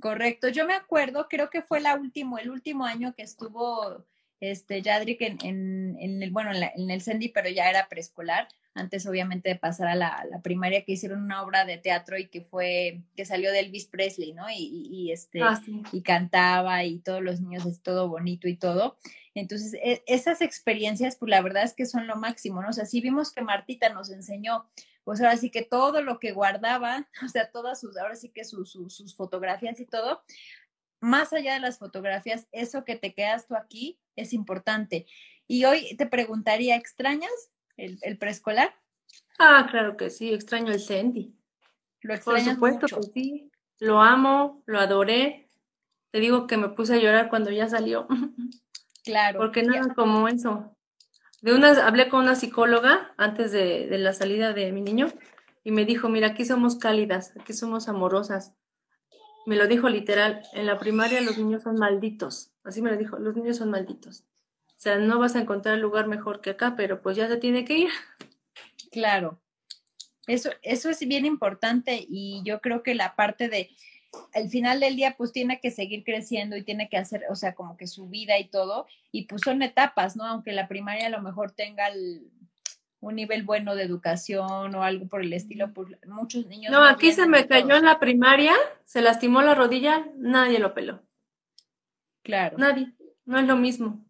Correcto, 0.00 0.48
yo 0.48 0.66
me 0.66 0.74
acuerdo, 0.74 1.28
creo 1.28 1.50
que 1.50 1.62
fue 1.62 1.80
la 1.80 1.94
último, 1.94 2.38
el 2.38 2.50
último 2.50 2.84
año 2.84 3.14
que 3.14 3.22
estuvo 3.22 4.04
este 4.40 4.82
Yadrik 4.82 5.20
en, 5.22 5.38
en, 5.42 5.96
en 6.00 6.22
el, 6.22 6.30
bueno, 6.30 6.52
en, 6.52 6.62
en 6.62 6.90
el 6.90 7.00
Sendy, 7.00 7.28
pero 7.28 7.48
ya 7.48 7.70
era 7.70 7.88
preescolar 7.88 8.48
antes 8.74 9.06
obviamente 9.06 9.48
de 9.48 9.56
pasar 9.56 9.88
a 9.88 9.94
la, 9.94 10.40
primaria, 10.42 10.84
que 10.84 10.92
hicieron 10.92 11.22
una 11.22 11.42
obra 11.42 11.64
de 11.64 11.78
teatro 11.78 12.18
y 12.18 12.28
que 12.28 12.40
fue, 12.40 13.02
que 13.16 13.24
salió 13.24 13.50
de 13.52 13.60
Elvis 13.60 13.86
Presley, 13.86 14.32
¿no? 14.32 14.46
Y, 14.50 15.10
este, 15.12 15.42
ah, 15.42 15.60
y 15.92 16.02
cantaba 16.02 16.84
y 16.84 16.98
todos 17.00 17.22
los 17.22 17.40
niños 17.40 17.66
es 17.66 17.82
todo 17.82 18.08
bonito 18.08 18.48
y 18.48 18.56
todo. 18.56 18.96
Entonces, 19.34 19.74
e, 19.74 20.02
esas 20.06 20.40
experiencias, 20.40 21.16
pues 21.16 21.30
la 21.30 21.42
verdad 21.42 21.64
es 21.64 21.74
que 21.74 21.86
son 21.86 22.06
lo 22.06 22.16
máximo, 22.16 22.62
¿no? 22.62 22.68
O 22.68 22.72
sea, 22.72 22.86
sí 22.86 23.00
vimos 23.00 23.32
que 23.32 23.42
Martita 23.42 23.88
nos 23.90 24.10
enseñó, 24.10 24.66
pues 25.04 25.20
ahora 25.20 25.36
sí 25.36 25.50
que 25.50 25.62
todo 25.62 26.02
lo 26.02 26.18
que 26.18 26.32
guardaba, 26.32 27.08
o 27.24 27.28
sea, 27.28 27.50
todas 27.50 27.80
sus, 27.80 27.96
ahora 27.96 28.16
sí 28.16 28.30
que 28.30 28.44
sus, 28.44 28.70
sus, 28.70 29.14
fotografías 29.16 29.80
y 29.80 29.86
todo, 29.86 30.22
más 31.00 31.32
allá 31.32 31.54
de 31.54 31.60
las 31.60 31.78
fotografías, 31.78 32.46
eso 32.52 32.84
que 32.84 32.96
te 32.96 33.14
quedas 33.14 33.46
tú 33.46 33.56
aquí 33.56 33.98
es 34.16 34.32
importante. 34.32 35.06
Y 35.46 35.64
hoy 35.64 35.96
te 35.96 36.06
preguntaría, 36.06 36.76
¿extrañas 36.76 37.32
el, 37.76 38.18
preescolar? 38.18 38.74
Ah, 39.38 39.66
claro 39.70 39.96
que 39.96 40.10
sí, 40.10 40.32
extraño 40.32 40.72
el 40.72 40.80
Sandy. 40.80 41.34
Lo 42.02 42.18
Por 42.20 42.40
supuesto 42.40 42.86
que 42.86 43.02
sí. 43.02 43.50
Lo 43.78 44.00
amo, 44.00 44.62
lo 44.66 44.78
adoré. 44.78 45.48
Te 46.10 46.20
digo 46.20 46.46
que 46.46 46.56
me 46.56 46.68
puse 46.68 46.94
a 46.94 46.98
llorar 46.98 47.28
cuando 47.28 47.50
ya 47.50 47.68
salió. 47.68 48.06
Claro. 49.02 49.40
Porque 49.40 49.62
nada 49.62 49.94
como 49.94 50.28
eso. 50.28 50.76
De 51.40 51.54
una, 51.54 51.86
hablé 51.86 52.10
con 52.10 52.20
una 52.20 52.34
psicóloga 52.34 53.14
antes 53.16 53.50
de, 53.50 53.86
de 53.86 53.96
la 53.96 54.12
salida 54.12 54.52
de 54.52 54.70
mi 54.72 54.82
niño 54.82 55.06
y 55.64 55.70
me 55.70 55.86
dijo, 55.86 56.10
mira, 56.10 56.28
aquí 56.28 56.44
somos 56.44 56.76
cálidas, 56.76 57.32
aquí 57.40 57.54
somos 57.54 57.88
amorosas. 57.88 58.52
Me 59.50 59.56
lo 59.56 59.66
dijo 59.66 59.88
literal, 59.88 60.42
en 60.52 60.64
la 60.64 60.78
primaria 60.78 61.20
los 61.22 61.36
niños 61.36 61.64
son 61.64 61.74
malditos. 61.74 62.52
Así 62.62 62.80
me 62.82 62.90
lo 62.92 62.96
dijo, 62.96 63.18
los 63.18 63.34
niños 63.34 63.56
son 63.56 63.68
malditos. 63.68 64.20
O 64.68 64.74
sea, 64.76 64.96
no 64.98 65.18
vas 65.18 65.34
a 65.34 65.40
encontrar 65.40 65.76
lugar 65.78 66.06
mejor 66.06 66.40
que 66.40 66.50
acá, 66.50 66.76
pero 66.76 67.02
pues 67.02 67.16
ya 67.16 67.26
se 67.26 67.36
tiene 67.36 67.64
que 67.64 67.78
ir. 67.78 67.90
Claro. 68.92 69.40
Eso, 70.28 70.50
eso 70.62 70.88
es 70.88 71.00
bien 71.00 71.26
importante 71.26 72.06
y 72.08 72.42
yo 72.44 72.60
creo 72.60 72.84
que 72.84 72.94
la 72.94 73.16
parte 73.16 73.48
de, 73.48 73.70
al 74.34 74.48
final 74.50 74.78
del 74.78 74.94
día, 74.94 75.16
pues 75.18 75.32
tiene 75.32 75.58
que 75.58 75.72
seguir 75.72 76.04
creciendo 76.04 76.56
y 76.56 76.62
tiene 76.62 76.88
que 76.88 76.98
hacer, 76.98 77.24
o 77.28 77.34
sea, 77.34 77.56
como 77.56 77.76
que 77.76 77.88
su 77.88 78.08
vida 78.08 78.38
y 78.38 78.46
todo, 78.46 78.86
y 79.10 79.24
pues 79.24 79.42
son 79.44 79.62
etapas, 79.62 80.14
¿no? 80.14 80.26
Aunque 80.26 80.52
la 80.52 80.68
primaria 80.68 81.08
a 81.08 81.10
lo 81.10 81.22
mejor 81.22 81.50
tenga 81.50 81.88
un 83.00 83.14
nivel 83.14 83.42
bueno 83.42 83.74
de 83.74 83.82
educación 83.82 84.74
o 84.74 84.82
algo 84.82 85.08
por 85.08 85.22
el 85.22 85.32
estilo, 85.32 85.72
pues 85.72 85.88
muchos 86.06 86.46
niños... 86.46 86.70
No, 86.70 86.84
aquí 86.84 87.12
se 87.12 87.26
me 87.26 87.46
cayó 87.46 87.74
en 87.76 87.86
la 87.86 87.98
primaria, 87.98 88.54
se 88.84 89.00
lastimó 89.00 89.42
la 89.42 89.54
rodilla, 89.54 90.06
nadie 90.16 90.58
lo 90.58 90.74
peló. 90.74 91.02
Claro. 92.22 92.58
Nadie, 92.58 92.92
no 93.24 93.38
es 93.38 93.46
lo 93.46 93.56
mismo. 93.56 94.04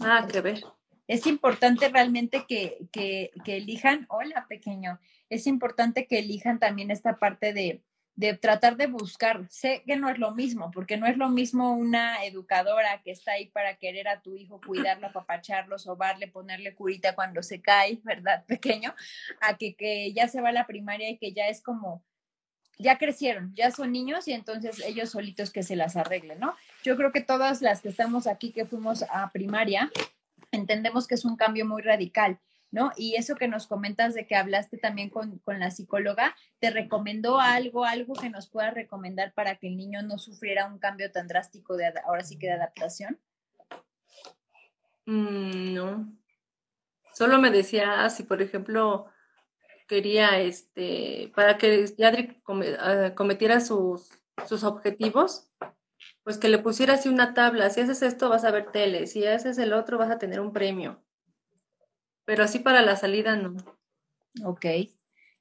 Ah, 0.00 0.26
que 0.30 0.40
ver. 0.40 0.60
Es 1.06 1.26
importante 1.26 1.88
realmente 1.88 2.44
que, 2.46 2.88
que, 2.92 3.30
que, 3.44 3.56
elijan, 3.56 4.06
hola 4.10 4.46
pequeño, 4.48 5.00
es 5.30 5.46
importante 5.46 6.06
que 6.06 6.18
elijan 6.18 6.58
también 6.58 6.90
esta 6.90 7.18
parte 7.18 7.52
de, 7.52 7.82
de 8.18 8.34
tratar 8.34 8.76
de 8.76 8.88
buscar. 8.88 9.46
Sé 9.48 9.84
que 9.86 9.94
no 9.94 10.08
es 10.10 10.18
lo 10.18 10.32
mismo, 10.32 10.72
porque 10.72 10.96
no 10.96 11.06
es 11.06 11.16
lo 11.16 11.28
mismo 11.28 11.74
una 11.74 12.24
educadora 12.24 13.00
que 13.04 13.12
está 13.12 13.32
ahí 13.32 13.46
para 13.46 13.76
querer 13.76 14.08
a 14.08 14.20
tu 14.22 14.34
hijo, 14.34 14.60
cuidarlo, 14.60 15.06
apapacharlo, 15.06 15.78
sobarle, 15.78 16.26
ponerle 16.26 16.74
curita 16.74 17.14
cuando 17.14 17.44
se 17.44 17.60
cae, 17.62 18.00
¿verdad, 18.02 18.44
pequeño? 18.48 18.92
A 19.40 19.56
que, 19.56 19.76
que 19.76 20.12
ya 20.12 20.26
se 20.26 20.40
va 20.40 20.48
a 20.48 20.52
la 20.52 20.66
primaria 20.66 21.08
y 21.08 21.16
que 21.16 21.32
ya 21.32 21.46
es 21.46 21.62
como, 21.62 22.04
ya 22.76 22.98
crecieron, 22.98 23.54
ya 23.54 23.70
son 23.70 23.92
niños 23.92 24.26
y 24.26 24.32
entonces 24.32 24.80
ellos 24.84 25.10
solitos 25.10 25.52
que 25.52 25.62
se 25.62 25.76
las 25.76 25.94
arreglen, 25.94 26.40
¿no? 26.40 26.56
Yo 26.82 26.96
creo 26.96 27.12
que 27.12 27.20
todas 27.20 27.62
las 27.62 27.82
que 27.82 27.88
estamos 27.88 28.26
aquí 28.26 28.50
que 28.50 28.66
fuimos 28.66 29.04
a 29.10 29.30
primaria, 29.30 29.92
entendemos 30.50 31.06
que 31.06 31.14
es 31.14 31.24
un 31.24 31.36
cambio 31.36 31.64
muy 31.66 31.82
radical, 31.82 32.40
¿no? 32.70 32.92
Y 32.96 33.16
eso 33.16 33.34
que 33.34 33.48
nos 33.48 33.66
comentas 33.66 34.14
de 34.14 34.26
que 34.26 34.36
hablaste 34.36 34.78
también 34.78 35.10
con, 35.10 35.40
la 35.46 35.70
psicóloga, 35.70 36.36
¿te 36.58 36.70
recomendó 36.70 37.40
algo, 37.40 37.84
algo 37.84 38.14
que 38.14 38.30
nos 38.30 38.48
pueda 38.48 38.70
recomendar 38.70 39.32
para 39.34 39.56
que 39.56 39.68
el 39.68 39.76
niño 39.76 40.02
no 40.02 40.18
sufriera 40.18 40.66
un 40.66 40.78
cambio 40.78 41.10
tan 41.10 41.28
drástico 41.28 41.76
de 41.76 41.92
ahora 42.04 42.24
sí 42.24 42.38
que 42.38 42.48
de 42.48 42.54
adaptación? 42.54 43.18
Mm, 45.06 45.74
no. 45.74 46.12
Solo 47.14 47.38
me 47.38 47.50
decía, 47.50 48.04
ah, 48.04 48.10
si 48.10 48.22
por 48.22 48.42
ejemplo 48.42 49.06
quería, 49.86 50.38
este, 50.38 51.32
para 51.34 51.56
que 51.58 51.86
Yadri 51.96 52.42
ah, 52.78 53.12
cometiera 53.14 53.60
sus, 53.60 54.10
sus 54.46 54.62
objetivos, 54.62 55.50
pues 56.22 56.38
que 56.38 56.48
le 56.48 56.58
pusiera 56.58 56.94
así 56.94 57.08
una 57.08 57.34
tabla, 57.34 57.70
si 57.70 57.80
haces 57.80 58.02
esto 58.02 58.28
vas 58.28 58.44
a 58.44 58.50
ver 58.50 58.70
tele, 58.70 59.06
si 59.06 59.26
haces 59.26 59.56
el 59.58 59.72
otro 59.72 59.98
vas 59.98 60.10
a 60.10 60.18
tener 60.18 60.40
un 60.40 60.52
premio. 60.52 61.02
Pero 62.28 62.44
así 62.44 62.58
para 62.58 62.82
la 62.82 62.94
salida 62.94 63.36
no. 63.36 63.56
Ok. 64.44 64.66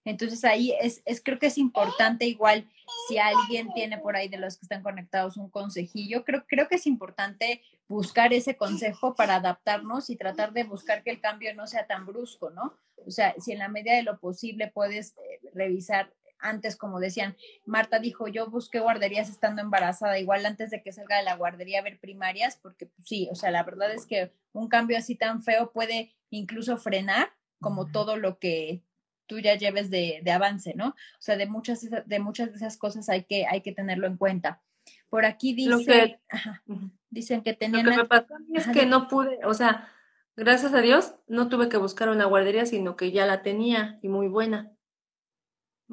Entonces 0.06 0.46
ahí 0.46 0.74
es, 0.80 1.02
es, 1.04 1.22
creo 1.22 1.38
que 1.38 1.48
es 1.48 1.58
importante 1.58 2.26
igual 2.26 2.66
si 3.10 3.18
alguien 3.18 3.74
tiene 3.74 3.98
por 3.98 4.16
ahí 4.16 4.30
de 4.30 4.38
los 4.38 4.56
que 4.56 4.64
están 4.64 4.84
conectados 4.84 5.36
un 5.36 5.50
consejillo, 5.50 6.24
creo, 6.24 6.46
creo 6.48 6.70
que 6.70 6.76
es 6.76 6.88
importante 6.88 7.62
buscar 7.90 8.32
ese 8.32 8.56
consejo 8.56 9.16
para 9.16 9.36
adaptarnos 9.36 10.10
y 10.10 10.16
tratar 10.16 10.54
de 10.54 10.64
buscar 10.64 11.04
que 11.04 11.10
el 11.10 11.20
cambio 11.20 11.54
no 11.56 11.68
sea 11.68 11.88
tan 11.88 12.06
brusco, 12.06 12.52
¿no? 12.52 12.78
O 13.06 13.12
sea, 13.12 13.36
si 13.38 13.52
en 13.52 13.60
la 13.60 13.68
medida 13.68 13.94
de 13.94 14.04
lo 14.04 14.18
posible 14.22 14.72
puedes 14.74 15.10
eh, 15.18 15.42
revisar 15.54 16.14
antes, 16.40 16.76
como 16.76 17.00
decían, 17.00 17.36
Marta 17.66 18.00
dijo, 18.00 18.28
yo 18.28 18.50
busqué 18.50 18.80
guarderías 18.80 19.30
estando 19.30 19.62
embarazada, 19.62 20.20
igual 20.20 20.46
antes 20.46 20.70
de 20.70 20.82
que 20.82 20.92
salga 20.92 21.18
de 21.18 21.24
la 21.24 21.36
guardería 21.36 21.80
a 21.80 21.84
ver 21.84 22.00
primarias, 22.00 22.58
porque 22.62 22.86
pues, 22.88 23.08
sí, 23.08 23.28
o 23.32 23.36
sea, 23.36 23.52
la 23.52 23.64
verdad 23.64 23.92
es 23.92 24.06
que 24.06 24.32
un 24.54 24.68
cambio 24.68 24.98
así 24.98 25.16
tan 25.16 25.42
feo 25.42 25.72
puede 25.72 26.14
incluso 26.30 26.78
frenar 26.78 27.30
como 27.60 27.92
todo 27.92 28.18
lo 28.18 28.38
que 28.40 28.84
tú 29.26 29.40
ya 29.40 29.56
lleves 29.56 29.90
de, 29.90 30.22
de 30.24 30.32
avance, 30.32 30.74
¿no? 30.76 30.90
O 30.90 31.22
sea, 31.22 31.36
de 31.38 31.48
muchas, 31.48 31.82
de 32.06 32.20
muchas 32.20 32.52
de 32.52 32.58
esas 32.58 32.78
cosas 32.78 33.10
hay 33.10 33.24
que, 33.26 33.46
hay 33.46 33.62
que 33.62 33.72
tenerlo 33.74 34.08
en 34.08 34.18
cuenta. 34.18 34.62
Por 35.10 35.26
aquí 35.26 35.54
Lo 35.66 35.78
dice, 35.78 35.92
que- 35.92 36.20
ajá, 36.30 36.64
Ujú. 36.68 36.92
dicen 37.10 37.42
que 37.42 37.52
Lo 37.54 37.58
tenían... 37.58 37.86
que 37.90 37.98
me 37.98 38.06
pasó 38.06 38.36
a 38.36 38.40
mí 38.40 38.56
es 38.56 38.64
Ajá, 38.64 38.74
que 38.74 38.86
no 38.86 39.08
pude, 39.08 39.40
o 39.46 39.54
sea, 39.54 39.90
gracias 40.36 40.74
a 40.74 40.82
Dios, 40.82 41.16
no 41.28 41.50
tuve 41.50 41.68
que 41.68 41.78
buscar 41.78 42.10
una 42.10 42.26
guardería, 42.26 42.66
sino 42.66 42.96
que 42.96 43.12
ya 43.12 43.26
la 43.26 43.42
tenía 43.42 44.00
y 44.02 44.08
muy 44.08 44.28
buena. 44.28 44.72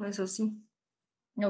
Eso 0.03 0.27
sí. 0.27 0.53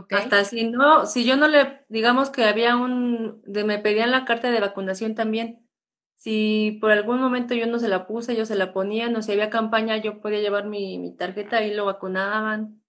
Hasta 0.09 0.43
si 0.45 0.69
no, 0.69 1.05
si 1.05 1.25
yo 1.25 1.35
no 1.35 1.47
le, 1.47 1.85
digamos 1.89 2.31
que 2.31 2.43
había 2.45 2.75
un, 2.75 3.41
de, 3.45 3.63
me 3.63 3.77
pedían 3.77 4.11
la 4.11 4.25
carta 4.25 4.49
de 4.49 4.59
vacunación 4.59 5.13
también. 5.13 5.67
Si 6.15 6.77
por 6.81 6.91
algún 6.91 7.19
momento 7.19 7.53
yo 7.53 7.67
no 7.67 7.77
se 7.77 7.87
la 7.87 8.07
puse, 8.07 8.33
ellos 8.33 8.47
se 8.47 8.55
la 8.55 8.73
ponían, 8.73 9.15
o 9.15 9.21
si 9.21 9.31
había 9.31 9.49
campaña, 9.49 9.97
yo 9.97 10.21
podía 10.21 10.39
llevar 10.39 10.65
mi, 10.65 10.97
mi 10.97 11.15
tarjeta 11.15 11.63
y 11.63 11.73
lo 11.73 11.85
vacunaban. 11.85 12.81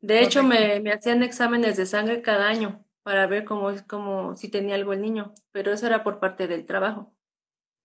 De 0.00 0.22
hecho, 0.22 0.44
me, 0.44 0.78
me 0.80 0.92
hacían 0.92 1.24
exámenes 1.24 1.76
de 1.76 1.86
sangre 1.86 2.22
cada 2.22 2.46
año 2.48 2.84
para 3.02 3.26
ver 3.26 3.44
cómo 3.44 3.70
es, 3.70 3.82
como 3.82 4.36
si 4.36 4.48
tenía 4.48 4.76
algo 4.76 4.92
el 4.92 5.02
niño, 5.02 5.34
pero 5.50 5.72
eso 5.72 5.86
era 5.86 6.04
por 6.04 6.20
parte 6.20 6.46
del 6.46 6.66
trabajo. 6.66 7.12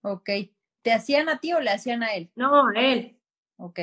ok. 0.02 0.30
¿Te 0.84 0.92
hacían 0.92 1.30
a 1.30 1.40
ti 1.40 1.54
o 1.54 1.62
le 1.62 1.72
hacían 1.72 2.04
a 2.04 2.14
él? 2.14 2.30
No, 2.36 2.68
a 2.68 2.74
él. 2.76 3.18
Ok, 3.58 3.80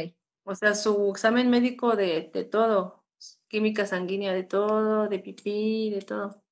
O 0.51 0.55
sea, 0.57 0.75
su 0.75 1.11
examen 1.11 1.49
médico 1.49 1.95
de, 1.95 2.29
de 2.35 2.45
todo, 2.45 3.05
química 3.47 3.87
sanguínea 3.87 4.33
de 4.33 4.43
todo, 4.43 5.09
de 5.09 5.21
pipí, 5.21 5.91
de 5.91 6.03
todo. 6.03 6.43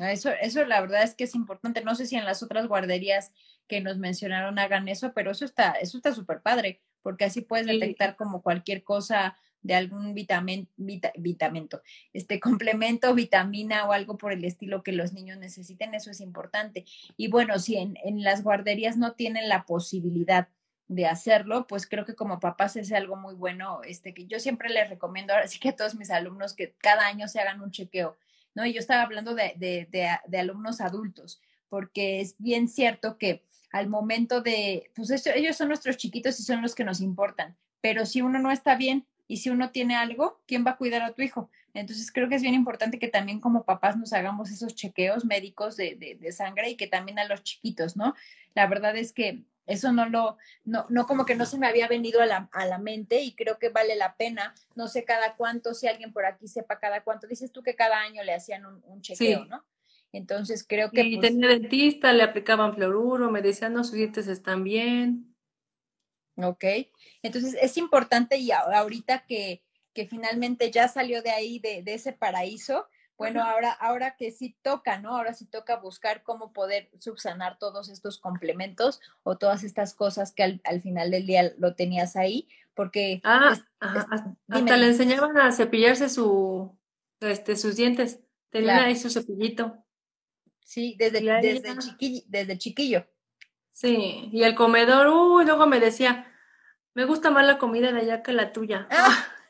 Eso, 0.00 0.30
eso 0.40 0.64
la 0.66 0.82
verdad 0.82 1.02
es 1.02 1.14
que 1.14 1.24
es 1.24 1.34
importante. 1.34 1.82
No 1.82 1.94
sé 1.94 2.04
si 2.06 2.16
en 2.16 2.26
las 2.26 2.42
otras 2.42 2.68
guarderías 2.68 3.32
que 3.68 3.80
nos 3.80 3.96
mencionaron 3.96 4.58
hagan 4.58 4.86
eso, 4.88 5.14
pero 5.14 5.30
eso 5.30 5.46
está, 5.46 5.70
eso 5.72 5.96
está 5.96 6.12
súper 6.14 6.42
padre, 6.42 6.82
porque 7.00 7.24
así 7.24 7.40
puedes 7.40 7.66
Sí. 7.66 7.72
detectar 7.72 8.16
como 8.16 8.42
cualquier 8.42 8.82
cosa 8.84 9.34
de 9.62 9.76
algún 9.76 10.12
vitamin, 10.12 10.68
vita- 10.76 11.12
vitamento, 11.16 11.80
este 12.12 12.38
complemento, 12.38 13.14
vitamina 13.14 13.86
o 13.86 13.92
algo 13.92 14.18
por 14.18 14.32
el 14.32 14.44
estilo 14.44 14.82
que 14.82 14.92
los 14.92 15.14
niños 15.14 15.38
necesiten, 15.38 15.94
eso 15.94 16.10
es 16.10 16.20
importante. 16.20 16.84
Y 17.16 17.28
bueno, 17.28 17.58
si 17.58 17.76
en, 17.76 17.96
en 18.04 18.22
las 18.24 18.42
guarderías 18.42 18.98
no 18.98 19.12
tienen 19.12 19.48
la 19.48 19.64
posibilidad 19.64 20.48
de 20.88 21.06
hacerlo, 21.06 21.66
pues 21.66 21.86
creo 21.86 22.04
que 22.04 22.14
como 22.14 22.40
papás 22.40 22.76
es 22.76 22.92
algo 22.92 23.16
muy 23.16 23.34
bueno, 23.34 23.80
este 23.82 24.12
que 24.12 24.26
yo 24.26 24.38
siempre 24.38 24.68
les 24.68 24.90
recomiendo, 24.90 25.32
ahora 25.32 25.48
sí 25.48 25.58
que 25.58 25.70
a 25.70 25.76
todos 25.76 25.94
mis 25.94 26.10
alumnos 26.10 26.54
que 26.54 26.74
cada 26.78 27.06
año 27.06 27.28
se 27.28 27.40
hagan 27.40 27.60
un 27.60 27.70
chequeo 27.70 28.16
¿no? 28.54 28.66
Y 28.66 28.72
yo 28.72 28.80
estaba 28.80 29.02
hablando 29.02 29.34
de, 29.34 29.54
de, 29.56 29.88
de, 30.26 30.38
alumnos 30.38 30.80
adultos, 30.80 31.40
porque 31.68 32.20
es 32.20 32.36
bien 32.38 32.68
cierto 32.68 33.18
que 33.18 33.44
al 33.70 33.88
momento 33.88 34.42
de, 34.42 34.90
pues 34.94 35.10
esto, 35.10 35.30
ellos 35.34 35.56
son 35.56 35.68
nuestros 35.68 35.96
chiquitos 35.96 36.38
y 36.38 36.42
son 36.42 36.62
los 36.62 36.74
que 36.74 36.84
nos 36.84 37.00
importan, 37.00 37.56
pero 37.80 38.04
si 38.04 38.20
uno 38.20 38.38
no 38.38 38.50
está 38.50 38.76
bien 38.76 39.06
y 39.26 39.38
si 39.38 39.50
uno 39.50 39.70
tiene 39.70 39.96
algo, 39.96 40.42
¿quién 40.46 40.66
va 40.66 40.72
a 40.72 40.76
cuidar 40.76 41.02
a 41.02 41.12
tu 41.12 41.22
hijo? 41.22 41.50
Entonces 41.74 42.12
creo 42.12 42.28
que 42.28 42.34
es 42.34 42.42
bien 42.42 42.54
importante 42.54 42.98
que 42.98 43.08
también 43.08 43.40
como 43.40 43.64
papás 43.64 43.96
nos 43.96 44.12
hagamos 44.12 44.50
esos 44.50 44.74
chequeos 44.74 45.24
médicos 45.24 45.76
de, 45.78 45.94
de, 45.94 46.16
de 46.16 46.32
sangre 46.32 46.68
y 46.68 46.76
que 46.76 46.86
también 46.86 47.18
a 47.18 47.24
los 47.24 47.42
chiquitos, 47.42 47.96
¿no? 47.96 48.14
La 48.54 48.66
verdad 48.66 48.94
es 48.94 49.14
que 49.14 49.42
eso 49.66 49.92
no 49.92 50.08
lo, 50.08 50.36
no, 50.64 50.86
no 50.88 51.06
como 51.06 51.24
que 51.24 51.36
no 51.36 51.46
se 51.46 51.58
me 51.58 51.66
había 51.66 51.88
venido 51.88 52.20
a 52.20 52.26
la, 52.26 52.48
a 52.52 52.66
la 52.66 52.78
mente 52.78 53.20
y 53.22 53.34
creo 53.34 53.58
que 53.58 53.68
vale 53.68 53.96
la 53.96 54.16
pena. 54.16 54.54
No 54.74 54.88
sé 54.88 55.04
cada 55.04 55.36
cuánto, 55.36 55.74
si 55.74 55.86
alguien 55.86 56.12
por 56.12 56.26
aquí 56.26 56.48
sepa 56.48 56.78
cada 56.78 57.04
cuánto. 57.04 57.26
Dices 57.26 57.52
tú 57.52 57.62
que 57.62 57.76
cada 57.76 58.00
año 58.00 58.22
le 58.24 58.34
hacían 58.34 58.66
un, 58.66 58.82
un 58.86 59.00
chequeo, 59.00 59.44
Sí. 59.44 59.48
¿no? 59.48 59.64
Entonces 60.12 60.64
creo 60.68 60.90
que 60.90 61.02
Y 61.02 61.16
pues, 61.16 61.30
tenía 61.30 61.48
dentista, 61.48 62.12
le 62.12 62.22
aplicaban 62.22 62.74
fluoruro, 62.74 63.30
me 63.30 63.40
decían, 63.40 63.72
no, 63.72 63.82
sus 63.82 63.94
dientes 63.94 64.28
están 64.28 64.62
bien. 64.62 65.34
Ok, 66.36 66.64
entonces 67.22 67.56
es 67.60 67.76
importante 67.76 68.36
y 68.38 68.50
ahorita 68.52 69.26
que, 69.26 69.62
que 69.92 70.06
finalmente 70.06 70.70
ya 70.70 70.88
salió 70.88 71.22
de 71.22 71.30
ahí, 71.30 71.58
de, 71.58 71.82
de 71.82 71.94
ese 71.94 72.12
paraíso, 72.12 72.88
bueno, 73.22 73.42
ahora, 73.44 73.72
ahora 73.72 74.16
que 74.16 74.30
sí 74.30 74.56
toca, 74.62 74.98
¿no? 74.98 75.16
Ahora 75.16 75.34
sí 75.34 75.46
toca 75.46 75.76
buscar 75.76 76.22
cómo 76.22 76.52
poder 76.52 76.90
subsanar 76.98 77.58
todos 77.58 77.88
estos 77.88 78.18
complementos 78.18 79.00
o 79.22 79.38
todas 79.38 79.64
estas 79.64 79.94
cosas 79.94 80.32
que 80.32 80.42
al, 80.42 80.60
al 80.64 80.80
final 80.82 81.10
del 81.10 81.26
día 81.26 81.52
lo 81.58 81.74
tenías 81.74 82.16
ahí, 82.16 82.48
porque... 82.74 83.20
Ah, 83.24 83.50
es- 83.52 83.64
ajá, 83.80 83.98
es- 84.48 84.56
hasta 84.56 84.76
le 84.76 84.86
enseñaban 84.88 85.36
a 85.38 85.52
cepillarse 85.52 86.08
su, 86.08 86.76
este, 87.20 87.56
sus 87.56 87.76
dientes. 87.76 88.20
Tenía 88.50 88.74
Claro. 88.74 88.86
ahí 88.88 88.96
su 88.96 89.08
cepillito. 89.10 89.78
sí, 90.64 90.94
desde, 90.98 91.22
y 91.22 91.28
ahí 91.28 91.42
desde, 91.42 91.68
ya- 91.68 91.74
chiqui- 91.80 92.24
desde 92.28 92.58
chiquillo. 92.58 93.06
Sí, 93.72 94.28
y 94.32 94.42
el 94.42 94.54
comedor, 94.54 95.08
uy, 95.08 95.44
luego 95.46 95.66
me 95.66 95.80
decía, 95.80 96.26
me 96.94 97.04
gusta 97.06 97.30
más 97.30 97.46
la 97.46 97.56
comida 97.58 97.90
de 97.92 98.00
allá 98.00 98.22
que 98.22 98.32
la 98.32 98.52
tuya. 98.52 98.86
Ah. 98.90 99.26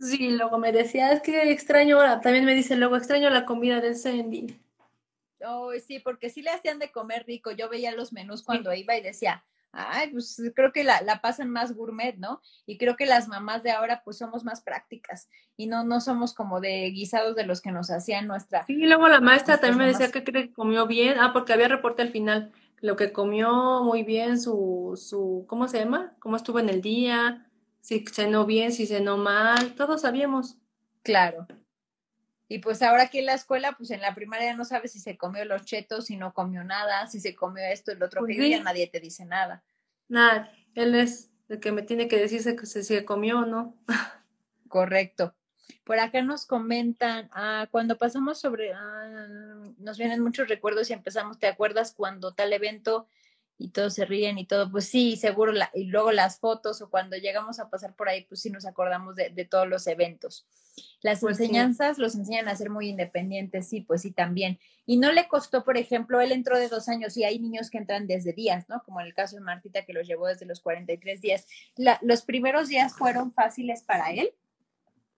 Sí, 0.00 0.30
luego 0.30 0.58
me 0.58 0.72
decía, 0.72 1.12
es 1.12 1.22
que 1.22 1.50
extraño, 1.50 1.98
también 2.20 2.44
me 2.44 2.54
dice, 2.54 2.76
luego 2.76 2.96
extraño 2.96 3.30
la 3.30 3.44
comida 3.44 3.80
del 3.80 3.96
Sandy. 3.96 4.60
Oh, 5.44 5.72
sí, 5.84 5.98
porque 5.98 6.30
sí 6.30 6.42
le 6.42 6.50
hacían 6.50 6.78
de 6.78 6.90
comer 6.90 7.24
rico. 7.26 7.50
Yo 7.50 7.68
veía 7.68 7.92
los 7.92 8.12
menús 8.12 8.42
cuando 8.42 8.72
iba 8.74 8.96
y 8.96 9.02
decía, 9.02 9.44
ay, 9.72 10.10
pues 10.10 10.40
creo 10.54 10.72
que 10.72 10.84
la, 10.84 11.00
la 11.02 11.20
pasan 11.20 11.50
más 11.50 11.74
gourmet, 11.74 12.16
¿no? 12.16 12.40
Y 12.66 12.78
creo 12.78 12.96
que 12.96 13.06
las 13.06 13.28
mamás 13.28 13.62
de 13.62 13.70
ahora 13.70 14.02
pues 14.04 14.18
somos 14.18 14.44
más 14.44 14.60
prácticas 14.60 15.28
y 15.56 15.66
no, 15.66 15.84
no 15.84 16.00
somos 16.00 16.34
como 16.34 16.60
de 16.60 16.90
guisados 16.90 17.36
de 17.36 17.44
los 17.44 17.60
que 17.60 17.72
nos 17.72 17.90
hacían 17.90 18.26
nuestra. 18.26 18.64
Sí, 18.66 18.76
luego 18.76 19.08
la 19.08 19.20
maestra 19.20 19.58
también 19.58 19.78
me 19.78 19.86
decía 19.88 20.10
que 20.10 20.24
cree 20.24 20.48
que 20.48 20.54
comió 20.54 20.86
bien, 20.86 21.18
ah, 21.18 21.32
porque 21.32 21.52
había 21.52 21.68
reporte 21.68 22.02
al 22.02 22.10
final, 22.10 22.52
lo 22.80 22.96
que 22.96 23.12
comió 23.12 23.82
muy 23.82 24.02
bien, 24.02 24.40
su, 24.40 24.94
su, 24.96 25.44
¿cómo 25.48 25.68
se 25.68 25.80
llama? 25.80 26.14
Cómo 26.20 26.36
estuvo 26.36 26.60
en 26.60 26.68
el 26.68 26.80
día, 26.80 27.47
si 27.80 28.04
cenó 28.06 28.46
bien, 28.46 28.72
si 28.72 28.86
cenó 28.86 29.16
mal, 29.16 29.74
todos 29.74 30.02
sabíamos. 30.02 30.56
Claro. 31.02 31.46
Y 32.48 32.60
pues 32.60 32.80
ahora 32.82 33.04
aquí 33.04 33.18
en 33.18 33.26
la 33.26 33.34
escuela, 33.34 33.72
pues 33.76 33.90
en 33.90 34.00
la 34.00 34.14
primaria 34.14 34.56
no 34.56 34.64
sabes 34.64 34.92
si 34.92 35.00
se 35.00 35.18
comió 35.18 35.44
los 35.44 35.64
chetos, 35.66 36.06
si 36.06 36.16
no 36.16 36.32
comió 36.32 36.64
nada, 36.64 37.06
si 37.06 37.20
se 37.20 37.34
comió 37.34 37.62
esto, 37.64 37.92
el 37.92 38.02
otro, 38.02 38.20
Pues 38.20 38.36
que 38.36 38.50
ya 38.50 38.58
sí. 38.58 38.62
nadie 38.64 38.86
te 38.86 39.00
dice 39.00 39.26
nada. 39.26 39.62
Nada, 40.08 40.50
él 40.74 40.94
es 40.94 41.30
el 41.48 41.60
que 41.60 41.72
me 41.72 41.82
tiene 41.82 42.08
que 42.08 42.16
decirse 42.18 42.56
que 42.56 42.64
si 42.66 42.82
se 42.82 43.04
comió 43.04 43.40
o 43.40 43.46
no. 43.46 43.76
Correcto. 44.68 45.34
Por 45.84 45.98
acá 45.98 46.22
nos 46.22 46.46
comentan, 46.46 47.28
ah, 47.32 47.68
cuando 47.70 47.98
pasamos 47.98 48.38
sobre, 48.38 48.72
ah, 48.72 49.28
nos 49.78 49.98
vienen 49.98 50.22
muchos 50.22 50.48
recuerdos 50.48 50.88
y 50.88 50.94
empezamos, 50.94 51.38
¿te 51.38 51.46
acuerdas 51.46 51.92
cuando 51.92 52.32
tal 52.32 52.52
evento 52.52 53.06
y 53.58 53.70
todos 53.70 53.94
se 53.94 54.04
ríen 54.04 54.38
y 54.38 54.46
todo? 54.46 54.70
Pues 54.70 54.84
sí, 54.88 55.16
seguro, 55.16 55.52
la- 55.52 55.70
y 55.74 55.84
luego 55.84 56.12
las 56.12 56.38
fotos 56.38 56.80
o 56.80 56.88
cuando 56.90 57.16
llegamos 57.16 57.58
a 57.58 57.68
pasar 57.68 57.94
por 57.96 58.08
ahí, 58.08 58.24
pues 58.24 58.40
sí 58.40 58.50
nos 58.50 58.64
acordamos 58.66 59.16
de, 59.16 59.30
de 59.30 59.44
todos 59.44 59.66
los 59.68 59.86
eventos. 59.88 60.46
Las 61.02 61.20
Pues 61.20 61.36
sí. 61.38 61.42
enseñanzas 61.42 61.98
los 61.98 62.14
enseñan 62.14 62.48
a 62.48 62.54
ser 62.54 62.70
muy 62.70 62.88
independientes, 62.88 63.68
sí, 63.68 63.80
pues 63.80 64.02
sí, 64.02 64.12
también. 64.12 64.60
Y 64.86 64.96
no 64.96 65.10
le 65.10 65.26
costó, 65.26 65.64
por 65.64 65.76
ejemplo, 65.76 66.20
él 66.20 66.30
entró 66.30 66.56
de 66.56 66.68
dos 66.68 66.88
años 66.88 67.16
y 67.16 67.24
hay 67.24 67.40
niños 67.40 67.68
que 67.68 67.78
entran 67.78 68.06
desde 68.06 68.32
días, 68.32 68.68
¿no? 68.68 68.82
Como 68.84 69.00
en 69.00 69.06
el 69.08 69.14
caso 69.14 69.34
de 69.36 69.42
Martita 69.42 69.84
que 69.84 69.92
los 69.92 70.06
llevó 70.06 70.28
desde 70.28 70.46
los 70.46 70.60
43 70.60 71.20
días. 71.20 71.46
La- 71.76 71.98
¿Los 72.00 72.22
primeros 72.22 72.68
días 72.68 72.94
fueron 72.94 73.32
fáciles 73.32 73.82
para 73.82 74.10
él? 74.12 74.30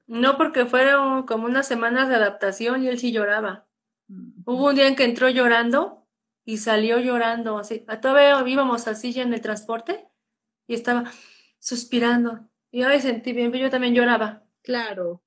No, 0.07 0.37
porque 0.39 0.65
fueron 0.67 1.25
como 1.25 1.45
unas 1.45 1.69
semanas 1.69 2.09
de 2.09 2.15
adaptación 2.17 2.83
y 2.83 2.89
él 2.89 2.99
sí 2.99 3.13
lloraba. 3.13 3.67
Hubo 4.45 4.69
un 4.71 4.75
día 4.75 4.89
en 4.89 4.97
que 4.97 5.05
entró 5.05 5.29
llorando 5.29 6.00
y 6.45 6.59
salió 6.59 6.99
llorando, 6.99 7.59
así. 7.59 7.85
A 7.87 8.01
Todavía 8.01 8.43
íbamos 8.51 8.89
así 8.89 9.13
ya 9.13 9.23
en 9.23 9.35
el 9.35 9.41
transporte 9.41 10.09
y 10.67 10.75
estaba 10.75 11.11
suspirando. 11.59 12.49
Y 12.71 12.83
ay, 12.83 13.01
sentí 13.01 13.33
bien, 13.33 13.51
pero 13.51 13.65
yo 13.65 13.71
también 13.71 13.95
lloraba. 13.95 14.45
Claro. 14.63 15.23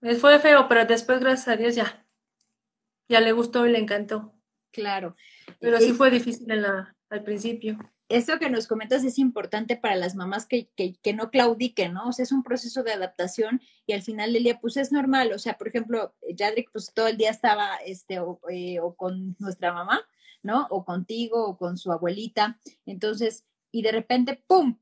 Eh, 0.00 0.14
Fue 0.14 0.38
feo, 0.38 0.68
pero 0.68 0.84
después, 0.84 1.20
gracias 1.20 1.48
a 1.48 1.56
Dios, 1.56 1.74
ya. 1.74 2.06
Ya 3.08 3.20
le 3.20 3.32
gustó 3.32 3.66
y 3.66 3.72
le 3.72 3.78
encantó. 3.78 4.34
Claro. 4.72 5.16
Pero 5.60 5.78
sí 5.78 5.92
fue 5.92 6.10
difícil 6.10 6.50
en 6.50 6.62
la, 6.62 6.96
al 7.10 7.22
principio. 7.22 7.78
Esto 8.08 8.38
que 8.38 8.50
nos 8.50 8.66
comentas 8.66 9.04
es 9.04 9.18
importante 9.18 9.76
para 9.76 9.96
las 9.96 10.14
mamás 10.14 10.46
que, 10.46 10.68
que, 10.76 10.96
que 11.02 11.12
no 11.14 11.30
claudiquen, 11.30 11.94
¿no? 11.94 12.08
O 12.08 12.12
sea, 12.12 12.24
es 12.24 12.32
un 12.32 12.42
proceso 12.42 12.82
de 12.82 12.92
adaptación 12.92 13.60
y 13.86 13.92
al 13.92 14.02
final 14.02 14.32
del 14.32 14.44
día, 14.44 14.60
pues 14.60 14.76
es 14.76 14.92
normal. 14.92 15.32
O 15.32 15.38
sea, 15.38 15.56
por 15.56 15.68
ejemplo, 15.68 16.14
Yadrik, 16.28 16.70
pues 16.72 16.92
todo 16.94 17.06
el 17.06 17.16
día 17.16 17.30
estaba, 17.30 17.76
este, 17.86 18.20
o, 18.20 18.40
eh, 18.50 18.80
o 18.80 18.94
con 18.94 19.36
nuestra 19.38 19.72
mamá, 19.72 20.00
¿no? 20.42 20.66
O 20.70 20.84
contigo, 20.84 21.44
o 21.46 21.56
con 21.56 21.78
su 21.78 21.92
abuelita. 21.92 22.58
Entonces, 22.86 23.44
y 23.70 23.82
de 23.82 23.92
repente, 23.92 24.42
¡pum! 24.46 24.76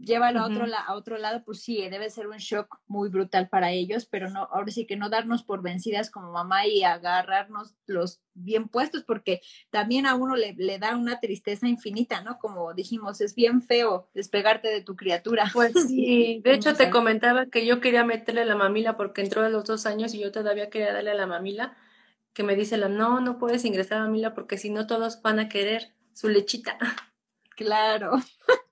llévalo 0.00 0.40
a, 0.40 0.46
otro, 0.46 0.66
a 0.74 0.94
otro 0.94 1.18
lado, 1.18 1.42
pues 1.44 1.60
sí, 1.60 1.88
debe 1.88 2.10
ser 2.10 2.26
un 2.26 2.36
shock 2.38 2.78
muy 2.86 3.08
brutal 3.08 3.48
para 3.48 3.72
ellos, 3.72 4.06
pero 4.06 4.30
no, 4.30 4.48
ahora 4.52 4.70
sí 4.70 4.86
que 4.86 4.96
no 4.96 5.08
darnos 5.08 5.42
por 5.42 5.62
vencidas 5.62 6.10
como 6.10 6.32
mamá 6.32 6.66
y 6.66 6.82
agarrarnos 6.82 7.74
los 7.86 8.20
bien 8.34 8.68
puestos, 8.68 9.02
porque 9.04 9.40
también 9.70 10.06
a 10.06 10.14
uno 10.14 10.36
le, 10.36 10.54
le 10.54 10.78
da 10.78 10.96
una 10.96 11.20
tristeza 11.20 11.68
infinita, 11.68 12.22
¿no? 12.22 12.38
Como 12.38 12.72
dijimos, 12.74 13.20
es 13.20 13.34
bien 13.34 13.62
feo 13.62 14.08
despegarte 14.14 14.68
de 14.68 14.82
tu 14.82 14.96
criatura. 14.96 15.50
Pues 15.52 15.72
sí, 15.86 16.40
de 16.44 16.52
hecho 16.54 16.74
te 16.74 16.90
comentaba 16.90 17.46
que 17.46 17.66
yo 17.66 17.80
quería 17.80 18.04
meterle 18.04 18.44
la 18.44 18.56
mamila 18.56 18.96
porque 18.96 19.22
entró 19.22 19.42
a 19.42 19.48
los 19.48 19.64
dos 19.64 19.86
años 19.86 20.14
y 20.14 20.20
yo 20.20 20.32
todavía 20.32 20.70
quería 20.70 20.92
darle 20.92 21.10
a 21.10 21.14
la 21.14 21.26
mamila, 21.26 21.76
que 22.32 22.42
me 22.42 22.56
dice 22.56 22.76
la, 22.76 22.88
no, 22.88 23.20
no 23.20 23.38
puedes 23.38 23.64
ingresar 23.64 23.98
a 23.98 24.04
mamila 24.04 24.34
porque 24.34 24.58
si 24.58 24.70
no 24.70 24.86
todos 24.86 25.22
van 25.22 25.38
a 25.38 25.48
querer 25.48 25.94
su 26.12 26.28
lechita. 26.28 26.78
Claro. 27.56 28.12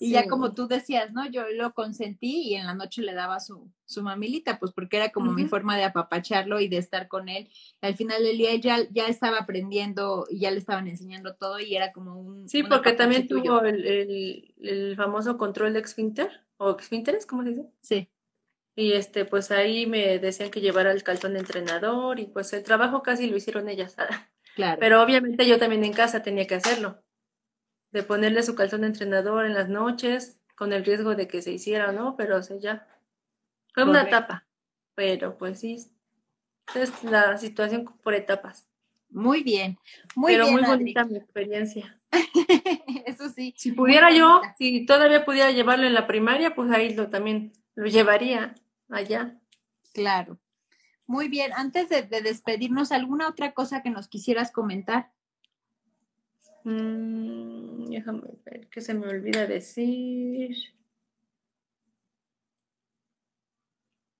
Y 0.00 0.12
ya 0.12 0.28
como 0.28 0.54
tú 0.54 0.68
decías, 0.68 1.12
¿no? 1.12 1.28
Yo 1.28 1.42
lo 1.48 1.74
consentí 1.74 2.42
y 2.42 2.54
en 2.54 2.66
la 2.66 2.74
noche 2.74 3.02
le 3.02 3.14
daba 3.14 3.40
su, 3.40 3.68
su 3.84 4.02
mamilita, 4.02 4.60
pues 4.60 4.70
porque 4.72 4.96
era 4.96 5.10
como 5.10 5.32
mi 5.32 5.46
forma 5.46 5.76
de 5.76 5.82
apapacharlo 5.82 6.60
y 6.60 6.68
de 6.68 6.76
estar 6.76 7.08
con 7.08 7.28
él. 7.28 7.50
Al 7.80 7.96
final 7.96 8.22
del 8.22 8.38
día 8.38 8.54
ya, 8.54 8.86
ya 8.92 9.08
estaba 9.08 9.38
aprendiendo 9.38 10.26
y 10.30 10.38
ya 10.38 10.52
le 10.52 10.58
estaban 10.58 10.86
enseñando 10.86 11.34
todo 11.34 11.58
y 11.58 11.74
era 11.74 11.92
como 11.92 12.16
un... 12.20 12.48
Sí, 12.48 12.62
porque 12.62 12.92
también 12.92 13.26
tuyo. 13.26 13.42
tuvo 13.42 13.60
el, 13.62 13.84
el, 13.84 14.54
el 14.60 14.96
famoso 14.96 15.36
control 15.36 15.72
de 15.72 15.80
esfínter, 15.80 16.44
o 16.58 16.76
esfínteres, 16.78 17.26
¿cómo 17.26 17.42
se 17.42 17.50
dice? 17.50 17.68
Sí, 17.80 18.08
Y 18.78 18.92
este, 18.92 19.24
pues 19.24 19.50
ahí 19.50 19.86
me 19.86 20.20
decían 20.20 20.52
que 20.52 20.60
llevara 20.60 20.92
el 20.92 21.02
calzón 21.02 21.32
de 21.32 21.40
entrenador 21.40 22.20
y 22.20 22.26
pues 22.26 22.52
el 22.52 22.62
trabajo 22.62 23.02
casi 23.02 23.28
lo 23.28 23.36
hicieron 23.36 23.68
ellas. 23.68 23.96
claro. 24.54 24.78
Pero 24.78 25.02
obviamente 25.02 25.48
yo 25.48 25.58
también 25.58 25.82
en 25.82 25.92
casa 25.92 26.22
tenía 26.22 26.46
que 26.46 26.54
hacerlo. 26.54 27.02
De 27.90 28.04
ponerle 28.04 28.44
su 28.44 28.54
calzón 28.54 28.82
de 28.82 28.86
entrenador 28.86 29.46
en 29.46 29.54
las 29.54 29.68
noches, 29.68 30.38
con 30.54 30.72
el 30.72 30.84
riesgo 30.84 31.16
de 31.16 31.26
que 31.26 31.42
se 31.42 31.50
hiciera, 31.50 31.90
¿no? 31.90 32.14
Pero 32.16 32.36
o 32.36 32.42
sea, 32.44 32.56
ya. 32.60 32.86
Fue 33.74 33.82
una 33.82 34.02
etapa. 34.02 34.46
Pero 34.94 35.36
pues 35.36 35.58
sí, 35.58 35.90
es 36.76 37.02
la 37.02 37.36
situación 37.36 37.84
por 38.04 38.14
etapas. 38.14 38.68
Muy 39.10 39.42
bien, 39.42 39.76
muy 40.14 40.34
pero 40.34 40.44
bien, 40.44 40.54
muy 40.54 40.62
Adri. 40.62 40.76
bonita 40.76 41.04
mi 41.04 41.16
experiencia. 41.16 42.00
Eso 43.06 43.28
sí. 43.28 43.54
Si 43.56 43.72
pudiera 43.72 44.12
yo, 44.12 44.40
si 44.56 44.86
todavía 44.86 45.24
pudiera 45.24 45.50
llevarlo 45.50 45.84
en 45.84 45.94
la 45.94 46.06
primaria, 46.06 46.54
pues 46.54 46.70
ahí 46.70 46.94
lo 46.94 47.08
también 47.08 47.52
lo 47.74 47.88
llevaría 47.88 48.54
allá. 48.88 49.38
Claro. 49.92 50.38
Muy 51.06 51.28
bien, 51.28 51.52
antes 51.54 51.88
de, 51.88 52.02
de 52.02 52.20
despedirnos, 52.20 52.92
¿alguna 52.92 53.28
otra 53.28 53.52
cosa 53.54 53.82
que 53.82 53.90
nos 53.90 54.08
quisieras 54.08 54.52
comentar? 54.52 55.10
Mm, 56.64 57.86
déjame 57.86 58.22
ver, 58.44 58.68
que 58.68 58.80
se 58.82 58.92
me 58.92 59.08
olvida 59.08 59.46
decir. 59.46 60.54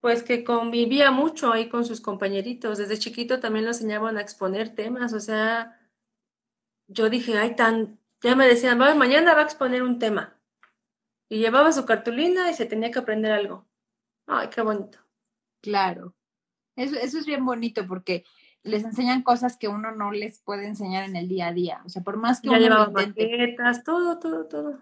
Pues 0.00 0.22
que 0.22 0.44
convivía 0.44 1.10
mucho 1.10 1.52
ahí 1.52 1.68
con 1.68 1.84
sus 1.84 2.00
compañeritos. 2.00 2.78
Desde 2.78 2.98
chiquito 2.98 3.40
también 3.40 3.66
lo 3.66 3.72
enseñaban 3.72 4.16
a 4.16 4.22
exponer 4.22 4.74
temas. 4.74 5.12
O 5.12 5.20
sea, 5.20 5.78
yo 6.86 7.10
dije, 7.10 7.36
ay, 7.36 7.54
tan, 7.54 7.98
ya 8.22 8.34
me 8.34 8.46
decían, 8.46 8.80
"Va, 8.80 8.94
mañana 8.94 9.34
va 9.34 9.40
a 9.40 9.44
exponer 9.44 9.82
un 9.82 9.98
tema. 9.98 10.40
Y 11.28 11.40
llevaba 11.40 11.72
su 11.72 11.84
cartulina 11.84 12.50
y 12.50 12.54
se 12.54 12.64
tenía 12.64 12.90
que 12.90 13.00
aprender 13.00 13.32
algo. 13.32 13.67
Ay, 14.28 14.48
qué 14.48 14.60
bonito. 14.60 14.98
Claro. 15.60 16.14
Eso, 16.76 16.94
eso 16.96 17.18
es 17.18 17.26
bien 17.26 17.44
bonito 17.44 17.86
porque 17.88 18.24
les 18.62 18.84
enseñan 18.84 19.22
cosas 19.22 19.56
que 19.56 19.66
uno 19.68 19.90
no 19.92 20.12
les 20.12 20.38
puede 20.40 20.66
enseñar 20.66 21.04
en 21.04 21.16
el 21.16 21.26
día 21.28 21.48
a 21.48 21.52
día. 21.52 21.80
O 21.84 21.88
sea, 21.88 22.02
por 22.02 22.16
más 22.16 22.40
que 22.40 22.48
Ya 22.48 22.52
uno 22.58 22.60
llevaba 22.62 22.90
maquetas, 22.90 23.82
todo, 23.82 24.18
todo, 24.18 24.46
todo. 24.46 24.78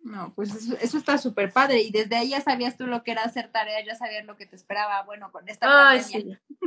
No, 0.00 0.34
pues 0.34 0.54
eso, 0.54 0.76
eso 0.80 0.98
está 0.98 1.16
súper 1.18 1.52
padre. 1.52 1.82
Y 1.82 1.90
desde 1.90 2.16
ahí 2.16 2.30
ya 2.30 2.40
sabías 2.40 2.76
tú 2.76 2.86
lo 2.86 3.02
que 3.02 3.12
era 3.12 3.22
hacer 3.22 3.50
tareas, 3.52 3.84
ya 3.86 3.94
sabías 3.94 4.24
lo 4.24 4.36
que 4.36 4.46
te 4.46 4.56
esperaba, 4.56 5.02
bueno, 5.04 5.30
con 5.32 5.48
esta 5.48 5.90
Ay, 5.90 6.00
pandemia. 6.00 6.40
sí. 6.48 6.66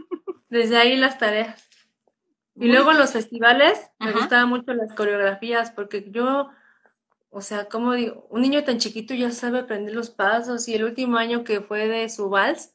Desde 0.50 0.78
ahí 0.78 0.96
las 0.96 1.18
tareas. 1.18 1.68
Y 2.56 2.62
Muy 2.62 2.70
luego 2.70 2.90
bien. 2.90 3.00
los 3.02 3.12
festivales 3.12 3.92
me 4.00 4.12
gustaban 4.12 4.50
mucho 4.50 4.74
las 4.74 4.94
coreografías 4.94 5.72
porque 5.72 6.10
yo, 6.10 6.50
o 7.38 7.42
sea, 7.42 7.70
como 7.70 7.94
digo, 7.94 8.26
un 8.32 8.42
niño 8.42 8.64
tan 8.64 8.80
chiquito 8.80 9.14
ya 9.14 9.32
sabe 9.32 9.60
aprender 9.60 9.94
los 9.94 10.10
pasos 10.10 10.68
y 10.68 10.74
el 10.74 10.84
último 10.84 11.18
año 11.18 11.44
que 11.44 11.62
fue 11.62 11.88
de 11.88 12.10
su 12.10 12.30
vals, 12.30 12.74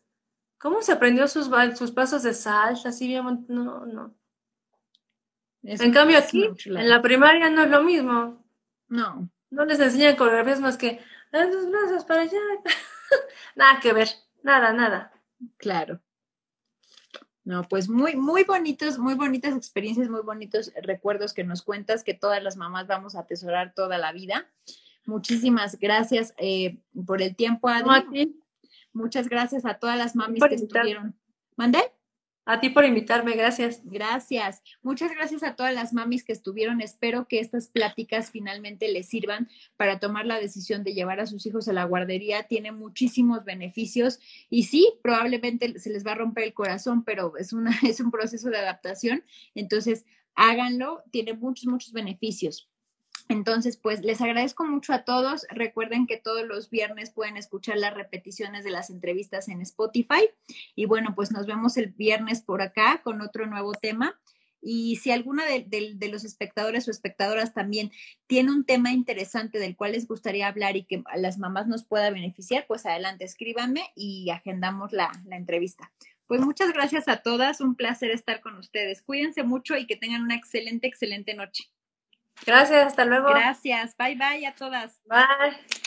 ¿cómo 0.59 0.83
se 0.83 0.93
aprendió 0.93 1.27
sus 1.27 1.49
vals, 1.49 1.77
sus 1.79 1.91
pasos 1.91 2.23
de 2.23 2.33
salsa? 2.33 2.91
Así 2.91 3.09
bien, 3.09 3.45
no, 3.49 3.85
no. 3.87 4.15
Es 5.65 5.81
En 5.81 5.93
cambio 5.93 6.17
aquí, 6.19 6.49
en 6.65 6.89
la 6.89 7.03
primaria 7.03 7.51
no 7.51 7.63
es 7.65 7.71
lo 7.71 7.83
mismo. 7.83 8.45
No, 8.89 9.29
No 9.51 9.65
les 9.65 9.81
enseñan 9.81 10.17
coreografías 10.17 10.61
más 10.61 10.77
que 10.77 11.01
"Ah, 11.33 11.47
tus 11.51 11.69
brazos 11.71 12.05
para 12.05 12.23
allá. 12.23 12.39
Nada 13.57 13.81
que 13.81 13.93
ver, 13.93 14.09
nada, 14.43 14.73
nada. 14.73 15.13
claro. 15.57 16.01
No, 17.45 17.65
pues 17.65 17.89
muy, 17.89 18.15
muy 18.15 18.45
bonitos, 18.45 18.99
muy 18.99 19.15
bonitas 19.15 19.57
experiencias, 19.57 20.09
muy 20.09 20.23
bonitos 20.23 20.73
recuerdos 20.83 21.33
que 21.35 21.43
nos 21.43 21.63
cuentas 21.63 22.05
que 22.05 22.15
todas 22.15 22.43
las 22.43 22.57
mamás 22.57 22.87
vamos 22.87 23.17
a 23.17 23.21
atesorar 23.21 23.75
toda 23.75 23.99
la 23.99 24.13
vida. 24.13 24.47
Muchísimas 25.07 25.79
gracias 25.79 26.35
eh, 26.39 26.79
por 27.05 27.21
el 27.21 27.35
tiempo, 27.35 27.69
Adri. 27.69 28.41
Muchas 28.93 29.29
gracias 29.29 29.65
a 29.65 29.75
todas 29.75 29.99
las 29.99 30.15
mamis 30.15 30.45
que 30.45 30.55
estuvieron. 30.55 31.17
¿Mandé? 31.57 31.93
A 32.45 32.61
ti 32.61 32.71
por 32.71 32.85
invitarme, 32.85 33.35
gracias. 33.35 33.83
Gracias. 33.85 34.63
Muchas 34.83 35.13
gracias 35.13 35.45
a 35.45 35.55
todas 35.55 35.73
las 35.75 35.93
mamis 35.93 36.25
que 36.25 36.33
estuvieron. 36.33 36.81
Espero 36.81 37.29
que 37.29 37.39
estas 37.39 37.69
pláticas 37.69 38.31
finalmente 38.31 38.91
les 38.91 39.09
sirvan 39.09 39.49
para 39.77 40.01
tomar 40.01 40.27
la 40.27 40.41
decisión 40.41 40.83
de 40.83 40.95
llevar 40.95 41.21
a 41.21 41.27
sus 41.27 41.47
hijos 41.47 41.69
a 41.69 41.73
la 41.73 41.85
guardería. 41.85 42.43
Tiene 42.45 42.73
muchísimos 42.73 43.45
beneficios 43.45 44.19
y 44.51 44.65
sí, 44.65 44.93
probablemente 45.03 45.79
se 45.79 45.91
les 45.91 46.05
va 46.05 46.13
a 46.13 46.17
romper 46.17 46.45
el 46.45 46.55
corazón, 46.55 47.05
pero 47.05 47.37
es, 47.37 47.53
una, 47.53 47.71
es 47.87 48.01
un 48.01 48.11
proceso 48.11 48.51
de 48.51 48.59
adaptación. 48.59 49.23
Entonces, 49.55 50.05
háganlo. 50.35 51.05
Tiene 51.13 51.35
muchos, 51.35 51.67
muchos 51.67 51.93
beneficios. 51.93 52.72
Entonces, 53.29 53.77
pues 53.77 54.03
les 54.03 54.21
agradezco 54.21 54.65
mucho 54.65 54.93
a 54.93 55.05
todos. 55.05 55.47
Recuerden 55.51 56.07
que 56.07 56.17
todos 56.17 56.47
los 56.47 56.71
viernes 56.71 57.11
pueden 57.11 57.37
escuchar 57.37 57.79
las 57.79 57.95
repeticiones 57.95 58.65
de 58.65 58.71
las 58.71 58.91
entrevistas 58.91 59.49
en 59.49 59.61
Spotify. 59.61 60.29
Y 60.75 60.87
bueno, 60.87 61.15
pues 61.15 61.33
nos 61.33 61.47
vemos 61.47 61.77
el 61.77 61.89
viernes 61.89 62.43
por 62.43 62.63
acá 62.63 63.01
con 63.03 63.21
otro 63.21 63.47
nuevo 63.47 63.73
tema. 63.73 64.19
Y 64.65 64.97
si 64.97 65.11
alguna 65.11 65.45
de, 65.45 66.09
los 66.09 66.25
espectadores 66.25 66.87
o 66.87 66.93
espectadoras 66.93 67.53
también 67.53 67.91
tiene 68.29 68.53
un 68.53 68.65
tema 68.65 68.93
interesante 68.93 69.59
del 69.59 69.77
cual 69.77 69.93
les 69.93 70.07
gustaría 70.07 70.47
hablar 70.47 70.77
y 70.77 70.85
que 70.85 71.03
a 71.07 71.17
las 71.17 71.39
mamás 71.39 71.67
nos 71.67 71.85
pueda 71.85 72.11
beneficiar, 72.11 72.65
pues 72.69 72.87
adelante, 72.87 73.25
escríbanme 73.25 73.91
y 73.97 74.31
agendamos 74.31 74.93
la, 74.93 75.11
la 75.25 75.37
entrevista. 75.37 75.91
Pues 76.29 76.41
muchas 76.41 76.73
gracias 76.73 77.09
a 77.09 77.19
todas, 77.19 77.61
un 77.61 77.75
placer 77.75 78.13
estar 78.13 78.41
con 78.41 78.57
ustedes. 78.57 79.03
Cuídense 79.03 79.43
mucho 79.43 79.77
y 79.77 79.87
que 79.87 79.97
tengan 79.97 80.23
una 80.23 80.37
excelente, 80.37 80.87
excelente 80.87 81.35
noche. 81.35 81.65
Gracias, 82.47 82.87
hasta 82.87 83.05
luego. 83.05 83.29
Gracias, 83.31 83.97
bye 83.97 84.17
bye 84.17 84.47
a 84.47 84.55
todas. 84.55 85.01
Bye. 85.07 85.83